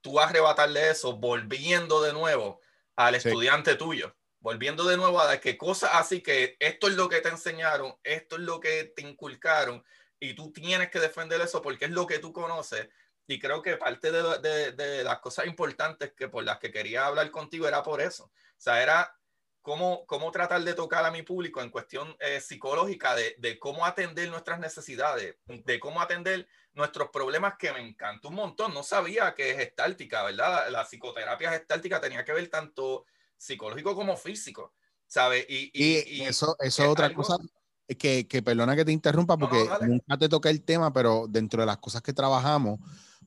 tú 0.00 0.20
arrebatarle 0.20 0.90
eso 0.90 1.16
volviendo 1.16 2.02
de 2.02 2.12
nuevo 2.12 2.60
al 2.94 3.20
sí. 3.20 3.28
estudiante 3.28 3.74
tuyo 3.74 4.14
volviendo 4.46 4.84
de 4.84 4.96
nuevo 4.96 5.20
a 5.20 5.38
que 5.38 5.58
cosas 5.58 5.90
así 5.94 6.22
que 6.22 6.56
esto 6.60 6.86
es 6.86 6.94
lo 6.94 7.08
que 7.08 7.20
te 7.20 7.30
enseñaron, 7.30 7.96
esto 8.04 8.36
es 8.36 8.42
lo 8.42 8.60
que 8.60 8.92
te 8.94 9.02
inculcaron 9.02 9.84
y 10.20 10.34
tú 10.34 10.52
tienes 10.52 10.88
que 10.88 11.00
defender 11.00 11.40
eso 11.40 11.60
porque 11.60 11.86
es 11.86 11.90
lo 11.90 12.06
que 12.06 12.20
tú 12.20 12.32
conoces. 12.32 12.88
Y 13.26 13.40
creo 13.40 13.60
que 13.60 13.76
parte 13.76 14.12
de, 14.12 14.38
de, 14.38 14.70
de 14.70 15.02
las 15.02 15.18
cosas 15.18 15.46
importantes 15.46 16.12
que 16.16 16.28
por 16.28 16.44
las 16.44 16.60
que 16.60 16.70
quería 16.70 17.06
hablar 17.06 17.28
contigo 17.32 17.66
era 17.66 17.82
por 17.82 18.00
eso. 18.00 18.26
O 18.26 18.32
sea, 18.56 18.80
era 18.80 19.18
cómo, 19.66 20.06
cómo 20.06 20.30
tratar 20.30 20.62
de 20.62 20.74
tocar 20.74 21.04
a 21.04 21.10
mi 21.10 21.22
público 21.22 21.60
en 21.60 21.70
cuestión 21.70 22.14
eh, 22.20 22.40
psicológica 22.40 23.16
de, 23.16 23.34
de, 23.38 23.58
cómo 23.58 23.84
atender 23.84 24.30
nuestras 24.30 24.60
necesidades, 24.60 25.34
de 25.44 25.80
cómo 25.80 26.00
atender 26.00 26.46
nuestros 26.74 27.08
problemas 27.10 27.54
que 27.58 27.72
me 27.72 27.80
encanta 27.80 28.28
un 28.28 28.36
montón. 28.36 28.72
No 28.72 28.84
sabía 28.84 29.34
que 29.34 29.50
es 29.50 29.58
estáltica, 29.58 30.22
¿verdad? 30.22 30.66
La, 30.66 30.70
la 30.70 30.84
psicoterapia 30.84 31.50
gestáltica 31.50 32.00
tenía 32.00 32.24
que 32.24 32.32
ver 32.32 32.48
tanto 32.48 33.06
psicológico 33.36 33.96
como 33.96 34.16
físico, 34.16 34.72
¿sabes? 35.08 35.44
Y, 35.48 35.72
y, 35.74 36.18
y, 36.18 36.22
eso, 36.22 36.56
eso 36.60 36.84
es 36.84 36.88
otra 36.88 37.06
algo... 37.06 37.24
cosa 37.24 37.36
que, 37.98 38.28
que, 38.28 38.42
perdona 38.42 38.76
que 38.76 38.84
te 38.84 38.92
interrumpa 38.92 39.36
porque 39.36 39.64
no, 39.64 39.78
no, 39.80 39.86
nunca 39.86 40.16
te 40.16 40.28
toqué 40.28 40.50
el 40.50 40.62
tema, 40.62 40.92
pero 40.92 41.26
dentro 41.28 41.62
de 41.62 41.66
las 41.66 41.78
cosas 41.78 42.02
que 42.02 42.12
trabajamos, 42.12 42.78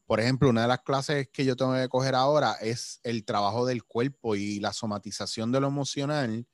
por 0.09 0.19
ejemplo, 0.19 0.49
una 0.49 0.63
de 0.63 0.67
las 0.67 0.81
clases 0.81 1.29
que 1.31 1.45
yo 1.45 1.55
tengo 1.55 1.75
que 1.75 1.87
coger 1.87 2.15
ahora 2.15 2.53
es 2.53 2.99
el 3.03 3.23
trabajo 3.25 3.67
del 3.67 3.83
cuerpo 3.83 4.35
y 4.35 4.59
la 4.59 4.73
somatización 4.73 5.51
de 5.51 5.59
lo 5.59 5.67
emocional 5.67 6.47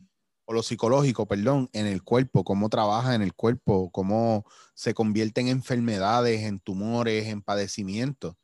o 0.43 0.51
lo 0.51 0.61
psicológico, 0.61 1.25
perdón, 1.25 1.69
en 1.71 1.85
el 1.85 2.03
cuerpo, 2.03 2.43
cómo 2.43 2.67
trabaja 2.67 3.15
en 3.15 3.21
el 3.21 3.33
cuerpo, 3.33 3.91
cómo 3.91 4.43
se 4.73 4.93
convierte 4.93 5.39
en 5.39 5.47
enfermedades, 5.47 6.41
en 6.41 6.59
tumores, 6.59 7.27
en 7.27 7.41
padecimientos. 7.41 8.35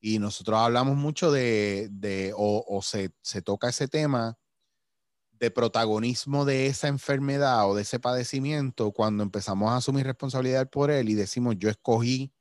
Y 0.00 0.18
nosotros 0.18 0.58
hablamos 0.58 0.96
mucho 0.96 1.30
de, 1.30 1.90
de 1.92 2.32
o, 2.34 2.64
o 2.66 2.80
se, 2.80 3.12
se 3.20 3.42
toca 3.42 3.68
ese 3.68 3.86
tema 3.86 4.38
de 5.32 5.50
protagonismo 5.50 6.46
de 6.46 6.68
esa 6.68 6.88
enfermedad 6.88 7.68
o 7.68 7.74
de 7.74 7.82
ese 7.82 8.00
padecimiento 8.00 8.92
cuando 8.92 9.24
empezamos 9.24 9.70
a 9.70 9.76
asumir 9.76 10.06
responsabilidad 10.06 10.70
por 10.70 10.90
él 10.90 11.10
y 11.10 11.14
decimos, 11.14 11.56
yo 11.58 11.68
escogí 11.68 12.32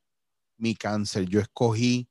mi 0.57 0.73
cáncer, 0.73 1.25
yo 1.25 1.41
escogí 1.41 2.07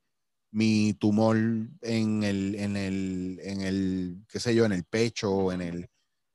mi 0.52 0.94
tumor 0.94 1.36
en 1.36 2.22
el, 2.22 2.54
en 2.54 2.76
el, 2.76 3.40
en 3.42 3.60
el, 3.62 4.24
qué 4.28 4.38
sé 4.38 4.54
yo, 4.54 4.64
en 4.66 4.72
el 4.72 4.84
pecho, 4.84 5.50
en 5.50 5.62
el, 5.62 5.90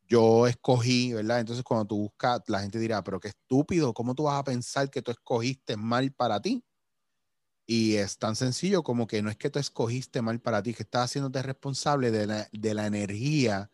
yo 0.08 0.48
escogí, 0.48 1.14
¿verdad? 1.14 1.40
Entonces 1.40 1.64
cuando 1.64 1.86
tú 1.86 1.98
buscas, 1.98 2.42
la 2.48 2.62
gente 2.62 2.80
dirá, 2.80 3.04
pero 3.04 3.20
qué 3.20 3.30
estúpido, 3.30 3.94
¿cómo 3.94 4.16
tú 4.16 4.24
vas 4.24 4.40
a 4.40 4.44
pensar 4.44 4.90
que 4.90 5.04
tú 5.04 5.12
escogiste 5.12 5.78
mal 5.78 6.12
para 6.12 6.42
ti? 6.42 6.66
Y 7.68 7.96
es 7.96 8.18
tan 8.18 8.36
sencillo 8.36 8.82
como 8.82 9.06
que 9.08 9.22
no 9.22 9.30
es 9.30 9.38
que 9.38 9.50
tú 9.50 9.60
escogiste 9.60 10.22
mal 10.22 10.40
para 10.42 10.64
ti, 10.64 10.74
que 10.74 10.84
estás 10.84 11.06
haciéndote 11.06 11.44
responsable 11.44 12.10
de 12.12 12.26
la, 12.26 12.50
de 12.52 12.74
la 12.74 12.88
energía 12.88 13.70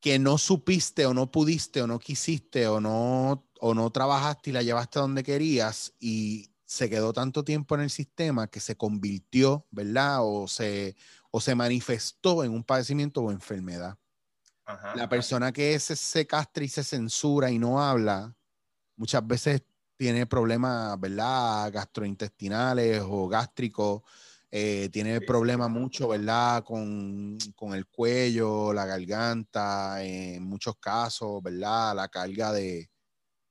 que 0.00 0.20
no 0.20 0.38
supiste 0.38 1.06
o 1.06 1.14
no 1.14 1.32
pudiste 1.32 1.82
o 1.82 1.88
no 1.88 1.98
quisiste 1.98 2.68
o 2.68 2.80
no, 2.80 3.44
o 3.60 3.74
no 3.74 3.90
trabajaste 3.90 4.50
y 4.50 4.52
la 4.52 4.62
llevaste 4.62 5.00
donde 5.00 5.24
querías 5.24 5.94
y 5.98 6.52
se 6.68 6.90
quedó 6.90 7.14
tanto 7.14 7.44
tiempo 7.44 7.74
en 7.74 7.80
el 7.80 7.88
sistema 7.88 8.46
que 8.46 8.60
se 8.60 8.76
convirtió, 8.76 9.66
¿verdad? 9.70 10.18
O 10.20 10.46
se, 10.46 10.96
o 11.30 11.40
se 11.40 11.54
manifestó 11.54 12.44
en 12.44 12.52
un 12.52 12.62
padecimiento 12.62 13.22
o 13.22 13.32
enfermedad. 13.32 13.96
la 14.94 15.08
persona 15.08 15.50
que 15.50 15.78
se, 15.80 15.96
se 15.96 16.26
castra 16.26 16.62
y 16.62 16.68
se 16.68 16.84
censura 16.84 17.50
y 17.50 17.58
no 17.58 17.82
habla, 17.82 18.36
muchas 18.96 19.26
veces 19.26 19.62
tiene 19.96 20.26
problemas, 20.26 21.00
¿verdad? 21.00 21.72
Gastrointestinales 21.72 23.02
o 23.02 23.28
gástricos 23.28 24.02
eh, 24.50 24.90
tiene 24.92 25.22
problemas 25.22 25.70
mucho, 25.70 26.08
¿verdad? 26.08 26.62
Con, 26.64 27.38
con, 27.56 27.72
el 27.72 27.86
cuello, 27.86 28.74
la 28.74 28.84
garganta, 28.84 30.04
en 30.04 30.42
muchos 30.44 30.76
casos, 30.76 31.42
¿verdad? 31.42 31.96
La 31.96 32.08
carga 32.08 32.52
de, 32.52 32.90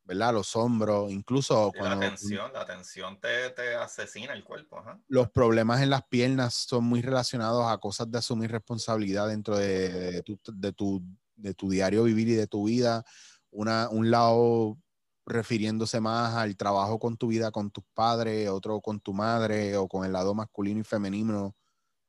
¿verdad? 0.08 0.34
Los 0.34 0.56
hombros, 0.56 1.12
incluso 1.12 1.72
cuando... 1.78 2.00
La 2.00 2.10
tensión, 2.10 2.54
la 2.54 2.66
tensión 2.66 3.20
te, 3.20 3.50
te 3.50 3.76
asesina 3.76 4.34
el 4.34 4.46
cuerpo. 4.46 4.82
Los 5.10 5.30
problemas 5.32 5.82
en 5.82 5.90
las 5.90 6.04
piernas 6.08 6.54
son 6.54 6.86
muy 6.86 7.02
relacionados 7.02 7.70
a 7.70 7.78
cosas 7.78 8.10
de 8.10 8.18
asumir 8.18 8.50
responsabilidad 8.50 9.28
dentro 9.28 9.58
de, 9.58 10.24
tu, 10.24 10.40
de, 10.54 10.72
tu, 10.72 11.04
de 11.36 11.54
tu 11.54 11.70
diario 11.70 12.06
vivir 12.06 12.30
y 12.30 12.36
de 12.36 12.48
tu 12.48 12.68
vida. 12.68 13.04
Una, 13.52 13.90
un 13.90 14.10
lado 14.10 14.78
refiriéndose 15.26 16.00
más 16.00 16.36
al 16.36 16.56
trabajo 16.56 17.00
con 17.00 17.18
tu 17.18 17.28
vida, 17.28 17.52
con 17.52 17.70
tus 17.70 17.84
padres, 17.94 18.48
otro 18.48 18.80
con 18.80 19.02
tu 19.02 19.14
madre 19.14 19.76
o 19.76 19.90
con 19.90 20.06
el 20.06 20.14
lado 20.14 20.34
masculino 20.34 20.80
y 20.80 20.86
femenino, 20.86 21.54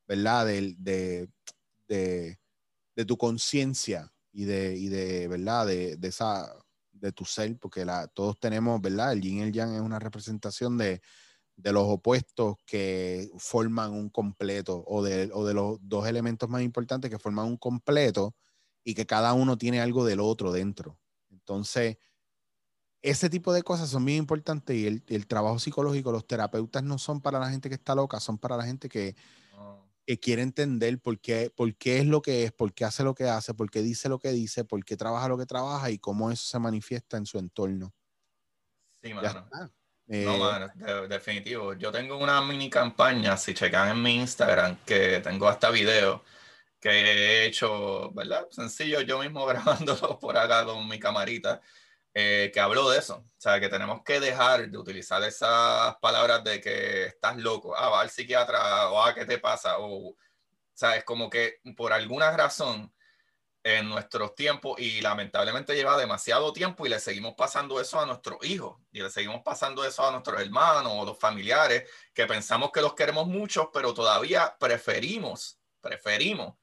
¿verdad? 0.06 0.46
De, 0.46 0.76
de, 0.78 1.28
de, 1.88 2.38
de 2.94 3.04
tu 3.04 3.18
conciencia 3.18 4.12
y 4.32 4.44
de, 4.44 4.76
y 4.76 4.88
de, 4.88 5.26
¿verdad? 5.26 5.66
De, 5.66 5.96
de, 5.96 6.08
esa, 6.08 6.54
de 7.00 7.12
tu 7.12 7.24
ser, 7.24 7.58
porque 7.58 7.84
la, 7.84 8.06
todos 8.08 8.38
tenemos, 8.38 8.80
¿verdad? 8.80 9.12
El 9.12 9.20
yin 9.20 9.38
y 9.38 9.42
el 9.42 9.52
yang 9.52 9.74
es 9.74 9.80
una 9.80 9.98
representación 9.98 10.78
de, 10.78 11.00
de 11.58 11.72
los 11.72 11.84
opuestos 11.86 12.56
que 12.64 13.28
forman 13.36 13.92
un 13.92 14.10
completo 14.10 14.84
o 14.86 15.02
de, 15.02 15.30
o 15.32 15.44
de 15.44 15.54
los 15.54 15.78
dos 15.82 16.06
elementos 16.06 16.48
más 16.48 16.62
importantes 16.62 17.10
que 17.10 17.18
forman 17.18 17.46
un 17.46 17.56
completo 17.56 18.34
y 18.84 18.94
que 18.94 19.06
cada 19.06 19.32
uno 19.34 19.58
tiene 19.58 19.80
algo 19.80 20.04
del 20.04 20.20
otro 20.20 20.52
dentro. 20.52 20.98
Entonces, 21.30 21.98
ese 23.02 23.28
tipo 23.28 23.52
de 23.52 23.62
cosas 23.62 23.90
son 23.90 24.04
bien 24.04 24.18
importantes 24.18 24.76
y 24.76 24.86
el, 24.86 25.26
trabajo 25.26 25.58
psicológico, 25.58 26.12
los 26.12 26.26
terapeutas 26.26 26.82
no 26.82 26.98
son 26.98 27.20
para 27.20 27.38
la 27.38 27.50
gente 27.50 27.68
que 27.68 27.74
está 27.74 27.94
loca, 27.94 28.20
son 28.20 28.38
para 28.38 28.56
la 28.56 28.64
gente 28.64 28.88
que, 28.88 29.16
quiere 30.16 30.42
entender 30.42 30.98
por 31.00 31.20
qué, 31.20 31.52
por 31.54 31.74
qué 31.74 31.98
es 31.98 32.06
lo 32.06 32.22
que 32.22 32.44
es, 32.44 32.52
por 32.52 32.72
qué 32.72 32.84
hace 32.84 33.02
lo 33.02 33.14
que 33.14 33.24
hace, 33.24 33.52
por 33.52 33.70
qué 33.70 33.82
dice 33.82 34.08
lo 34.08 34.18
que 34.18 34.30
dice, 34.30 34.64
por 34.64 34.84
qué 34.84 34.96
trabaja 34.96 35.28
lo 35.28 35.36
que 35.36 35.44
trabaja 35.44 35.90
y 35.90 35.98
cómo 35.98 36.30
eso 36.30 36.46
se 36.46 36.58
manifiesta 36.58 37.16
en 37.18 37.26
su 37.26 37.38
entorno. 37.38 37.92
Sí, 39.02 39.12
mano. 39.12 39.48
no, 39.52 39.70
eh, 40.06 40.38
mano, 40.38 40.72
definitivo. 41.08 41.74
Yo 41.74 41.92
tengo 41.92 42.16
una 42.16 42.40
mini 42.40 42.70
campaña, 42.70 43.36
si 43.36 43.52
checan 43.52 43.90
en 43.90 44.02
mi 44.02 44.16
Instagram, 44.16 44.78
que 44.86 45.20
tengo 45.20 45.46
hasta 45.48 45.70
video 45.70 46.24
que 46.80 46.90
he 46.90 47.46
hecho, 47.46 48.10
¿verdad? 48.12 48.46
Sencillo, 48.50 49.00
yo 49.02 49.18
mismo 49.18 49.44
grabándolo 49.46 50.18
por 50.18 50.38
acá 50.38 50.64
con 50.64 50.88
mi 50.88 50.98
camarita 50.98 51.60
eh, 52.20 52.50
que 52.52 52.58
habló 52.58 52.90
de 52.90 52.98
eso. 52.98 53.18
O 53.18 53.40
sea, 53.40 53.60
que 53.60 53.68
tenemos 53.68 54.02
que 54.02 54.18
dejar 54.18 54.68
de 54.68 54.76
utilizar 54.76 55.22
esas 55.22 55.96
palabras 55.98 56.42
de 56.42 56.60
que 56.60 57.06
estás 57.06 57.36
loco, 57.36 57.76
ah, 57.76 57.90
va 57.90 58.00
al 58.00 58.10
psiquiatra, 58.10 58.90
o 58.90 59.00
ah, 59.00 59.14
¿qué 59.14 59.24
te 59.24 59.38
pasa? 59.38 59.78
O, 59.78 60.16
sea, 60.74 60.96
es 60.96 61.04
como 61.04 61.30
que 61.30 61.60
por 61.76 61.92
alguna 61.92 62.36
razón 62.36 62.92
en 63.62 63.88
nuestros 63.88 64.34
tiempos, 64.34 64.80
y 64.80 65.00
lamentablemente 65.00 65.76
lleva 65.76 65.96
demasiado 65.96 66.52
tiempo 66.52 66.86
y 66.86 66.88
le 66.88 66.98
seguimos 66.98 67.34
pasando 67.36 67.80
eso 67.80 68.00
a 68.00 68.06
nuestros 68.06 68.44
hijos, 68.44 68.80
y 68.90 69.00
le 69.00 69.10
seguimos 69.10 69.42
pasando 69.44 69.84
eso 69.84 70.04
a 70.04 70.10
nuestros 70.10 70.40
hermanos 70.40 70.92
o 70.96 71.04
los 71.04 71.18
familiares, 71.20 71.88
que 72.12 72.26
pensamos 72.26 72.72
que 72.72 72.80
los 72.80 72.94
queremos 72.94 73.28
mucho, 73.28 73.70
pero 73.72 73.94
todavía 73.94 74.56
preferimos, 74.58 75.60
preferimos 75.80 76.56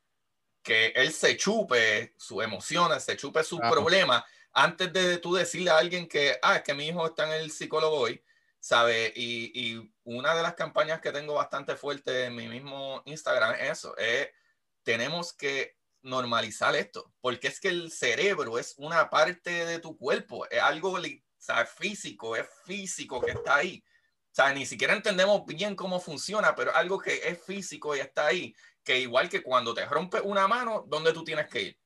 que 0.62 0.88
él 0.88 1.14
se 1.14 1.38
chupe 1.38 2.14
sus 2.18 2.44
emociones, 2.44 3.06
se 3.06 3.16
chupe 3.16 3.42
sus 3.42 3.62
problemas 3.62 4.26
antes 4.56 4.92
de 4.94 5.18
tú 5.20 5.36
decirle 5.36 5.70
a 5.70 5.78
alguien 5.78 6.08
que, 6.08 6.40
ah, 6.42 6.56
es 6.58 6.64
que 6.64 6.74
mi 6.74 6.88
hijo 6.88 7.06
está 7.06 7.26
en 7.26 7.42
el 7.42 7.52
psicólogo 7.52 7.98
hoy, 7.98 8.24
¿sabe? 8.60 9.14
Y, 9.16 9.52
y, 9.54 9.92
una 10.06 10.36
de 10.36 10.44
las 10.44 10.54
campañas 10.56 11.02
que 11.02 11.12
tengo 11.12 11.34
bastante 11.34 11.76
fuerte 11.76 12.26
en 12.26 12.36
mi 12.36 12.48
mismo 12.48 13.02
Instagram 13.06 13.56
es 13.56 13.72
eso, 13.72 13.98
es, 13.98 14.30
tenemos 14.84 15.34
que 15.34 15.78
normalizar 16.04 16.76
esto, 16.76 17.14
porque 17.20 17.48
es 17.48 17.60
que 17.60 17.70
el 17.70 17.92
cerebro 17.92 18.58
es 18.58 18.76
una 18.78 19.10
parte 19.10 19.66
de 19.66 19.80
tu 19.80 19.98
cuerpo, 19.98 20.48
es 20.50 20.62
algo 20.62 20.98
físico, 21.78 22.36
es 22.36 22.48
físico 22.64 23.20
que 23.22 23.32
está 23.32 23.58
ahí. 23.58 23.84
O 24.32 24.36
sea, 24.36 24.54
ni 24.54 24.66
siquiera 24.66 24.94
entendemos 24.94 25.46
bien 25.46 25.76
cómo 25.76 26.00
funciona, 26.00 26.56
pero 26.56 26.74
algo 26.76 27.00
que 27.00 27.28
es 27.28 27.44
físico 27.44 27.96
y 27.96 28.00
está 28.00 28.28
ahí, 28.28 28.56
que 28.84 29.00
igual 29.00 29.28
que 29.28 29.44
cuando 29.44 29.74
te 29.74 29.86
rompe 29.86 30.22
una 30.22 30.48
mano, 30.48 30.86
¿dónde 30.88 31.14
tú 31.14 31.24
tienes 31.24 31.48
que 31.48 31.62
ir? 31.62 31.80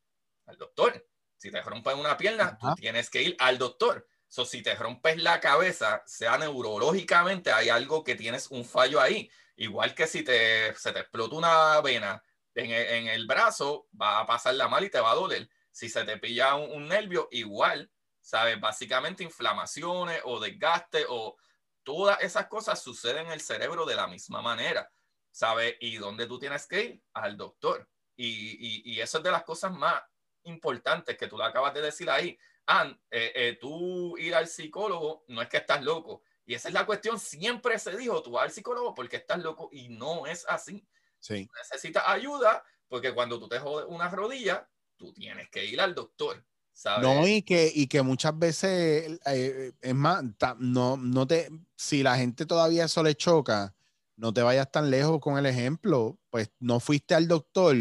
Al 0.45 0.57
doctor. 0.57 1.05
Si 1.39 1.49
te 1.49 1.61
rompes 1.61 1.95
una 1.95 2.17
pierna, 2.17 2.57
tú 2.59 2.75
tienes 2.75 3.09
que 3.09 3.21
ir 3.21 3.35
al 3.39 3.57
doctor. 3.57 4.05
So, 4.27 4.43
si 4.43 4.61
te 4.61 4.75
rompes 4.75 5.17
la 5.17 5.39
cabeza, 5.39 6.03
sea 6.05 6.37
neurológicamente, 6.37 7.51
hay 7.53 7.69
algo 7.69 8.03
que 8.03 8.15
tienes 8.15 8.51
un 8.51 8.65
fallo 8.65 8.99
ahí. 8.99 9.31
Igual 9.55 9.95
que 9.95 10.05
si 10.05 10.21
te, 10.21 10.75
se 10.75 10.91
te 10.91 10.99
explota 10.99 11.35
una 11.37 11.79
vena 11.79 12.21
en 12.55 12.71
el, 12.71 12.87
en 12.87 13.07
el 13.07 13.25
brazo, 13.25 13.87
va 13.99 14.19
a 14.19 14.25
pasar 14.25 14.55
la 14.55 14.67
mal 14.67 14.83
y 14.83 14.89
te 14.89 14.99
va 14.99 15.11
a 15.11 15.15
doler. 15.15 15.49
Si 15.71 15.87
se 15.87 16.03
te 16.03 16.17
pilla 16.17 16.55
un, 16.55 16.89
nervio, 16.89 17.29
igual, 17.31 17.89
¿sabes? 18.19 18.59
Básicamente 18.59 19.23
inflamaciones 19.23 20.21
o 20.25 20.41
desgaste 20.41 21.05
o 21.07 21.37
todas 21.83 22.19
esas 22.21 22.47
cosas 22.47 22.83
suceden 22.83 23.27
en 23.27 23.31
el 23.31 23.41
cerebro 23.41 23.85
de 23.85 23.95
la 23.95 24.07
misma 24.07 24.41
manera, 24.41 24.91
¿sabes? 25.31 25.77
Y 25.79 25.95
dónde 25.95 26.27
tú 26.27 26.37
tienes 26.37 26.67
que 26.67 26.83
ir 26.83 27.03
al 27.13 27.37
doctor. 27.37 27.89
Y, 28.17 28.27
y, 28.27 28.81
y 28.83 28.99
eso 28.99 29.19
es 29.19 29.23
de 29.23 29.31
las 29.31 29.43
cosas 29.43 29.71
más 29.71 30.01
importantes 30.43 31.17
que 31.17 31.27
tú 31.27 31.37
le 31.37 31.45
acabas 31.45 31.73
de 31.73 31.81
decir 31.81 32.09
ahí. 32.09 32.37
Ah, 32.67 32.91
eh, 33.09 33.31
eh, 33.35 33.57
tú 33.59 34.17
ir 34.17 34.35
al 34.35 34.47
psicólogo 34.47 35.23
no 35.27 35.41
es 35.41 35.49
que 35.49 35.57
estás 35.57 35.83
loco. 35.83 36.21
Y 36.45 36.53
esa 36.53 36.67
es 36.67 36.73
la 36.73 36.85
cuestión. 36.85 37.19
Siempre 37.19 37.77
se 37.79 37.95
dijo, 37.97 38.21
tú 38.21 38.31
vas 38.31 38.43
al 38.43 38.51
psicólogo 38.51 38.93
porque 38.93 39.17
estás 39.17 39.39
loco 39.39 39.69
y 39.71 39.89
no 39.89 40.27
es 40.27 40.45
así. 40.47 40.87
Sí. 41.19 41.49
Necesitas 41.57 42.03
ayuda 42.07 42.63
porque 42.87 43.13
cuando 43.13 43.39
tú 43.39 43.47
te 43.47 43.59
jodes 43.59 43.85
una 43.87 44.09
rodilla, 44.09 44.67
tú 44.97 45.13
tienes 45.13 45.49
que 45.49 45.65
ir 45.65 45.79
al 45.79 45.95
doctor. 45.95 46.43
¿sabes? 46.73 47.07
No, 47.07 47.27
y 47.27 47.41
que, 47.41 47.71
y 47.73 47.87
que 47.87 48.01
muchas 48.01 48.37
veces, 48.37 49.19
eh, 49.25 49.73
es 49.81 49.95
más, 49.95 50.23
no, 50.59 50.95
no 50.97 51.27
te, 51.27 51.49
si 51.75 52.03
la 52.03 52.17
gente 52.17 52.45
todavía 52.45 52.85
eso 52.85 53.03
le 53.03 53.15
choca, 53.15 53.75
no 54.15 54.33
te 54.33 54.41
vayas 54.41 54.71
tan 54.71 54.89
lejos 54.89 55.19
con 55.19 55.37
el 55.37 55.45
ejemplo, 55.45 56.17
pues 56.29 56.51
no 56.59 56.79
fuiste 56.79 57.15
al 57.15 57.27
doctor 57.27 57.75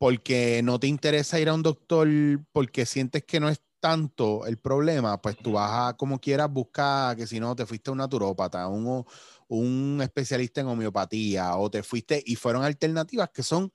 porque 0.00 0.62
no 0.64 0.80
te 0.80 0.86
interesa 0.86 1.38
ir 1.40 1.50
a 1.50 1.52
un 1.52 1.62
doctor 1.62 2.08
porque 2.52 2.86
sientes 2.86 3.22
que 3.22 3.38
no 3.38 3.50
es 3.50 3.60
tanto 3.80 4.46
el 4.46 4.56
problema, 4.56 5.20
pues 5.20 5.36
tú 5.36 5.52
vas 5.52 5.90
a 5.90 5.94
como 5.94 6.18
quieras 6.18 6.50
buscar 6.50 7.18
que 7.18 7.26
si 7.26 7.38
no 7.38 7.54
te 7.54 7.66
fuiste 7.66 7.90
a 7.90 7.92
un 7.92 7.98
naturópata, 7.98 8.66
un, 8.66 9.04
un 9.48 10.00
especialista 10.02 10.62
en 10.62 10.68
homeopatía 10.68 11.54
o 11.56 11.70
te 11.70 11.82
fuiste 11.82 12.22
y 12.24 12.36
fueron 12.36 12.64
alternativas 12.64 13.28
que 13.28 13.42
son 13.42 13.70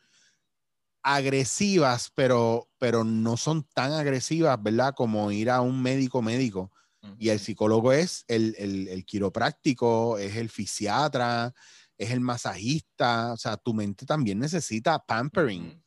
agresivas, 1.03 2.11
pero, 2.15 2.71
pero 2.79 3.03
no 3.03 3.37
son 3.37 3.63
tan 3.75 3.91
agresivas, 3.91 4.57
¿verdad? 4.63 4.95
Como 4.95 5.31
ir 5.31 5.51
a 5.51 5.61
un 5.61 5.79
médico 5.79 6.23
médico. 6.23 6.71
Y 7.19 7.29
el 7.29 7.39
psicólogo 7.39 7.93
es 7.93 8.25
el, 8.27 8.55
el, 8.57 8.87
el 8.87 9.05
quiropráctico, 9.05 10.17
es 10.17 10.37
el 10.37 10.49
fisiatra, 10.49 11.53
es 11.99 12.09
el 12.09 12.19
masajista, 12.19 13.33
o 13.33 13.37
sea, 13.37 13.57
tu 13.57 13.75
mente 13.75 14.07
también 14.07 14.39
necesita 14.39 14.97
pampering. 14.97 15.84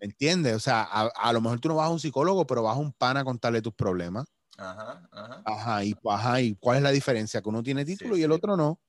¿Entiendes? 0.00 0.54
O 0.54 0.60
sea, 0.60 0.82
a, 0.82 1.32
lo 1.32 1.40
mejor 1.40 1.60
tú 1.60 1.68
no 1.68 1.76
vas 1.76 1.88
a 1.88 1.92
un 1.92 2.00
psicólogo, 2.00 2.46
pero 2.46 2.62
vas 2.62 2.76
a 2.76 2.80
un 2.80 2.92
pana 2.92 3.20
a 3.20 3.24
contarle 3.24 3.62
tus 3.62 3.74
problemas. 3.74 4.26
Ajá, 4.56 5.08
ajá. 5.12 5.42
Ajá, 5.44 5.84
y, 5.84 5.94
ajá, 6.04 6.40
¿y 6.40 6.54
cuál 6.56 6.78
es 6.78 6.82
la 6.82 6.90
diferencia? 6.90 7.42
Que 7.42 7.48
uno 7.48 7.62
tiene 7.62 7.84
título 7.84 8.16
y 8.16 8.22
el 8.22 8.32
otro 8.32 8.56
no. 8.56 8.80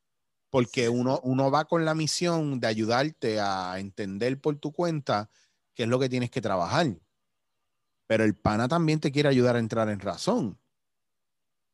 Porque 0.50 0.90
uno, 0.90 1.20
uno 1.24 1.50
va 1.50 1.66
con 1.66 1.84
la 1.84 1.96
misión 1.96 2.60
de 2.60 2.68
ayudarte 2.68 3.40
a 3.40 3.80
entender 3.80 4.40
por 4.40 4.58
tu 4.58 4.72
cuenta 4.72 5.30
qué 5.74 5.84
es 5.84 5.90
lo 5.90 6.00
que 6.00 6.10
tienes 6.10 6.30
que 6.30 6.42
trabajar. 6.42 6.88
Pero 8.08 8.24
el 8.24 8.36
pana 8.36 8.68
también 8.68 9.00
te 9.00 9.12
quiere 9.12 9.30
ayudar 9.30 9.56
a 9.56 9.60
entrar 9.60 9.90
en 9.90 10.00
razón. 10.00 10.60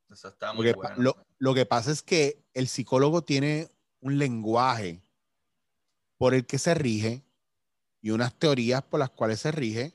Eso 0.09 0.29
está 0.29 0.53
muy 0.53 0.71
bueno. 0.71 0.95
Lo, 0.97 1.25
lo 1.37 1.53
que 1.53 1.65
pasa 1.65 1.91
es 1.91 2.01
que 2.01 2.43
el 2.53 2.67
psicólogo 2.67 3.23
tiene 3.23 3.69
un 3.99 4.17
lenguaje 4.17 5.03
por 6.17 6.33
el 6.33 6.45
que 6.45 6.57
se 6.57 6.73
rige 6.73 7.28
y 8.01 8.11
unas 8.11 8.33
teorías 8.33 8.81
por 8.83 8.99
las 8.99 9.09
cuales 9.09 9.39
se 9.39 9.51
rige, 9.51 9.93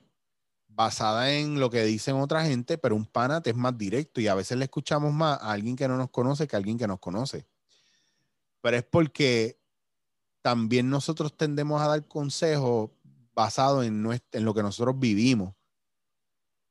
basada 0.69 1.33
en 1.33 1.61
lo 1.61 1.71
que 1.71 1.85
dicen 1.85 2.17
otra 2.17 2.45
gente, 2.45 2.79
pero 2.79 2.97
un 2.97 3.07
panate 3.07 3.51
es 3.51 3.57
más 3.57 3.77
directo 3.79 4.21
y 4.21 4.29
a 4.29 4.35
veces 4.35 4.59
le 4.59 4.65
escuchamos 4.65 5.13
más 5.13 5.41
a 5.41 5.53
alguien 5.53 5.77
que 5.77 5.87
no 5.89 5.97
nos 5.97 6.11
conoce 6.11 6.47
que 6.49 6.57
a 6.57 6.59
alguien 6.59 6.79
que 6.79 6.89
nos 6.89 6.99
conoce. 6.99 7.47
pero 8.61 8.77
es 8.77 8.85
porque 8.85 9.61
también 10.43 10.91
nosotros 10.91 11.37
tendemos 11.37 11.81
a 11.81 11.89
dar 11.89 12.07
consejos 12.07 12.91
basados 13.35 13.85
en, 13.85 14.07
en 14.33 14.45
lo 14.45 14.55
que 14.55 14.63
nosotros 14.63 14.99
vivimos. 14.99 15.55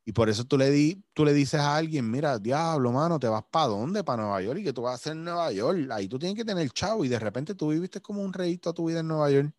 Y 0.06 0.12
por 0.12 0.30
eso 0.30 0.44
tú 0.44 0.58
le, 0.58 0.70
di, 0.70 1.02
tú 1.14 1.24
le 1.24 1.34
dices 1.34 1.62
a 1.62 1.78
alguien, 1.78 2.10
mira, 2.12 2.38
diablo, 2.38 2.92
mano, 2.92 3.20
¿te 3.20 3.28
vas 3.28 3.44
para 3.50 3.68
dónde? 3.68 4.04
Para 4.04 4.24
Nueva 4.24 4.42
York. 4.42 4.60
¿Y 4.60 4.64
que 4.66 4.74
tú 4.74 4.82
vas 4.82 4.92
a 4.92 4.96
hacer 4.96 5.14
en 5.14 5.24
Nueva 5.24 5.52
York? 5.54 5.90
Ahí 5.92 6.10
tú 6.10 6.20
tienes 6.20 6.36
que 6.36 6.44
tener 6.44 6.70
chavo. 6.72 7.06
Y 7.06 7.08
de 7.08 7.20
repente 7.20 7.56
tú 7.56 7.70
viviste 7.70 8.02
como 8.02 8.22
un 8.22 8.34
rey 8.34 8.58
toda 8.58 8.74
tu 8.74 8.86
vida 8.86 9.00
en 9.00 9.08
Nueva 9.08 9.32
York. 9.32 9.54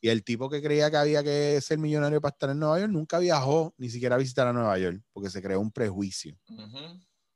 Y 0.00 0.08
el 0.08 0.24
tipo 0.24 0.48
que 0.48 0.62
creía 0.62 0.90
que 0.90 0.96
había 0.96 1.22
que 1.22 1.60
ser 1.60 1.78
millonario 1.78 2.20
para 2.20 2.32
estar 2.32 2.50
en 2.50 2.58
Nueva 2.58 2.80
York 2.80 2.90
nunca 2.90 3.18
viajó 3.18 3.74
ni 3.76 3.90
siquiera 3.90 4.14
a 4.14 4.18
visitar 4.18 4.46
a 4.46 4.52
Nueva 4.52 4.78
York 4.78 5.02
porque 5.12 5.28
se 5.28 5.42
creó 5.42 5.60
un 5.60 5.70
prejuicio. 5.70 6.38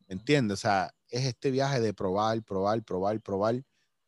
¿Entiendes? 0.06 0.58
O 0.58 0.60
sea, 0.60 0.94
es 1.08 1.24
este 1.24 1.50
viaje 1.50 1.80
de 1.80 1.92
probar, 1.92 2.42
probar, 2.42 2.82
probar, 2.82 3.20
probar 3.20 3.62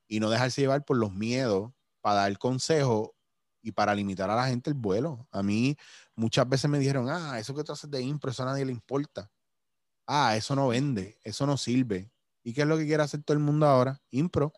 y 0.08 0.20
no 0.20 0.30
dejarse 0.30 0.62
llevar 0.62 0.84
por 0.84 0.96
los 0.96 1.12
miedos 1.12 1.72
para 2.00 2.20
dar 2.20 2.38
consejo 2.38 3.14
y 3.60 3.72
para 3.72 3.94
limitar 3.94 4.30
a 4.30 4.36
la 4.36 4.46
gente 4.46 4.70
el 4.70 4.74
vuelo. 4.74 5.28
A 5.32 5.42
mí 5.42 5.76
muchas 6.14 6.48
veces 6.48 6.70
me 6.70 6.78
dijeron, 6.78 7.08
ah, 7.10 7.38
eso 7.38 7.54
que 7.54 7.64
tú 7.64 7.72
haces 7.72 7.90
de 7.90 8.00
impro, 8.00 8.30
eso 8.30 8.42
a 8.42 8.46
nadie 8.46 8.64
le 8.64 8.72
importa. 8.72 9.30
Ah, 10.06 10.36
eso 10.36 10.54
no 10.54 10.68
vende, 10.68 11.18
eso 11.24 11.46
no 11.46 11.56
sirve. 11.56 12.12
¿Y 12.44 12.54
qué 12.54 12.62
es 12.62 12.66
lo 12.68 12.78
que 12.78 12.86
quiere 12.86 13.02
hacer 13.02 13.22
todo 13.24 13.36
el 13.36 13.42
mundo 13.42 13.66
ahora? 13.66 14.00
Impro. 14.10 14.52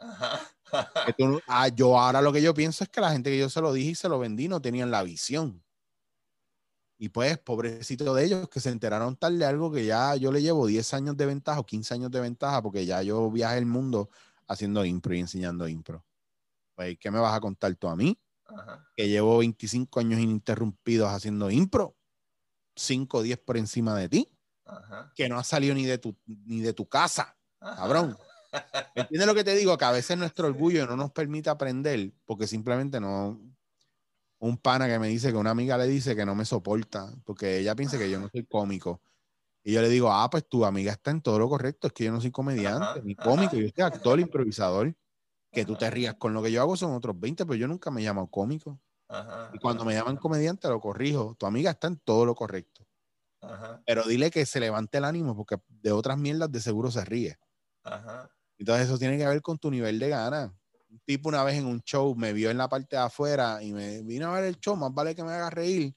Ah, 1.47 1.69
yo 1.69 1.99
ahora 1.99 2.21
lo 2.21 2.33
que 2.33 2.43
yo 2.43 2.55
pienso 2.55 2.85
es 2.85 2.91
que 2.91 3.01
la 3.01 3.11
gente 3.11 3.31
que 3.31 3.39
yo 3.39 3.49
se 3.49 3.61
lo 3.61 3.73
dije 3.73 3.91
y 3.91 3.95
se 3.95 4.09
lo 4.09 4.19
vendí 4.19 4.49
no 4.49 4.61
tenían 4.61 4.91
la 4.91 5.03
visión. 5.03 5.63
Y 7.01 7.11
pues, 7.11 7.39
pobrecito 7.39 8.13
de 8.13 8.25
ellos 8.25 8.49
que 8.49 8.59
se 8.59 8.71
enteraron 8.71 9.17
tal 9.17 9.39
de 9.39 9.45
algo 9.45 9.71
que 9.71 9.87
ya 9.87 10.17
yo 10.17 10.33
le 10.33 10.43
llevo 10.43 10.67
10 10.67 10.95
años 10.95 11.17
de 11.17 11.27
ventaja 11.27 11.61
o 11.61 11.67
15 11.67 11.95
años 11.95 12.11
de 12.11 12.21
ventaja 12.21 12.61
porque 12.61 12.85
ya 12.85 13.03
yo 13.03 13.31
viajé 13.31 13.59
el 13.59 13.67
mundo 13.67 14.11
haciendo 14.49 14.85
impro 14.85 15.15
y 15.15 15.21
enseñando 15.21 15.69
impro. 15.69 16.05
Pues, 16.75 16.99
¿qué 16.99 17.11
me 17.11 17.21
vas 17.21 17.35
a 17.35 17.41
contar 17.41 17.75
tú 17.77 17.89
a 17.89 17.95
mí? 17.95 18.19
Que 18.97 19.09
llevo 19.09 19.39
25 19.39 20.01
años 20.01 20.19
ininterrumpidos 20.19 21.09
haciendo 21.11 21.51
impro, 21.51 21.97
5 22.75 23.19
o 23.19 23.23
10 23.23 23.39
por 23.39 23.57
encima 23.57 23.97
de 23.97 24.09
ti, 24.09 24.29
que 25.15 25.29
no 25.29 25.39
ha 25.39 25.45
salido 25.45 25.75
ni 25.75 25.85
de 25.85 25.99
tu, 25.99 26.17
ni 26.27 26.61
de 26.61 26.73
tu 26.73 26.89
casa, 26.89 27.37
cabrón. 27.61 28.17
¿Entiendes 28.95 29.27
lo 29.27 29.35
que 29.35 29.45
te 29.45 29.55
digo? 29.55 29.77
Que 29.77 29.85
a 29.85 29.93
veces 29.93 30.17
nuestro 30.17 30.49
orgullo 30.49 30.87
no 30.87 30.97
nos 30.97 31.13
permite 31.13 31.51
aprender 31.51 32.13
porque 32.25 32.47
simplemente 32.47 33.01
no. 33.01 33.41
Un 34.41 34.57
pana 34.57 34.87
que 34.87 34.99
me 35.01 35.09
dice 35.09 35.33
que 35.33 35.37
una 35.37 35.51
amiga 35.51 35.77
le 35.77 35.89
dice 35.89 36.15
que 36.15 36.25
no 36.25 36.37
me 36.37 36.45
soporta 36.45 37.13
porque 37.25 37.59
ella 37.59 37.75
piensa 37.75 37.99
que 37.99 38.09
yo 38.09 38.21
no 38.21 38.29
soy 38.29 38.47
cómico. 38.47 39.03
Y 39.65 39.73
yo 39.73 39.83
le 39.83 39.89
digo, 39.89 40.13
ah, 40.13 40.31
pues 40.31 40.49
tu 40.49 40.65
amiga 40.65 40.93
está 40.93 41.11
en 41.11 41.21
todo 41.21 41.39
lo 41.39 41.49
correcto, 41.49 41.89
es 41.89 41.93
que 41.93 42.05
yo 42.05 42.13
no 42.13 42.21
soy 42.21 42.31
comediante 42.31 43.03
ni 43.03 43.17
cómico, 43.17 43.57
yo 43.57 43.69
soy 43.75 43.85
actor, 43.85 44.21
improvisador 44.21 44.95
que 45.53 45.65
tú 45.65 45.77
te 45.77 45.91
rías 45.91 46.15
con 46.15 46.35
lo 46.35 46.43
que 46.43 46.53
yo 46.53 46.61
hago 46.61 46.77
son 46.77 46.93
otros 46.93 47.19
20, 47.19 47.47
pero 47.47 47.57
yo 47.57 47.69
nunca 47.69 47.91
me 47.91 48.03
llamo 48.03 48.31
cómico. 48.31 48.81
y 49.53 49.59
cuando 49.59 49.85
me 49.85 49.95
llaman 49.95 50.17
comediante 50.17 50.69
lo 50.69 50.81
corrijo. 50.81 51.35
Tu 51.39 51.47
amiga 51.47 51.71
está 51.71 51.89
en 51.89 51.97
todo 51.99 52.27
lo 52.27 52.35
correcto. 52.35 52.87
Pero 53.87 54.05
dile 54.05 54.31
que 54.31 54.45
se 54.47 54.61
levante 54.61 54.99
el 54.99 55.05
ánimo 55.05 55.37
porque 55.37 55.57
de 55.69 55.93
otras 55.93 56.19
mierdas 56.19 56.51
de 56.51 56.61
seguro 56.61 56.91
se 56.91 57.05
ríe. 57.05 57.39
Entonces 58.59 58.87
eso 58.87 58.99
tiene 58.99 59.17
que 59.17 59.27
ver 59.27 59.41
con 59.41 59.59
tu 59.59 59.71
nivel 59.71 59.99
de 59.99 60.09
gana. 60.09 60.55
Un 60.91 61.01
tipo 61.05 61.29
una 61.29 61.45
vez 61.45 61.57
en 61.57 61.67
un 61.67 61.81
show 61.83 62.15
me 62.17 62.33
vio 62.33 62.51
en 62.51 62.59
la 62.59 62.69
parte 62.69 62.97
de 62.97 63.03
afuera 63.03 63.63
y 63.63 63.73
me 63.73 64.03
vino 64.03 64.29
a 64.29 64.41
ver 64.41 64.45
el 64.45 64.59
show, 64.59 64.77
más 64.77 64.93
vale 64.93 65.15
que 65.15 65.23
me 65.23 65.33
haga 65.33 65.51
reír. 65.51 65.95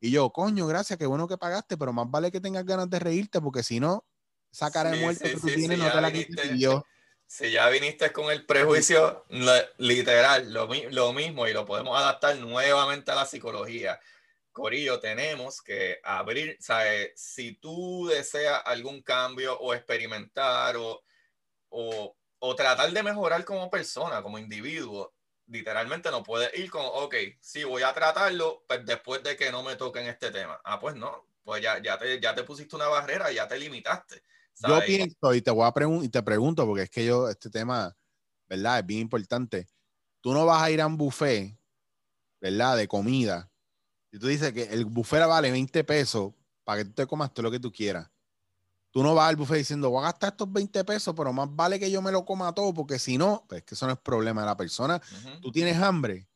Y 0.00 0.10
yo, 0.10 0.30
coño, 0.30 0.66
gracias, 0.66 0.98
qué 0.98 1.06
bueno 1.06 1.28
que 1.28 1.36
pagaste, 1.36 1.76
pero 1.76 1.92
más 1.92 2.10
vale 2.10 2.30
que 2.30 2.40
tengas 2.40 2.64
ganas 2.64 2.88
de 2.88 2.98
reírte 2.98 3.40
porque 3.40 3.62
si 3.62 3.80
no, 3.80 4.04
esa 4.50 4.70
cara 4.70 4.90
de 4.90 5.00
muerte 5.00 5.30
que 5.30 5.40
tú 5.40 5.46
tienes 5.46 5.78
no 5.78 5.92
te 5.92 6.00
la 6.00 6.12
quites 6.12 6.58
yo 6.58 6.84
si 7.30 7.52
ya 7.52 7.68
viniste 7.68 8.12
con 8.12 8.28
el 8.32 8.44
prejuicio, 8.44 9.24
literal, 9.78 10.52
lo, 10.52 10.68
lo, 10.90 11.12
mismo 11.12 11.46
y 11.46 11.52
lo 11.52 11.64
podemos 11.64 11.96
adaptar 11.96 12.36
nuevamente 12.38 13.12
a 13.12 13.14
la 13.14 13.24
psicología. 13.24 14.00
Corillo, 14.50 14.98
tenemos 14.98 15.62
que 15.62 16.00
abrir, 16.02 16.56
¿sabes? 16.58 17.12
Si 17.14 17.52
tú 17.52 18.08
deseas 18.08 18.60
algún 18.64 19.00
cambio 19.02 19.56
o 19.60 19.74
experimentar 19.74 20.76
o, 20.76 21.04
o, 21.70 22.16
o, 22.38 22.54
tratar 22.54 22.90
de 22.92 23.02
mejorar 23.02 23.44
como 23.44 23.70
persona, 23.70 24.22
como 24.22 24.38
individuo, 24.38 25.14
literalmente 25.46 26.10
no 26.10 26.22
puedes 26.22 26.56
ir 26.58 26.70
con, 26.70 26.82
ok, 26.84 27.14
sí, 27.40 27.64
voy 27.64 27.82
a 27.82 27.92
tratarlo 27.92 28.64
pues 28.68 28.84
después 28.84 29.22
de 29.22 29.36
que 29.36 29.50
no 29.50 29.62
me 29.62 29.76
toquen 29.76 30.06
este 30.06 30.30
tema. 30.30 30.60
Ah, 30.64 30.78
pues 30.78 30.94
no, 30.94 31.26
pues 31.42 31.62
ya, 31.62 31.82
ya, 31.82 31.98
te, 31.98 32.20
ya 32.20 32.34
te 32.34 32.44
pusiste 32.44 32.76
una 32.76 32.88
barrera, 32.88 33.32
ya 33.32 33.48
te 33.48 33.58
limitaste. 33.58 34.22
Yo 34.68 34.78
pienso, 34.84 35.34
y 35.34 35.40
te 35.40 35.50
voy 35.50 35.66
a 35.66 35.72
preguntar, 35.72 36.04
y 36.04 36.08
te 36.10 36.22
pregunto, 36.22 36.66
porque 36.66 36.82
es 36.82 36.90
que 36.90 37.04
yo, 37.04 37.28
este 37.28 37.48
tema, 37.48 37.96
¿verdad? 38.48 38.80
Es 38.80 38.86
bien 38.86 39.00
importante. 39.00 39.66
Tú 40.20 40.32
no 40.32 40.44
vas 40.44 40.62
a 40.62 40.70
ir 40.70 40.80
a 40.80 40.86
un 40.86 40.98
buffet, 40.98 41.56
¿verdad? 42.40 42.76
De 42.76 42.86
comida. 42.86 43.50
Y 44.12 44.18
tú 44.18 44.26
dices 44.26 44.52
que 44.52 44.64
el 44.64 44.84
buffet 44.84 45.26
vale 45.26 45.50
20 45.50 45.82
pesos 45.84 46.32
para 46.64 46.82
que 46.82 46.84
tú 46.86 46.92
te 46.92 47.06
comas 47.06 47.32
todo 47.32 47.44
lo 47.44 47.50
que 47.50 47.60
tú 47.60 47.72
quieras. 47.72 48.09
Tú 48.90 49.02
no 49.02 49.14
vas 49.14 49.28
al 49.28 49.36
buffet 49.36 49.58
diciendo, 49.58 49.90
voy 49.90 50.00
a 50.00 50.06
gastar 50.06 50.30
estos 50.30 50.52
20 50.52 50.84
pesos, 50.84 51.14
pero 51.16 51.32
más 51.32 51.48
vale 51.50 51.78
que 51.78 51.90
yo 51.90 52.02
me 52.02 52.10
lo 52.10 52.24
coma 52.24 52.52
todo, 52.52 52.74
porque 52.74 52.98
si 52.98 53.16
no, 53.16 53.44
pues 53.48 53.62
que 53.62 53.74
eso 53.74 53.86
no 53.86 53.92
es 53.92 53.98
problema 53.98 54.40
de 54.40 54.46
la 54.48 54.56
persona. 54.56 55.00
Tú 55.40 55.52
tienes 55.52 55.76
hambre, 55.76 56.28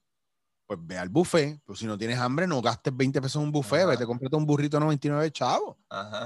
pues 0.67 0.79
ve 0.83 0.97
al 0.97 1.09
buffet. 1.09 1.61
Pero 1.65 1.77
si 1.77 1.87
no 1.87 1.99
tienes 1.99 2.19
hambre, 2.19 2.47
no 2.47 2.63
gastes 2.63 2.97
20 2.97 3.21
pesos 3.21 3.37
en 3.37 3.43
un 3.43 3.53
buffet, 3.53 3.87
vete, 3.87 4.07
cómprate 4.07 4.37
un 4.37 4.47
burrito 4.47 4.79
99 4.79 5.31
chavos. 5.33 5.77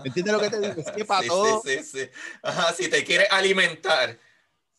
¿Entiendes 0.05 0.34
lo 0.34 0.40
que 0.40 0.50
te 0.50 0.60
digo? 0.60 0.74
Es 0.76 0.90
que 0.90 1.05
para 1.06 1.22
sí, 1.22 1.28
todo. 1.28 1.62
Sí, 1.64 1.78
sí, 1.78 1.84
sí. 1.84 2.10
Ajá, 2.42 2.72
si 2.72 2.88
te 2.88 3.05
quieres 3.05 3.28
alimentar. 3.30 4.18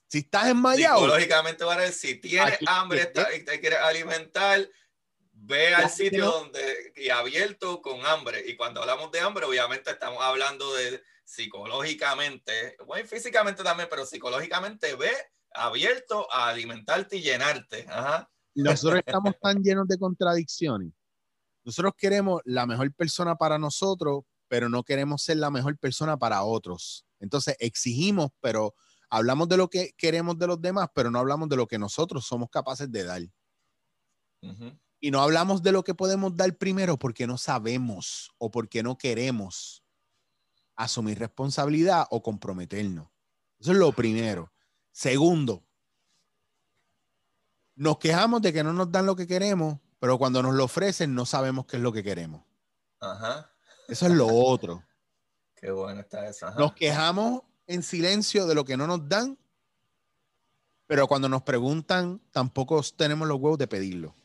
Si 0.07 0.19
estás 0.19 0.47
enmayado. 0.47 0.99
Psicológicamente, 0.99 1.65
si 1.91 2.15
tienes 2.15 2.59
hambre 2.67 3.11
y 3.35 3.43
te 3.43 3.59
quieres 3.59 3.79
alimentar, 3.79 4.67
ve 5.31 5.73
al 5.75 5.89
sitio 5.89 6.25
donde 6.25 6.93
y 6.95 7.09
abierto 7.09 7.81
con 7.81 8.05
hambre. 8.05 8.43
Y 8.47 8.55
cuando 8.55 8.81
hablamos 8.81 9.11
de 9.11 9.19
hambre, 9.19 9.45
obviamente 9.45 9.91
estamos 9.91 10.21
hablando 10.21 10.73
de 10.75 11.03
psicológicamente, 11.29 12.75
bueno, 12.87 13.07
físicamente 13.07 13.63
también, 13.63 13.87
pero 13.87 14.03
psicológicamente 14.03 14.95
ve 14.95 15.11
abierto 15.53 16.27
a 16.33 16.49
alimentarte 16.49 17.17
y 17.17 17.21
llenarte. 17.21 17.85
Ajá. 17.87 18.27
Nosotros 18.55 19.03
estamos 19.05 19.35
tan 19.39 19.61
llenos 19.61 19.87
de 19.87 19.99
contradicciones. 19.99 20.91
Nosotros 21.63 21.93
queremos 21.95 22.41
la 22.45 22.65
mejor 22.65 22.91
persona 22.95 23.35
para 23.35 23.59
nosotros, 23.59 24.23
pero 24.47 24.69
no 24.69 24.83
queremos 24.83 25.21
ser 25.21 25.37
la 25.37 25.51
mejor 25.51 25.77
persona 25.77 26.17
para 26.17 26.41
otros. 26.43 27.05
Entonces 27.19 27.55
exigimos, 27.59 28.31
pero 28.41 28.73
hablamos 29.11 29.47
de 29.49 29.57
lo 29.57 29.69
que 29.69 29.93
queremos 29.97 30.37
de 30.39 30.47
los 30.47 30.59
demás, 30.59 30.89
pero 30.95 31.11
no 31.11 31.19
hablamos 31.19 31.47
de 31.47 31.57
lo 31.57 31.67
que 31.67 31.77
nosotros 31.77 32.25
somos 32.25 32.49
capaces 32.49 32.91
de 32.91 33.03
dar. 33.03 33.21
Y 34.99 35.11
no 35.11 35.21
hablamos 35.21 35.61
de 35.61 35.73
lo 35.73 35.83
que 35.83 35.93
podemos 35.93 36.35
dar 36.35 36.57
primero 36.57 36.97
porque 36.97 37.27
no 37.27 37.37
sabemos 37.37 38.31
o 38.39 38.49
porque 38.49 38.81
no 38.81 38.97
queremos 38.97 39.83
asumir 40.79 41.19
responsabilidad 41.19 42.07
o 42.09 42.23
comprometernos. 42.23 43.09
Eso 43.59 43.73
es 43.73 43.77
lo 43.77 43.91
primero. 43.91 44.49
Segundo, 44.91 45.61
nos 47.75 47.97
quejamos 47.97 48.41
de 48.41 48.53
que 48.53 48.63
no 48.63 48.71
nos 48.71 48.89
dan 48.89 49.05
lo 49.05 49.15
que 49.15 49.27
queremos, 49.27 49.77
pero 49.99 50.17
cuando 50.17 50.41
nos 50.41 50.55
lo 50.55 50.63
ofrecen 50.63 51.13
no 51.13 51.25
sabemos 51.25 51.65
qué 51.65 51.77
es 51.77 51.83
lo 51.83 51.91
que 51.91 52.01
queremos. 52.01 52.43
Ajá. 53.01 53.51
Eso 53.89 54.05
es 54.07 54.13
lo 54.13 54.27
otro. 54.33 54.83
Qué 55.55 55.69
bueno 55.69 55.99
está 55.99 56.25
eso. 56.27 56.49
Nos 56.51 56.73
quejamos 56.73 57.41
en 57.67 57.83
silencio 57.83 58.47
de 58.47 58.55
lo 58.55 58.63
que 58.63 58.77
no 58.77 58.87
nos 58.87 59.07
dan, 59.09 59.37
pero 60.87 61.07
cuando 61.07 61.27
nos 61.27 61.43
preguntan 61.43 62.21
tampoco 62.31 62.81
tenemos 62.95 63.27
los 63.27 63.37
huevos 63.37 63.59
de 63.59 63.67
pedirlo. 63.67 64.15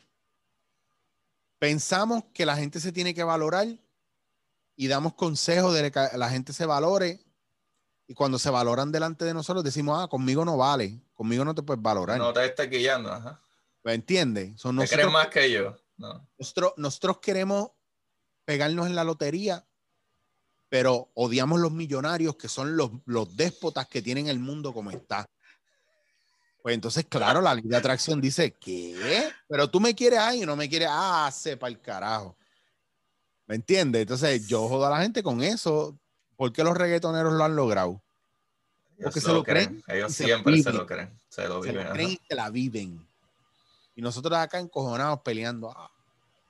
Pensamos 1.58 2.22
que 2.32 2.46
la 2.46 2.56
gente 2.56 2.78
se 2.78 2.92
tiene 2.92 3.12
que 3.12 3.24
valorar 3.24 3.66
y 4.76 4.88
damos 4.88 5.14
consejos 5.14 5.74
de 5.74 5.90
que 5.90 6.00
la 6.16 6.30
gente 6.30 6.52
se 6.52 6.66
valore 6.66 7.20
y 8.06 8.14
cuando 8.14 8.38
se 8.38 8.50
valoran 8.50 8.92
delante 8.92 9.24
de 9.24 9.34
nosotros 9.34 9.64
decimos, 9.64 9.98
ah, 10.02 10.08
conmigo 10.08 10.44
no 10.44 10.56
vale, 10.56 11.00
conmigo 11.14 11.44
no 11.44 11.54
te 11.54 11.62
puedes 11.62 11.82
valorar. 11.82 12.18
No 12.18 12.32
te 12.32 12.44
estés 12.44 12.68
guiando, 12.68 13.12
ajá. 13.12 13.40
¿Me 13.82 13.94
entiendes? 13.94 14.60
Son 14.60 14.76
nosotros, 14.76 15.12
más 15.12 15.28
que 15.28 15.50
yo. 15.50 15.76
Nosotros, 16.38 16.72
nosotros 16.76 17.18
queremos 17.18 17.70
pegarnos 18.44 18.86
en 18.86 18.94
la 18.94 19.04
lotería, 19.04 19.66
pero 20.68 21.10
odiamos 21.14 21.60
los 21.60 21.72
millonarios 21.72 22.36
que 22.36 22.48
son 22.48 22.76
los, 22.76 22.90
los 23.04 23.36
déspotas 23.36 23.86
que 23.86 24.02
tienen 24.02 24.28
el 24.28 24.38
mundo 24.38 24.72
como 24.72 24.90
está. 24.90 25.26
Pues 26.62 26.74
entonces, 26.74 27.04
claro, 27.06 27.42
la 27.42 27.54
ley 27.54 27.64
de 27.66 27.76
atracción 27.76 28.22
dice, 28.22 28.54
¿qué? 28.54 29.30
Pero 29.46 29.68
tú 29.68 29.80
me 29.80 29.94
quieres 29.94 30.18
ahí 30.18 30.42
y 30.42 30.46
no 30.46 30.56
me 30.56 30.68
quieres, 30.68 30.88
ah, 30.90 31.30
sepa 31.30 31.68
el 31.68 31.78
carajo. 31.78 32.36
¿Me 33.46 33.56
entiendes? 33.56 34.02
Entonces, 34.02 34.46
yo 34.46 34.68
jodo 34.68 34.86
a 34.86 34.90
la 34.90 35.02
gente 35.02 35.22
con 35.22 35.42
eso. 35.42 35.98
¿Por 36.36 36.52
qué 36.52 36.64
los 36.64 36.76
reggaetoneros 36.76 37.32
lo 37.32 37.44
han 37.44 37.54
logrado? 37.54 38.02
Porque 39.02 39.20
se, 39.20 39.32
lo 39.32 39.42
creen. 39.42 39.82
Ellos 39.88 40.14
siempre 40.14 40.62
se 40.62 40.72
lo 40.72 40.86
creen. 40.86 41.10
Se 41.28 41.46
lo 41.46 41.60
viven. 41.60 41.88
creen 41.88 42.10
y 42.10 42.20
se 42.28 42.34
la 42.34 42.50
viven. 42.50 43.06
Y 43.96 44.02
nosotros 44.02 44.36
acá 44.38 44.58
encojonados 44.58 45.20
peleando. 45.20 45.70
Ah, 45.76 45.90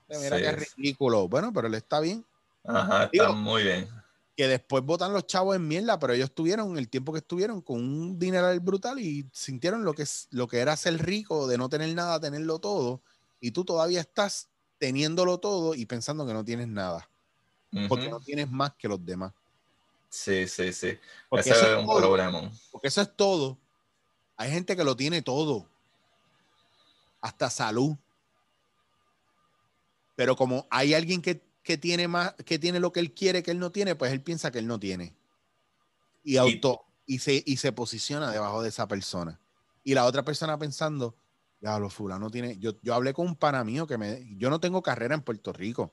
mira 0.08 0.36
qué 0.38 0.52
ridículo. 0.76 1.28
Bueno, 1.28 1.52
pero 1.52 1.66
él 1.66 1.74
está 1.74 2.00
bien. 2.00 2.24
Ajá, 2.64 3.10
está 3.12 3.32
muy 3.32 3.62
bien. 3.62 3.88
que 4.36 4.48
después 4.48 4.82
votan 4.82 5.12
los 5.12 5.26
chavos 5.26 5.54
en 5.56 5.66
mierda, 5.68 5.98
pero 5.98 6.12
ellos 6.12 6.32
tuvieron 6.32 6.78
el 6.78 6.88
tiempo 6.88 7.12
que 7.12 7.18
estuvieron 7.18 7.60
con 7.60 7.76
un 7.76 8.18
dinero 8.18 8.48
brutal 8.60 8.98
y 8.98 9.28
sintieron 9.32 9.84
lo 9.84 9.92
que, 9.92 10.04
lo 10.30 10.48
que 10.48 10.60
era 10.60 10.76
ser 10.76 11.04
rico, 11.04 11.46
de 11.46 11.58
no 11.58 11.68
tener 11.68 11.94
nada, 11.94 12.18
tenerlo 12.20 12.58
todo, 12.58 13.02
y 13.40 13.50
tú 13.50 13.64
todavía 13.64 14.00
estás 14.00 14.48
teniéndolo 14.84 15.38
todo 15.38 15.74
y 15.74 15.86
pensando 15.86 16.26
que 16.26 16.34
no 16.34 16.44
tienes 16.44 16.68
nada, 16.68 17.08
porque 17.88 18.10
no 18.10 18.20
tienes 18.20 18.50
más 18.50 18.74
que 18.74 18.86
los 18.86 19.02
demás. 19.02 19.32
Sí, 20.10 20.46
sí, 20.46 20.74
sí. 20.74 20.98
Ese 21.30 21.50
es, 21.52 21.78
un 21.78 21.86
problema. 21.86 22.52
Porque 22.70 22.88
eso 22.88 23.00
es 23.00 23.16
todo. 23.16 23.56
Hay 24.36 24.50
gente 24.50 24.76
que 24.76 24.84
lo 24.84 24.94
tiene 24.94 25.22
todo, 25.22 25.66
hasta 27.22 27.48
salud. 27.48 27.96
Pero 30.16 30.36
como 30.36 30.66
hay 30.68 30.92
alguien 30.92 31.22
que 31.22 31.42
que 31.62 31.78
tiene 31.78 32.08
más, 32.08 32.34
que 32.44 32.58
tiene 32.58 32.78
lo 32.78 32.92
que 32.92 33.00
él 33.00 33.14
quiere 33.14 33.42
que 33.42 33.50
él 33.50 33.58
no 33.58 33.72
tiene, 33.72 33.94
pues 33.94 34.12
él 34.12 34.20
piensa 34.20 34.50
que 34.50 34.58
él 34.58 34.66
no 34.66 34.78
tiene. 34.78 35.16
Y 36.22 36.36
auto, 36.36 36.84
y, 37.06 37.20
se, 37.20 37.42
y 37.46 37.56
se 37.56 37.72
posiciona 37.72 38.30
debajo 38.30 38.62
de 38.62 38.68
esa 38.68 38.86
persona. 38.86 39.40
Y 39.82 39.94
la 39.94 40.04
otra 40.04 40.26
persona 40.26 40.58
pensando, 40.58 41.16
ya 41.64 41.88
fulano 41.88 42.30
tiene. 42.30 42.58
Yo, 42.58 42.72
yo 42.82 42.94
hablé 42.94 43.14
con 43.14 43.26
un 43.26 43.36
pana 43.36 43.64
mío 43.64 43.86
que 43.86 43.96
me. 43.96 44.22
Yo 44.36 44.50
no 44.50 44.60
tengo 44.60 44.82
carrera 44.82 45.14
en 45.14 45.22
Puerto 45.22 45.50
Rico. 45.52 45.90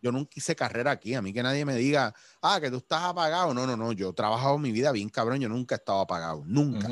Yo 0.00 0.12
nunca 0.12 0.30
hice 0.34 0.56
carrera 0.56 0.92
aquí. 0.92 1.14
A 1.14 1.20
mí 1.20 1.32
que 1.32 1.42
nadie 1.42 1.66
me 1.66 1.74
diga, 1.74 2.14
ah, 2.40 2.58
que 2.58 2.70
tú 2.70 2.78
estás 2.78 3.02
apagado. 3.02 3.52
No, 3.52 3.66
no, 3.66 3.76
no. 3.76 3.92
Yo 3.92 4.10
he 4.10 4.12
trabajado 4.14 4.56
mi 4.56 4.72
vida 4.72 4.90
bien 4.92 5.10
cabrón. 5.10 5.40
Yo 5.40 5.48
nunca 5.48 5.74
he 5.74 5.78
estado 5.78 6.00
apagado. 6.00 6.42
Nunca. 6.46 6.88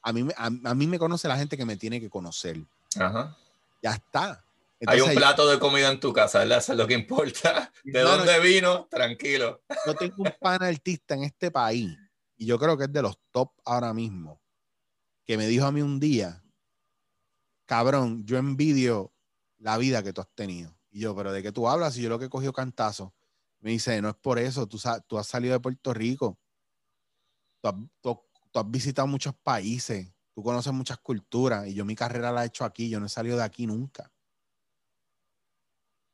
a, 0.00 0.12
mí, 0.12 0.26
a, 0.36 0.46
a, 0.46 0.74
mí 0.74 0.86
me 0.86 0.98
conoce 0.98 1.28
la 1.28 1.36
gente 1.36 1.56
que 1.56 1.66
me 1.66 1.76
tiene 1.76 2.00
que 2.00 2.08
conocer. 2.08 2.64
Ajá. 2.98 3.36
Ya 3.82 3.92
está. 3.92 4.42
Hay 4.86 5.00
un 5.00 5.14
plato 5.14 5.46
de 5.46 5.58
comida 5.58 5.90
en 5.90 6.00
tu 6.00 6.12
casa, 6.12 6.38
¿verdad? 6.40 6.58
Eso 6.58 6.72
es 6.72 6.78
lo 6.78 6.86
que 6.86 6.94
importa. 6.94 7.70
¿De 7.84 8.00
dónde 8.00 8.40
vino? 8.40 8.86
Tranquilo. 8.90 9.62
Yo 9.86 9.94
tengo 9.94 10.14
un 10.18 10.32
pan 10.40 10.62
artista 10.62 11.14
en 11.14 11.24
este 11.24 11.50
país, 11.50 11.96
y 12.36 12.46
yo 12.46 12.58
creo 12.58 12.76
que 12.76 12.84
es 12.84 12.92
de 12.92 13.02
los 13.02 13.18
top 13.30 13.52
ahora 13.64 13.94
mismo, 13.94 14.40
que 15.24 15.38
me 15.38 15.46
dijo 15.46 15.64
a 15.64 15.72
mí 15.72 15.80
un 15.80 15.98
día, 15.98 16.43
cabrón, 17.66 18.24
yo 18.24 18.38
envidio 18.38 19.12
la 19.58 19.78
vida 19.78 20.02
que 20.02 20.12
tú 20.12 20.20
has 20.20 20.28
tenido. 20.34 20.76
Y 20.90 21.00
yo, 21.00 21.14
pero 21.16 21.32
¿de 21.32 21.42
qué 21.42 21.52
tú 21.52 21.68
hablas? 21.68 21.96
Y 21.96 22.02
yo 22.02 22.08
lo 22.08 22.18
que 22.18 22.26
he 22.26 22.30
cogido 22.30 22.52
cantazo. 22.52 23.14
Me 23.60 23.70
dice, 23.70 24.00
no 24.02 24.10
es 24.10 24.14
por 24.14 24.38
eso, 24.38 24.66
tú, 24.66 24.78
tú 25.06 25.18
has 25.18 25.26
salido 25.26 25.54
de 25.54 25.60
Puerto 25.60 25.94
Rico, 25.94 26.38
tú 28.02 28.58
has 28.58 28.70
visitado 28.70 29.08
muchos 29.08 29.34
países, 29.34 30.12
tú 30.34 30.42
conoces 30.42 30.72
muchas 30.72 30.98
culturas, 30.98 31.66
y 31.66 31.74
yo 31.74 31.84
mi 31.84 31.94
carrera 31.94 32.30
la 32.30 32.44
he 32.44 32.48
hecho 32.48 32.64
aquí, 32.64 32.90
yo 32.90 33.00
no 33.00 33.06
he 33.06 33.08
salido 33.08 33.38
de 33.38 33.42
aquí 33.42 33.66
nunca. 33.66 34.12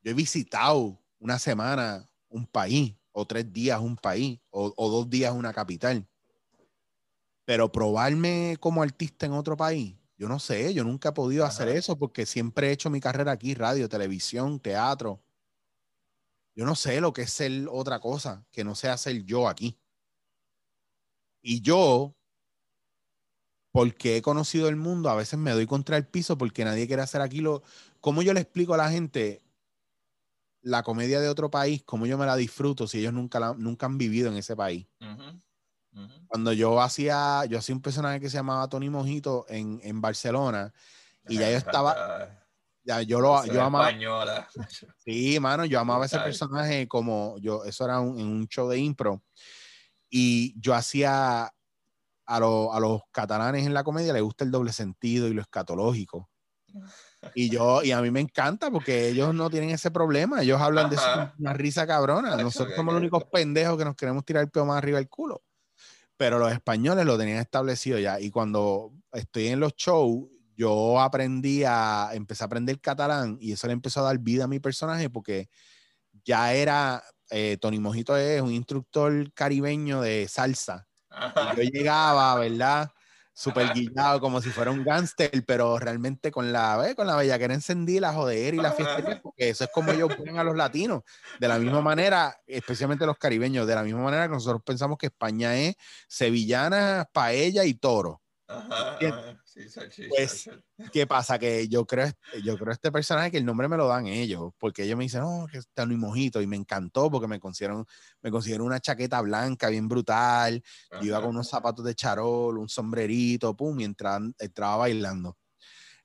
Yo 0.02 0.12
he 0.12 0.14
visitado 0.14 0.98
una 1.18 1.38
semana 1.38 2.08
un 2.28 2.46
país, 2.46 2.94
o 3.12 3.26
tres 3.26 3.52
días 3.52 3.80
un 3.80 3.96
país, 3.96 4.40
o, 4.50 4.70
dos 4.90 5.10
días 5.10 5.32
una 5.32 5.52
capital. 5.52 6.06
Pero 7.44 7.70
probarme 7.72 8.56
como 8.60 8.82
artista 8.82 9.26
en 9.26 9.32
otro 9.32 9.56
país, 9.56 9.96
yo 10.20 10.28
no 10.28 10.38
sé, 10.38 10.74
yo 10.74 10.84
nunca 10.84 11.08
he 11.08 11.12
podido 11.12 11.46
hacer 11.46 11.68
eso 11.68 11.96
porque 11.96 12.26
siempre 12.26 12.68
he 12.68 12.72
hecho 12.72 12.90
mi 12.90 13.00
carrera 13.00 13.32
aquí, 13.32 13.54
radio, 13.54 13.88
televisión, 13.88 14.60
teatro. 14.60 15.22
Yo 16.54 16.66
no 16.66 16.74
sé 16.74 17.00
lo 17.00 17.14
que 17.14 17.22
es 17.22 17.32
ser 17.32 17.66
otra 17.70 18.00
cosa 18.00 18.44
que 18.50 18.62
no 18.62 18.74
sea 18.74 18.98
ser 18.98 19.24
yo 19.24 19.48
aquí. 19.48 19.80
Y 21.40 21.62
yo, 21.62 22.14
porque 23.72 24.18
he 24.18 24.22
conocido 24.22 24.68
el 24.68 24.76
mundo, 24.76 25.08
a 25.08 25.14
veces 25.14 25.38
me 25.38 25.52
doy 25.52 25.64
contra 25.66 25.96
el 25.96 26.06
piso 26.06 26.36
porque 26.36 26.66
nadie 26.66 26.86
quiere 26.86 27.00
hacer 27.00 27.22
aquí 27.22 27.40
lo... 27.40 27.62
¿Cómo 28.02 28.20
yo 28.20 28.34
le 28.34 28.40
explico 28.40 28.74
a 28.74 28.76
la 28.76 28.90
gente? 28.90 29.40
la 30.62 30.82
comedia 30.82 31.18
de 31.20 31.30
otro 31.30 31.50
país, 31.50 31.82
como 31.82 32.04
yo 32.04 32.18
me 32.18 32.26
la 32.26 32.36
disfruto 32.36 32.86
si 32.86 32.98
ellos 32.98 33.14
nunca, 33.14 33.54
nunca 33.54 33.86
han 33.86 33.96
vivido 33.96 34.30
en 34.30 34.36
ese 34.36 34.54
país. 34.54 34.86
Cuando 36.28 36.52
yo 36.52 36.80
hacía, 36.80 37.44
yo 37.46 37.58
hacía 37.58 37.74
un 37.74 37.82
personaje 37.82 38.20
que 38.20 38.30
se 38.30 38.36
llamaba 38.36 38.68
Tony 38.68 38.88
Mojito 38.88 39.44
en, 39.48 39.80
en 39.82 40.00
Barcelona 40.00 40.72
y 41.28 41.38
ya 41.38 41.50
yo 41.50 41.56
estaba, 41.56 42.46
ya 42.84 43.02
yo 43.02 43.20
lo 43.20 43.44
yo 43.46 43.62
amaba. 43.62 43.88
Española. 43.88 44.48
Sí, 45.04 45.40
mano, 45.40 45.64
yo 45.64 45.80
amaba 45.80 46.06
ese 46.06 46.18
personaje 46.20 46.86
como 46.86 47.38
yo, 47.38 47.64
eso 47.64 47.84
era 47.84 48.00
un, 48.00 48.18
en 48.20 48.26
un 48.26 48.46
show 48.46 48.68
de 48.68 48.78
impro 48.78 49.22
y 50.08 50.58
yo 50.60 50.74
hacía 50.74 51.44
a, 51.44 51.50
a 52.26 52.80
los 52.80 53.00
catalanes 53.10 53.66
en 53.66 53.74
la 53.74 53.82
comedia 53.82 54.12
le 54.12 54.20
gusta 54.20 54.44
el 54.44 54.50
doble 54.50 54.72
sentido 54.72 55.26
y 55.26 55.34
lo 55.34 55.42
escatológico. 55.42 56.30
Y 57.34 57.50
yo, 57.50 57.82
y 57.82 57.92
a 57.92 58.00
mí 58.00 58.10
me 58.10 58.20
encanta 58.20 58.70
porque 58.70 59.08
ellos 59.08 59.34
no 59.34 59.50
tienen 59.50 59.70
ese 59.70 59.90
problema. 59.90 60.42
Ellos 60.42 60.60
hablan 60.60 60.88
de 60.88 60.98
una 61.38 61.52
risa 61.52 61.86
cabrona. 61.86 62.36
Nosotros 62.36 62.74
somos 62.76 62.94
los 62.94 63.00
únicos 63.00 63.24
pendejos 63.24 63.76
que 63.76 63.84
nos 63.84 63.94
queremos 63.94 64.24
tirar 64.24 64.44
el 64.44 64.50
peo 64.50 64.64
más 64.64 64.78
arriba 64.78 64.98
del 64.98 65.08
culo. 65.08 65.42
Pero 66.20 66.38
los 66.38 66.52
españoles 66.52 67.06
lo 67.06 67.16
tenían 67.16 67.38
establecido 67.38 67.98
ya. 67.98 68.20
Y 68.20 68.30
cuando 68.30 68.92
estoy 69.10 69.46
en 69.46 69.58
los 69.58 69.74
shows, 69.74 70.28
yo 70.54 71.00
aprendí 71.00 71.64
a, 71.64 72.10
empecé 72.12 72.44
a 72.44 72.46
aprender 72.46 72.78
catalán 72.78 73.38
y 73.40 73.52
eso 73.52 73.66
le 73.66 73.72
empezó 73.72 74.00
a 74.00 74.02
dar 74.02 74.18
vida 74.18 74.44
a 74.44 74.46
mi 74.46 74.60
personaje 74.60 75.08
porque 75.08 75.48
ya 76.22 76.52
era, 76.52 77.02
eh, 77.30 77.56
Tony 77.58 77.78
Mojito 77.78 78.18
es 78.18 78.42
un 78.42 78.52
instructor 78.52 79.32
caribeño 79.32 80.02
de 80.02 80.28
salsa. 80.28 80.86
yo 81.56 81.62
llegaba, 81.72 82.34
¿verdad? 82.34 82.90
Súper 83.40 83.72
guillado, 83.72 84.20
como 84.20 84.42
si 84.42 84.50
fuera 84.50 84.70
un 84.70 84.84
gángster, 84.84 85.30
pero 85.46 85.78
realmente 85.78 86.30
con 86.30 86.52
la, 86.52 86.90
¿eh? 86.90 86.94
con 86.94 87.06
la 87.06 87.16
bellaquera 87.16 87.54
encendida, 87.54 88.02
la 88.02 88.12
joder 88.12 88.52
y 88.52 88.58
la 88.58 88.72
fiesta, 88.72 89.18
porque 89.22 89.48
eso 89.48 89.64
es 89.64 89.70
como 89.72 89.92
ellos 89.92 90.14
ponen 90.14 90.38
a 90.38 90.44
los 90.44 90.54
latinos. 90.54 91.04
De 91.38 91.48
la 91.48 91.58
misma 91.58 91.80
manera, 91.80 92.38
especialmente 92.46 93.06
los 93.06 93.16
caribeños, 93.16 93.66
de 93.66 93.74
la 93.74 93.82
misma 93.82 94.02
manera 94.02 94.28
que 94.28 94.34
nosotros 94.34 94.62
pensamos 94.62 94.98
que 94.98 95.06
España 95.06 95.56
es 95.56 95.74
sevillana, 96.06 97.08
paella 97.10 97.64
y 97.64 97.72
toro. 97.72 98.19
Pues, 100.08 100.50
¿qué 100.92 101.06
pasa? 101.06 101.38
Que 101.38 101.68
yo 101.68 101.86
creo, 101.86 102.10
yo 102.42 102.56
creo 102.58 102.72
este 102.72 102.90
personaje 102.90 103.30
que 103.30 103.38
el 103.38 103.44
nombre 103.44 103.68
me 103.68 103.76
lo 103.76 103.86
dan 103.88 104.06
ellos, 104.06 104.52
porque 104.58 104.84
ellos 104.84 104.96
me 104.96 105.04
dicen, 105.04 105.22
oh, 105.22 105.46
que 105.50 105.58
está 105.58 105.86
muy 105.86 105.96
mojito, 105.96 106.40
y 106.40 106.46
me 106.46 106.56
encantó 106.56 107.10
porque 107.10 107.28
me 107.28 107.40
consiguieron, 107.40 107.86
me 108.22 108.30
consiguieron 108.30 108.66
una 108.66 108.80
chaqueta 108.80 109.20
blanca 109.20 109.68
bien 109.68 109.88
brutal, 109.88 110.62
yo 111.00 111.02
iba 111.02 111.20
con 111.20 111.30
unos 111.30 111.48
zapatos 111.48 111.84
de 111.84 111.94
charol, 111.94 112.58
un 112.58 112.68
sombrerito, 112.68 113.54
pum, 113.56 113.78
y 113.80 113.84
entraba, 113.84 114.20
entraba 114.38 114.76
bailando. 114.76 115.36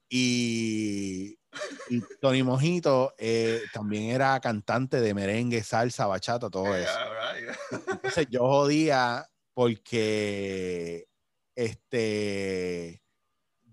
Y, 0.10 1.38
Tony 2.20 2.44
Mojito 2.44 3.14
eh, 3.18 3.62
también 3.74 4.10
era 4.10 4.40
cantante 4.42 5.00
de 5.00 5.14
merengue, 5.14 5.64
salsa, 5.64 6.06
bachata, 6.06 6.50
todo 6.50 6.76
eso. 6.76 6.92
Entonces 7.88 8.28
yo 8.30 8.42
jodía 8.42 9.26
porque 9.54 11.08
este, 11.56 13.02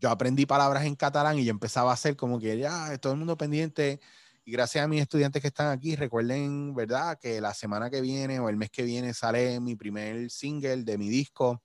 yo 0.00 0.10
aprendí 0.10 0.46
palabras 0.46 0.84
en 0.84 0.96
catalán 0.96 1.38
y 1.38 1.44
yo 1.44 1.50
empezaba 1.50 1.90
a 1.90 1.94
hacer 1.94 2.16
como 2.16 2.38
que 2.38 2.59
ya, 2.59 2.96
todo 2.98 3.12
el 3.12 3.18
mundo 3.18 3.36
pendiente. 3.36 4.00
Y 4.44 4.50
gracias 4.50 4.84
a 4.84 4.88
mis 4.88 5.00
estudiantes 5.00 5.40
que 5.40 5.48
están 5.48 5.70
aquí, 5.70 5.94
recuerden, 5.94 6.74
¿verdad? 6.74 7.18
Que 7.20 7.40
la 7.40 7.54
semana 7.54 7.90
que 7.90 8.00
viene 8.00 8.40
o 8.40 8.48
el 8.48 8.56
mes 8.56 8.70
que 8.70 8.82
viene 8.82 9.14
sale 9.14 9.60
mi 9.60 9.76
primer 9.76 10.30
single 10.30 10.82
de 10.82 10.98
mi 10.98 11.09
disco 11.09 11.62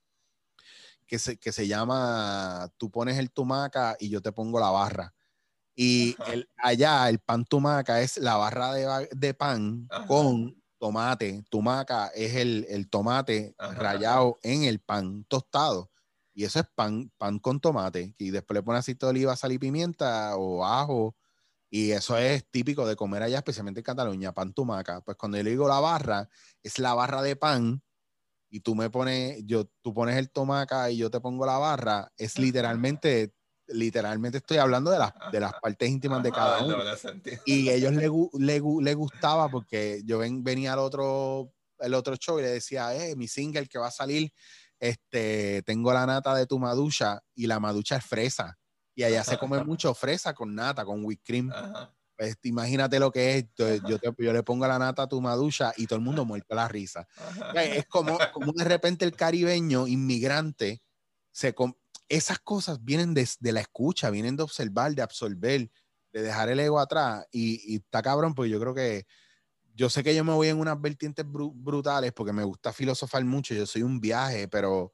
que 1.08 1.18
se, 1.18 1.38
que 1.38 1.50
se 1.50 1.66
llama 1.66 2.70
Tú 2.76 2.90
pones 2.90 3.18
el 3.18 3.32
tumaca 3.32 3.96
y 3.98 4.10
yo 4.10 4.20
te 4.22 4.30
pongo 4.30 4.60
la 4.60 4.70
barra. 4.70 5.14
Y 5.74 6.16
el, 6.28 6.48
allá 6.56 7.08
el 7.08 7.18
pan 7.18 7.44
tumaca 7.44 8.00
es 8.00 8.18
la 8.18 8.36
barra 8.36 8.74
de, 8.74 9.08
de 9.10 9.34
pan 9.34 9.88
con 10.06 10.62
tomate. 10.78 11.42
Tumaca 11.50 12.08
es 12.08 12.34
el, 12.34 12.66
el 12.68 12.88
tomate 12.88 13.54
rallado 13.58 14.38
en 14.42 14.64
el 14.64 14.80
pan 14.80 15.24
tostado. 15.24 15.90
Y 16.38 16.44
eso 16.44 16.60
es 16.60 16.66
pan, 16.72 17.10
pan 17.18 17.40
con 17.40 17.58
tomate. 17.58 18.14
Y 18.16 18.30
después 18.30 18.54
le 18.54 18.62
pones 18.62 18.78
aceite 18.78 19.04
de 19.06 19.10
oliva, 19.10 19.34
sal 19.34 19.50
y 19.50 19.58
pimienta 19.58 20.36
o 20.36 20.64
ajo. 20.64 21.16
Y 21.68 21.90
eso 21.90 22.16
es 22.16 22.48
típico 22.48 22.86
de 22.86 22.94
comer 22.94 23.24
allá, 23.24 23.38
especialmente 23.38 23.80
en 23.80 23.84
Cataluña, 23.84 24.32
pan 24.32 24.52
tumaca. 24.52 25.00
Pues 25.00 25.16
cuando 25.16 25.36
yo 25.36 25.42
le 25.42 25.50
digo 25.50 25.66
la 25.66 25.80
barra, 25.80 26.28
es 26.62 26.78
la 26.78 26.94
barra 26.94 27.22
de 27.22 27.34
pan 27.34 27.82
y 28.50 28.60
tú 28.60 28.76
me 28.76 28.88
pones, 28.88 29.42
yo, 29.46 29.64
tú 29.82 29.92
pones 29.92 30.16
el 30.16 30.30
tomaca 30.30 30.88
y 30.92 30.98
yo 30.98 31.10
te 31.10 31.18
pongo 31.18 31.44
la 31.44 31.58
barra, 31.58 32.12
es 32.16 32.38
literalmente, 32.38 33.34
literalmente 33.66 34.38
estoy 34.38 34.58
hablando 34.58 34.92
de 34.92 35.00
las, 35.00 35.12
de 35.32 35.40
las 35.40 35.54
partes 35.54 35.88
íntimas 35.88 36.22
de 36.22 36.30
cada 36.30 36.64
uno. 36.64 36.76
Y 37.46 37.68
ellos 37.68 37.94
le, 37.94 38.08
le, 38.38 38.62
le, 38.80 38.94
gustaba 38.94 39.48
porque 39.48 40.02
yo 40.04 40.18
ven, 40.18 40.44
venía 40.44 40.74
al 40.74 40.78
otro, 40.78 41.52
el 41.80 41.94
otro 41.94 42.14
show 42.14 42.38
y 42.38 42.42
le 42.42 42.50
decía, 42.50 42.94
eh, 42.94 43.16
mi 43.16 43.26
single 43.26 43.66
que 43.66 43.80
va 43.80 43.88
a 43.88 43.90
salir 43.90 44.32
este, 44.80 45.62
tengo 45.62 45.92
la 45.92 46.06
nata 46.06 46.34
de 46.34 46.46
tu 46.46 46.58
maducha 46.58 47.20
y 47.34 47.46
la 47.46 47.60
maducha 47.60 47.96
es 47.96 48.04
fresa. 48.04 48.58
Y 48.94 49.04
allá 49.04 49.24
se 49.24 49.38
come 49.38 49.62
mucho 49.64 49.94
fresa 49.94 50.34
con 50.34 50.54
nata, 50.54 50.84
con 50.84 51.04
whipped 51.04 51.24
cream. 51.24 51.52
Pues 52.16 52.36
imagínate 52.42 52.98
lo 52.98 53.12
que 53.12 53.38
es. 53.38 53.44
Yo, 53.56 53.98
yo, 53.98 54.32
le 54.32 54.42
pongo 54.42 54.66
la 54.66 54.78
nata 54.78 55.02
a 55.02 55.08
tu 55.08 55.20
maducha 55.20 55.72
y 55.76 55.86
todo 55.86 55.98
el 55.98 56.04
mundo 56.04 56.24
muerto 56.24 56.54
la 56.54 56.66
risa. 56.66 57.06
Es 57.54 57.86
como, 57.86 58.18
como 58.32 58.52
de 58.52 58.64
repente 58.64 59.04
el 59.04 59.14
caribeño 59.14 59.86
inmigrante 59.86 60.82
se 61.30 61.54
esas 62.08 62.38
cosas 62.40 62.82
vienen 62.82 63.14
de, 63.14 63.28
de, 63.38 63.52
la 63.52 63.60
escucha, 63.60 64.10
vienen 64.10 64.36
de 64.36 64.42
observar, 64.42 64.94
de 64.94 65.02
absorber, 65.02 65.70
de 66.12 66.22
dejar 66.22 66.48
el 66.48 66.58
ego 66.58 66.80
atrás. 66.80 67.26
Y, 67.30 67.74
y 67.74 67.76
está 67.76 68.02
cabrón, 68.02 68.34
porque 68.34 68.50
yo 68.50 68.58
creo 68.58 68.74
que 68.74 69.06
yo 69.78 69.88
sé 69.88 70.02
que 70.02 70.12
yo 70.12 70.24
me 70.24 70.32
voy 70.32 70.48
en 70.48 70.58
unas 70.58 70.80
vertientes 70.80 71.24
brutales 71.24 72.12
porque 72.12 72.32
me 72.32 72.42
gusta 72.42 72.72
filosofar 72.72 73.24
mucho, 73.24 73.54
yo 73.54 73.64
soy 73.64 73.84
un 73.84 74.00
viaje, 74.00 74.48
pero, 74.48 74.92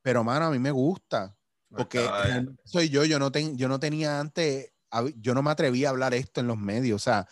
pero 0.00 0.24
mano, 0.24 0.46
a 0.46 0.50
mí 0.50 0.58
me 0.58 0.70
gusta. 0.70 1.36
Porque 1.68 2.08
soy 2.64 2.88
yo, 2.88 3.04
yo 3.04 3.18
no, 3.18 3.30
ten, 3.30 3.56
yo 3.58 3.68
no 3.68 3.78
tenía 3.78 4.18
antes, 4.18 4.72
yo 5.16 5.34
no 5.34 5.42
me 5.42 5.50
atrevía 5.50 5.88
a 5.88 5.90
hablar 5.90 6.14
esto 6.14 6.40
en 6.40 6.46
los 6.46 6.56
medios, 6.56 7.02
o 7.02 7.04
sea, 7.04 7.28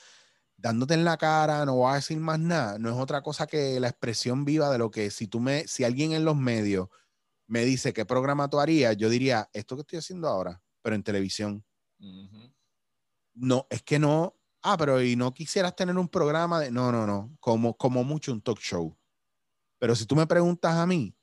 dándote 0.55 0.93
en 0.93 1.05
la 1.05 1.17
cara, 1.17 1.65
no 1.65 1.77
voy 1.77 1.93
a 1.93 1.95
decir 1.95 2.19
más 2.19 2.39
nada, 2.39 2.79
no 2.79 2.91
es 2.91 2.97
otra 2.97 3.23
cosa 3.23 3.47
que 3.47 3.81
la 3.81 3.89
expresión 3.89 4.45
viva 4.45 4.71
de 4.71 4.77
lo 4.77 4.91
que 4.91 5.11
si 5.11 5.29
tú 5.29 5.41
me, 5.41 5.67
si 5.67 5.85
alguien 5.85 6.13
en 6.13 6.27
los 6.27 6.37
medios 6.37 6.89
me 7.47 7.65
dice 7.65 7.95
qué 7.95 8.05
programa 8.05 8.51
tú 8.51 8.61
harías, 8.61 8.99
yo 8.99 9.09
diría, 9.09 9.49
esto 9.55 9.77
que 9.77 9.81
estoy 9.81 9.99
haciendo 9.99 10.29
ahora, 10.29 10.63
pero 10.83 10.95
en 10.95 11.03
televisión. 11.03 11.65
No, 13.33 13.67
es 13.71 13.83
que 13.83 13.99
no, 13.99 14.40
ah, 14.63 14.77
pero 14.79 15.03
y 15.03 15.17
no 15.17 15.33
quisieras 15.35 15.75
tener 15.77 15.97
un 15.97 16.09
programa 16.09 16.61
de, 16.61 16.71
no, 16.71 16.93
no, 16.93 17.07
no, 17.07 17.37
como, 17.41 17.77
como 17.77 18.05
mucho 18.05 18.33
un 18.33 18.43
talk 18.43 18.59
show. 18.61 18.97
Pero 19.79 19.95
si 19.97 20.07
tú 20.07 20.17
me 20.17 20.27
preguntas 20.27 20.75
a 20.75 20.87
mí, 20.87 21.15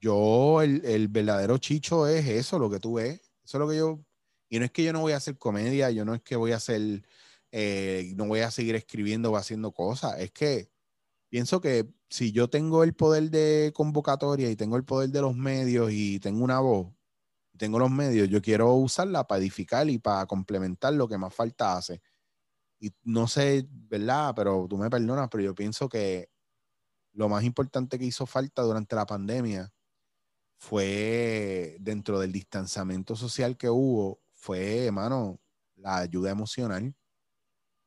yo, 0.00 0.62
el, 0.62 0.84
el 0.84 1.08
verdadero 1.08 1.58
chicho 1.58 2.06
es 2.06 2.26
eso, 2.26 2.58
lo 2.58 2.70
que 2.70 2.80
tú 2.80 2.94
ves. 2.94 3.20
Eso 3.44 3.58
es 3.58 3.60
lo 3.60 3.68
que 3.68 3.76
yo, 3.76 4.00
y 4.48 4.58
no 4.58 4.64
es 4.64 4.70
que 4.70 4.84
yo 4.84 4.92
no 4.92 5.00
voy 5.00 5.12
a 5.12 5.16
hacer 5.16 5.36
comedia, 5.38 5.90
yo 5.90 6.04
no 6.04 6.14
es 6.14 6.22
que 6.22 6.36
voy 6.36 6.52
a 6.52 6.56
hacer, 6.56 7.04
eh, 7.52 8.12
no 8.16 8.26
voy 8.26 8.40
a 8.40 8.50
seguir 8.50 8.74
escribiendo 8.74 9.32
o 9.32 9.36
haciendo 9.36 9.72
cosas, 9.72 10.18
es 10.20 10.30
que 10.32 10.70
pienso 11.28 11.60
que 11.60 11.88
si 12.08 12.32
yo 12.32 12.48
tengo 12.48 12.84
el 12.84 12.94
poder 12.94 13.30
de 13.30 13.72
convocatoria 13.74 14.50
y 14.50 14.56
tengo 14.56 14.76
el 14.76 14.84
poder 14.84 15.10
de 15.10 15.20
los 15.22 15.36
medios 15.36 15.90
y 15.92 16.20
tengo 16.20 16.44
una 16.44 16.60
voz, 16.60 16.92
tengo 17.58 17.78
los 17.78 17.90
medios, 17.90 18.28
yo 18.28 18.42
quiero 18.42 18.72
usarla 18.74 19.26
para 19.26 19.40
edificar 19.40 19.88
y 19.90 19.98
para 19.98 20.26
complementar 20.26 20.94
lo 20.94 21.08
que 21.08 21.18
más 21.18 21.34
falta 21.34 21.76
hace. 21.76 22.00
Y 22.84 22.94
no 23.02 23.26
sé, 23.28 23.66
¿verdad? 23.70 24.34
Pero 24.36 24.66
tú 24.68 24.76
me 24.76 24.90
perdonas, 24.90 25.30
pero 25.30 25.42
yo 25.42 25.54
pienso 25.54 25.88
que 25.88 26.28
lo 27.14 27.30
más 27.30 27.42
importante 27.42 27.98
que 27.98 28.04
hizo 28.04 28.26
falta 28.26 28.60
durante 28.60 28.94
la 28.94 29.06
pandemia 29.06 29.72
fue 30.58 31.78
dentro 31.80 32.20
del 32.20 32.30
distanciamiento 32.30 33.16
social 33.16 33.56
que 33.56 33.70
hubo, 33.70 34.20
fue, 34.34 34.84
hermano, 34.84 35.40
la 35.76 35.96
ayuda 35.96 36.30
emocional. 36.30 36.94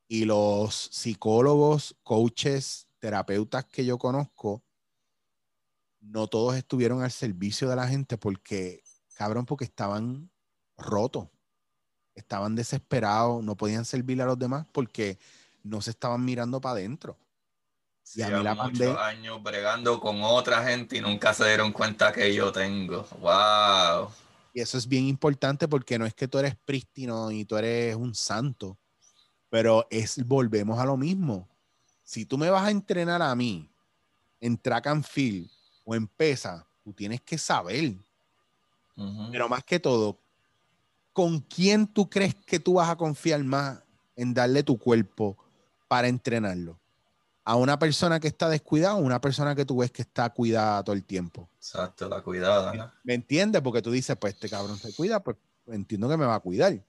Y 0.08 0.26
los 0.26 0.90
psicólogos, 0.92 1.96
coaches, 2.02 2.88
terapeutas 2.98 3.66
que 3.66 3.86
yo 3.86 4.00
conozco, 4.00 4.64
no 6.00 6.26
todos 6.26 6.56
estuvieron 6.56 7.04
al 7.04 7.12
servicio 7.12 7.70
de 7.70 7.76
la 7.76 7.88
gente 7.88 8.18
porque, 8.18 8.82
cabrón, 9.14 9.46
porque 9.46 9.66
estaban 9.66 10.32
rotos, 10.76 11.30
estaban 12.18 12.56
desesperados, 12.56 13.44
no 13.44 13.56
podían 13.56 13.86
servir 13.86 14.22
a 14.22 14.26
los 14.26 14.38
demás 14.38 14.66
porque 14.72 15.18
no 15.64 15.82
se 15.82 15.92
estaban 15.92 16.24
mirando 16.26 16.60
para 16.60 16.74
adentro. 16.74 17.18
y 18.16 18.22
a 18.22 18.30
mí 18.30 18.44
la 18.44 18.56
muchos 18.56 18.98
años 18.98 19.42
bregando 19.42 20.00
con 20.00 20.22
otra 20.24 20.64
gente 20.64 20.98
y 20.98 21.02
nunca 21.02 21.34
se 21.34 21.46
dieron 21.46 21.72
cuenta 21.72 22.12
que 22.12 22.34
yo 22.34 22.52
tengo. 22.52 23.06
¡Wow! 23.20 24.10
Y 24.54 24.62
eso 24.62 24.78
es 24.78 24.88
bien 24.88 25.06
importante 25.06 25.68
porque 25.68 26.00
no 26.00 26.06
es 26.06 26.14
que 26.14 26.28
tú 26.28 26.40
eres 26.40 26.56
prístino 26.56 27.32
y 27.32 27.46
tú 27.46 27.58
eres 27.58 27.96
un 27.96 28.16
santo, 28.16 28.78
pero 29.50 29.88
es 29.90 30.26
volvemos 30.26 30.80
a 30.80 30.86
lo 30.86 30.98
mismo 30.98 31.48
si 32.08 32.26
tú 32.26 32.38
me 32.38 32.50
vas 32.50 32.64
a 32.64 32.72
entrenar 32.72 33.22
a 33.22 33.36
mí 33.36 33.70
en 34.40 34.58
track 34.58 34.88
and 34.88 35.04
field 35.04 35.52
o 35.84 35.94
en 35.94 36.08
pesa, 36.08 36.66
tú 36.82 36.94
tienes 36.94 37.20
que 37.20 37.38
saber. 37.38 37.96
Pero 39.30 39.50
más 39.50 39.62
que 39.66 39.78
todo, 39.78 40.18
¿con 41.18 41.40
quién 41.40 41.88
tú 41.88 42.08
crees 42.08 42.36
que 42.36 42.60
tú 42.60 42.76
vas 42.76 42.92
a 42.92 42.96
confiar 42.96 43.44
más 43.44 43.82
en 44.16 44.36
darle 44.36 44.62
tu 44.62 44.78
cuerpo 44.78 45.36
para 45.88 46.08
entrenarlo? 46.08 46.80
¿A 47.44 47.56
una 47.56 47.80
persona 47.80 48.20
que 48.20 48.28
está 48.28 48.50
descuidada 48.50 48.94
o 48.94 49.00
una 49.00 49.20
persona 49.20 49.56
que 49.56 49.66
tú 49.66 49.78
ves 49.78 49.90
que 49.90 50.04
está 50.04 50.30
cuidada 50.30 50.84
todo 50.84 50.96
el 50.96 51.04
tiempo? 51.04 51.50
Exacto, 51.56 52.08
la 52.08 52.22
cuidada. 52.22 52.94
¿Me 53.04 53.16
entiendes? 53.16 53.64
Porque 53.64 53.82
tú 53.82 53.90
dices, 53.90 54.16
pues 54.22 54.36
este 54.36 54.48
cabrón 54.48 54.78
se 54.78 54.94
cuida, 54.94 55.24
pues 55.24 55.38
entiendo 55.66 56.08
que 56.08 56.18
me 56.18 56.28
va 56.28 56.36
a 56.36 56.40
cuidar. 56.40 56.86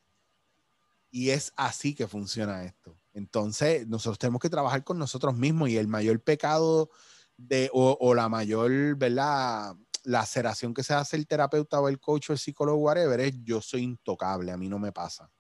Y 1.11 1.31
es 1.31 1.55
así 1.57 1.95
que 1.95 2.07
funciona 2.07 2.65
esto. 2.65 2.95
Entonces, 3.15 3.89
nosotros 3.89 4.19
tenemos 4.19 4.43
que 4.43 4.51
trabajar 4.51 4.85
con 4.85 4.99
nosotros 4.99 5.35
mismos 5.35 5.71
y 5.71 5.79
el 5.79 5.89
mayor 5.89 6.21
pecado 6.21 6.91
de, 7.39 7.71
o, 7.73 8.15
la 8.15 8.29
mayor, 8.29 8.95
¿verdad? 8.97 9.75
La 10.05 10.21
aceración 10.21 10.73
que 10.75 10.83
se 10.83 10.95
hace 10.95 11.17
el 11.17 11.27
terapeuta 11.27 11.81
o 11.81 11.89
el 11.89 11.99
coach 11.99 12.31
o 12.31 12.33
el 12.33 12.39
psicólogo, 12.39 12.79
whatever, 12.79 13.21
es 13.21 13.35
yo 13.43 13.61
soy 13.61 13.83
intocable, 13.83 14.53
a 14.53 14.57
mí 14.57 14.69
no 14.69 14.79
me 14.79 14.93
pasa. 14.93 15.31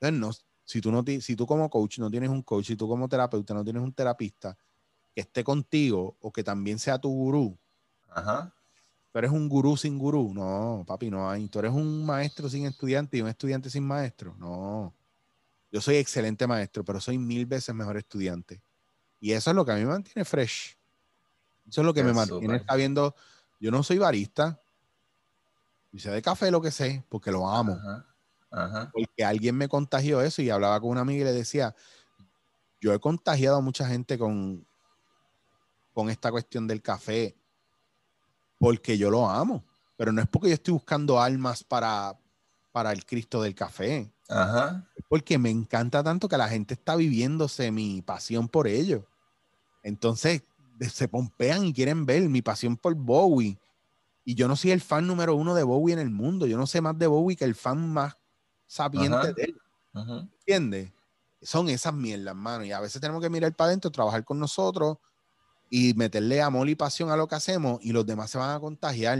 Entonces, 0.00 0.18
no, 0.18 0.30
si, 0.64 0.80
tú 0.80 0.90
no, 0.90 1.04
si 1.20 1.36
tú 1.36 1.46
como 1.46 1.68
coach 1.70 1.98
no 1.98 2.10
tienes 2.10 2.30
un 2.30 2.42
coach, 2.42 2.66
si 2.66 2.76
tú 2.76 2.88
como 2.88 3.08
terapeuta 3.08 3.54
no 3.54 3.64
tienes 3.64 3.82
un 3.82 3.92
terapista 3.92 4.56
que 5.14 5.20
esté 5.20 5.44
contigo 5.44 6.16
o 6.20 6.32
que 6.32 6.42
también 6.42 6.78
sea 6.78 6.98
tu 6.98 7.10
gurú, 7.10 7.58
Ajá. 8.08 8.54
tú 9.12 9.18
eres 9.18 9.30
un 9.30 9.48
gurú 9.48 9.76
sin 9.76 9.98
gurú. 9.98 10.32
No, 10.34 10.84
papi, 10.86 11.10
no 11.10 11.30
hay. 11.30 11.48
Tú 11.48 11.58
eres 11.58 11.72
un 11.72 12.04
maestro 12.04 12.48
sin 12.48 12.66
estudiante 12.66 13.16
y 13.16 13.22
un 13.22 13.28
estudiante 13.28 13.70
sin 13.70 13.84
maestro. 13.84 14.34
No. 14.38 14.94
Yo 15.70 15.80
soy 15.80 15.96
excelente 15.96 16.46
maestro, 16.46 16.84
pero 16.84 17.00
soy 17.00 17.18
mil 17.18 17.46
veces 17.46 17.74
mejor 17.74 17.96
estudiante. 17.96 18.62
Y 19.20 19.32
eso 19.32 19.50
es 19.50 19.56
lo 19.56 19.64
que 19.64 19.72
a 19.72 19.76
mí 19.76 19.82
me 19.82 19.88
mantiene 19.88 20.24
fresh. 20.24 20.76
Eso 21.68 21.80
es 21.80 21.86
lo 21.86 21.94
que 21.94 22.02
me 22.02 22.12
mantiene 22.12 22.56
está 22.56 22.74
viendo. 22.74 23.14
Yo 23.62 23.70
no 23.70 23.84
soy 23.84 23.96
barista. 23.98 24.60
Y 25.92 26.00
sé 26.00 26.10
de 26.10 26.20
café 26.20 26.50
lo 26.50 26.60
que 26.60 26.72
sé, 26.72 27.04
porque 27.08 27.30
lo 27.30 27.48
amo. 27.48 27.78
Porque 28.92 29.24
alguien 29.24 29.56
me 29.56 29.68
contagió 29.68 30.20
eso 30.20 30.42
y 30.42 30.50
hablaba 30.50 30.80
con 30.80 30.90
una 30.90 31.02
amiga 31.02 31.22
y 31.22 31.24
le 31.26 31.32
decía, 31.32 31.72
yo 32.80 32.92
he 32.92 32.98
contagiado 32.98 33.58
a 33.58 33.60
mucha 33.60 33.86
gente 33.86 34.18
con, 34.18 34.66
con 35.92 36.10
esta 36.10 36.32
cuestión 36.32 36.66
del 36.66 36.82
café 36.82 37.36
porque 38.58 38.98
yo 38.98 39.10
lo 39.10 39.30
amo. 39.30 39.64
Pero 39.96 40.10
no 40.10 40.20
es 40.20 40.26
porque 40.26 40.48
yo 40.48 40.54
estoy 40.54 40.72
buscando 40.74 41.20
almas 41.20 41.62
para, 41.62 42.18
para 42.72 42.90
el 42.90 43.06
Cristo 43.06 43.40
del 43.42 43.54
café. 43.54 44.12
Ajá. 44.28 44.90
Porque 45.08 45.38
me 45.38 45.50
encanta 45.50 46.02
tanto 46.02 46.28
que 46.28 46.36
la 46.36 46.48
gente 46.48 46.74
está 46.74 46.96
viviéndose 46.96 47.70
mi 47.70 48.02
pasión 48.02 48.48
por 48.48 48.66
ello. 48.66 49.06
Entonces 49.84 50.42
se 50.88 51.08
pompean 51.08 51.64
y 51.64 51.72
quieren 51.72 52.06
ver 52.06 52.28
mi 52.28 52.42
pasión 52.42 52.76
por 52.76 52.94
Bowie. 52.94 53.58
Y 54.24 54.34
yo 54.34 54.48
no 54.48 54.56
soy 54.56 54.70
el 54.70 54.80
fan 54.80 55.06
número 55.06 55.34
uno 55.34 55.54
de 55.54 55.62
Bowie 55.62 55.94
en 55.94 55.98
el 55.98 56.10
mundo. 56.10 56.46
Yo 56.46 56.56
no 56.56 56.66
sé 56.66 56.80
más 56.80 56.98
de 56.98 57.06
Bowie 57.06 57.36
que 57.36 57.44
el 57.44 57.54
fan 57.54 57.92
más 57.92 58.16
sabiente 58.66 59.34
de 59.34 59.42
él. 59.44 59.60
¿Entiendes? 59.94 60.92
Son 61.40 61.68
esas 61.68 61.92
mierdas, 61.92 62.34
mano. 62.34 62.64
Y 62.64 62.72
a 62.72 62.80
veces 62.80 63.00
tenemos 63.00 63.20
que 63.20 63.30
mirar 63.30 63.54
para 63.54 63.68
adentro, 63.68 63.90
trabajar 63.90 64.24
con 64.24 64.38
nosotros 64.38 64.98
y 65.68 65.94
meterle 65.94 66.40
amor 66.40 66.68
y 66.68 66.74
pasión 66.74 67.10
a 67.10 67.16
lo 67.16 67.26
que 67.26 67.34
hacemos 67.34 67.78
y 67.82 67.92
los 67.92 68.06
demás 68.06 68.30
se 68.30 68.38
van 68.38 68.54
a 68.54 68.60
contagiar. 68.60 69.18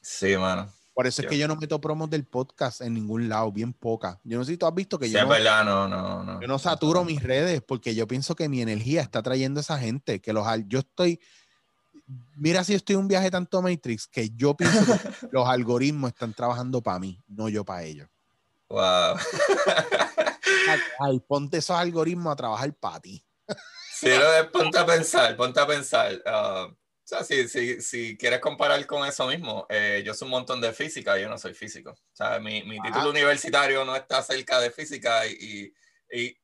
Sí, 0.00 0.36
mano. 0.36 0.72
Por 0.98 1.06
eso 1.06 1.22
es 1.22 1.28
que 1.28 1.38
yo 1.38 1.46
no 1.46 1.54
meto 1.54 1.80
promos 1.80 2.10
del 2.10 2.24
podcast 2.24 2.80
en 2.80 2.92
ningún 2.92 3.28
lado, 3.28 3.52
bien 3.52 3.72
poca. 3.72 4.18
Yo 4.24 4.36
no 4.36 4.44
sé 4.44 4.50
si 4.50 4.58
tú 4.58 4.66
has 4.66 4.74
visto 4.74 4.98
que 4.98 5.08
yo, 5.08 5.24
no, 5.24 5.62
no, 5.62 5.88
no, 5.88 6.24
no, 6.24 6.40
yo 6.40 6.48
no 6.48 6.58
saturo 6.58 7.04
mis 7.04 7.22
redes 7.22 7.62
porque 7.62 7.94
yo 7.94 8.08
pienso 8.08 8.34
que 8.34 8.48
mi 8.48 8.62
energía 8.62 9.02
está 9.02 9.22
trayendo 9.22 9.60
a 9.60 9.62
esa 9.62 9.78
gente, 9.78 10.20
que 10.20 10.32
los 10.32 10.44
yo 10.66 10.80
estoy 10.80 11.20
mira 12.34 12.64
si 12.64 12.74
estoy 12.74 12.94
en 12.94 13.02
un 13.02 13.06
viaje 13.06 13.30
tanto 13.30 13.62
Matrix 13.62 14.08
que 14.08 14.30
yo 14.30 14.56
pienso 14.56 14.84
que 14.84 14.98
los 15.30 15.48
algoritmos 15.48 16.10
están 16.10 16.34
trabajando 16.34 16.82
para 16.82 16.98
mí, 16.98 17.22
no 17.28 17.48
yo 17.48 17.64
para 17.64 17.84
ellos. 17.84 18.08
Wow. 18.68 19.18
Ay, 20.98 21.20
ponte 21.20 21.58
esos 21.58 21.76
algoritmos 21.76 22.32
a 22.32 22.34
trabajar 22.34 22.74
para 22.74 22.98
ti. 22.98 23.24
Sí, 23.94 24.10
ponte 24.52 24.76
a 24.76 24.84
pensar, 24.84 25.36
ponte 25.36 25.60
a 25.60 25.66
pensar. 25.68 26.20
Uh, 26.26 26.72
o 26.72 26.77
sea, 27.08 27.24
si, 27.24 27.48
si, 27.48 27.80
si, 27.80 28.18
quieres 28.18 28.38
comparar 28.38 28.84
con 28.86 29.08
eso 29.08 29.26
mismo, 29.26 29.66
eh, 29.70 30.02
yo 30.04 30.12
soy 30.12 30.26
un 30.26 30.32
montón 30.32 30.60
de 30.60 30.74
física, 30.74 31.18
yo 31.18 31.28
no 31.28 31.38
soy 31.38 31.54
físico. 31.54 31.92
O 31.92 32.16
sea, 32.16 32.38
mi, 32.38 32.62
mi 32.64 32.78
título 32.82 33.08
universitario 33.08 33.82
no 33.86 33.96
está 33.96 34.22
cerca 34.22 34.60
de 34.60 34.70
física 34.70 35.26
y, 35.26 35.72
y, 36.12 36.36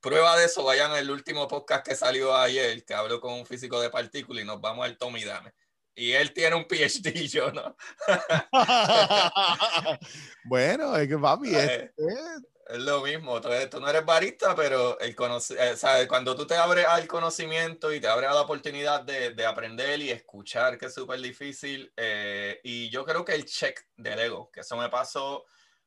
prueba 0.00 0.38
de 0.38 0.44
eso, 0.44 0.62
vayan 0.62 0.92
al 0.92 1.10
último 1.10 1.48
podcast 1.48 1.84
que 1.84 1.96
salió 1.96 2.36
ayer, 2.36 2.84
que 2.84 2.94
habló 2.94 3.20
con 3.20 3.34
un 3.34 3.44
físico 3.44 3.80
de 3.80 3.90
partículas 3.90 4.44
y 4.44 4.46
nos 4.46 4.60
vamos 4.60 4.84
al 4.84 4.96
Tommy 4.96 5.24
Dame. 5.24 5.52
Y 5.96 6.12
él 6.12 6.32
tiene 6.32 6.54
un 6.54 6.64
PhD 6.64 7.16
y 7.16 7.26
yo 7.26 7.52
no. 7.52 7.76
bueno, 10.44 10.96
es 10.96 11.08
que 11.08 11.18
papi, 11.18 11.48
es, 11.56 11.90
es 11.96 12.42
lo 12.78 13.02
mismo, 13.02 13.40
tú, 13.40 13.48
no 13.80 13.88
eres 13.88 14.04
barista, 14.04 14.54
pero 14.54 14.98
el 15.00 15.16
eh, 15.18 16.06
cuando 16.08 16.36
tú 16.36 16.46
te 16.46 16.54
abres 16.54 16.86
al 16.86 17.06
conocimiento 17.06 17.92
y 17.92 18.00
te 18.00 18.08
abres 18.08 18.30
a 18.30 18.34
la 18.34 18.42
oportunidad 18.42 19.02
de, 19.02 19.32
de 19.32 19.46
aprender 19.46 20.00
y 20.00 20.10
escuchar, 20.10 20.78
que 20.78 20.86
es 20.86 20.94
súper 20.94 21.20
difícil, 21.20 21.92
eh, 21.96 22.60
y 22.62 22.88
yo 22.90 23.04
creo 23.04 23.24
que 23.24 23.34
el 23.34 23.44
check 23.44 23.86
del 23.96 24.18
ego, 24.18 24.50
que 24.50 24.60
eso 24.60 24.76
me 24.76 24.88
pasó, 24.88 25.44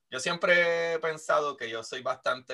yo 0.09 0.19
siempre 0.19 0.93
he 0.93 0.99
pensado 0.99 1.57
que 1.57 1.69
yo 1.69 1.83
soy 1.83 2.01
bastante 2.01 2.53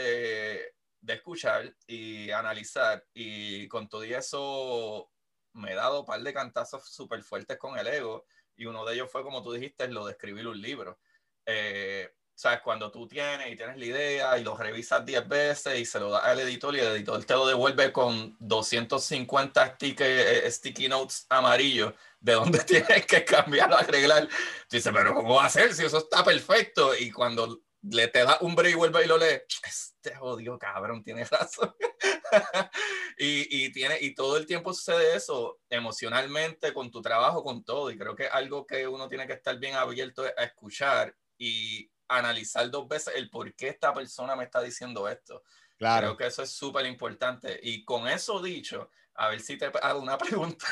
de 1.02 1.14
escuchar 1.14 1.76
y 1.88 2.32
analizar, 2.32 3.06
y 3.14 3.68
con 3.68 3.90
todo 3.90 4.03
eso 4.03 5.12
me 5.53 5.74
he 5.74 5.76
dado 5.76 6.02
un 6.02 6.06
par 6.06 6.22
de 6.22 6.34
cantazos 6.34 6.90
súper 6.90 7.24
fuertes 7.24 7.58
con 7.58 7.78
el 7.78 7.88
ego, 7.88 8.26
y 8.56 8.66
uno 8.66 8.86
de 8.86 8.94
ellos 8.94 9.12
fue, 9.12 9.24
como 9.24 9.41
tú 9.41 9.52
dijiste, 9.52 9.88
lo 9.88 10.06
de 10.06 10.12
escribir 10.14 10.48
un 10.48 10.62
libro. 10.62 10.99
Eh, 11.45 12.14
sabes, 12.36 12.62
cuando 12.62 12.91
tú 12.91 13.08
tienes 13.08 13.52
y 13.52 13.56
tienes 13.56 13.78
la 13.78 13.86
idea 13.86 14.38
y 14.38 14.44
lo 14.44 14.58
revisas 14.58 15.06
10 15.06 15.28
veces 15.28 15.80
y 15.80 15.86
se 15.86 15.99
lo 15.99 16.10
das 16.10 16.24
al 16.24 16.40
editor 16.40 16.76
y 16.76 16.80
el 16.80 16.88
editor 16.88 17.24
te 17.24 17.34
lo 17.34 17.45
devuelve 17.45 17.91
con 17.91 18.36
250 18.40 19.76
sticky, 19.76 20.03
eh, 20.03 20.52
sticky 20.52 20.90
notes 20.90 21.26
amarillos 21.30 21.94
de 22.20 22.34
donde 22.34 22.60
tienes 22.64 23.06
que 23.06 23.26
cambiar 23.26 23.72
o 23.72 23.78
arreglar. 23.78 24.28
Tú 24.28 24.78
dices, 24.78 24.91
pero 24.94 25.14
¿cómo 25.14 25.36
va 25.36 25.45
a 25.45 25.49
ser 25.49 25.74
si 25.74 25.86
eso 25.86 25.98
está 25.98 26.24
perfecto? 26.24 26.95
Y 26.95 27.12
cuando 27.12 27.62
le 27.84 28.08
te 28.08 28.24
da 28.24 28.38
un 28.41 28.56
break 28.56 28.74
y 28.74 28.78
vuelve 28.78 29.03
y 29.03 29.08
lo 29.08 29.18
lee, 29.18 29.41
este 29.66 30.16
jodido 30.16 30.58
cabrón, 30.58 31.03
tiene 31.03 31.24
razón. 31.26 31.76
y, 33.18 33.66
y, 33.66 33.72
tiene, 33.72 33.98
y 34.02 34.14
todo 34.14 34.38
el 34.38 34.45
tiempo 34.45 34.74
sucede 34.74 35.16
eso 35.16 35.60
emocionalmente, 35.70 36.74
con 36.74 36.91
tu 36.91 37.02
trabajo, 37.02 37.44
con 37.44 37.64
todo. 37.64 37.91
Y 37.91 37.98
creo 37.98 38.16
que 38.16 38.28
algo 38.28 38.66
que 38.66 38.88
uno 38.88 39.08
tiene 39.08 39.28
que 39.28 39.34
estar 39.34 39.58
bien 39.58 39.76
abierto 39.76 40.24
a 40.24 40.44
escuchar 40.44 41.16
y 41.38 41.90
analizar 42.17 42.69
dos 42.69 42.88
veces 42.88 43.13
el 43.15 43.29
por 43.29 43.53
qué 43.55 43.69
esta 43.69 43.93
persona 43.93 44.35
me 44.35 44.43
está 44.43 44.61
diciendo 44.61 45.07
esto. 45.07 45.43
Claro. 45.77 46.07
Creo 46.07 46.17
que 46.17 46.27
eso 46.27 46.43
es 46.43 46.51
súper 46.51 46.85
importante. 46.85 47.59
Y 47.63 47.83
con 47.83 48.07
eso 48.07 48.41
dicho, 48.41 48.89
a 49.15 49.29
ver 49.29 49.39
si 49.39 49.57
te 49.57 49.71
hago 49.81 49.99
una 49.99 50.17
pregunta 50.17 50.65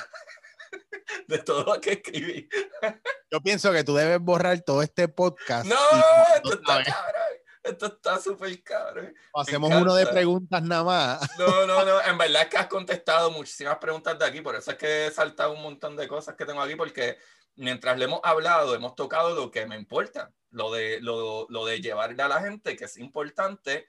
de 1.27 1.37
todo 1.39 1.63
lo 1.63 1.81
que 1.81 1.93
escribí. 1.93 2.47
Yo 3.31 3.41
pienso 3.41 3.71
que 3.71 3.83
tú 3.83 3.95
debes 3.95 4.19
borrar 4.19 4.59
todo 4.61 4.81
este 4.81 5.07
podcast. 5.07 5.65
No, 5.65 5.75
esto 6.35 6.53
está 6.53 6.83
cabrón. 6.83 7.23
Esto 7.61 7.85
está 7.87 8.19
súper 8.19 8.63
cabrón. 8.63 9.13
Hacemos 9.33 9.71
uno 9.73 9.93
de 9.93 10.07
preguntas 10.07 10.63
nada 10.63 10.83
más. 10.83 11.37
No, 11.37 11.67
no, 11.67 11.83
no. 11.85 12.01
En 12.05 12.17
verdad 12.17 12.43
es 12.43 12.47
que 12.47 12.57
has 12.57 12.67
contestado 12.67 13.31
muchísimas 13.31 13.77
preguntas 13.77 14.17
de 14.17 14.25
aquí. 14.25 14.41
Por 14.41 14.55
eso 14.55 14.71
es 14.71 14.77
que 14.77 15.07
he 15.07 15.11
saltado 15.11 15.53
un 15.53 15.61
montón 15.61 15.95
de 15.95 16.07
cosas 16.07 16.35
que 16.35 16.45
tengo 16.45 16.61
aquí. 16.61 16.75
Porque 16.75 17.17
mientras 17.59 17.97
le 17.97 18.05
hemos 18.05 18.21
hablado, 18.23 18.75
hemos 18.75 18.95
tocado 18.95 19.35
lo 19.35 19.51
que 19.51 19.65
me 19.65 19.75
importa 19.75 20.33
lo 20.51 20.71
de, 20.71 20.99
lo, 21.01 21.47
lo 21.49 21.65
de 21.65 21.81
llevarle 21.81 22.21
a 22.23 22.27
la 22.27 22.41
gente, 22.41 22.75
que 22.75 22.85
es 22.85 22.97
importante, 22.97 23.87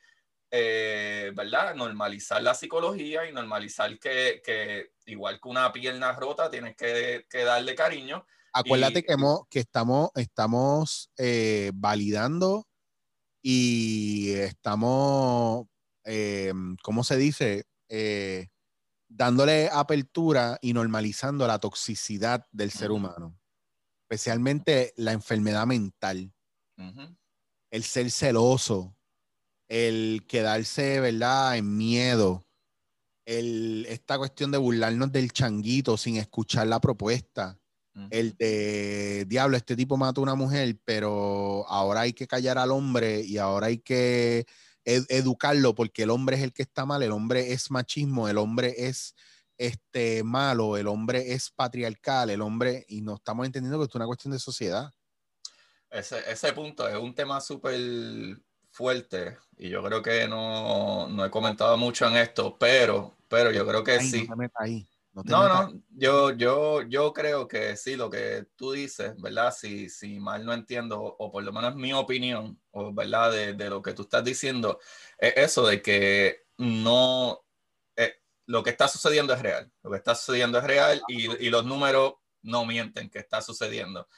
eh, 0.51 1.33
¿verdad? 1.35 1.75
Normalizar 1.75 2.43
la 2.43 2.55
psicología 2.55 3.29
y 3.29 3.33
normalizar 3.33 3.99
que, 3.99 4.43
que, 4.45 4.93
igual 5.07 5.41
que 5.41 5.49
una 5.49 5.73
pierna 5.73 6.13
rota, 6.13 6.51
tienes 6.51 6.77
que, 6.77 7.27
que 7.29 7.45
darle 7.45 7.75
cariño. 7.75 8.25
Acuérdate 8.53 9.05
que, 9.05 9.13
hemos, 9.13 9.47
que 9.49 9.61
estamos, 9.61 10.11
estamos 10.17 11.11
eh, 11.17 11.71
validando 11.75 12.67
y 13.43 14.33
estamos, 14.33 15.67
eh, 16.05 16.53
¿cómo 16.83 17.05
se 17.05 17.17
dice? 17.17 17.65
dándole 19.09 19.69
apertura 19.73 20.57
y 20.63 20.75
normalizando 20.75 21.45
la 21.49 21.59
toxicidad 21.59 22.47
del 22.53 22.71
ser 22.71 22.93
humano, 22.93 23.40
especialmente 24.11 24.93
la 24.97 25.13
enfermedad 25.13 25.67
mental. 25.67 26.33
El 27.71 27.85
ser 27.85 28.11
celoso, 28.11 28.97
el 29.69 30.25
quedarse, 30.27 30.99
¿verdad?, 30.99 31.57
en 31.57 31.77
miedo, 31.77 32.45
el, 33.25 33.87
esta 33.89 34.19
cuestión 34.19 34.51
de 34.51 34.59
burlarnos 34.59 35.13
del 35.13 35.31
changuito 35.31 35.97
sin 35.97 36.17
escuchar 36.17 36.67
la 36.67 36.81
propuesta, 36.81 37.57
el 38.11 38.35
de, 38.37 39.27
diablo, 39.29 39.57
este 39.57 39.77
tipo 39.77 39.97
mató 39.97 40.23
a 40.23 40.25
una 40.25 40.35
mujer, 40.35 40.81
pero 40.85 41.65
ahora 41.69 42.01
hay 42.01 42.13
que 42.13 42.27
callar 42.27 42.59
al 42.59 42.73
hombre 42.73 43.21
y 43.21 43.37
ahora 43.37 43.67
hay 43.67 43.79
que 43.79 44.47
educarlo 44.85 45.75
porque 45.75 46.05
el 46.05 46.11
hombre 46.11 46.37
es 46.37 46.43
el 46.43 46.53
que 46.53 46.63
está 46.63 46.85
mal, 46.87 47.03
el 47.03 47.13
hombre 47.13 47.53
es 47.53 47.71
machismo, 47.71 48.29
el 48.29 48.39
hombre 48.39 48.75
es 48.77 49.15
este 49.61 50.25
malo, 50.25 50.79
el 50.79 50.89
hombre 50.89 51.35
es 51.35 51.51
patriarcal, 51.51 52.31
el 52.31 52.41
hombre, 52.41 52.87
y 52.89 53.03
no 53.03 53.17
estamos 53.17 53.45
entendiendo 53.45 53.79
que 53.79 53.85
es 53.85 53.95
una 53.95 54.07
cuestión 54.07 54.33
de 54.33 54.39
sociedad. 54.39 54.91
Ese, 55.91 56.19
ese 56.31 56.53
punto 56.55 56.89
es 56.89 56.97
un 56.97 57.15
tema 57.15 57.41
súper 57.43 57.79
fuerte 58.71 59.37
y 59.59 59.69
yo 59.69 59.83
creo 59.83 60.01
que 60.01 60.27
no, 60.27 61.09
no, 61.09 61.25
he 61.27 61.31
comentado 61.31 61.77
mucho 61.77 62.07
en 62.07 62.17
esto, 62.17 62.57
pero, 62.59 63.19
pero 63.29 63.51
yo 63.51 63.67
creo 63.67 63.85
que 63.85 64.01
sí. 64.01 64.27
No, 65.13 65.25
no, 65.25 65.49
no, 65.49 65.83
yo, 65.91 66.31
yo, 66.31 66.83
yo 66.83 67.13
creo 67.13 67.47
que 67.49 67.77
sí, 67.77 67.97
lo 67.97 68.09
que 68.09 68.47
tú 68.57 68.73
dices, 68.73 69.21
¿verdad? 69.21 69.53
Si, 69.53 69.91
si 69.91 70.21
mal 70.21 70.47
no 70.47 70.55
entiendo, 70.55 71.03
o 71.03 71.33
por 71.33 71.43
lo 71.43 71.53
menos 71.53 71.75
mi 71.75 71.93
opinión, 71.93 72.59
o 72.71 72.95
¿verdad? 72.95 73.33
De, 73.33 73.53
de 73.55 73.69
lo 73.69 73.83
que 73.83 73.93
tú 73.93 74.03
estás 74.03 74.25
diciendo, 74.25 74.79
es 75.19 75.35
eso 75.37 75.67
de 75.67 75.83
que 75.83 76.45
no, 76.59 77.41
lo 78.51 78.65
que 78.65 78.71
está 78.71 78.89
sucediendo 78.89 79.33
es 79.33 79.41
real, 79.41 79.71
lo 79.85 79.91
que 79.93 79.97
está 79.97 80.17
sucediendo 80.17 80.59
es 80.59 80.65
real 80.65 81.01
y, 81.07 81.47
y 81.47 81.51
los 81.51 81.65
números 81.65 82.15
no 82.43 82.65
mienten 82.65 83.09
que 83.09 83.21
está 83.21 83.41
sucediendo. 83.41 84.09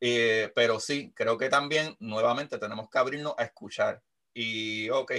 Eh, 0.00 0.50
pero 0.56 0.80
sí, 0.80 1.12
creo 1.14 1.38
que 1.38 1.48
también 1.48 1.96
nuevamente 2.00 2.58
tenemos 2.58 2.90
que 2.90 2.98
abrirnos 2.98 3.34
a 3.38 3.44
escuchar. 3.44 4.02
Y, 4.34 4.90
ok, 4.90 5.12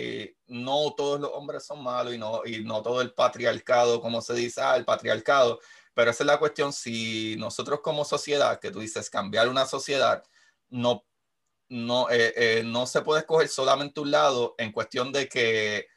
no 0.47 0.93
todos 0.95 1.19
los 1.21 1.31
hombres 1.33 1.65
son 1.65 1.81
malos 1.81 2.13
y 2.13 2.17
no, 2.17 2.41
y 2.45 2.65
no 2.65 2.81
todo 2.83 3.01
el 3.01 3.13
patriarcado, 3.13 4.01
como 4.01 4.21
se 4.21 4.33
dice, 4.33 4.61
ah, 4.61 4.75
el 4.75 4.83
patriarcado, 4.83 5.59
pero 5.93 6.11
esa 6.11 6.23
es 6.23 6.27
la 6.27 6.37
cuestión, 6.37 6.73
si 6.73 7.37
nosotros 7.39 7.79
como 7.81 8.03
sociedad, 8.03 8.59
que 8.59 8.69
tú 8.69 8.81
dices, 8.81 9.09
cambiar 9.09 9.47
una 9.47 9.65
sociedad, 9.65 10.23
no, 10.69 11.05
no, 11.69 12.09
eh, 12.09 12.33
eh, 12.35 12.63
no 12.65 12.85
se 12.85 13.01
puede 13.01 13.21
escoger 13.21 13.47
solamente 13.47 14.01
un 14.01 14.11
lado 14.11 14.55
en 14.57 14.73
cuestión 14.73 15.13
de 15.13 15.29
que 15.29 15.87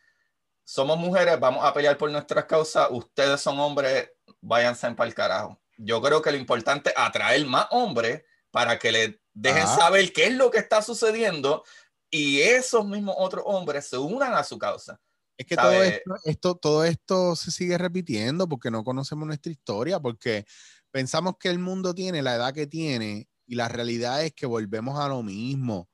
somos 0.70 0.96
mujeres, 0.98 1.40
vamos 1.40 1.64
a 1.64 1.74
pelear 1.74 1.98
por 1.98 2.08
nuestras 2.12 2.44
causas, 2.44 2.86
ustedes 2.92 3.40
son 3.40 3.58
hombres, 3.58 4.08
váyanse 4.40 4.88
para 4.92 5.08
el 5.08 5.14
carajo. 5.14 5.60
Yo 5.76 6.00
creo 6.00 6.22
que 6.22 6.30
lo 6.30 6.36
importante 6.36 6.90
es 6.90 6.96
atraer 6.96 7.44
más 7.44 7.66
hombres 7.72 8.22
para 8.52 8.78
que 8.78 8.92
le 8.92 9.20
dejen 9.34 9.66
saber 9.66 10.12
qué 10.12 10.26
es 10.26 10.34
lo 10.34 10.48
que 10.48 10.58
está 10.58 10.80
sucediendo 10.80 11.64
y 12.08 12.42
esos 12.42 12.86
mismos 12.86 13.16
otros 13.18 13.42
hombres 13.48 13.88
se 13.88 13.98
unan 13.98 14.32
a 14.34 14.44
su 14.44 14.58
causa. 14.58 15.00
Es 15.36 15.44
que 15.44 15.56
todo 15.56 15.82
esto, 15.82 16.54
todo 16.54 16.84
esto 16.84 17.34
se 17.34 17.50
sigue 17.50 17.76
repitiendo 17.76 18.48
porque 18.48 18.70
no 18.70 18.84
conocemos 18.84 19.26
nuestra 19.26 19.50
historia, 19.50 19.98
porque 19.98 20.46
pensamos 20.92 21.34
que 21.40 21.48
el 21.48 21.58
mundo 21.58 21.96
tiene 21.96 22.22
la 22.22 22.36
edad 22.36 22.54
que 22.54 22.68
tiene 22.68 23.28
y 23.44 23.56
la 23.56 23.66
realidad 23.66 24.22
es 24.22 24.32
que 24.34 24.46
volvemos 24.46 25.00
a 25.00 25.08
lo 25.08 25.24
mismo. 25.24 25.88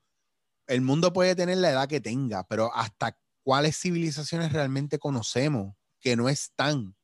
El 0.66 0.82
mundo 0.82 1.14
puede 1.14 1.34
tener 1.34 1.56
la 1.56 1.70
edad 1.70 1.88
que 1.88 2.02
tenga, 2.02 2.46
pero 2.46 2.70
hasta 2.74 3.16
cuáles 3.46 3.78
civilizaciones 3.78 4.52
realmente 4.52 4.98
conocemos 4.98 5.76
que 6.00 6.16
no 6.16 6.28
están 6.28 6.96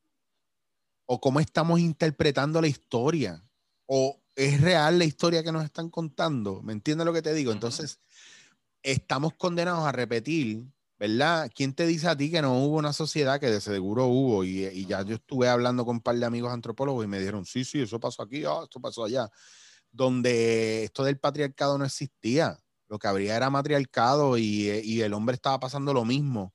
o 1.07 1.21
cómo 1.21 1.39
estamos 1.39 1.79
interpretando 1.79 2.61
la 2.61 2.67
historia 2.67 3.49
o 3.87 4.21
es 4.35 4.61
real 4.61 4.99
la 4.99 5.05
historia 5.05 5.45
que 5.45 5.53
nos 5.53 5.63
están 5.63 5.89
contando. 5.89 6.61
¿Me 6.61 6.73
entiendes 6.73 7.07
lo 7.07 7.13
que 7.13 7.23
te 7.23 7.33
digo? 7.33 7.53
Entonces, 7.53 8.01
estamos 8.83 9.35
condenados 9.35 9.85
a 9.85 9.93
repetir, 9.93 10.67
¿verdad? 10.99 11.49
¿Quién 11.55 11.75
te 11.75 11.87
dice 11.87 12.09
a 12.09 12.17
ti 12.17 12.29
que 12.29 12.43
no 12.43 12.59
hubo 12.65 12.77
una 12.77 12.93
sociedad 12.93 13.39
que 13.39 13.49
de 13.49 13.61
seguro 13.61 14.07
hubo? 14.07 14.43
Y, 14.43 14.85
ya 14.85 15.03
yo 15.03 15.15
estuve 15.15 15.49
hablando 15.49 15.85
con 15.85 15.99
un 15.99 16.03
par 16.03 16.17
de 16.17 16.27
amigos 16.27 16.53
antropólogos 16.53 17.05
y 17.05 17.09
me 17.09 17.21
dijeron, 17.21 17.45
sí, 17.45 17.65
sí, 17.65 17.83
eso 17.83 18.01
pasó 18.01 18.21
aquí, 18.21 18.45
oh, 18.47 18.65
esto 18.65 18.81
pasó 18.81 19.05
allá. 19.05 19.31
Donde 19.93 20.83
esto 20.83 21.05
del 21.05 21.21
patriarcado 21.21 21.79
no 21.79 21.85
existía. 21.85 22.59
Lo 22.93 22.99
que 22.99 23.09
habría 23.09 23.37
era 23.37 23.49
matriarcado 23.51 24.37
y, 24.37 24.69
y 24.85 25.01
el 25.01 25.15
hombre 25.15 25.37
estaba 25.37 25.59
pasando 25.59 25.95
lo 25.95 26.05
mismo. 26.05 26.55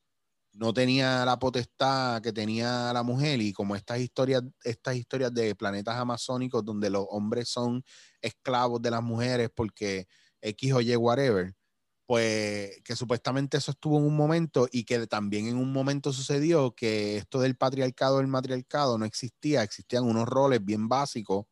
No 0.53 0.73
tenía 0.73 1.25
la 1.25 1.39
potestad 1.39 2.21
que 2.21 2.33
tenía 2.33 2.93
la 2.93 3.03
mujer 3.03 3.41
y 3.41 3.53
como 3.53 3.75
estas 3.75 3.99
historias, 4.01 4.43
estas 4.63 4.95
historias 4.97 5.33
de 5.33 5.55
planetas 5.55 5.95
amazónicos 5.97 6.65
donde 6.65 6.89
los 6.91 7.05
hombres 7.09 7.49
son 7.49 7.83
esclavos 8.21 8.81
de 8.81 8.91
las 8.91 9.03
mujeres 9.03 9.49
porque 9.55 10.07
X 10.41 10.73
o 10.73 10.81
Y, 10.81 10.95
whatever, 10.97 11.55
pues 12.05 12.81
que 12.83 12.95
supuestamente 12.95 13.57
eso 13.57 13.71
estuvo 13.71 13.97
en 13.99 14.05
un 14.05 14.15
momento 14.17 14.67
y 14.71 14.85
que 14.85 15.07
también 15.07 15.47
en 15.47 15.57
un 15.57 15.73
momento 15.73 16.13
sucedió 16.13 16.73
que 16.75 17.17
esto 17.17 17.39
del 17.41 17.57
patriarcado, 17.57 18.19
el 18.21 18.27
matriarcado 18.27 18.97
no 18.99 19.05
existía, 19.05 19.63
existían 19.63 20.05
unos 20.05 20.27
roles 20.27 20.63
bien 20.65 20.87
básicos 20.89 21.45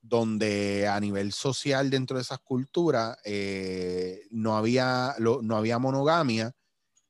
donde 0.00 0.86
a 0.88 0.98
nivel 1.00 1.32
social 1.32 1.90
dentro 1.90 2.16
de 2.16 2.22
esas 2.22 2.38
culturas 2.38 3.18
eh, 3.24 4.22
no, 4.30 4.56
había, 4.56 5.14
no 5.18 5.56
había 5.56 5.78
monogamia 5.78 6.54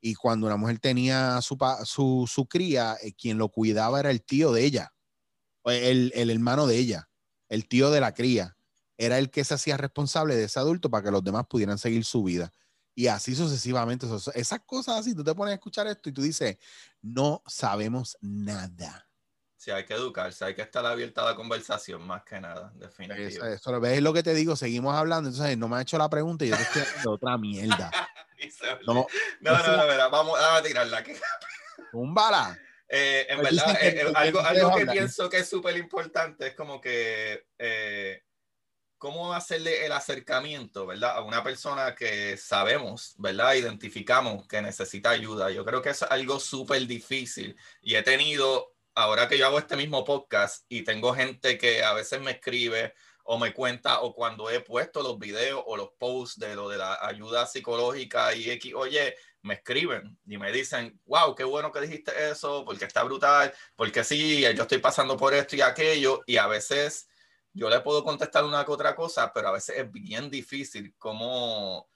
y 0.00 0.14
cuando 0.14 0.46
una 0.46 0.56
mujer 0.56 0.78
tenía 0.78 1.40
su, 1.42 1.58
su, 1.84 2.28
su 2.30 2.46
cría, 2.46 2.96
eh, 3.02 3.12
quien 3.14 3.38
lo 3.38 3.48
cuidaba 3.48 4.00
era 4.00 4.10
el 4.10 4.22
tío 4.22 4.52
de 4.52 4.64
ella, 4.64 4.92
el, 5.64 6.12
el, 6.14 6.30
hermano 6.30 6.66
de 6.66 6.76
ella, 6.76 7.08
el 7.48 7.66
tío 7.68 7.90
de 7.90 8.00
la 8.00 8.14
cría. 8.14 8.56
Era 8.96 9.18
el 9.18 9.30
que 9.30 9.44
se 9.44 9.54
hacía 9.54 9.76
responsable 9.76 10.34
de 10.34 10.44
ese 10.44 10.58
adulto 10.58 10.90
para 10.90 11.04
que 11.04 11.10
los 11.10 11.22
demás 11.22 11.46
pudieran 11.48 11.78
seguir 11.78 12.04
su 12.04 12.22
vida. 12.24 12.52
Y 12.94 13.06
así 13.06 13.34
sucesivamente. 13.36 14.06
Esas 14.34 14.60
cosas 14.66 14.98
así, 14.98 15.14
tú 15.14 15.22
te 15.22 15.34
pones 15.34 15.52
a 15.52 15.54
escuchar 15.54 15.86
esto 15.86 16.08
y 16.08 16.12
tú 16.12 16.22
dices, 16.22 16.58
no 17.00 17.42
sabemos 17.46 18.16
nada. 18.20 19.07
Sí, 19.58 19.72
hay 19.72 19.84
que 19.84 19.94
educarse, 19.94 20.44
hay 20.44 20.54
que 20.54 20.62
estar 20.62 20.86
abierta 20.86 21.22
a 21.22 21.24
la 21.24 21.34
conversación 21.34 22.06
más 22.06 22.22
que 22.22 22.40
nada, 22.40 22.70
definitivamente. 22.76 23.36
Eso, 23.36 23.44
eso, 23.44 23.80
¿ves 23.80 24.00
lo 24.00 24.12
que 24.12 24.22
te 24.22 24.32
digo? 24.32 24.54
Seguimos 24.54 24.94
hablando, 24.94 25.30
entonces 25.30 25.58
no 25.58 25.66
me 25.66 25.76
ha 25.76 25.82
hecho 25.82 25.98
la 25.98 26.08
pregunta 26.08 26.44
y 26.44 26.50
yo 26.50 26.56
te 26.56 26.62
estoy 26.62 26.82
haciendo 26.82 27.10
otra 27.10 27.36
mierda. 27.36 27.90
no, 28.86 28.94
no, 28.94 29.06
no, 29.40 29.96
no, 29.96 30.10
vamos 30.10 30.38
a 30.40 30.62
tirarla 30.62 30.98
aquí. 30.98 31.12
Un 31.92 32.14
bala. 32.14 32.56
Eh, 32.90 33.26
en 33.28 33.40
pues 33.40 33.54
verdad, 33.54 33.82
eh, 33.82 34.00
eh, 34.00 34.12
algo, 34.14 34.40
algo 34.40 34.74
que 34.74 34.86
pienso 34.86 35.28
que 35.28 35.40
es 35.40 35.48
súper 35.50 35.76
importante 35.76 36.46
es 36.46 36.54
como 36.54 36.80
que 36.80 37.44
cómo 38.96 39.34
hacerle 39.34 39.84
el 39.84 39.92
acercamiento, 39.92 40.86
¿verdad? 40.86 41.16
A 41.16 41.20
una 41.22 41.44
persona 41.44 41.94
que 41.94 42.38
sabemos, 42.38 43.14
¿verdad? 43.18 43.56
Identificamos 43.56 44.46
que 44.48 44.62
necesita 44.62 45.10
ayuda. 45.10 45.50
Yo 45.50 45.66
creo 45.66 45.82
que 45.82 45.90
es 45.90 46.02
algo 46.02 46.40
súper 46.40 46.86
difícil 46.86 47.54
y 47.82 47.94
he 47.94 48.02
tenido, 48.02 48.74
ahora 48.98 49.28
que 49.28 49.38
yo 49.38 49.46
hago 49.46 49.60
este 49.60 49.76
mismo 49.76 50.04
podcast 50.04 50.64
y 50.68 50.82
tengo 50.82 51.14
gente 51.14 51.56
que 51.56 51.84
a 51.84 51.92
veces 51.92 52.20
me 52.20 52.32
escribe 52.32 52.94
o 53.22 53.38
me 53.38 53.54
cuenta 53.54 54.00
o 54.00 54.12
cuando 54.12 54.50
he 54.50 54.58
puesto 54.58 55.02
los 55.02 55.20
videos 55.20 55.62
o 55.66 55.76
los 55.76 55.90
posts 56.00 56.40
de 56.40 56.56
lo 56.56 56.68
de 56.68 56.78
la 56.78 56.98
ayuda 57.02 57.46
psicológica 57.46 58.34
y 58.34 58.50
X, 58.50 58.74
oye, 58.74 59.14
me 59.42 59.54
escriben 59.54 60.18
y 60.26 60.36
me 60.36 60.50
dicen, 60.50 61.00
wow, 61.04 61.32
qué 61.36 61.44
bueno 61.44 61.70
que 61.70 61.82
dijiste 61.82 62.10
eso, 62.28 62.64
porque 62.64 62.86
está 62.86 63.04
brutal, 63.04 63.54
porque 63.76 64.02
sí, 64.02 64.40
yo 64.40 64.62
estoy 64.62 64.78
pasando 64.78 65.16
por 65.16 65.32
esto 65.32 65.54
y 65.54 65.60
aquello, 65.60 66.22
y 66.26 66.36
a 66.36 66.48
veces 66.48 67.08
yo 67.52 67.70
le 67.70 67.80
puedo 67.80 68.02
contestar 68.02 68.44
una 68.44 68.64
que 68.64 68.72
otra 68.72 68.96
cosa, 68.96 69.32
pero 69.32 69.48
a 69.48 69.52
veces 69.52 69.76
es 69.78 69.92
bien 69.92 70.28
difícil 70.28 70.92
como, 70.98 71.88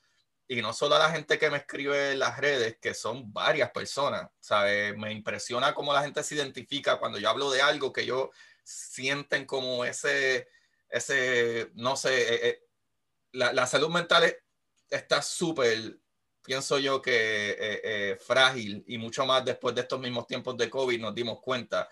y 0.53 0.61
no 0.61 0.73
solo 0.73 0.97
a 0.97 0.99
la 0.99 1.11
gente 1.11 1.39
que 1.39 1.51
me 1.51 1.57
escribe 1.57 2.12
en 2.12 2.19
las 2.19 2.39
redes, 2.39 2.77
que 2.81 2.93
son 2.93 3.33
varias 3.33 3.70
personas, 3.70 4.29
¿sabes? 4.39 4.97
Me 4.97 5.12
impresiona 5.12 5.73
cómo 5.73 5.93
la 5.93 6.03
gente 6.03 6.23
se 6.23 6.35
identifica 6.35 6.99
cuando 6.99 7.19
yo 7.19 7.31
hablo 7.31 7.51
de 7.51 7.62
algo 7.62 7.93
que 7.93 8.03
ellos 8.03 8.29
sienten 8.62 9.47
como 9.47 9.85
ese, 9.85 10.49
ese, 10.91 11.70
no 11.74 11.97
sé, 11.97 12.35
eh, 12.35 12.49
eh, 12.49 12.65
la, 13.33 13.53
la, 13.53 13.66
salud 13.66 13.89
mental 13.89 14.37
está 14.91 15.23
súper, 15.23 15.99
pienso 16.43 16.79
yo 16.79 17.01
que 17.01 17.57
eh, 17.59 18.19
frágil 18.20 18.85
y 18.87 18.99
mucho 18.99 19.24
más 19.24 19.45
después 19.45 19.74
de 19.74 19.81
estos 19.81 20.01
mismos 20.01 20.27
tiempos 20.27 20.57
de 20.59 20.69
COVID 20.69 21.01
nos 21.01 21.15
dimos 21.15 21.41
cuenta 21.41 21.89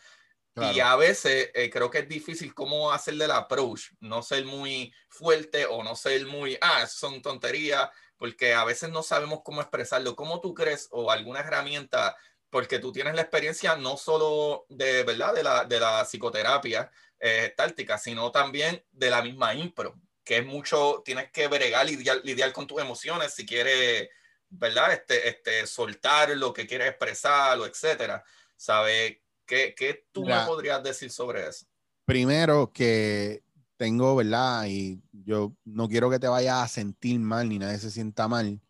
y 0.57 0.81
a 0.81 0.97
veces 0.97 1.51
eh, 1.55 1.70
creo 1.70 1.91
que 1.91 2.01
es 2.01 2.09
difícil 2.09 2.55
cómo 2.55 2.91
hacerle 2.93 3.24
el 3.24 3.31
approach, 3.31 3.93
no 4.01 4.23
ser 4.23 4.45
muy 4.45 4.93
fuerte 5.09 5.65
o 5.65 5.82
no 5.82 5.95
ser 5.95 6.27
muy, 6.27 6.59
ah, 6.61 6.87
son 6.87 7.23
tonterías, 7.23 7.89
porque 8.21 8.53
a 8.53 8.67
veces 8.67 8.91
no 8.91 9.03
sabemos 9.03 9.41
cómo 9.43 9.63
expresarlo. 9.63 10.15
¿Cómo 10.15 10.43
tú 10.43 10.53
crees 10.53 10.89
o 10.91 11.11
alguna 11.11 11.41
herramienta, 11.41 12.15
porque 12.51 12.79
tú 12.79 12.93
tienes 12.93 13.15
la 13.15 13.23
experiencia 13.23 13.77
no 13.77 13.97
solo 13.97 14.67
de, 14.69 15.05
¿verdad? 15.05 15.33
de, 15.33 15.43
la, 15.43 15.65
de 15.65 15.81
la 15.81 16.05
psicoterapia 16.05 16.91
eh, 17.19 17.55
táctica, 17.57 17.97
sino 17.97 18.31
también 18.31 18.85
de 18.93 19.09
la 19.09 19.23
misma 19.23 19.55
impro, 19.55 19.99
que 20.23 20.37
es 20.37 20.45
mucho, 20.45 21.01
tienes 21.03 21.31
que 21.31 21.49
bregar, 21.49 21.87
lidiar, 21.87 22.21
lidiar 22.23 22.53
con 22.53 22.67
tus 22.67 22.83
emociones 22.83 23.33
si 23.33 23.47
quieres, 23.47 24.11
¿verdad? 24.51 24.93
Este, 24.93 25.27
este, 25.27 25.67
soltar 25.67 26.29
lo 26.37 26.53
que 26.53 26.67
quieres 26.67 26.89
expresar, 26.89 27.59
o 27.59 27.65
etcétera. 27.65 28.23
¿Sabe? 28.55 29.23
¿Qué, 29.47 30.05
tú 30.13 30.27
me 30.27 30.39
podrías 30.45 30.83
decir 30.83 31.11
sobre 31.11 31.49
eso? 31.49 31.65
Primero 32.05 32.71
que 32.71 33.43
tengo, 33.81 34.15
¿verdad? 34.15 34.66
Y 34.66 35.01
yo 35.11 35.57
no 35.65 35.89
quiero 35.89 36.11
que 36.11 36.19
te 36.19 36.28
vayas 36.28 36.62
a 36.62 36.69
sentir 36.69 37.19
mal 37.19 37.48
ni 37.48 37.59
nadie 37.59 37.78
se 37.78 37.90
sienta 37.90 38.28
mal, 38.28 38.61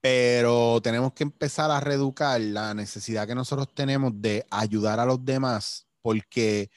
pero 0.00 0.80
tenemos 0.80 1.12
que 1.12 1.24
empezar 1.24 1.70
a 1.70 1.80
reeducar 1.80 2.40
la 2.40 2.72
necesidad 2.72 3.26
que 3.26 3.34
nosotros 3.34 3.68
tenemos 3.74 4.12
de 4.14 4.46
ayudar 4.50 5.00
a 5.00 5.04
los 5.04 5.22
demás, 5.22 5.86
porque 6.00 6.70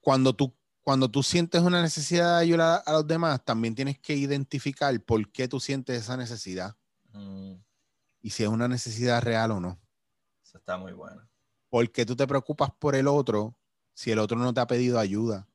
cuando 0.00 0.32
tú, 0.36 0.54
cuando 0.82 1.10
tú 1.10 1.24
sientes 1.24 1.62
una 1.62 1.82
necesidad 1.82 2.36
de 2.36 2.42
ayudar 2.42 2.80
a 2.86 2.92
los 2.92 3.04
demás, 3.04 3.44
también 3.44 3.74
tienes 3.74 3.98
que 3.98 4.14
identificar 4.14 5.02
por 5.02 5.28
qué 5.32 5.48
tú 5.48 5.58
sientes 5.58 6.00
esa 6.00 6.16
necesidad 6.16 6.76
mm. 7.12 7.54
y 8.20 8.30
si 8.30 8.44
es 8.44 8.48
una 8.48 8.68
necesidad 8.68 9.20
real 9.20 9.50
o 9.50 9.58
no. 9.58 9.80
Eso 10.44 10.58
está 10.58 10.76
muy 10.76 10.92
bueno. 10.92 11.28
¿Por 11.68 11.90
qué 11.90 12.06
tú 12.06 12.14
te 12.14 12.28
preocupas 12.28 12.70
por 12.78 12.94
el 12.94 13.08
otro 13.08 13.58
si 13.94 14.12
el 14.12 14.20
otro 14.20 14.38
no 14.38 14.54
te 14.54 14.60
ha 14.60 14.66
pedido 14.68 15.00
ayuda? 15.00 15.48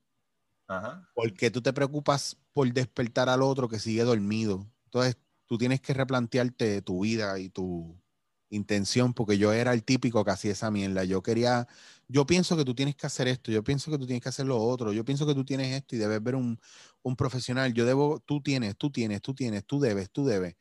¿Por 1.14 1.32
qué 1.34 1.50
tú 1.50 1.62
te 1.62 1.72
preocupas 1.72 2.36
por 2.52 2.72
despertar 2.72 3.28
al 3.28 3.42
otro 3.42 3.68
que 3.68 3.78
sigue 3.78 4.02
dormido? 4.02 4.66
Entonces, 4.86 5.16
tú 5.46 5.58
tienes 5.58 5.80
que 5.80 5.94
replantearte 5.94 6.82
tu 6.82 7.02
vida 7.02 7.38
y 7.38 7.48
tu 7.50 8.00
intención, 8.50 9.14
porque 9.14 9.38
yo 9.38 9.52
era 9.52 9.72
el 9.72 9.84
típico 9.84 10.24
que 10.24 10.30
hacía 10.30 10.52
esa 10.52 10.70
mierda. 10.70 11.04
Yo 11.04 11.22
quería, 11.22 11.66
yo 12.08 12.26
pienso 12.26 12.56
que 12.56 12.64
tú 12.64 12.74
tienes 12.74 12.96
que 12.96 13.06
hacer 13.06 13.28
esto, 13.28 13.50
yo 13.50 13.64
pienso 13.64 13.90
que 13.90 13.98
tú 13.98 14.06
tienes 14.06 14.22
que 14.22 14.28
hacer 14.28 14.46
lo 14.46 14.58
otro, 14.60 14.92
yo 14.92 15.04
pienso 15.04 15.26
que 15.26 15.34
tú 15.34 15.44
tienes 15.44 15.74
esto 15.74 15.96
y 15.96 15.98
debes 15.98 16.22
ver 16.22 16.36
un, 16.36 16.58
un 17.02 17.16
profesional. 17.16 17.72
Yo 17.74 17.84
debo, 17.84 18.20
tú 18.20 18.40
tienes, 18.42 18.76
tú 18.76 18.90
tienes, 18.90 19.22
tú 19.22 19.34
tienes, 19.34 19.64
tú 19.64 19.80
debes, 19.80 20.10
tú 20.10 20.24
debes. 20.26 20.56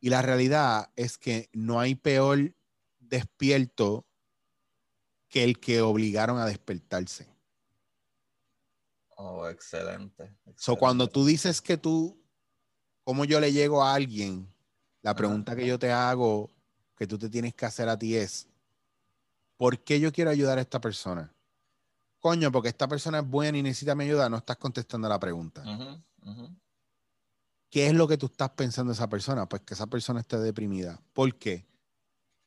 Y 0.00 0.10
la 0.10 0.22
realidad 0.22 0.90
es 0.96 1.18
que 1.18 1.48
no 1.52 1.80
hay 1.80 1.94
peor 1.94 2.54
despierto 2.98 4.06
que 5.28 5.44
el 5.44 5.58
que 5.58 5.80
obligaron 5.80 6.38
a 6.38 6.46
despertarse. 6.46 7.35
Oh, 9.16 9.48
excelente. 9.48 10.36
So, 10.56 10.76
cuando 10.76 11.08
tú 11.08 11.24
dices 11.24 11.62
que 11.62 11.78
tú, 11.78 12.22
¿cómo 13.02 13.24
yo 13.24 13.40
le 13.40 13.52
llego 13.52 13.82
a 13.82 13.94
alguien? 13.94 14.46
La 15.00 15.14
pregunta 15.14 15.56
que 15.56 15.66
yo 15.66 15.78
te 15.78 15.90
hago, 15.90 16.50
que 16.96 17.06
tú 17.06 17.18
te 17.18 17.30
tienes 17.30 17.54
que 17.54 17.64
hacer 17.64 17.88
a 17.88 17.98
ti 17.98 18.14
es, 18.14 18.46
¿por 19.56 19.78
qué 19.78 20.00
yo 20.00 20.12
quiero 20.12 20.30
ayudar 20.30 20.58
a 20.58 20.60
esta 20.60 20.80
persona? 20.80 21.32
Coño, 22.18 22.52
porque 22.52 22.68
esta 22.68 22.88
persona 22.88 23.20
es 23.20 23.28
buena 23.28 23.56
y 23.56 23.62
necesita 23.62 23.94
mi 23.94 24.04
ayuda, 24.04 24.28
no 24.28 24.36
estás 24.36 24.58
contestando 24.58 25.08
la 25.08 25.18
pregunta. 25.18 25.64
¿Qué 27.70 27.86
es 27.86 27.94
lo 27.94 28.06
que 28.06 28.18
tú 28.18 28.26
estás 28.26 28.50
pensando 28.50 28.90
de 28.90 28.94
esa 28.94 29.08
persona? 29.08 29.48
Pues 29.48 29.62
que 29.62 29.74
esa 29.74 29.86
persona 29.86 30.20
esté 30.20 30.38
deprimida. 30.38 31.00
¿Por 31.14 31.36
qué? 31.36 31.66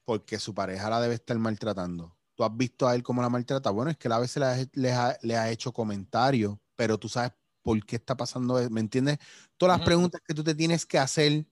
Porque 0.05 0.37
su 0.37 0.53
pareja 0.53 0.89
la 0.89 1.01
debe 1.01 1.15
estar 1.15 1.37
maltratando 1.39 2.18
tú 2.39 2.45
has 2.45 2.55
visto 2.55 2.87
a 2.87 2.95
él 2.95 3.03
cómo 3.03 3.21
la 3.21 3.27
maltrata. 3.27 3.69
Bueno, 3.69 3.91
es 3.91 3.97
que 3.97 4.07
a 4.07 4.17
veces 4.17 4.69
le 4.71 4.93
ha, 4.93 5.17
le 5.21 5.35
ha, 5.35 5.51
hecho 5.51 5.73
comentarios, 5.73 6.57
pero 6.73 6.97
tú 6.97 7.09
sabes 7.09 7.33
por 7.61 7.85
qué 7.85 7.97
está 7.97 8.15
pasando, 8.15 8.57
¿me 8.69 8.79
entiendes? 8.79 9.19
Todas 9.57 9.77
las 9.77 9.85
preguntas 9.85 10.21
que 10.25 10.33
tú 10.33 10.41
te 10.41 10.55
tienes 10.55 10.85
que 10.85 10.97
hacer 10.97 11.45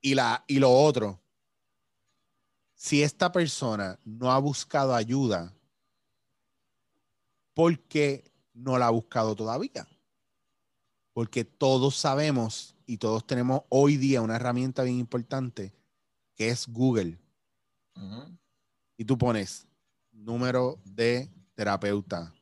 y, 0.00 0.14
la, 0.14 0.42
y 0.46 0.58
lo 0.58 0.72
otro, 0.72 1.20
si 2.74 3.02
esta 3.02 3.30
persona 3.30 4.00
no 4.06 4.32
ha 4.32 4.38
buscado 4.38 4.94
ayuda, 4.94 5.54
¿por 7.52 7.78
qué 7.78 8.32
no 8.54 8.78
la 8.78 8.86
ha 8.86 8.90
buscado 8.90 9.36
todavía? 9.36 9.86
Porque 11.12 11.44
todos 11.44 11.94
sabemos 11.94 12.74
y 12.86 12.96
todos 12.96 13.26
tenemos 13.26 13.64
hoy 13.68 13.98
día 13.98 14.22
una 14.22 14.36
herramienta 14.36 14.82
bien 14.82 14.96
importante 14.96 15.74
que 16.34 16.48
es 16.48 16.66
Google 16.66 17.18
y 19.00 19.04
tú 19.06 19.16
pones 19.16 19.66
número 20.12 20.78
de 20.84 21.30
terapeuta 21.54 22.34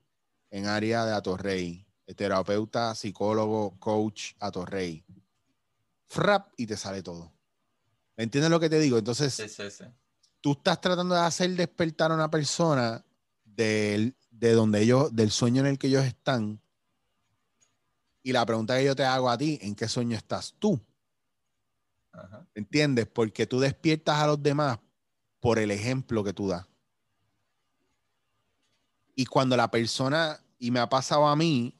en 0.50 0.66
área 0.66 1.04
de 1.04 1.12
Atorrey, 1.14 1.86
terapeuta, 2.16 2.96
psicólogo, 2.96 3.78
coach, 3.78 4.32
Atorrey. 4.40 5.04
Frap 6.08 6.50
y 6.56 6.66
te 6.66 6.76
sale 6.76 7.00
todo. 7.00 7.32
¿Me 8.16 8.24
entiendes 8.24 8.50
lo 8.50 8.58
que 8.58 8.68
te 8.68 8.80
digo? 8.80 8.98
Entonces, 8.98 9.40
tú 10.40 10.50
estás 10.50 10.80
tratando 10.80 11.14
de 11.14 11.20
hacer 11.20 11.48
despertar 11.50 12.10
a 12.10 12.16
una 12.16 12.28
persona 12.28 13.04
de, 13.44 14.12
de 14.28 14.52
donde 14.52 14.82
ellos, 14.82 15.14
del 15.14 15.30
sueño 15.30 15.60
en 15.60 15.68
el 15.68 15.78
que 15.78 15.86
ellos 15.86 16.04
están. 16.04 16.60
Y 18.20 18.32
la 18.32 18.44
pregunta 18.44 18.76
que 18.76 18.84
yo 18.84 18.96
te 18.96 19.04
hago 19.04 19.30
a 19.30 19.38
ti, 19.38 19.60
¿en 19.62 19.76
qué 19.76 19.86
sueño 19.86 20.16
estás 20.16 20.56
tú? 20.58 20.80
¿Entiendes? 22.56 23.06
Porque 23.06 23.46
tú 23.46 23.60
despiertas 23.60 24.18
a 24.18 24.26
los 24.26 24.42
demás 24.42 24.80
por 25.40 25.58
el 25.58 25.70
ejemplo 25.70 26.24
que 26.24 26.32
tú 26.32 26.48
das. 26.48 26.66
Y 29.14 29.26
cuando 29.26 29.56
la 29.56 29.70
persona, 29.70 30.40
y 30.58 30.70
me 30.70 30.80
ha 30.80 30.88
pasado 30.88 31.26
a 31.26 31.36
mí, 31.36 31.74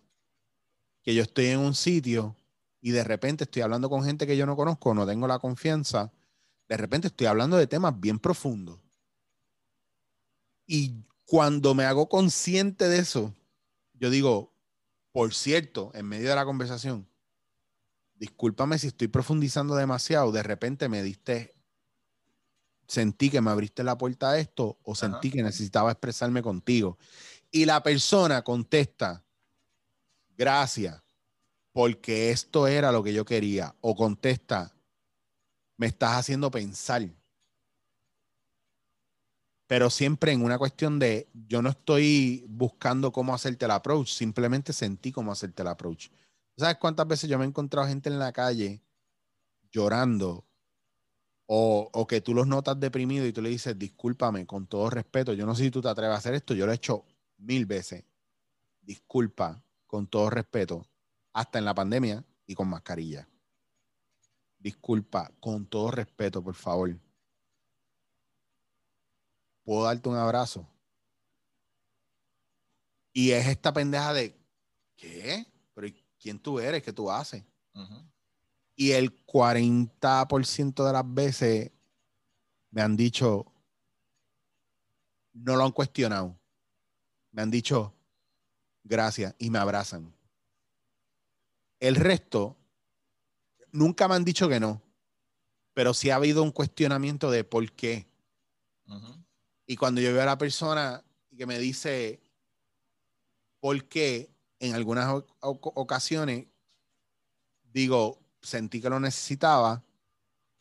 que 1.03 1.15
yo 1.15 1.23
estoy 1.23 1.47
en 1.47 1.61
un 1.61 1.75
sitio 1.75 2.37
y 2.81 2.91
de 2.91 3.05
repente 3.05 3.45
estoy 3.45 3.63
hablando 3.63 3.89
con 3.89 4.05
gente 4.05 4.27
que 4.27 4.37
yo 4.37 4.47
no 4.47 4.57
conozco, 4.57 4.95
no 4.95 5.07
tengo 5.07 5.27
la 5.27 5.39
confianza, 5.39 6.13
de 6.69 6.77
repente 6.77 7.09
estoy 7.09 7.27
hablando 7.27 7.57
de 7.57 7.67
temas 7.67 7.99
bien 7.99 8.19
profundos. 8.19 8.81
Y 10.67 11.05
cuando 11.25 11.75
me 11.75 11.85
hago 11.85 12.09
consciente 12.09 12.89
de 12.89 12.99
eso, 12.99 13.35
yo 13.95 14.11
digo, 14.11 14.53
por 15.13 15.35
cierto, 15.35 15.91
en 15.95 16.07
medio 16.07 16.29
de 16.29 16.35
la 16.35 16.45
conversación, 16.45 17.09
discúlpame 18.15 18.79
si 18.79 18.89
estoy 18.89 19.09
profundizando 19.09 19.75
demasiado, 19.75 20.33
de 20.33 20.43
repente 20.43 20.89
me 20.89 21.03
diste 21.03 21.55
sentí 22.89 23.31
que 23.31 23.41
me 23.41 23.51
abriste 23.51 23.85
la 23.85 23.97
puerta 23.97 24.31
a 24.31 24.39
esto 24.39 24.79
o 24.83 24.95
sentí 24.95 25.31
que 25.31 25.43
necesitaba 25.43 25.93
expresarme 25.93 26.43
contigo. 26.43 26.99
Y 27.51 27.67
la 27.67 27.83
persona 27.83 28.43
contesta, 28.43 29.23
gracias, 30.37 31.01
porque 31.73 32.31
esto 32.31 32.67
era 32.67 32.91
lo 32.91 33.03
que 33.03 33.13
yo 33.13 33.25
quería. 33.25 33.75
O 33.83 33.95
contesta, 33.95 34.75
me 35.77 35.87
estás 35.87 36.17
haciendo 36.17 36.51
pensar. 36.51 37.09
Pero 39.67 39.91
siempre 39.91 40.33
en 40.33 40.43
una 40.43 40.57
cuestión 40.57 40.99
de, 40.99 41.29
yo 41.47 41.61
no 41.61 41.69
estoy 41.69 42.47
buscando 42.49 43.13
cómo 43.13 43.35
hacerte 43.35 43.67
el 43.67 43.71
approach, 43.71 44.09
simplemente 44.09 44.73
sentí 44.73 45.13
cómo 45.13 45.31
hacerte 45.31 45.61
el 45.61 45.69
approach. 45.69 46.09
¿Sabes 46.57 46.79
cuántas 46.79 47.07
veces 47.07 47.29
yo 47.29 47.39
me 47.39 47.45
he 47.45 47.49
encontrado 47.49 47.87
gente 47.87 48.09
en 48.09 48.19
la 48.19 48.33
calle 48.33 48.83
llorando 49.71 50.48
o, 51.51 52.07
que 52.07 52.21
tú 52.21 52.35
los 52.35 52.47
notas 52.47 52.79
deprimidos 52.79 53.27
y 53.27 53.33
tú 53.33 53.41
le 53.41 53.49
dices, 53.49 53.79
discúlpame, 53.79 54.47
con 54.47 54.67
todo 54.67 54.91
respeto, 54.91 55.33
yo 55.33 55.47
no 55.47 55.55
sé 55.55 55.65
si 55.65 55.71
tú 55.71 55.81
te 55.81 55.89
atreves 55.89 56.15
a 56.15 56.19
hacer 56.19 56.35
esto, 56.35 56.53
yo 56.53 56.67
lo 56.67 56.73
he 56.73 56.75
hecho 56.75 57.07
mil 57.39 57.65
veces. 57.65 58.05
Disculpa, 58.83 59.63
con 59.87 60.07
todo 60.07 60.29
respeto, 60.29 60.87
hasta 61.33 61.59
en 61.59 61.65
la 61.65 61.75
pandemia 61.75 62.23
y 62.47 62.55
con 62.55 62.69
mascarilla. 62.69 63.27
Disculpa, 64.59 65.33
con 65.41 65.65
todo 65.65 65.91
respeto, 65.91 66.43
por 66.43 66.55
favor. 66.55 66.95
¿Puedo 69.65 69.85
darte 69.85 70.07
un 70.07 70.17
abrazo? 70.17 70.69
Y 73.15 73.31
es 73.31 73.47
esta 73.47 73.73
pendeja 73.73 74.13
de, 74.13 74.39
¿qué? 74.97 75.47
¿Pero 75.73 75.89
quién 76.21 76.39
tú 76.39 76.61
eres? 76.61 76.83
¿Qué 76.83 76.93
tú 76.93 77.11
haces? 77.11 77.43
Y 78.81 78.93
el 78.93 79.27
40% 79.27 80.87
de 80.87 80.93
las 80.93 81.03
veces 81.05 81.73
me 82.71 82.81
han 82.81 82.97
dicho, 82.97 83.53
no 85.33 85.57
lo 85.57 85.65
han 85.65 85.73
cuestionado. 85.73 86.39
Me 87.33 87.43
han 87.43 87.51
dicho, 87.51 87.93
gracias, 88.85 89.35
y 89.37 89.51
me 89.51 89.59
abrazan. 89.59 90.15
El 91.81 91.97
resto, 91.97 92.57
nunca 93.73 94.07
me 94.07 94.15
han 94.15 94.25
dicho 94.25 94.49
que 94.49 94.61
no, 94.61 94.81
pero 95.75 95.93
sí 95.93 96.11
ha 96.11 96.15
habido 96.15 96.45
un 96.45 96.53
cuestionamiento 96.53 97.33
de 97.33 97.43
por 97.43 97.73
qué. 97.73 98.07
Y 99.67 99.75
cuando 99.75 100.01
yo 100.01 100.13
veo 100.13 100.23
a 100.23 100.27
la 100.27 100.39
persona 100.39 101.03
que 101.37 101.47
me 101.47 101.59
dice 101.59 102.21
por 103.59 103.89
qué, 103.89 104.31
en 104.61 104.77
algunas 104.77 105.25
ocasiones 105.41 106.47
digo, 107.73 108.21
sentí 108.43 108.81
que 108.81 108.91
lo 108.91 109.01
necesitaba, 109.01 109.83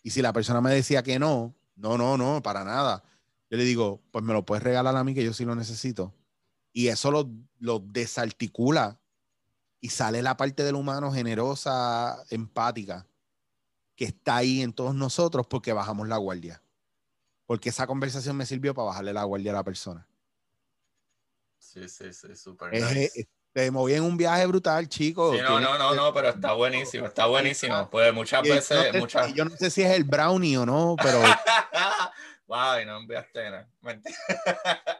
y 0.03 0.11
si 0.11 0.21
la 0.21 0.33
persona 0.33 0.61
me 0.61 0.73
decía 0.73 1.03
que 1.03 1.19
no, 1.19 1.55
no, 1.75 1.97
no, 1.97 2.17
no, 2.17 2.41
para 2.41 2.63
nada, 2.63 3.03
yo 3.49 3.57
le 3.57 3.63
digo, 3.63 4.01
pues 4.11 4.23
me 4.23 4.33
lo 4.33 4.45
puedes 4.45 4.63
regalar 4.63 4.95
a 4.95 5.03
mí 5.03 5.13
que 5.13 5.23
yo 5.23 5.33
sí 5.33 5.45
lo 5.45 5.55
necesito. 5.55 6.13
Y 6.73 6.87
eso 6.89 7.11
lo, 7.11 7.29
lo 7.59 7.79
desarticula 7.79 8.99
y 9.79 9.89
sale 9.89 10.21
la 10.21 10.37
parte 10.37 10.63
del 10.63 10.75
humano 10.75 11.11
generosa, 11.11 12.23
empática, 12.29 13.07
que 13.95 14.05
está 14.05 14.37
ahí 14.37 14.61
en 14.61 14.73
todos 14.73 14.93
nosotros 14.93 15.47
porque 15.47 15.73
bajamos 15.73 16.07
la 16.07 16.17
guardia. 16.17 16.61
Porque 17.45 17.69
esa 17.69 17.87
conversación 17.87 18.35
me 18.35 18.45
sirvió 18.45 18.73
para 18.73 18.87
bajarle 18.87 19.13
la 19.13 19.23
guardia 19.23 19.51
a 19.51 19.55
la 19.55 19.63
persona. 19.63 20.07
Sí, 21.57 21.87
sí, 21.87 22.13
sí, 22.13 22.35
súper. 22.35 22.73
Nice. 22.73 23.27
Te 23.57 23.71
moví 23.71 23.95
en 23.95 24.03
un 24.03 24.15
viaje 24.15 24.45
brutal, 24.45 24.87
chico. 24.87 25.33
Sí, 25.33 25.41
no, 25.41 25.59
no, 25.59 25.79
no, 25.79 25.95
no, 25.95 26.13
pero 26.13 26.29
está 26.29 26.53
buenísimo, 26.53 27.07
está 27.07 27.25
buenísimo. 27.25 27.89
Pues 27.89 28.13
muchas 28.13 28.43
veces. 28.43 28.93
muchas... 28.93 29.33
Yo 29.33 29.45
no 29.45 29.57
sé 29.57 29.71
si 29.71 29.81
es 29.81 29.89
el 29.93 30.03
brownie 30.03 30.59
o 30.59 30.65
no, 30.67 30.95
pero. 31.01 31.19
Wow, 32.45 32.85
no 32.85 32.97
enviaste 32.99 33.49
nada. 33.49 33.67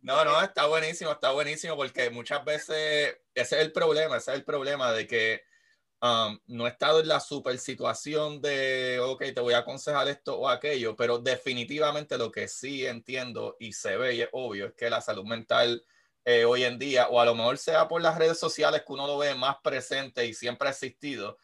no, 0.00 0.24
no, 0.24 0.40
está 0.40 0.66
buenísimo, 0.66 1.10
está 1.10 1.32
buenísimo 1.32 1.76
porque 1.76 2.08
muchas 2.08 2.44
veces 2.44 3.18
ese 3.34 3.56
es 3.56 3.62
el 3.62 3.72
problema, 3.72 4.16
ese 4.18 4.30
es 4.30 4.38
el 4.38 4.44
problema 4.44 4.92
de 4.92 5.08
que 5.08 5.42
um, 6.00 6.38
no 6.46 6.66
he 6.66 6.70
estado 6.70 7.00
en 7.00 7.08
la 7.08 7.18
super 7.18 7.58
situación 7.58 8.40
de, 8.40 9.00
ok, 9.02 9.22
te 9.34 9.40
voy 9.40 9.54
a 9.54 9.58
aconsejar 9.58 10.06
esto 10.06 10.38
o 10.38 10.48
aquello, 10.48 10.94
pero 10.94 11.18
definitivamente 11.18 12.16
lo 12.16 12.30
que 12.30 12.46
sí 12.46 12.86
entiendo 12.86 13.56
y 13.58 13.72
se 13.72 13.96
ve 13.96 14.14
y 14.14 14.22
es 14.22 14.28
obvio 14.30 14.66
es 14.66 14.74
que 14.74 14.88
la 14.88 15.02
salud 15.02 15.24
mental 15.24 15.84
eh, 16.24 16.44
hoy 16.44 16.64
en 16.64 16.78
día, 16.78 17.08
o 17.08 17.20
a 17.20 17.24
lo 17.24 17.34
mejor 17.34 17.58
sea 17.58 17.86
por 17.86 18.00
las 18.00 18.16
redes 18.16 18.38
sociales 18.38 18.82
que 18.86 18.92
uno 18.92 19.06
lo 19.06 19.18
ve 19.18 19.34
más 19.34 19.56
presente 19.62 20.26
y 20.26 20.34
siempre 20.34 20.68
ha 20.68 20.70
existido, 20.70 21.38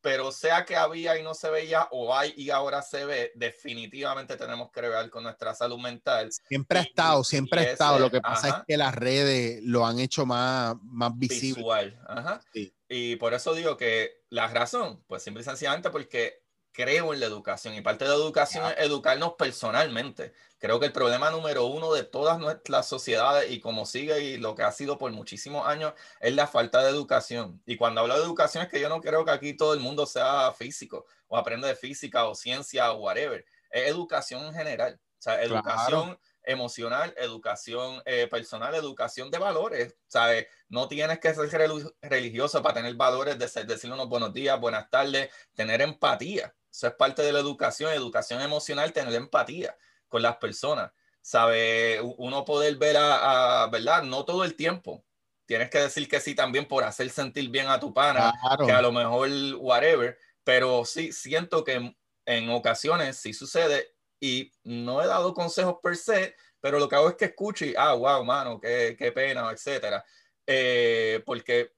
pero 0.00 0.32
sea 0.32 0.64
que 0.64 0.74
había 0.74 1.18
y 1.18 1.22
no 1.22 1.32
se 1.32 1.48
veía 1.48 1.86
o 1.92 2.14
hay 2.14 2.34
y 2.36 2.50
ahora 2.50 2.82
se 2.82 3.04
ve, 3.04 3.32
definitivamente 3.34 4.36
tenemos 4.36 4.70
que 4.72 4.80
ver 4.80 5.10
con 5.10 5.22
nuestra 5.22 5.54
salud 5.54 5.78
mental. 5.78 6.30
Siempre 6.32 6.80
ha 6.80 6.82
estado, 6.82 7.22
siempre 7.22 7.60
ha 7.60 7.72
estado. 7.72 7.98
Lo 7.98 8.10
que 8.10 8.20
pasa 8.20 8.48
es 8.48 8.54
que 8.66 8.76
las 8.76 8.94
redes 8.94 9.62
lo 9.62 9.86
han 9.86 10.00
hecho 10.00 10.26
más, 10.26 10.76
más 10.82 11.16
visible. 11.16 11.60
Visual. 11.60 12.00
Ajá. 12.08 12.40
Y 12.88 13.16
por 13.16 13.32
eso 13.32 13.54
digo 13.54 13.76
que 13.76 14.22
la 14.28 14.48
razón, 14.48 15.04
pues 15.06 15.22
simple 15.22 15.42
y 15.42 15.44
sencillamente 15.44 15.90
porque 15.90 16.41
creo 16.72 17.12
en 17.12 17.20
la 17.20 17.26
educación 17.26 17.74
y 17.74 17.82
parte 17.82 18.04
de 18.04 18.10
la 18.10 18.16
educación 18.16 18.64
es 18.70 18.86
educarnos 18.86 19.34
personalmente. 19.34 20.32
Creo 20.58 20.80
que 20.80 20.86
el 20.86 20.92
problema 20.92 21.30
número 21.30 21.66
uno 21.66 21.92
de 21.92 22.04
todas 22.04 22.38
nuestras 22.38 22.88
sociedades 22.88 23.50
y 23.50 23.60
como 23.60 23.84
sigue 23.84 24.20
y 24.22 24.36
lo 24.38 24.54
que 24.54 24.62
ha 24.62 24.72
sido 24.72 24.96
por 24.96 25.12
muchísimos 25.12 25.66
años 25.66 25.92
es 26.20 26.34
la 26.34 26.46
falta 26.46 26.82
de 26.82 26.90
educación. 26.90 27.60
Y 27.66 27.76
cuando 27.76 28.00
hablo 28.00 28.16
de 28.16 28.24
educación 28.24 28.64
es 28.64 28.70
que 28.70 28.80
yo 28.80 28.88
no 28.88 29.00
creo 29.00 29.24
que 29.24 29.32
aquí 29.32 29.54
todo 29.56 29.74
el 29.74 29.80
mundo 29.80 30.06
sea 30.06 30.52
físico 30.52 31.04
o 31.28 31.36
aprende 31.36 31.68
de 31.68 31.76
física 31.76 32.26
o 32.26 32.34
ciencia 32.34 32.92
o 32.92 33.00
whatever. 33.00 33.44
Es 33.70 33.88
educación 33.88 34.44
en 34.46 34.54
general. 34.54 35.00
O 35.18 35.22
sea, 35.22 35.42
educación 35.42 36.18
emocional, 36.42 37.14
educación 37.16 38.02
eh, 38.04 38.26
personal, 38.28 38.74
educación 38.74 39.30
de 39.30 39.38
valores. 39.38 39.96
¿sabes? 40.06 40.46
No 40.68 40.88
tienes 40.88 41.18
que 41.20 41.34
ser 41.34 41.70
religioso 42.00 42.62
para 42.62 42.74
tener 42.76 42.94
valores 42.94 43.38
de 43.38 43.64
decir 43.64 43.92
unos 43.92 44.08
buenos 44.08 44.32
días, 44.32 44.58
buenas 44.58 44.90
tardes, 44.90 45.30
tener 45.54 45.82
empatía. 45.82 46.54
Eso 46.72 46.86
es 46.86 46.94
parte 46.94 47.22
de 47.22 47.32
la 47.32 47.40
educación, 47.40 47.92
educación 47.92 48.40
emocional, 48.40 48.92
tener 48.92 49.14
empatía 49.14 49.76
con 50.08 50.22
las 50.22 50.36
personas. 50.36 50.90
¿Sabe? 51.20 52.00
Uno 52.16 52.44
poder 52.44 52.76
ver 52.76 52.96
a, 52.98 53.68
¿verdad? 53.70 54.02
No 54.02 54.24
todo 54.24 54.42
el 54.42 54.56
tiempo. 54.56 55.04
Tienes 55.46 55.70
que 55.70 55.78
decir 55.78 56.08
que 56.08 56.18
sí 56.18 56.34
también 56.34 56.66
por 56.66 56.82
hacer 56.82 57.10
sentir 57.10 57.48
bien 57.50 57.68
a 57.68 57.78
tu 57.78 57.92
pana, 57.92 58.32
que 58.64 58.72
a 58.72 58.80
lo 58.80 58.90
mejor 58.90 59.28
whatever, 59.58 60.18
pero 60.42 60.84
sí 60.84 61.12
siento 61.12 61.62
que 61.62 61.94
en, 62.24 62.50
ocasiones 62.50 63.18
sí 63.18 63.34
sucede 63.34 63.94
y 64.18 64.50
no 64.64 65.02
he 65.02 65.06
dado 65.06 65.34
consejos 65.34 65.76
per 65.82 65.96
se, 65.96 66.34
pero 66.60 66.78
lo 66.78 66.88
que 66.88 66.96
hago 66.96 67.10
es 67.10 67.16
que 67.16 67.26
escucho 67.26 67.66
y, 67.66 67.74
ah, 67.76 67.92
wow, 67.92 68.24
mano, 68.24 68.58
qué, 68.60 68.96
qué 68.98 69.12
pena, 69.12 69.50
etcétera. 69.50 70.04
Eh, 70.46 71.22
porque 71.26 71.72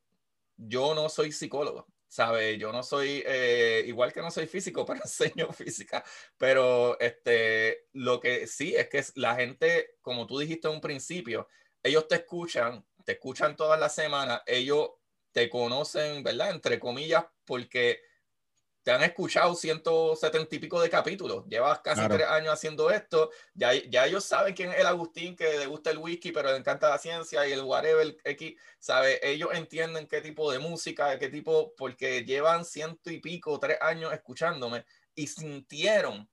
yo 0.57 0.95
no 0.95 1.09
soy 1.09 1.33
psicólogo. 1.33 1.87
¿Sabe? 2.15 2.59
Yo 2.59 2.71
no 2.71 2.85
soy, 2.85 3.25
eh, 3.27 3.83
igual 3.89 4.13
que 4.13 4.21
no 4.23 4.31
soy 4.31 4.47
físico, 4.47 4.85
pero 4.87 5.01
enseño 5.03 5.53
física, 5.53 6.05
pero 6.39 6.97
este, 7.01 7.89
lo 7.93 8.21
que 8.21 8.47
sí 8.47 8.77
es 8.77 8.89
que 8.89 9.05
la 9.17 9.35
gente, 9.35 9.97
como 10.01 10.25
tú 10.25 10.39
dijiste 10.39 10.69
en 10.69 10.75
un 10.75 10.81
principio, 10.81 11.49
ellos 11.83 12.07
te 12.07 12.15
escuchan, 12.15 12.87
te 13.05 13.13
escuchan 13.13 13.57
todas 13.57 13.81
las 13.81 13.97
semanas, 13.97 14.43
ellos 14.47 14.91
te 15.33 15.51
conocen, 15.51 16.23
¿verdad? 16.23 16.51
Entre 16.51 16.79
comillas, 16.79 17.25
porque 17.45 18.01
te 18.85 18.93
han 18.93 19.03
escuchado 19.03 19.55
170 19.55 20.55
y 20.55 20.59
pico 20.59 20.81
de 20.81 20.91
capítulos, 20.91 21.47
llevas 21.49 21.81
casi 21.81 22.07
tres 22.07 22.29
años 22.29 22.53
haciendo 22.53 22.91
esto, 22.91 23.31
ya, 23.55 23.73
ya 23.73 24.05
ellos 24.05 24.25
saben 24.25 24.55
quién 24.55 24.73
es 24.73 24.79
el 24.79 24.87
Agustín 24.87 25.35
que 25.35 25.59
le 25.59 25.67
gusta 25.67 25.91
el 25.91 25.97
whisky, 25.97 26.33
pero 26.33 26.51
le 26.51 26.59
encanta 26.59 26.91
la 26.91 26.99
ciencia 26.99 27.49
y 27.49 27.53
el 27.53 27.63
whatever 27.63 28.15
X, 28.23 28.61
¿sabe? 28.79 29.19
Ellos 29.23 29.49
entienden 29.55 30.07
qué 30.07 30.21
tipo 30.21 30.53
de 30.53 30.59
música, 30.59 31.19
qué 31.19 31.31
tipo, 31.31 31.75
porque 31.79 32.25
llevan 32.27 32.67
ciento 32.67 33.11
y 33.11 33.21
pico, 33.21 33.59
tres 33.59 33.79
años 33.81 34.13
escuchándome 34.13 34.85
y 35.15 35.29
sintieron, 35.29 36.29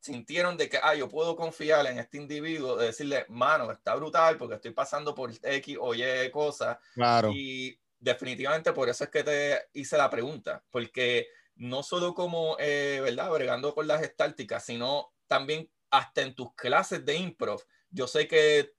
sintieron 0.00 0.56
de 0.56 0.70
que, 0.70 0.80
ah, 0.82 0.94
yo 0.94 1.06
puedo 1.06 1.36
confiar 1.36 1.84
en 1.86 1.98
este 1.98 2.16
individuo, 2.16 2.76
de 2.76 2.86
decirle, 2.86 3.26
mano, 3.28 3.70
está 3.70 3.94
brutal 3.94 4.38
porque 4.38 4.54
estoy 4.54 4.70
pasando 4.70 5.14
por 5.14 5.30
X 5.42 5.76
o 5.78 5.94
Y 5.94 6.30
cosas. 6.30 6.78
Claro. 6.94 7.30
Y 7.34 7.78
definitivamente 7.98 8.72
por 8.72 8.88
eso 8.88 9.04
es 9.04 9.10
que 9.10 9.22
te 9.22 9.68
hice 9.74 9.98
la 9.98 10.08
pregunta, 10.08 10.64
porque 10.70 11.28
no 11.60 11.82
solo 11.82 12.14
como, 12.14 12.56
eh, 12.58 13.00
¿verdad?, 13.02 13.30
bregando 13.30 13.74
con 13.74 13.86
las 13.86 14.02
estálticas, 14.02 14.64
sino 14.64 15.12
también 15.26 15.70
hasta 15.90 16.22
en 16.22 16.34
tus 16.34 16.54
clases 16.54 17.04
de 17.04 17.14
improv. 17.16 17.62
Yo 17.90 18.06
sé 18.06 18.26
que 18.26 18.72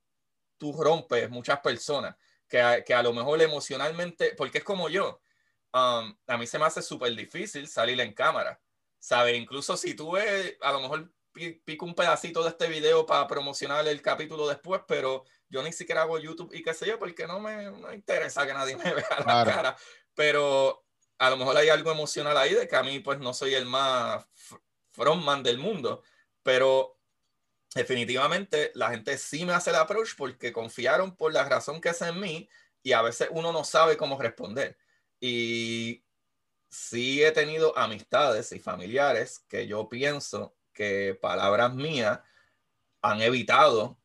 tú 0.58 0.74
rompes 0.74 1.30
muchas 1.30 1.60
personas 1.60 2.16
que 2.48 2.60
a, 2.60 2.84
que 2.84 2.96
a 2.96 3.04
lo 3.04 3.14
mejor 3.14 3.40
emocionalmente, 3.40 4.34
porque 4.36 4.58
es 4.58 4.64
como 4.64 4.90
yo, 4.90 5.22
um, 5.74 6.18
a 6.26 6.38
mí 6.40 6.48
se 6.48 6.58
me 6.58 6.66
hace 6.66 6.82
súper 6.82 7.16
difícil 7.16 7.68
salir 7.68 8.02
en 8.02 8.14
cámara, 8.14 8.60
¿sabes? 8.98 9.38
Incluso 9.38 9.78
si 9.78 9.94
tú 9.94 10.14
ves, 10.14 10.58
a 10.62 10.72
lo 10.72 10.82
mejor 10.82 11.14
pico 11.64 11.86
un 11.86 11.94
pedacito 11.94 12.42
de 12.42 12.50
este 12.50 12.68
video 12.68 13.06
para 13.06 13.28
promocionar 13.28 13.88
el 13.88 14.02
capítulo 14.02 14.48
después, 14.48 14.82
pero 14.88 15.24
yo 15.50 15.62
ni 15.62 15.72
siquiera 15.72 16.02
hago 16.02 16.18
YouTube 16.18 16.52
y 16.52 16.64
qué 16.64 16.74
sé 16.74 16.88
yo, 16.88 16.98
porque 16.98 17.28
no 17.28 17.40
me, 17.40 17.66
no 17.70 17.94
interesa 17.94 18.48
que 18.48 18.56
nadie 18.56 18.76
me 18.76 18.92
vea 18.92 19.24
la 19.24 19.46
cara. 19.46 19.78
Pero 20.16 20.84
a 21.22 21.30
lo 21.30 21.38
mejor 21.38 21.56
hay 21.56 21.70
algo 21.70 21.92
emocional 21.92 22.36
ahí 22.36 22.56
de 22.56 22.68
que 22.68 22.76
a 22.76 22.82
mí 22.82 23.00
pues 23.00 23.20
no 23.20 23.32
soy 23.32 23.54
el 23.54 23.68
más 23.68 24.26
frontman 24.90 25.44
del 25.44 25.60
mundo, 25.60 26.02
pero 26.42 26.98
definitivamente 27.76 28.72
la 28.74 28.90
gente 28.90 29.16
sí 29.20 29.46
me 29.46 29.54
hace 29.54 29.70
el 29.70 29.76
approach 29.76 30.16
porque 30.18 30.52
confiaron 30.52 31.16
por 31.16 31.32
la 31.32 31.44
razón 31.44 31.80
que 31.80 31.90
es 31.90 32.02
en 32.02 32.20
mí 32.20 32.50
y 32.82 32.94
a 32.94 33.04
veces 33.04 33.28
uno 33.30 33.52
no 33.52 33.64
sabe 33.64 33.98
cómo 33.98 34.20
responder. 34.20 34.80
Y 35.20 36.04
sí 36.72 37.24
he 37.24 37.32
tenido 37.32 37.78
amistades 37.78 38.52
y 38.52 38.60
familiares 38.60 39.46
que 39.48 39.68
yo 39.68 39.88
pienso 39.90 40.56
que 40.74 41.20
palabras 41.22 41.76
mías 41.76 42.20
han 43.04 43.22
evitado 43.22 44.00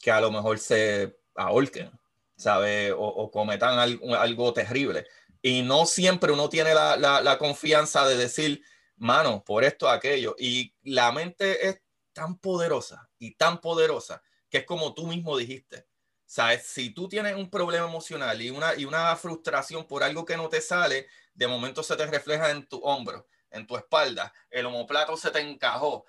que 0.00 0.10
a 0.10 0.20
lo 0.20 0.32
mejor 0.32 0.58
se 0.58 1.16
ahorquen, 1.36 1.92
¿sabe? 2.34 2.92
O, 2.92 3.30
cometan 3.30 3.78
algo, 3.78 4.16
algo 4.16 4.52
terrible. 4.52 5.06
Y 5.46 5.62
no 5.62 5.86
siempre 5.86 6.32
uno 6.32 6.48
tiene 6.48 6.74
la, 6.74 7.36
confianza 7.38 8.04
de 8.04 8.16
decir, 8.16 8.64
mano, 8.96 9.44
por 9.44 9.62
esto, 9.62 9.88
aquello. 9.88 10.34
Y 10.40 10.74
la 10.82 11.12
mente 11.12 11.68
es 11.68 11.82
tan 12.12 12.36
poderosa 12.36 13.08
y 13.20 13.36
tan 13.36 13.60
poderosa 13.60 14.24
que 14.50 14.58
es 14.58 14.64
como 14.64 14.92
tú 14.92 15.06
mismo 15.06 15.36
dijiste. 15.36 15.86
¿Sabes? 16.24 16.66
Si 16.66 16.90
tú 16.90 17.08
tienes 17.08 17.36
un 17.36 17.48
problema 17.48 17.86
emocional 17.86 18.42
y 18.42 18.50
una, 18.50 18.74
y 18.74 18.86
una 18.86 19.14
frustración 19.14 19.86
por 19.86 20.02
algo 20.02 20.24
que 20.24 20.36
no 20.36 20.48
te 20.48 20.60
sale, 20.60 21.06
de 21.32 21.46
momento 21.46 21.84
se 21.84 21.94
te 21.94 22.06
refleja 22.06 22.50
en 22.50 22.66
tu 22.66 22.78
hombro, 22.78 23.28
en 23.48 23.68
tu 23.68 23.76
espalda, 23.76 24.32
el 24.50 24.66
homoplato 24.66 25.16
se 25.16 25.30
te 25.30 25.38
encajó. 25.38 26.06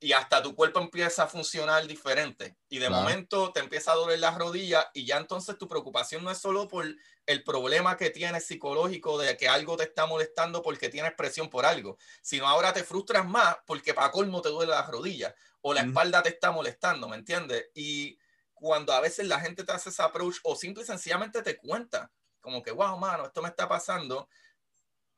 Y, 0.00 0.12
hasta 0.12 0.42
tu 0.42 0.54
cuerpo 0.54 0.80
empieza 0.80 1.24
a 1.24 1.26
funcionar 1.26 1.86
diferente. 1.86 2.56
Y 2.68 2.78
de 2.78 2.90
momento 2.90 3.52
te 3.52 3.60
empieza 3.60 3.92
a 3.92 3.94
doler 3.94 4.18
las 4.18 4.36
rodillas 4.36 4.86
y 4.94 5.04
ya 5.04 5.16
entonces 5.18 5.56
tu 5.58 5.68
preocupación 5.68 6.24
no 6.24 6.30
es 6.30 6.38
solo 6.38 6.68
por 6.68 6.86
el 7.26 7.44
problema 7.44 7.96
que 7.96 8.10
tienes 8.10 8.46
psicológico 8.46 9.18
de 9.18 9.36
que 9.36 9.48
algo 9.48 9.76
te 9.76 9.84
está 9.84 10.06
molestando 10.06 10.62
porque 10.62 10.88
tienes 10.88 11.12
presión 11.14 11.48
por 11.48 11.66
algo, 11.66 11.98
sino 12.22 12.46
ahora 12.46 12.72
te 12.72 12.84
frustras 12.84 13.26
más 13.26 13.56
porque 13.66 13.94
para 13.94 14.10
colmo 14.10 14.42
te 14.42 14.48
duele 14.48 14.72
las 14.72 14.88
rodillas 14.88 15.34
o 15.60 15.74
la 15.74 15.80
espalda 15.80 16.22
te 16.22 16.28
está 16.30 16.52
molestando, 16.52 17.08
¿me 17.08 17.16
entiendes? 17.16 17.66
Y 17.74 18.18
cuando 18.54 18.92
a 18.92 19.00
veces 19.00 19.26
la 19.26 19.40
gente 19.40 19.64
te 19.64 19.72
hace 19.72 19.90
esa 19.90 20.04
approach 20.04 20.36
o 20.44 20.56
simple 20.56 20.82
y 20.82 20.86
sencillamente 20.86 21.42
te 21.42 21.56
cuenta, 21.56 22.10
como 22.40 22.62
que, 22.62 22.70
wow, 22.70 22.96
mano, 22.96 23.26
esto 23.26 23.42
me 23.42 23.48
está 23.48 23.68
pasando, 23.68 24.28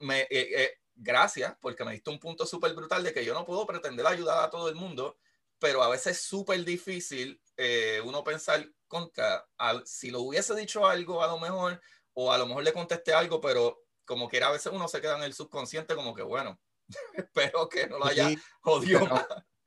me, 0.01 0.23
eh, 0.23 0.29
eh, 0.31 0.71
gracias, 0.99 1.57
porque 1.61 1.85
me 1.85 1.93
diste 1.93 2.11
un 2.11 2.19
punto 2.19 2.47
súper 2.47 2.75
brutal 2.75 3.03
de 3.03 3.13
que 3.13 3.25
yo 3.25 3.35
no 3.35 3.47
puedo 3.47 3.67
pretender 3.67 4.07
ayudar 4.07 4.45
a 4.45 4.51
todo 4.51 4.69
el 4.69 4.75
mundo, 4.75 5.17
pero 5.59 5.83
a 5.83 5.89
veces 5.89 6.19
es 6.19 6.23
súper 6.23 6.65
difícil 6.65 7.41
eh, 7.57 8.01
uno 8.05 8.23
pensar 8.23 8.69
contra, 8.87 9.47
si 9.85 10.11
lo 10.11 10.23
hubiese 10.23 10.55
dicho 10.55 10.87
algo 10.87 11.23
a 11.23 11.27
lo 11.29 11.39
mejor, 11.39 11.81
o 12.15 12.33
a 12.33 12.39
lo 12.39 12.47
mejor 12.47 12.65
le 12.65 12.73
contesté 12.73 13.13
algo, 13.13 13.41
pero 13.41 13.85
como 14.05 14.29
que 14.29 14.43
a 14.43 14.51
veces 14.51 14.73
uno 14.73 14.89
se 14.89 15.01
queda 15.01 15.17
en 15.17 15.25
el 15.25 15.35
subconsciente 15.35 15.95
como 15.95 16.15
que, 16.15 16.23
bueno, 16.23 16.59
espero 17.15 17.69
que 17.69 17.87
no 17.87 17.99
lo 17.99 18.07
haya 18.07 18.31
jodido 18.61 19.07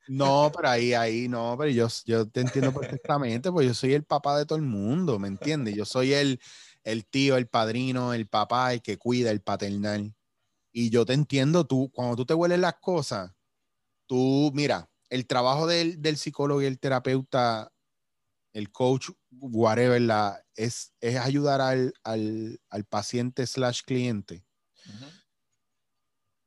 no, 0.08 0.50
pero 0.54 0.68
ahí, 0.68 0.94
ahí, 0.94 1.28
no, 1.28 1.54
pero 1.56 1.70
yo, 1.70 1.86
yo 2.04 2.28
te 2.28 2.40
entiendo 2.40 2.72
perfectamente, 2.72 3.52
pues 3.52 3.66
yo 3.66 3.74
soy 3.74 3.94
el 3.94 4.04
papá 4.04 4.36
de 4.36 4.46
todo 4.46 4.56
el 4.56 4.64
mundo, 4.64 5.18
¿me 5.18 5.28
entiendes? 5.28 5.76
Yo 5.76 5.84
soy 5.84 6.12
el, 6.12 6.40
el 6.82 7.06
tío, 7.06 7.36
el 7.36 7.46
padrino, 7.46 8.12
el 8.12 8.26
papá, 8.26 8.72
el 8.72 8.82
que 8.82 8.98
cuida, 8.98 9.30
el 9.30 9.42
paternal. 9.42 10.14
Y 10.72 10.90
yo 10.90 11.04
te 11.04 11.12
entiendo, 11.12 11.66
tú, 11.66 11.90
cuando 11.92 12.16
tú 12.16 12.26
te 12.26 12.34
hueles 12.34 12.58
las 12.58 12.74
cosas, 12.80 13.32
tú, 14.06 14.50
mira, 14.54 14.90
el 15.10 15.26
trabajo 15.26 15.66
del, 15.66 16.00
del 16.00 16.16
psicólogo 16.16 16.62
y 16.62 16.66
el 16.66 16.78
terapeuta, 16.78 17.72
el 18.54 18.70
coach, 18.72 19.10
whatever, 19.30 20.00
la, 20.00 20.42
es, 20.56 20.92
es 21.00 21.16
ayudar 21.16 21.60
al, 21.60 21.94
al, 22.04 22.60
al 22.70 22.84
paciente 22.84 23.46
slash 23.46 23.82
cliente 23.82 24.44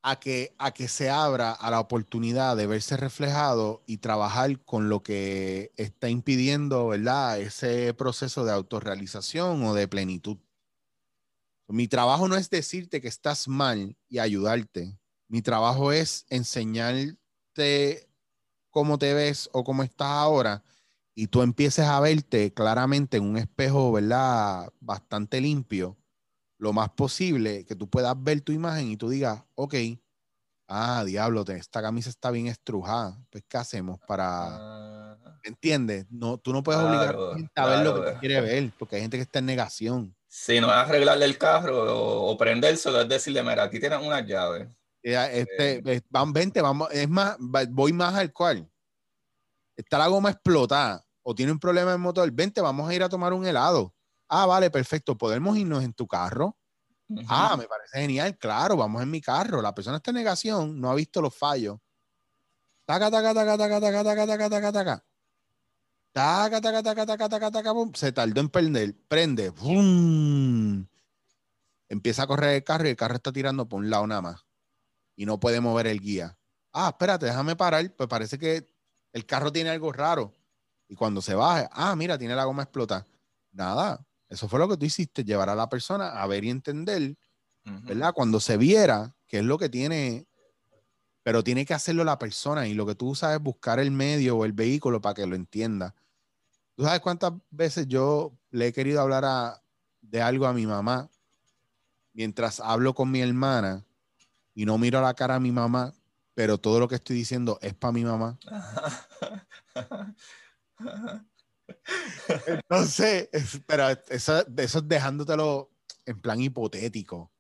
a 0.08 0.20
que, 0.20 0.54
a 0.60 0.72
que 0.72 0.88
se 0.88 1.10
abra 1.10 1.52
a 1.52 1.72
la 1.72 1.80
oportunidad 1.80 2.56
de 2.56 2.68
verse 2.68 2.96
reflejado 2.96 3.82
y 3.88 3.98
trabajar 3.98 4.64
con 4.64 4.88
lo 4.88 5.02
que 5.02 5.72
está 5.78 6.10
impidiendo, 6.10 6.90
¿verdad? 6.90 7.40
Ese 7.40 7.92
proceso 7.96 8.46
de 8.46 8.52
autorrealización 8.52 9.64
o 9.64 9.74
de 9.74 9.88
plenitud. 9.88 10.38
Mi 11.68 11.88
trabajo 11.88 12.28
no 12.28 12.36
es 12.36 12.50
decirte 12.50 13.02
que 13.02 13.08
estás 13.08 13.48
mal 13.48 13.98
y 14.08 14.20
ayudarte. 14.20 15.00
Mi 15.28 15.42
trabajo 15.42 15.92
es 15.92 16.26
enseñarte 16.30 18.10
cómo 18.70 18.98
te 19.00 19.14
ves 19.14 19.50
o 19.54 19.64
cómo 19.64 19.84
estás 19.84 20.10
ahora 20.10 20.64
y 21.16 21.28
tú 21.28 21.42
empieces 21.42 21.86
a 21.86 22.00
verte 22.00 22.54
claramente 22.54 23.18
en 23.18 23.24
un 23.24 23.38
espejo, 23.38 23.92
¿verdad? 23.92 24.72
Bastante 24.80 25.42
limpio 25.42 25.98
lo 26.58 26.74
más 26.74 26.90
posible 26.90 27.66
que 27.66 27.76
tú 27.76 27.90
puedas 27.90 28.16
ver 28.22 28.42
tu 28.42 28.52
imagen 28.52 28.90
y 28.90 28.98
tú 28.98 29.10
digas, 29.10 29.44
ok, 29.56 29.76
ah, 30.68 31.04
diablo, 31.06 31.44
esta 31.48 31.82
camisa 31.82 32.10
está 32.10 32.32
bien 32.32 32.48
estrujada, 32.48 33.20
pues 33.30 33.44
¿qué 33.48 33.58
hacemos 33.58 34.00
para... 34.08 35.18
¿Me 35.44 35.50
¿Entiendes? 35.50 36.08
No, 36.10 36.38
tú 36.38 36.52
no 36.54 36.64
puedes 36.64 36.82
obligar 36.82 37.16
a 37.56 37.66
ver 37.68 37.86
lo 37.86 37.96
que 37.96 38.12
tú 38.12 38.20
quieres 38.20 38.42
ver, 38.42 38.72
porque 38.80 38.96
hay 38.96 39.02
gente 39.04 39.18
que 39.18 39.24
está 39.24 39.40
en 39.40 39.46
negación. 39.46 40.15
Si 40.38 40.60
no 40.60 40.68
es 40.68 40.74
arreglarle 40.74 41.24
el 41.24 41.38
carro 41.38 41.96
o, 41.96 42.30
o 42.30 42.38
prendérselo, 42.38 43.00
es 43.00 43.08
decirle, 43.08 43.42
mira, 43.42 43.64
aquí 43.64 43.80
tienes 43.80 44.06
una 44.06 44.20
llave. 44.20 44.70
Este, 45.02 45.78
eh. 45.94 46.02
van 46.10 46.34
20, 46.34 46.62
vamos, 46.62 46.90
es 46.92 47.08
más, 47.08 47.38
voy 47.40 47.94
más 47.94 48.14
al 48.16 48.34
cual. 48.34 48.70
Está 49.78 49.98
la 49.98 50.08
goma 50.08 50.32
explotada 50.32 51.06
o 51.24 51.34
tiene 51.34 51.54
un 51.54 51.60
problema 51.60 51.94
en 51.94 52.02
motor, 52.02 52.30
vente, 52.32 52.60
vamos 52.60 52.90
a 52.90 52.94
ir 52.94 53.02
a 53.02 53.08
tomar 53.08 53.32
un 53.32 53.48
helado. 53.48 53.96
Ah, 54.28 54.46
vale, 54.46 54.70
perfecto. 54.70 55.18
Podemos 55.18 55.58
irnos 55.58 55.82
en 55.86 55.94
tu 55.94 56.06
carro. 56.06 56.58
Ah, 57.30 57.56
me 57.58 57.66
parece 57.66 58.00
genial. 58.00 58.38
Claro, 58.38 58.76
vamos 58.76 59.02
en 59.02 59.10
mi 59.10 59.22
carro. 59.22 59.62
La 59.62 59.74
persona 59.74 59.98
está 59.98 60.12
en 60.12 60.18
negación, 60.18 60.82
no 60.82 60.92
ha 60.92 60.96
visto 60.96 61.22
los 61.22 61.34
fallos. 61.34 61.78
Taca, 62.86 63.10
taca, 63.10 63.34
taca, 63.34 63.58
taca, 63.58 63.80
taca, 63.80 64.04
taca, 64.04 64.28
taca, 64.28 64.50
taca, 64.50 64.72
taca. 64.74 65.06
Taca, 66.16 66.62
taca, 66.62 66.82
taca, 66.82 67.06
taca, 67.06 67.28
taca, 67.28 67.52
taca, 67.52 67.74
Se 67.94 68.14
tardó 68.14 68.40
en 68.40 68.48
prender. 68.48 68.96
Prende. 69.10 69.52
Empieza 71.90 72.24
a 72.24 72.28
correr 72.28 72.56
el 72.56 72.64
carro 72.64 72.88
y 72.88 72.92
el 72.92 72.96
carro 72.96 73.16
está 73.16 73.34
tirando 73.34 73.68
por 73.68 73.80
un 73.82 73.90
lado 73.90 74.08
nada 74.08 74.22
más. 74.22 74.46
Y 75.18 75.26
no 75.26 75.42
puede 75.42 75.60
mover 75.60 75.88
el 75.88 76.00
guía. 76.00 76.40
Ah, 76.72 76.88
espérate, 76.88 77.26
déjame 77.26 77.58
parar. 77.58 77.94
Pues 77.98 78.08
parece 78.08 78.40
que 78.40 78.66
el 79.12 79.26
carro 79.26 79.52
tiene 79.52 79.72
algo 79.72 79.92
raro. 79.92 80.32
Y 80.88 80.96
cuando 80.96 81.22
se 81.22 81.36
baja, 81.36 81.70
ah, 81.74 81.94
mira, 81.98 82.18
tiene 82.18 82.34
la 82.34 82.46
goma 82.46 82.64
explotada. 82.64 83.06
Nada, 83.52 84.00
eso 84.30 84.48
fue 84.48 84.60
lo 84.60 84.70
que 84.70 84.78
tú 84.78 84.86
hiciste, 84.86 85.26
llevar 85.26 85.50
a 85.50 85.56
la 85.56 85.68
persona 85.68 86.22
a 86.22 86.26
ver 86.28 86.46
y 86.46 86.50
entender, 86.50 87.18
¿verdad? 87.84 88.14
Cuando 88.14 88.40
se 88.40 88.56
viera 88.56 89.14
qué 89.28 89.40
es 89.40 89.44
lo 89.44 89.58
que 89.58 89.68
tiene, 89.68 90.30
pero 91.24 91.44
tiene 91.44 91.66
que 91.66 91.74
hacerlo 91.74 92.06
la 92.06 92.18
persona 92.18 92.70
y 92.70 92.74
lo 92.74 92.86
que 92.86 92.96
tú 92.96 93.16
sabes 93.16 93.36
es 93.36 93.44
buscar 93.44 93.80
el 93.80 93.92
medio 93.92 94.38
o 94.38 94.46
el 94.46 94.54
vehículo 94.54 95.02
para 95.02 95.16
que 95.16 95.26
lo 95.26 95.36
entienda. 95.36 95.94
¿Tú 96.76 96.84
sabes 96.84 97.00
cuántas 97.00 97.34
veces 97.52 97.88
yo 97.88 98.34
le 98.52 98.68
he 98.68 98.74
querido 98.74 99.00
hablar 99.02 99.62
de 100.02 100.22
algo 100.22 100.46
a 100.46 100.54
mi 100.54 100.66
mamá 100.66 101.10
mientras 102.14 102.60
hablo 102.60 102.94
con 102.94 103.10
mi 103.12 103.22
hermana 103.22 103.86
y 104.54 104.66
no 104.66 104.78
miro 104.78 105.00
a 105.00 105.02
la 105.02 105.14
cara 105.14 105.36
a 105.36 105.40
mi 105.40 105.52
mamá, 105.52 105.94
pero 106.34 106.58
todo 106.58 106.80
lo 106.80 106.88
que 106.88 106.96
estoy 106.96 107.16
diciendo 107.16 107.58
es 107.62 107.74
para 107.74 107.94
mi 107.94 108.04
mamá? 108.04 108.38
Entonces, 112.48 113.30
pero 113.66 113.90
eso, 114.10 114.46
eso 114.58 114.78
es 114.80 114.88
dejándotelo 114.88 115.72
en 116.06 116.20
plan 116.20 116.42
hipotético. 116.42 117.32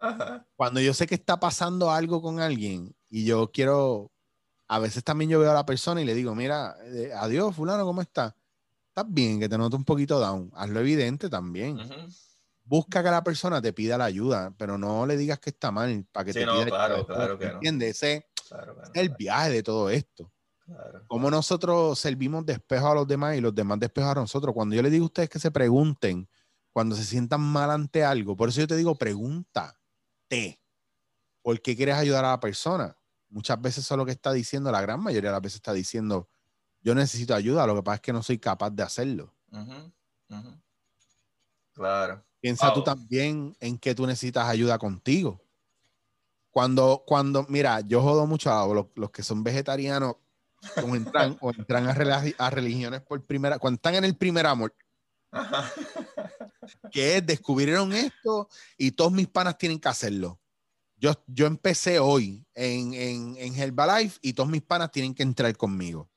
Cuando 0.55 0.79
yo 0.79 0.93
sé 0.93 1.07
que 1.07 1.15
está 1.15 1.39
pasando 1.39 1.91
algo 1.91 2.21
con 2.21 2.39
alguien 2.39 2.95
y 3.09 3.25
yo 3.25 3.51
quiero, 3.51 4.11
a 4.67 4.79
veces 4.79 5.03
también 5.03 5.29
yo 5.29 5.39
veo 5.39 5.51
a 5.51 5.55
la 5.55 5.65
persona 5.65 6.01
y 6.01 6.05
le 6.05 6.13
digo, 6.13 6.33
mira, 6.35 6.75
eh, 6.85 7.11
adiós, 7.15 7.55
fulano, 7.55 7.83
¿cómo 7.85 8.01
estás? 8.01 8.33
Estás 8.95 9.13
bien, 9.13 9.41
que 9.41 9.49
te 9.49 9.57
noto 9.57 9.75
un 9.75 9.83
poquito 9.83 10.21
down. 10.21 10.49
Hazlo 10.55 10.79
evidente 10.79 11.29
también. 11.29 11.77
Busca 12.63 13.03
que 13.03 13.11
la 13.11 13.21
persona 13.25 13.61
te 13.61 13.73
pida 13.73 13.97
la 13.97 14.05
ayuda, 14.05 14.55
pero 14.57 14.77
no 14.77 15.05
le 15.05 15.17
digas 15.17 15.37
que 15.39 15.49
está 15.49 15.69
mal 15.69 16.05
para 16.13 16.23
que 16.23 16.31
te 16.31 16.45
pida 16.45 16.65
claro, 16.65 17.05
claro 17.05 17.37
que 17.37 17.47
¿Entiendes? 17.47 17.97
Ese 17.97 18.25
es 18.93 19.01
el 19.01 19.09
viaje 19.09 19.49
de 19.49 19.63
todo 19.63 19.89
esto. 19.89 20.31
Cómo 21.07 21.29
nosotros 21.29 21.99
servimos 21.99 22.45
de 22.45 22.53
espejo 22.53 22.87
a 22.87 22.95
los 22.95 23.05
demás 23.05 23.35
y 23.35 23.41
los 23.41 23.53
demás 23.53 23.81
de 23.81 23.87
espejo 23.87 24.11
a 24.11 24.15
nosotros. 24.15 24.55
Cuando 24.55 24.75
yo 24.75 24.81
les 24.81 24.93
digo 24.93 25.03
a 25.03 25.07
ustedes 25.07 25.29
que 25.29 25.39
se 25.39 25.51
pregunten, 25.51 26.29
cuando 26.71 26.95
se 26.95 27.03
sientan 27.03 27.41
mal 27.41 27.71
ante 27.71 28.01
algo, 28.01 28.37
por 28.37 28.47
eso 28.47 28.61
yo 28.61 28.67
te 28.67 28.77
digo, 28.77 28.95
pregúntate. 28.95 30.61
¿Por 31.41 31.61
qué 31.61 31.75
quieres 31.75 31.95
ayudar 31.95 32.23
a 32.23 32.29
la 32.29 32.39
persona? 32.39 32.97
Muchas 33.27 33.61
veces 33.61 33.83
eso 33.83 33.95
es 33.95 33.97
lo 33.97 34.05
que 34.05 34.13
está 34.13 34.31
diciendo, 34.31 34.71
la 34.71 34.79
gran 34.79 35.03
mayoría 35.03 35.31
de 35.31 35.33
las 35.33 35.41
veces 35.41 35.57
está 35.57 35.73
diciendo, 35.73 36.29
yo 36.85 36.93
necesito 36.93 37.33
ayuda, 37.33 37.65
lo 37.65 37.75
que 37.75 37.81
pasa 37.81 37.95
es 37.95 38.01
que 38.01 38.13
no 38.13 38.21
soy 38.21 38.37
capaz 38.37 38.69
de 38.69 38.83
hacerlo. 38.83 39.33
Claro. 41.73 42.23
Piensa 42.39 42.71
tú 42.75 42.83
también 42.83 43.57
en 43.59 43.79
que 43.79 43.95
tú 43.95 44.05
necesitas 44.05 44.47
ayuda 44.47 44.77
contigo. 44.77 45.41
Cuando, 46.51 47.03
cuando, 47.05 47.43
mira, 47.49 47.81
yo 47.81 48.03
jodo 48.03 48.27
mucho 48.27 48.51
a 48.51 48.71
los, 48.71 48.85
los 48.93 49.09
que 49.09 49.23
son 49.23 49.43
vegetarianos 49.43 50.17
o 50.75 50.95
entran, 50.95 51.35
o 51.41 51.49
entran 51.49 51.87
a, 51.87 52.49
religiones 52.51 53.01
por 53.01 53.25
primera, 53.25 53.57
cuando 53.57 53.77
están 53.77 53.95
en 53.95 54.05
el 54.05 54.15
primer 54.15 54.45
amor, 54.45 54.75
que 56.91 57.17
es 57.17 57.25
descubrieron 57.25 57.93
esto 57.93 58.47
y 58.77 58.91
todos 58.91 59.11
mis 59.11 59.27
panas 59.27 59.57
tienen 59.57 59.79
que 59.79 59.89
hacerlo. 59.89 60.39
Yo, 60.97 61.13
yo 61.25 61.47
empecé 61.47 61.97
hoy 61.97 62.45
en, 62.53 62.93
en, 62.93 63.37
en 63.37 63.55
Herbalife 63.55 64.19
y 64.21 64.33
todos 64.33 64.49
mis 64.49 64.61
panas 64.61 64.91
tienen 64.91 65.15
que 65.15 65.23
entrar 65.23 65.57
conmigo. 65.57 66.09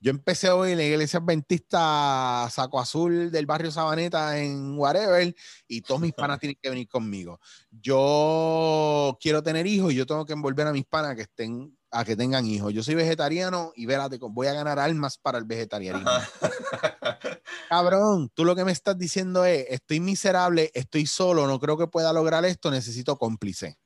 Yo 0.00 0.10
empecé 0.10 0.50
hoy 0.50 0.72
en 0.72 0.78
la 0.78 0.84
iglesia 0.84 1.18
adventista 1.18 2.46
Saco 2.50 2.78
Azul 2.78 3.30
del 3.30 3.46
barrio 3.46 3.70
Sabaneta 3.70 4.38
en 4.38 4.78
whatever 4.78 5.34
y 5.66 5.80
todos 5.80 6.00
mis 6.00 6.12
panas 6.12 6.38
tienen 6.40 6.58
que 6.60 6.68
venir 6.68 6.88
conmigo. 6.88 7.40
Yo 7.70 9.16
quiero 9.20 9.42
tener 9.42 9.66
hijos 9.66 9.92
y 9.92 9.96
yo 9.96 10.06
tengo 10.06 10.26
que 10.26 10.34
envolver 10.34 10.66
a 10.66 10.72
mis 10.72 10.84
panas 10.84 11.16
que 11.16 11.22
estén 11.22 11.76
a 11.94 12.04
que 12.04 12.16
tengan 12.16 12.44
hijos. 12.44 12.72
Yo 12.74 12.82
soy 12.82 12.96
vegetariano 12.96 13.72
y 13.76 13.86
vérate, 13.86 14.18
voy 14.20 14.48
a 14.48 14.52
ganar 14.52 14.78
almas 14.78 15.16
para 15.16 15.38
el 15.38 15.44
vegetarianismo. 15.44 16.10
Cabrón, 17.68 18.30
tú 18.34 18.44
lo 18.44 18.56
que 18.56 18.64
me 18.64 18.72
estás 18.72 18.98
diciendo 18.98 19.44
es, 19.44 19.66
estoy 19.68 20.00
miserable, 20.00 20.70
estoy 20.74 21.06
solo, 21.06 21.46
no 21.46 21.60
creo 21.60 21.78
que 21.78 21.86
pueda 21.86 22.12
lograr 22.12 22.44
esto, 22.44 22.70
necesito 22.70 23.16
cómplice. 23.16 23.78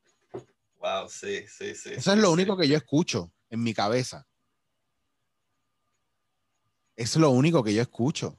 Wow, 0.79 1.09
sí, 1.09 1.45
sí, 1.49 1.75
sí. 1.75 1.91
Eso 1.97 2.13
es 2.13 2.19
lo 2.19 2.33
único 2.33 2.57
que 2.57 2.67
yo 2.67 2.77
escucho 2.77 3.31
en 3.51 3.63
mi 3.63 3.75
cabeza. 3.75 4.28
Es 6.99 7.15
lo 7.15 7.31
único 7.31 7.63
que 7.63 7.73
yo 7.73 7.81
escucho. 7.81 8.37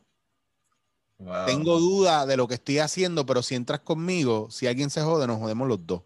Wow. 1.17 1.45
Tengo 1.45 1.79
duda 1.79 2.25
de 2.25 2.35
lo 2.35 2.45
que 2.45 2.55
estoy 2.55 2.79
haciendo, 2.79 3.25
pero 3.25 3.41
si 3.41 3.55
entras 3.55 3.79
conmigo, 3.79 4.51
si 4.51 4.67
alguien 4.67 4.89
se 4.89 5.01
jode, 5.01 5.27
nos 5.27 5.39
jodemos 5.39 5.65
los 5.65 5.87
dos. 5.87 6.01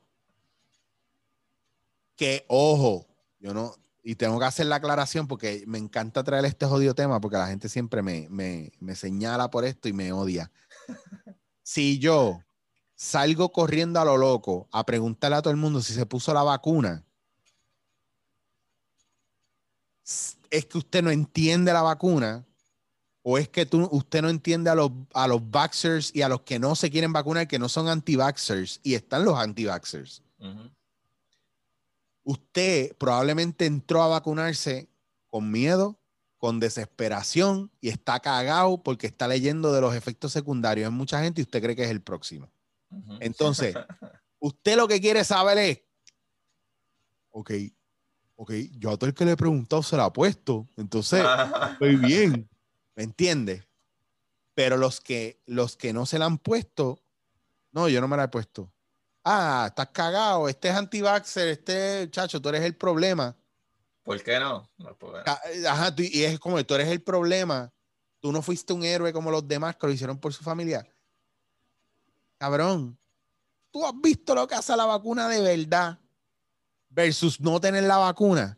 Que 2.16 2.46
ojo, 2.48 3.08
yo 3.40 3.56
no, 3.56 3.74
y 4.04 4.14
tengo 4.14 4.38
que 4.38 4.46
hacer 4.46 4.68
la 4.68 4.76
aclaración 4.76 5.28
porque 5.28 5.64
me 5.66 5.80
encanta 5.80 6.24
traer 6.24 6.46
este 6.46 6.68
jodido 6.68 6.94
tema 6.94 7.20
porque 7.20 7.38
la 7.38 7.48
gente 7.48 7.70
siempre 7.70 8.04
me, 8.04 8.28
me, 8.30 8.72
me 8.80 8.96
señala 8.96 9.50
por 9.50 9.66
esto 9.66 9.90
y 9.90 9.94
me 9.94 10.14
odia. 10.14 10.52
Si 11.66 11.98
yo 11.98 12.42
salgo 12.94 13.54
corriendo 13.54 14.02
a 14.02 14.04
lo 14.06 14.18
loco 14.18 14.68
a 14.70 14.86
preguntarle 14.86 15.38
a 15.38 15.42
todo 15.42 15.52
el 15.52 15.58
mundo 15.58 15.82
si 15.82 15.94
se 15.94 16.06
puso 16.06 16.34
la 16.34 16.44
vacuna, 16.44 17.06
es 20.54 20.68
que 20.68 20.78
usted 20.78 21.02
no 21.02 21.10
entiende 21.10 21.74
la 21.74 21.82
vacuna 21.82 22.46
o 23.24 23.40
es 23.40 23.50
que 23.50 23.66
tú, 23.66 23.90
usted 23.92 24.22
no 24.22 24.30
entiende 24.30 24.70
a 24.70 24.76
los, 24.76 24.92
a 25.16 25.28
los 25.28 25.50
vaxxers 25.50 26.16
y 26.16 26.22
a 26.22 26.30
los 26.30 26.42
que 26.42 26.60
no 26.60 26.76
se 26.76 26.92
quieren 26.92 27.12
vacunar, 27.12 27.48
que 27.48 27.58
no 27.58 27.68
son 27.70 27.88
anti-vaxxers 27.88 28.80
y 28.84 28.94
están 28.94 29.26
los 29.26 29.36
anti-vaxxers. 29.36 30.22
Usted 32.24 32.96
probablemente 32.98 33.66
entró 33.66 34.04
a 34.04 34.08
vacunarse 34.08 34.88
con 35.32 35.50
miedo, 35.50 36.00
con 36.38 36.60
desesperación 36.60 37.72
y 37.82 37.90
está 37.90 38.20
cagado 38.20 38.84
porque 38.84 39.08
está 39.08 39.28
leyendo 39.28 39.74
de 39.74 39.82
los 39.82 39.96
efectos 39.96 40.34
secundarios 40.34 40.88
en 40.88 40.94
mucha 40.94 41.20
gente 41.24 41.42
y 41.42 41.46
usted 41.46 41.64
cree 41.64 41.76
que 41.76 41.86
es 41.86 41.90
el 41.90 42.02
próximo. 42.02 42.52
Entonces, 43.22 43.74
usted 44.40 44.76
lo 44.78 44.88
que 44.88 45.02
quiere 45.02 45.24
saber 45.24 45.58
es, 45.58 45.82
ok, 47.32 47.52
ok, 48.36 48.52
yo 48.78 48.92
a 48.92 48.98
todo 48.98 49.08
el 49.10 49.14
que 49.14 49.26
le 49.26 49.32
he 49.34 49.38
preguntado 49.38 49.84
se 49.84 49.96
la 49.98 50.06
ha 50.06 50.14
puesto, 50.14 50.68
entonces 50.78 51.26
estoy 51.72 51.96
bien, 51.98 52.50
¿me 52.96 53.04
entiende? 53.04 53.68
Pero 54.56 54.78
los 54.78 55.00
que, 55.02 55.42
los 55.46 55.76
que 55.78 55.94
no 55.94 56.06
se 56.06 56.20
la 56.20 56.26
han 56.26 56.38
puesto, 56.38 57.00
no, 57.72 57.90
yo 57.90 58.02
no 58.02 58.08
me 58.08 58.18
la 58.18 58.26
he 58.26 58.28
puesto. 58.28 58.72
Ah, 59.24 59.66
estás 59.70 59.90
cagado, 59.90 60.50
este 60.50 60.70
es 60.70 60.76
anti-vaxxer, 60.76 61.48
este 61.48 62.10
chacho, 62.12 62.42
tú 62.42 62.50
eres 62.50 62.62
el 62.64 62.76
problema. 62.76 63.36
¿Por 64.04 64.22
qué 64.22 64.38
no? 64.40 64.70
No 64.78 64.96
puedo. 64.98 65.24
Ca- 65.24 65.42
Ajá, 65.70 65.96
tú- 65.96 66.04
y 66.04 66.24
es 66.24 66.38
como 66.40 66.64
tú 66.66 66.76
eres 66.76 66.90
el 66.90 67.02
problema. 67.02 67.72
Tú 68.20 68.32
no 68.32 68.42
fuiste 68.42 68.74
un 68.74 68.84
héroe 68.84 69.14
como 69.14 69.32
los 69.32 69.48
demás 69.48 69.76
que 69.78 69.88
lo 69.88 69.94
hicieron 69.94 70.18
por 70.20 70.34
su 70.34 70.44
familia. 70.44 70.86
Cabrón, 72.38 72.98
tú 73.72 73.86
has 73.86 73.94
visto 74.02 74.36
lo 74.36 74.48
que 74.48 74.56
hace 74.56 74.76
la 74.76 74.86
vacuna 74.86 75.28
de 75.30 75.42
verdad 75.42 76.00
versus 76.94 77.40
no 77.40 77.60
tener 77.60 77.84
la 77.84 77.98
vacuna. 77.98 78.58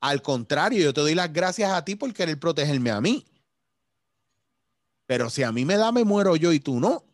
Al 0.00 0.22
contrario, 0.22 0.82
yo 0.82 0.94
te 0.94 1.00
doy 1.00 1.14
las 1.14 1.32
gracias 1.32 1.72
a 1.72 1.84
ti 1.84 1.96
por 1.96 2.12
querer 2.12 2.38
protegerme 2.38 2.90
a 2.90 3.00
mí. 3.00 3.24
Pero 5.06 5.30
si 5.30 5.42
a 5.42 5.52
mí 5.52 5.64
me 5.64 5.76
da, 5.76 5.92
me 5.92 6.04
muero 6.04 6.36
yo 6.36 6.52
y 6.52 6.60
tú 6.60 6.80
no. 6.80 7.04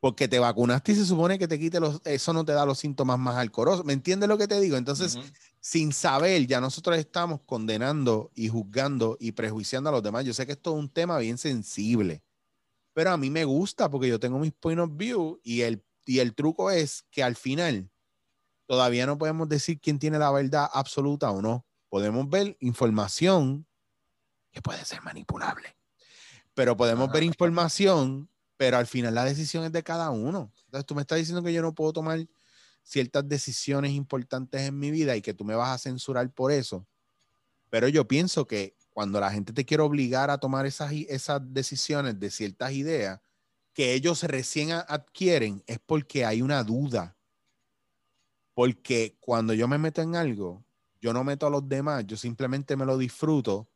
Porque 0.00 0.26
te 0.26 0.38
vacunaste 0.38 0.92
y 0.92 0.94
se 0.96 1.06
supone 1.06 1.38
que 1.38 1.46
te 1.46 1.60
quite 1.60 1.78
los, 1.78 2.00
eso 2.04 2.32
no 2.32 2.44
te 2.44 2.52
da 2.52 2.66
los 2.66 2.78
síntomas 2.78 3.18
más 3.18 3.36
alcorosos. 3.36 3.84
¿Me 3.84 3.92
entiendes 3.92 4.28
lo 4.28 4.36
que 4.36 4.48
te 4.48 4.60
digo? 4.60 4.76
Entonces, 4.76 5.16
sin 5.60 5.92
saber, 5.92 6.46
ya 6.46 6.60
nosotros 6.60 6.98
estamos 6.98 7.40
condenando 7.46 8.30
y 8.34 8.48
juzgando 8.48 9.16
y 9.20 9.32
prejuiciando 9.32 9.90
a 9.90 9.92
los 9.92 10.02
demás. 10.02 10.24
Yo 10.24 10.34
sé 10.34 10.44
que 10.44 10.52
esto 10.52 10.72
es 10.72 10.80
un 10.80 10.88
tema 10.88 11.18
bien 11.18 11.38
sensible, 11.38 12.22
pero 12.92 13.12
a 13.12 13.16
mí 13.16 13.30
me 13.30 13.44
gusta 13.44 13.88
porque 13.88 14.08
yo 14.08 14.18
tengo 14.18 14.40
mis 14.40 14.52
point 14.52 14.80
of 14.80 14.90
view 14.96 15.40
y 15.44 15.60
el, 15.60 15.84
y 16.04 16.18
el 16.18 16.34
truco 16.34 16.70
es 16.72 17.04
que 17.12 17.22
al 17.22 17.36
final 17.36 17.91
todavía 18.72 19.04
no 19.04 19.18
podemos 19.18 19.50
decir 19.50 19.78
quién 19.78 19.98
tiene 19.98 20.18
la 20.18 20.30
verdad 20.32 20.66
absoluta 20.72 21.30
o 21.30 21.42
no. 21.42 21.66
Podemos 21.90 22.26
ver 22.30 22.56
información 22.58 23.66
que 24.50 24.62
puede 24.62 24.82
ser 24.86 25.02
manipulable, 25.02 25.76
pero 26.54 26.74
podemos 26.74 27.04
Ajá. 27.04 27.12
ver 27.12 27.24
información, 27.24 28.30
pero 28.56 28.78
al 28.78 28.86
final 28.86 29.14
la 29.14 29.26
decisión 29.26 29.64
es 29.64 29.72
de 29.72 29.82
cada 29.82 30.08
uno. 30.08 30.54
Entonces 30.64 30.86
tú 30.86 30.94
me 30.94 31.02
estás 31.02 31.18
diciendo 31.18 31.42
que 31.42 31.52
yo 31.52 31.60
no 31.60 31.74
puedo 31.74 31.92
tomar 31.92 32.26
ciertas 32.82 33.28
decisiones 33.28 33.90
importantes 33.92 34.62
en 34.62 34.78
mi 34.78 34.90
vida 34.90 35.14
y 35.16 35.20
que 35.20 35.34
tú 35.34 35.44
me 35.44 35.54
vas 35.54 35.68
a 35.68 35.76
censurar 35.78 36.32
por 36.32 36.50
eso. 36.50 36.88
Pero 37.68 37.88
yo 37.88 38.08
pienso 38.08 38.46
que 38.46 38.78
cuando 38.88 39.20
la 39.20 39.30
gente 39.30 39.52
te 39.52 39.66
quiere 39.66 39.82
obligar 39.82 40.30
a 40.30 40.38
tomar 40.38 40.64
esas, 40.64 40.92
esas 40.92 41.42
decisiones 41.44 42.18
de 42.18 42.30
ciertas 42.30 42.72
ideas 42.72 43.20
que 43.74 43.92
ellos 43.92 44.22
recién 44.22 44.72
a- 44.72 44.80
adquieren, 44.80 45.62
es 45.66 45.78
porque 45.78 46.24
hay 46.24 46.40
una 46.40 46.64
duda. 46.64 47.18
Porque 48.54 49.16
cuando 49.20 49.54
yo 49.54 49.66
me 49.68 49.78
meto 49.78 50.02
en 50.02 50.16
algo, 50.16 50.64
yo 51.00 51.12
no 51.12 51.24
meto 51.24 51.46
a 51.46 51.50
los 51.50 51.68
demás, 51.68 52.06
yo 52.06 52.16
simplemente 52.16 52.76
me 52.76 52.84
lo 52.84 52.98
disfruto. 52.98 53.68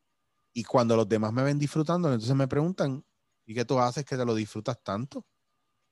Y 0.53 0.65
cuando 0.65 0.97
los 0.97 1.09
demás 1.09 1.33
me 1.33 1.43
ven 1.43 1.59
disfrutando, 1.59 2.13
entonces 2.13 2.37
me 2.37 2.49
preguntan, 2.49 3.05
¿y 3.45 3.55
qué 3.55 3.65
tú 3.65 3.79
haces 3.79 4.05
que 4.05 4.17
te 4.17 4.25
lo 4.25 4.35
disfrutas 4.35 4.83
tanto? 4.83 5.27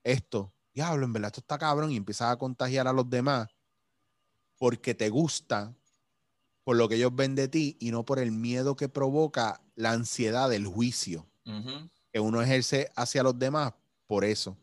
Esto, 0.03 0.55
diablo, 0.73 1.07
en 1.07 1.13
verdad 1.13 1.29
esto 1.29 1.41
está 1.41 1.59
cabrón 1.59 1.91
y 1.93 1.97
empiezas 1.97 2.31
a 2.31 2.37
contagiar 2.37 2.87
a 2.89 2.93
los 2.93 3.09
demás 3.09 3.49
porque 4.59 4.95
te 4.95 5.09
gusta 5.11 5.77
por 6.63 6.77
lo 6.77 6.89
que 6.89 6.97
ellos 6.97 7.15
ven 7.15 7.35
de 7.35 7.49
ti 7.49 7.77
y 7.81 7.91
no 7.91 8.05
por 8.05 8.19
el 8.19 8.33
miedo 8.33 8.77
que 8.77 8.89
provoca 8.89 9.61
la 9.75 9.93
ansiedad 9.93 10.49
del 10.49 10.67
juicio 10.67 11.27
que 12.13 12.21
uno 12.21 12.41
ejerce 12.41 12.91
hacia 12.97 13.23
los 13.23 13.39
demás 13.39 13.75
por 14.07 14.25
eso. 14.25 14.57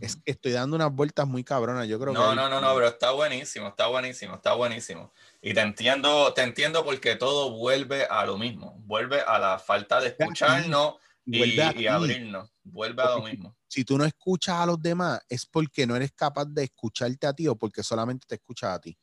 Es 0.00 0.16
que 0.16 0.30
estoy 0.32 0.52
dando 0.52 0.76
unas 0.76 0.92
vueltas 0.92 1.26
muy 1.26 1.42
cabronas, 1.42 1.88
yo 1.88 1.98
creo 1.98 2.12
que... 2.12 2.18
No, 2.18 2.30
hay- 2.30 2.36
no, 2.36 2.48
no, 2.48 2.60
no, 2.60 2.74
pero 2.74 2.88
está 2.88 3.10
buenísimo, 3.12 3.68
está 3.68 3.86
buenísimo, 3.86 4.34
está 4.34 4.52
buenísimo. 4.54 5.12
Y 5.42 5.54
te 5.54 5.60
entiendo, 5.60 6.32
te 6.34 6.42
entiendo 6.42 6.84
porque 6.84 7.16
todo 7.16 7.50
vuelve 7.56 8.04
a 8.04 8.24
lo 8.26 8.36
mismo, 8.38 8.76
vuelve 8.86 9.20
a 9.20 9.38
la 9.38 9.58
falta 9.58 10.00
de 10.00 10.08
escucharnos 10.08 10.94
y, 11.26 11.86
abrirnos, 11.86 12.52
vuelve 12.62 13.02
a 13.02 13.10
lo 13.10 13.22
mismo. 13.22 13.56
Si 13.68 13.84
tú 13.84 13.96
no 13.96 14.04
escuchas 14.04 14.56
a 14.56 14.66
los 14.66 14.80
demás 14.80 15.20
es 15.28 15.46
porque 15.46 15.86
no 15.86 15.96
eres 15.96 16.12
capaz 16.12 16.44
de 16.46 16.64
escucharte 16.64 17.26
a 17.26 17.32
ti 17.32 17.46
o 17.48 17.56
porque 17.56 17.82
solamente 17.82 18.26
te 18.28 18.34
escuchas 18.34 18.70
a 18.74 18.80
ti. 18.80 18.98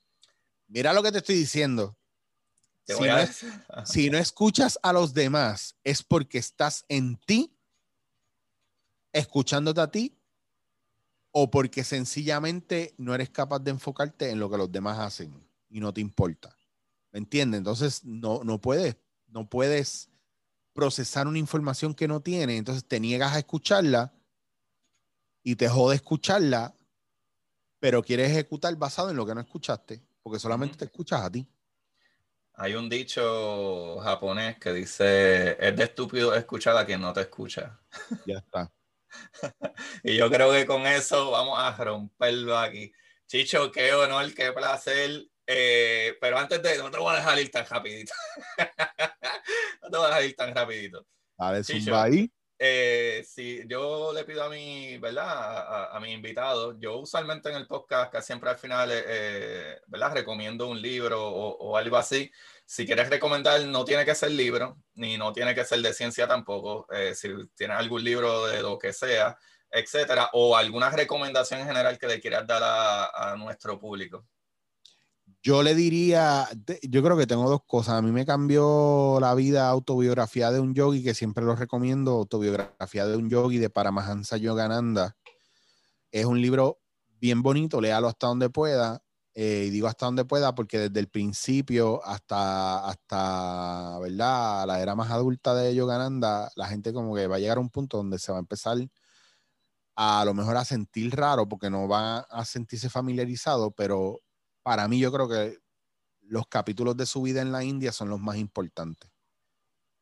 Mira 0.67 0.93
lo 0.93 1.01
que 1.01 1.11
te 1.11 1.19
estoy 1.19 1.35
diciendo. 1.35 1.97
Te 2.85 2.93
Si 2.93 2.99
voy 2.99 3.07
no 3.09 3.15
a 3.15 3.21
es- 3.23 3.29
decir. 3.41 3.65
si 3.85 4.09
no 4.09 4.17
escuchas 4.17 4.77
a 4.83 4.93
los 4.93 5.13
demás, 5.13 5.75
es 5.83 6.03
porque 6.03 6.37
estás 6.37 6.83
en 6.89 7.17
ti, 7.17 7.57
escuchándote 9.13 9.81
a 9.81 9.87
ti, 9.91 10.16
o 11.39 11.51
porque 11.51 11.84
sencillamente 11.84 12.95
no 12.97 13.14
eres 13.14 13.30
capaz 13.30 13.59
de 13.59 13.69
enfocarte 13.69 14.31
en 14.31 14.39
lo 14.39 14.49
que 14.49 14.57
los 14.57 14.72
demás 14.72 14.97
hacen 14.97 15.47
y 15.69 15.80
no 15.80 15.93
te 15.93 16.01
importa. 16.01 16.57
¿Me 17.11 17.19
entiendes? 17.19 17.59
Entonces 17.59 18.03
no, 18.03 18.43
no 18.43 18.59
puedes, 18.59 18.97
no 19.27 19.47
puedes 19.47 20.09
procesar 20.73 21.27
una 21.27 21.38
información 21.38 21.93
que 21.93 22.07
no 22.07 22.22
tienes, 22.22 22.57
entonces 22.57 22.88
te 22.88 22.99
niegas 22.99 23.35
a 23.35 23.38
escucharla 23.38 24.15
y 25.43 25.55
te 25.55 25.69
jode 25.69 25.97
escucharla, 25.97 26.76
pero 27.77 28.01
quieres 28.01 28.31
ejecutar 28.31 28.76
basado 28.76 29.11
en 29.11 29.15
lo 29.15 29.23
que 29.23 29.35
no 29.35 29.41
escuchaste, 29.41 30.01
porque 30.23 30.39
solamente 30.39 30.76
te 30.76 30.85
escuchas 30.85 31.22
a 31.22 31.31
ti. 31.31 31.47
Hay 32.55 32.73
un 32.73 32.89
dicho 32.89 33.99
japonés 33.99 34.57
que 34.57 34.73
dice, 34.73 35.55
es 35.59 35.76
de 35.76 35.84
estúpido 35.84 36.34
escuchar 36.34 36.76
a 36.77 36.85
quien 36.88 37.01
no 37.01 37.14
te 37.14 37.22
escucha. 37.22 37.80
Ya 38.26 38.39
está. 38.39 38.72
Y 40.03 40.17
yo 40.17 40.29
creo 40.29 40.51
que 40.51 40.65
con 40.65 40.85
eso 40.85 41.31
vamos 41.31 41.57
a 41.59 41.71
romperlo 41.84 42.57
aquí. 42.57 42.91
Chicho, 43.27 43.71
qué 43.71 43.93
honor, 43.93 44.34
qué 44.34 44.51
placer. 44.51 45.27
Eh, 45.45 46.17
pero 46.19 46.38
antes 46.38 46.61
de, 46.61 46.77
no 46.77 46.91
te 46.91 46.97
voy 46.97 47.13
a 47.13 47.17
dejar 47.17 47.39
ir 47.39 47.51
tan 47.51 47.65
rapidito. 47.65 48.13
no 49.81 49.89
te 49.89 49.97
voy 49.97 50.05
a 50.05 50.09
dejar 50.09 50.23
ir 50.25 50.35
tan 50.35 50.55
rapidito. 50.55 51.05
Dale, 51.38 51.63
Sí, 51.63 51.81
zumba 51.81 52.03
ahí. 52.03 52.31
Eh, 52.59 53.23
si 53.27 53.61
yo 53.67 54.11
le 54.13 54.23
pido 54.23 54.43
a 54.43 54.49
mi, 54.49 54.97
¿verdad? 54.97 55.95
A, 55.95 55.99
mi 55.99 56.11
invitado, 56.11 56.79
yo 56.79 56.97
usualmente 56.97 57.49
en 57.49 57.55
el 57.55 57.67
podcast, 57.67 58.11
casi 58.11 58.27
siempre 58.27 58.49
al 58.49 58.57
final, 58.57 58.91
eh, 58.91 59.03
eh, 59.05 59.81
¿verdad? 59.88 60.13
Recomiendo 60.15 60.67
un 60.67 60.81
libro 60.81 61.23
o, 61.27 61.77
algo 61.77 61.97
así. 61.97 62.31
Si 62.65 62.85
quieres 62.85 63.09
recomendar, 63.09 63.61
no 63.65 63.85
tiene 63.85 64.05
que 64.05 64.15
ser 64.15 64.31
libro, 64.31 64.77
ni 64.95 65.17
no 65.17 65.34
tiene 65.34 65.53
que 65.53 65.65
ser 65.65 65.81
de 65.81 65.93
ciencia 65.93 66.27
tampoco. 66.27 66.88
Si 67.13 67.29
tienes 67.55 67.77
algún 67.77 68.03
libro 68.03 68.47
de 68.47 68.61
lo 68.61 68.77
que 68.79 68.91
sea, 68.93 69.38
etcétera, 69.71 70.29
o 70.34 70.57
alguna 70.57 70.89
recomendación 70.89 71.61
en 71.61 71.67
general 71.67 71.99
que 71.99 72.07
le 72.07 72.19
quieras 72.19 72.47
dar 72.47 72.61
a 72.63 73.35
nuestro 73.38 73.79
público. 73.79 74.25
Yo 75.47 75.63
le 75.63 75.75
diría, 75.75 76.45
yo 76.81 77.01
creo 77.01 77.15
que 77.15 77.25
tengo 77.25 77.49
dos 77.49 77.61
cosas. 77.65 77.93
A 77.93 78.01
mí 78.01 78.11
me 78.11 78.25
cambió 78.25 79.17
la 79.21 79.33
vida 79.33 79.69
autobiografía 79.69 80.51
de 80.51 80.59
un 80.59 80.73
yogi, 80.73 81.01
que 81.01 81.13
siempre 81.13 81.45
lo 81.45 81.55
recomiendo, 81.55 82.11
autobiografía 82.11 83.05
de 83.05 83.15
un 83.15 83.29
yogi 83.29 83.57
de 83.57 83.69
Paramahansa 83.69 84.35
Yogananda. 84.35 85.15
Es 86.11 86.25
un 86.25 86.41
libro 86.41 86.81
bien 87.21 87.43
bonito, 87.43 87.79
léalo 87.79 88.09
hasta 88.09 88.27
donde 88.27 88.49
pueda. 88.49 89.01
eh, 89.35 89.65
y 89.67 89.69
digo 89.69 89.87
hasta 89.87 90.07
donde 90.07 90.25
pueda 90.25 90.53
porque 90.53 90.79
desde 90.79 90.99
el 90.99 91.07
principio 91.07 92.03
hasta, 92.03 92.85
hasta, 92.85 93.99
¿verdad? 93.99 94.67
La 94.67 94.81
era 94.81 94.95
más 94.95 95.11
adulta 95.11 95.55
de 95.55 95.73
Yogananda, 95.73 96.51
la 96.57 96.67
gente 96.67 96.91
como 96.91 97.15
que 97.15 97.27
va 97.27 97.37
a 97.37 97.39
llegar 97.39 97.55
a 97.55 97.61
un 97.61 97.69
punto 97.69 97.95
donde 97.95 98.19
se 98.19 98.33
va 98.33 98.39
a 98.39 98.41
empezar 98.41 98.77
a, 99.95 100.25
lo 100.25 100.33
mejor 100.33 100.57
a 100.57 100.65
sentir 100.65 101.15
raro 101.15 101.47
porque 101.47 101.69
no 101.69 101.87
va 101.87 102.19
a 102.19 102.43
sentirse 102.43 102.89
familiarizado, 102.89 103.71
pero 103.71 104.19
para 104.68 104.89
mí 104.89 104.99
yo 104.99 105.14
creo 105.14 105.30
que 105.30 105.57
los 106.23 106.45
capítulos 106.48 106.98
de 106.98 107.06
su 107.06 107.22
vida 107.22 107.41
en 107.41 107.53
la 107.53 107.64
India 107.64 107.94
son 107.94 108.10
los 108.10 108.19
más 108.19 108.35
importantes. 108.35 109.10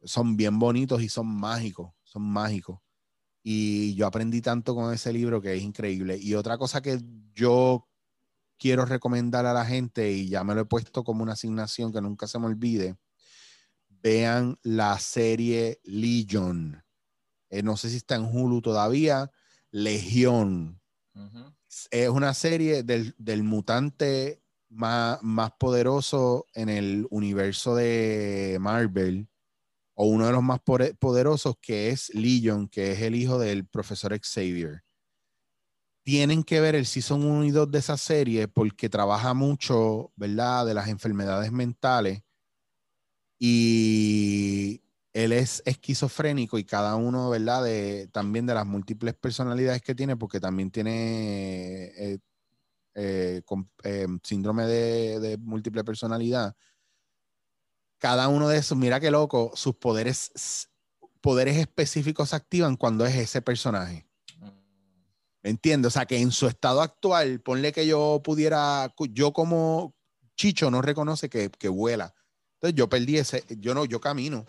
Son 0.02 0.36
bien 0.36 0.58
bonitos 0.58 1.04
y 1.04 1.08
son 1.08 1.28
mágicos, 1.28 1.94
son 2.04 2.24
mágicos. 2.24 2.80
Y 3.44 3.94
yo 3.94 4.08
aprendí 4.08 4.42
tanto 4.42 4.74
con 4.74 4.92
ese 4.92 5.14
libro 5.14 5.40
que 5.40 5.54
es 5.54 5.62
increíble. 5.62 6.18
Y 6.18 6.34
otra 6.34 6.58
cosa 6.58 6.82
que 6.82 7.00
yo 7.36 7.88
quiero 8.58 8.86
recomendar 8.86 9.46
a 9.46 9.54
la 9.54 9.68
gente, 9.68 10.12
y 10.12 10.30
ya 10.30 10.44
me 10.44 10.56
lo 10.56 10.62
he 10.62 10.66
puesto 10.66 11.04
como 11.04 11.22
una 11.22 11.34
asignación 11.34 11.94
que 11.94 12.02
nunca 12.02 12.26
se 12.26 12.40
me 12.40 12.48
olvide, 12.48 12.98
vean 13.88 14.58
la 14.64 14.98
serie 14.98 15.80
Legion. 15.84 16.84
Eh, 17.52 17.62
no 17.62 17.78
sé 17.78 17.92
si 17.92 17.98
está 17.98 18.16
en 18.16 18.26
Hulu 18.26 18.64
todavía. 18.64 19.30
Legión. 19.70 20.82
Es 21.92 22.10
una 22.10 22.34
serie 22.34 22.82
del, 22.82 23.14
del 23.20 23.44
mutante 23.44 24.42
más, 24.70 25.22
más, 25.22 25.52
poderoso 25.60 26.46
en 26.54 26.70
el 26.70 27.08
universo 27.10 27.76
de 27.76 28.58
Marvel, 28.60 29.30
o 29.96 30.08
uno 30.08 30.26
de 30.26 30.34
los 30.34 30.44
más 30.44 30.60
poderosos, 31.00 31.56
que 31.62 31.90
es 31.90 32.14
Legion, 32.14 32.68
que 32.68 32.92
es 32.92 33.02
el 33.02 33.16
hijo 33.16 33.40
del 33.40 33.66
profesor 33.68 34.18
Xavier. 34.20 34.84
Tienen 36.04 36.44
que 36.44 36.60
ver 36.62 36.76
el 36.76 36.86
Season 36.86 37.24
1 37.26 37.46
y 37.46 37.52
2 37.52 37.72
de 37.72 37.80
esa 37.80 37.98
serie 37.98 38.48
porque 38.48 38.90
trabaja 38.90 39.34
mucho, 39.34 40.12
¿verdad?, 40.16 40.66
de 40.66 40.74
las 40.74 40.88
enfermedades 40.90 41.52
mentales. 41.52 42.22
Y 43.40 44.84
él 45.14 45.32
es 45.32 45.64
esquizofrénico 45.66 46.58
y 46.58 46.66
cada 46.66 46.96
uno, 46.98 47.30
¿verdad? 47.30 47.64
De, 47.64 48.08
también 48.12 48.46
de 48.46 48.54
las 48.54 48.66
múltiples 48.66 49.16
personalidades 49.16 49.82
que 49.82 49.96
tiene, 49.96 50.18
porque 50.18 50.42
también 50.42 50.72
tiene 50.72 51.86
eh, 51.96 52.20
eh, 52.95 53.41
eh, 53.84 54.07
síndrome 54.23 54.65
de, 54.65 55.19
de, 55.19 55.38
múltiple 55.38 55.84
personalidad. 55.84 56.55
Cada 57.97 58.27
uno 58.27 58.49
de 58.49 58.57
esos, 58.57 58.77
mira 58.77 58.99
qué 58.99 59.11
loco, 59.11 59.51
sus 59.55 59.76
poderes, 59.76 60.69
poderes 61.22 61.57
específicos 61.57 62.30
se 62.30 62.35
activan 62.35 62.76
cuando 62.76 63.05
es 63.05 63.15
ese 63.15 63.41
personaje. 63.41 64.07
¿Me 65.43 65.51
entiendes? 65.51 65.89
O 65.89 65.91
sea, 65.91 66.05
que 66.05 66.17
en 66.17 66.31
su 66.31 66.47
estado 66.47 66.81
actual, 66.81 67.39
ponle 67.41 67.72
que 67.72 67.85
yo 67.85 68.22
pudiera, 68.23 68.93
yo 69.11 69.31
como 69.31 69.93
Chicho 70.35 70.72
no 70.72 70.81
reconoce 70.81 71.30
que, 71.30 71.51
que 71.51 71.69
vuela. 71.69 72.15
Entonces 72.55 72.76
yo 72.76 72.89
perdí 72.89 73.17
ese, 73.17 73.43
yo 73.59 73.76
no, 73.76 73.85
yo 73.85 74.01
camino 74.01 74.45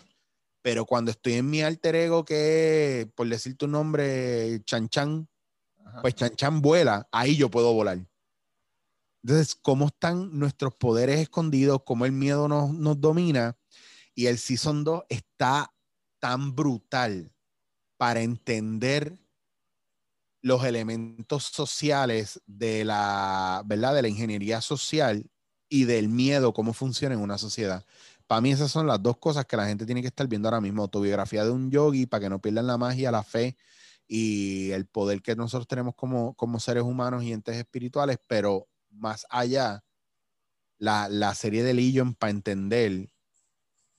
pero 0.67 0.83
cuando 0.83 1.11
estoy 1.11 1.35
en 1.35 1.49
mi 1.49 1.61
alter 1.61 1.95
ego, 1.95 2.25
que 2.25 3.09
por 3.15 3.25
decir 3.29 3.55
tu 3.55 3.69
nombre, 3.69 4.61
Chan 4.65 4.89
Chan, 4.89 5.25
pues 6.01 6.13
Chan 6.13 6.35
Chan 6.35 6.61
vuela, 6.61 7.07
ahí 7.09 7.37
yo 7.37 7.49
puedo 7.49 7.71
volar. 7.71 7.99
Entonces, 9.27 9.55
¿cómo 9.55 9.87
están 9.87 10.39
nuestros 10.39 10.73
poderes 10.75 11.19
escondidos? 11.19 11.81
¿Cómo 11.85 12.05
el 12.05 12.13
miedo 12.13 12.47
nos, 12.47 12.73
nos 12.73 13.01
domina? 13.01 13.57
Y 14.15 14.27
el 14.27 14.37
Season 14.37 14.85
2 14.85 15.03
está 15.09 15.73
tan 16.19 16.55
brutal 16.55 17.33
para 17.97 18.21
entender 18.21 19.19
los 20.41 20.63
elementos 20.63 21.43
sociales 21.43 22.41
de 22.45 22.85
la, 22.85 23.63
¿verdad? 23.65 23.95
De 23.95 24.03
la 24.03 24.07
ingeniería 24.07 24.61
social 24.61 25.29
y 25.67 25.83
del 25.83 26.07
miedo, 26.07 26.53
cómo 26.53 26.71
funciona 26.71 27.13
en 27.13 27.19
una 27.19 27.37
sociedad. 27.37 27.85
Para 28.27 28.39
mí 28.39 28.53
esas 28.53 28.71
son 28.71 28.87
las 28.87 29.03
dos 29.03 29.17
cosas 29.17 29.45
que 29.45 29.57
la 29.57 29.67
gente 29.67 29.85
tiene 29.85 29.99
que 30.01 30.07
estar 30.07 30.29
viendo 30.29 30.47
ahora 30.47 30.61
mismo. 30.61 30.83
Autobiografía 30.83 31.43
de 31.43 31.51
un 31.51 31.69
yogi 31.69 32.05
para 32.05 32.21
que 32.21 32.29
no 32.29 32.39
pierdan 32.39 32.67
la 32.67 32.77
magia, 32.77 33.11
la 33.11 33.23
fe 33.23 33.57
y 34.07 34.71
el 34.71 34.85
poder 34.85 35.21
que 35.21 35.35
nosotros 35.35 35.67
tenemos 35.67 35.95
como, 35.95 36.33
como 36.35 36.61
seres 36.61 36.83
humanos 36.83 37.25
y 37.25 37.33
entes 37.33 37.57
espirituales, 37.57 38.19
pero 38.25 38.69
más 38.97 39.25
allá, 39.29 39.83
la, 40.77 41.07
la 41.09 41.33
serie 41.35 41.63
de 41.63 41.73
Legion 41.73 42.15
para 42.15 42.31
entender 42.31 43.09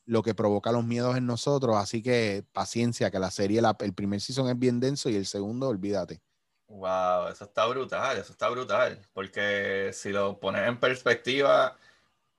lo 0.08 0.22
que 0.22 0.34
provoca 0.34 0.72
los 0.72 0.84
miedos 0.84 1.16
en 1.16 1.26
nosotros. 1.26 1.76
Así 1.76 2.02
que 2.02 2.44
paciencia, 2.52 3.10
que 3.10 3.18
la 3.18 3.30
serie, 3.30 3.60
el 3.80 3.94
primer 3.94 4.20
season 4.20 4.48
es 4.48 4.58
bien 4.58 4.80
denso 4.80 5.10
y 5.10 5.16
el 5.16 5.26
segundo, 5.26 5.68
olvídate. 5.68 6.22
Wow, 6.68 7.28
eso 7.28 7.44
está 7.44 7.66
brutal, 7.66 8.16
eso 8.16 8.32
está 8.32 8.48
brutal. 8.48 9.06
Porque 9.12 9.90
si 9.92 10.10
lo 10.10 10.40
pones 10.40 10.66
en 10.66 10.80
perspectiva, 10.80 11.76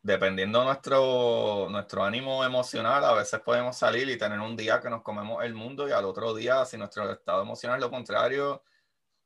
dependiendo 0.02 0.64
nuestro, 0.64 1.68
nuestro 1.69 2.03
ánimo 2.03 2.44
emocional, 2.44 3.03
a 3.06 3.14
veces 3.14 3.40
podemos 3.41 3.77
salir 3.77 4.10
y 4.10 4.18
tener 4.18 4.40
un 4.40 4.57
día 4.57 4.80
que 4.80 4.90
nos 4.90 5.03
comemos 5.03 5.44
el 5.44 5.53
mundo 5.53 5.88
y 5.88 5.91
al 5.91 6.06
otro 6.06 6.34
día, 6.34 6.65
si 6.65 6.77
nuestro 6.77 7.11
estado 7.11 7.44
emocional 7.44 7.77
es 7.77 7.81
lo 7.81 7.91
contrario, 7.91 8.64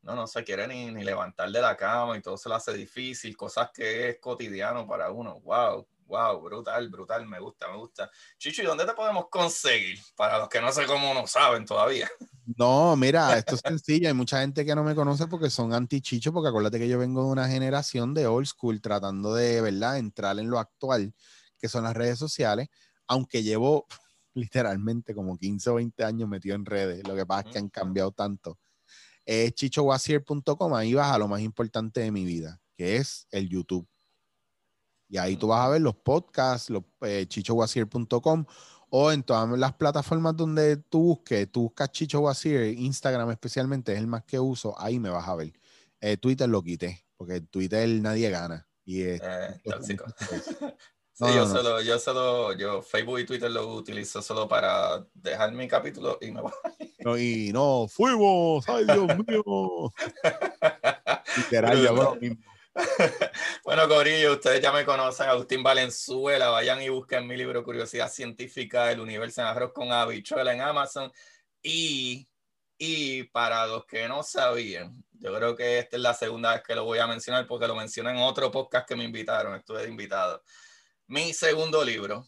no, 0.03 0.15
no 0.15 0.27
se 0.27 0.43
quiere 0.43 0.67
ni, 0.67 0.91
ni 0.91 1.03
levantar 1.03 1.49
de 1.49 1.61
la 1.61 1.75
cama 1.75 2.17
y 2.17 2.21
todo 2.21 2.37
se 2.37 2.49
lo 2.49 2.55
hace 2.55 2.73
difícil, 2.73 3.35
cosas 3.35 3.69
que 3.73 4.09
es 4.09 4.19
cotidiano 4.19 4.85
para 4.85 5.11
uno. 5.11 5.39
¡Wow! 5.41 5.87
Wow, 6.05 6.41
brutal, 6.41 6.89
brutal, 6.89 7.25
me 7.25 7.39
gusta, 7.39 7.69
me 7.69 7.77
gusta. 7.77 8.11
Chicho, 8.37 8.61
¿y 8.61 8.65
dónde 8.65 8.85
te 8.85 8.93
podemos 8.93 9.29
conseguir? 9.29 9.97
Para 10.15 10.37
los 10.37 10.49
que 10.49 10.61
no 10.61 10.71
sé 10.71 10.85
cómo 10.85 11.13
no 11.13 11.25
saben 11.27 11.65
todavía. 11.65 12.09
No, 12.57 12.97
mira, 12.97 13.37
esto 13.37 13.55
es 13.55 13.61
sencillo. 13.61 14.09
Hay 14.09 14.13
mucha 14.13 14.41
gente 14.41 14.65
que 14.65 14.75
no 14.75 14.83
me 14.83 14.93
conoce 14.93 15.27
porque 15.27 15.49
son 15.49 15.73
anti-chicho, 15.73 16.33
porque 16.33 16.49
acuérdate 16.49 16.77
que 16.77 16.89
yo 16.89 16.99
vengo 16.99 17.23
de 17.23 17.31
una 17.31 17.47
generación 17.47 18.13
de 18.13 18.27
old 18.27 18.47
school 18.47 18.81
tratando 18.81 19.33
de, 19.33 19.61
¿verdad?, 19.61 19.97
entrar 19.97 20.37
en 20.37 20.49
lo 20.49 20.59
actual, 20.59 21.13
que 21.57 21.69
son 21.69 21.85
las 21.85 21.95
redes 21.95 22.19
sociales, 22.19 22.67
aunque 23.07 23.43
llevo 23.43 23.87
literalmente 24.33 25.15
como 25.15 25.37
15 25.37 25.69
o 25.69 25.75
20 25.75 26.03
años 26.03 26.27
metido 26.27 26.55
en 26.55 26.65
redes. 26.65 27.07
Lo 27.07 27.15
que 27.15 27.25
pasa 27.25 27.47
es 27.47 27.53
que 27.53 27.59
han 27.59 27.69
cambiado 27.69 28.11
tanto. 28.11 28.59
Es 29.25 29.53
chichowasier.com, 29.53 30.73
ahí 30.73 30.93
vas 30.93 31.11
a 31.11 31.17
lo 31.17 31.27
más 31.27 31.41
importante 31.41 32.01
de 32.01 32.11
mi 32.11 32.25
vida, 32.25 32.61
que 32.75 32.97
es 32.97 33.27
el 33.31 33.49
YouTube 33.49 33.87
y 35.13 35.19
ahí 35.19 35.37
tú 35.37 35.45
vas 35.47 35.63
a 35.63 35.69
ver 35.69 35.79
los 35.79 35.95
podcasts, 35.95 36.71
los, 36.71 36.83
eh, 37.01 37.27
chichowasier.com 37.27 38.45
o 38.89 39.11
en 39.11 39.21
todas 39.21 39.47
las 39.59 39.73
plataformas 39.73 40.35
donde 40.35 40.77
tú 40.77 41.01
busques, 41.01 41.51
tú 41.51 41.63
buscas 41.63 41.91
Chicho 41.91 42.21
Wasier, 42.21 42.73
Instagram 42.73 43.29
especialmente 43.29 43.93
es 43.93 43.99
el 43.99 44.07
más 44.07 44.23
que 44.23 44.39
uso, 44.39 44.73
ahí 44.79 44.99
me 44.99 45.11
vas 45.11 45.27
a 45.27 45.35
ver. 45.35 45.53
Eh, 46.01 46.17
Twitter 46.17 46.49
lo 46.49 46.63
quité, 46.63 47.05
porque 47.15 47.41
Twitter 47.41 47.87
nadie 48.01 48.31
gana. 48.31 48.67
Y 48.85 49.03
eh, 49.03 49.21
Sí, 51.13 51.25
yo, 51.35 51.45
Solo, 51.47 51.79
yo 51.81 51.99
solo, 51.99 52.53
yo 52.53 52.81
Facebook 52.81 53.19
y 53.19 53.25
Twitter 53.25 53.51
lo 53.51 53.67
utilizo 53.67 54.19
solo 54.21 54.47
para 54.47 55.05
dejar 55.13 55.51
mi 55.51 55.67
capítulo 55.67 56.17
y 56.19 56.31
me 56.31 56.41
voy. 56.41 56.51
No, 56.99 57.17
y 57.17 57.51
no, 57.53 57.87
fuimos, 57.87 58.67
ay 58.67 58.85
Dios 58.85 59.07
mío. 59.27 59.93
Literal, 61.37 61.83
ya 61.83 61.91
mismo. 62.15 62.53
bueno, 63.63 63.87
Corillo, 63.87 64.33
ustedes 64.33 64.61
ya 64.61 64.71
me 64.71 64.85
conocen, 64.85 65.29
Agustín 65.29 65.61
Valenzuela. 65.61 66.49
Vayan 66.49 66.81
y 66.81 66.89
busquen 66.89 67.27
mi 67.27 67.37
libro 67.37 67.63
Curiosidad 67.63 68.11
Científica 68.11 68.87
del 68.87 68.99
Universo 68.99 69.41
en 69.41 69.47
Arroz 69.47 69.71
con 69.73 69.91
Habichuela 69.91 70.53
en 70.53 70.61
Amazon. 70.61 71.11
Y, 71.61 72.27
y 72.77 73.23
para 73.25 73.67
los 73.67 73.85
que 73.85 74.07
no 74.07 74.23
sabían, 74.23 75.03
yo 75.11 75.33
creo 75.35 75.55
que 75.55 75.79
esta 75.79 75.97
es 75.97 76.01
la 76.01 76.13
segunda 76.13 76.53
vez 76.53 76.63
que 76.63 76.75
lo 76.75 76.85
voy 76.85 76.99
a 76.99 77.07
mencionar 77.07 77.45
porque 77.47 77.67
lo 77.67 77.75
mencioné 77.75 78.11
en 78.11 78.17
otro 78.17 78.49
podcast 78.49 78.87
que 78.87 78.95
me 78.95 79.03
invitaron, 79.03 79.55
estuve 79.55 79.83
de 79.83 79.89
invitado. 79.89 80.41
Mi 81.13 81.31
segundo 81.31 81.83
libro, 81.83 82.27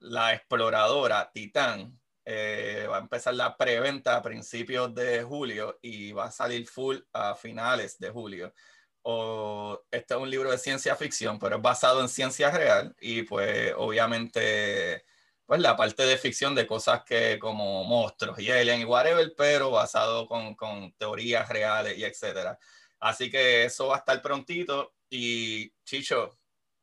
La 0.00 0.34
Exploradora 0.34 1.30
Titán, 1.32 1.98
eh, 2.26 2.86
va 2.86 2.98
a 2.98 3.00
empezar 3.00 3.32
la 3.32 3.56
preventa 3.56 4.16
a 4.16 4.22
principios 4.22 4.94
de 4.94 5.22
julio 5.22 5.78
y 5.80 6.12
va 6.12 6.26
a 6.26 6.30
salir 6.30 6.68
full 6.68 6.98
a 7.14 7.34
finales 7.34 7.98
de 7.98 8.10
julio 8.10 8.52
o 9.00 9.82
este 9.90 10.12
es 10.12 10.20
un 10.20 10.28
libro 10.28 10.50
de 10.50 10.58
ciencia 10.58 10.94
ficción, 10.94 11.38
pero 11.38 11.56
es 11.56 11.62
basado 11.62 12.02
en 12.02 12.10
ciencia 12.10 12.50
real 12.50 12.94
y 13.00 13.22
pues 13.22 13.72
obviamente 13.78 15.06
pues 15.46 15.60
la 15.62 15.74
parte 15.74 16.04
de 16.04 16.18
ficción 16.18 16.54
de 16.54 16.66
cosas 16.66 17.04
que 17.04 17.38
como 17.38 17.82
monstruos 17.84 18.38
y 18.40 18.50
alien 18.50 18.82
y 18.82 18.84
whatever, 18.84 19.32
pero 19.34 19.70
basado 19.70 20.26
con, 20.28 20.54
con 20.54 20.92
teorías 20.98 21.48
reales 21.48 21.96
y 21.96 22.04
etcétera. 22.04 22.58
Así 23.00 23.30
que 23.30 23.64
eso 23.64 23.86
va 23.86 23.96
a 23.96 23.98
estar 24.00 24.20
prontito 24.20 24.96
y 25.08 25.70
Chicho, 25.84 26.41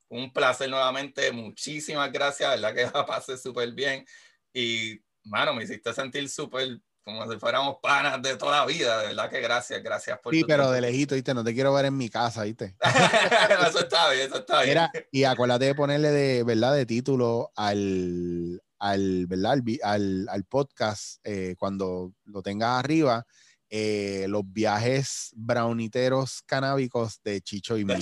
un 0.09 0.33
placer 0.33 0.69
nuevamente, 0.69 1.31
muchísimas 1.31 2.11
gracias, 2.11 2.49
verdad 2.49 2.73
que 2.73 2.97
la 2.97 3.05
pasé 3.05 3.37
súper 3.37 3.71
bien 3.71 4.05
y 4.53 4.99
mano, 5.23 5.53
me 5.53 5.63
hiciste 5.63 5.93
sentir 5.93 6.27
súper 6.29 6.79
como 7.03 7.31
si 7.31 7.39
fuéramos 7.39 7.77
panas 7.81 8.21
de 8.21 8.35
toda 8.37 8.59
la 8.59 8.65
vida, 8.65 8.99
de 8.99 9.07
verdad 9.07 9.29
que 9.29 9.41
gracias, 9.41 9.81
gracias 9.81 10.19
por 10.19 10.33
Sí, 10.33 10.43
pero 10.45 10.71
de 10.71 10.81
lejito, 10.81 11.15
¿viste? 11.15 11.33
No 11.33 11.43
te 11.43 11.53
quiero 11.53 11.73
ver 11.73 11.85
en 11.85 11.97
mi 11.97 12.09
casa, 12.09 12.43
¿viste? 12.43 12.75
eso 13.67 13.79
está 13.79 14.11
bien, 14.11 14.27
eso 14.27 14.37
está 14.37 14.61
bien. 14.61 14.79
y 15.11 15.23
acuérdate 15.23 15.65
de 15.65 15.75
ponerle 15.75 16.11
de, 16.11 16.43
¿verdad? 16.43 16.75
De 16.75 16.85
título 16.85 17.51
al, 17.55 18.61
al 18.77 19.25
¿verdad? 19.27 19.57
Al, 19.83 20.27
al, 20.29 20.43
podcast 20.45 21.19
eh, 21.23 21.55
cuando 21.57 22.13
lo 22.25 22.41
tengas 22.41 22.79
arriba. 22.79 23.25
Eh, 23.71 24.25
los 24.29 24.41
viajes 24.51 25.29
browniteros 25.35 26.41
canábicos 26.47 27.21
de 27.23 27.39
Chicho 27.39 27.77
y 27.77 27.85
mío. 27.85 27.97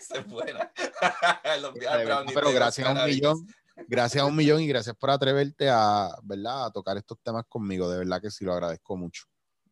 Los 1.60 1.74
Pero 2.34 2.52
gracias 2.52 2.86
a 2.86 2.92
un 2.92 3.04
millón 3.04 3.46
gracias 3.88 4.22
a 4.22 4.26
un 4.26 4.36
millón 4.36 4.60
y 4.60 4.66
gracias 4.66 4.96
por 4.96 5.10
atreverte 5.10 5.68
a, 5.68 6.10
¿verdad? 6.22 6.66
a 6.66 6.70
tocar 6.70 6.96
estos 6.96 7.18
temas 7.22 7.44
conmigo. 7.48 7.90
De 7.90 7.98
verdad 7.98 8.20
que 8.20 8.30
sí 8.30 8.44
lo 8.44 8.52
agradezco 8.52 8.96
mucho. 8.96 9.24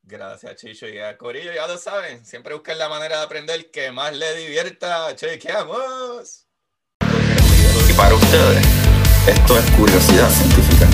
Gracias, 0.03 0.57
Chicho. 0.57 0.89
Y 0.89 0.99
a 0.99 1.19
Corillo, 1.19 1.53
ya 1.53 1.67
lo 1.67 1.77
saben, 1.77 2.25
siempre 2.25 2.55
busquen 2.55 2.79
la 2.79 2.89
manera 2.89 3.19
de 3.19 3.25
aprender 3.25 3.71
que 3.71 3.93
más 3.93 4.17
le 4.17 4.37
divierta. 4.37 5.15
Chequeamos. 5.15 6.47
Y 7.89 7.93
para 7.93 8.15
ustedes, 8.15 8.67
esto 9.27 9.59
es 9.59 9.71
curiosidad 9.73 10.31
científica. 10.31 10.89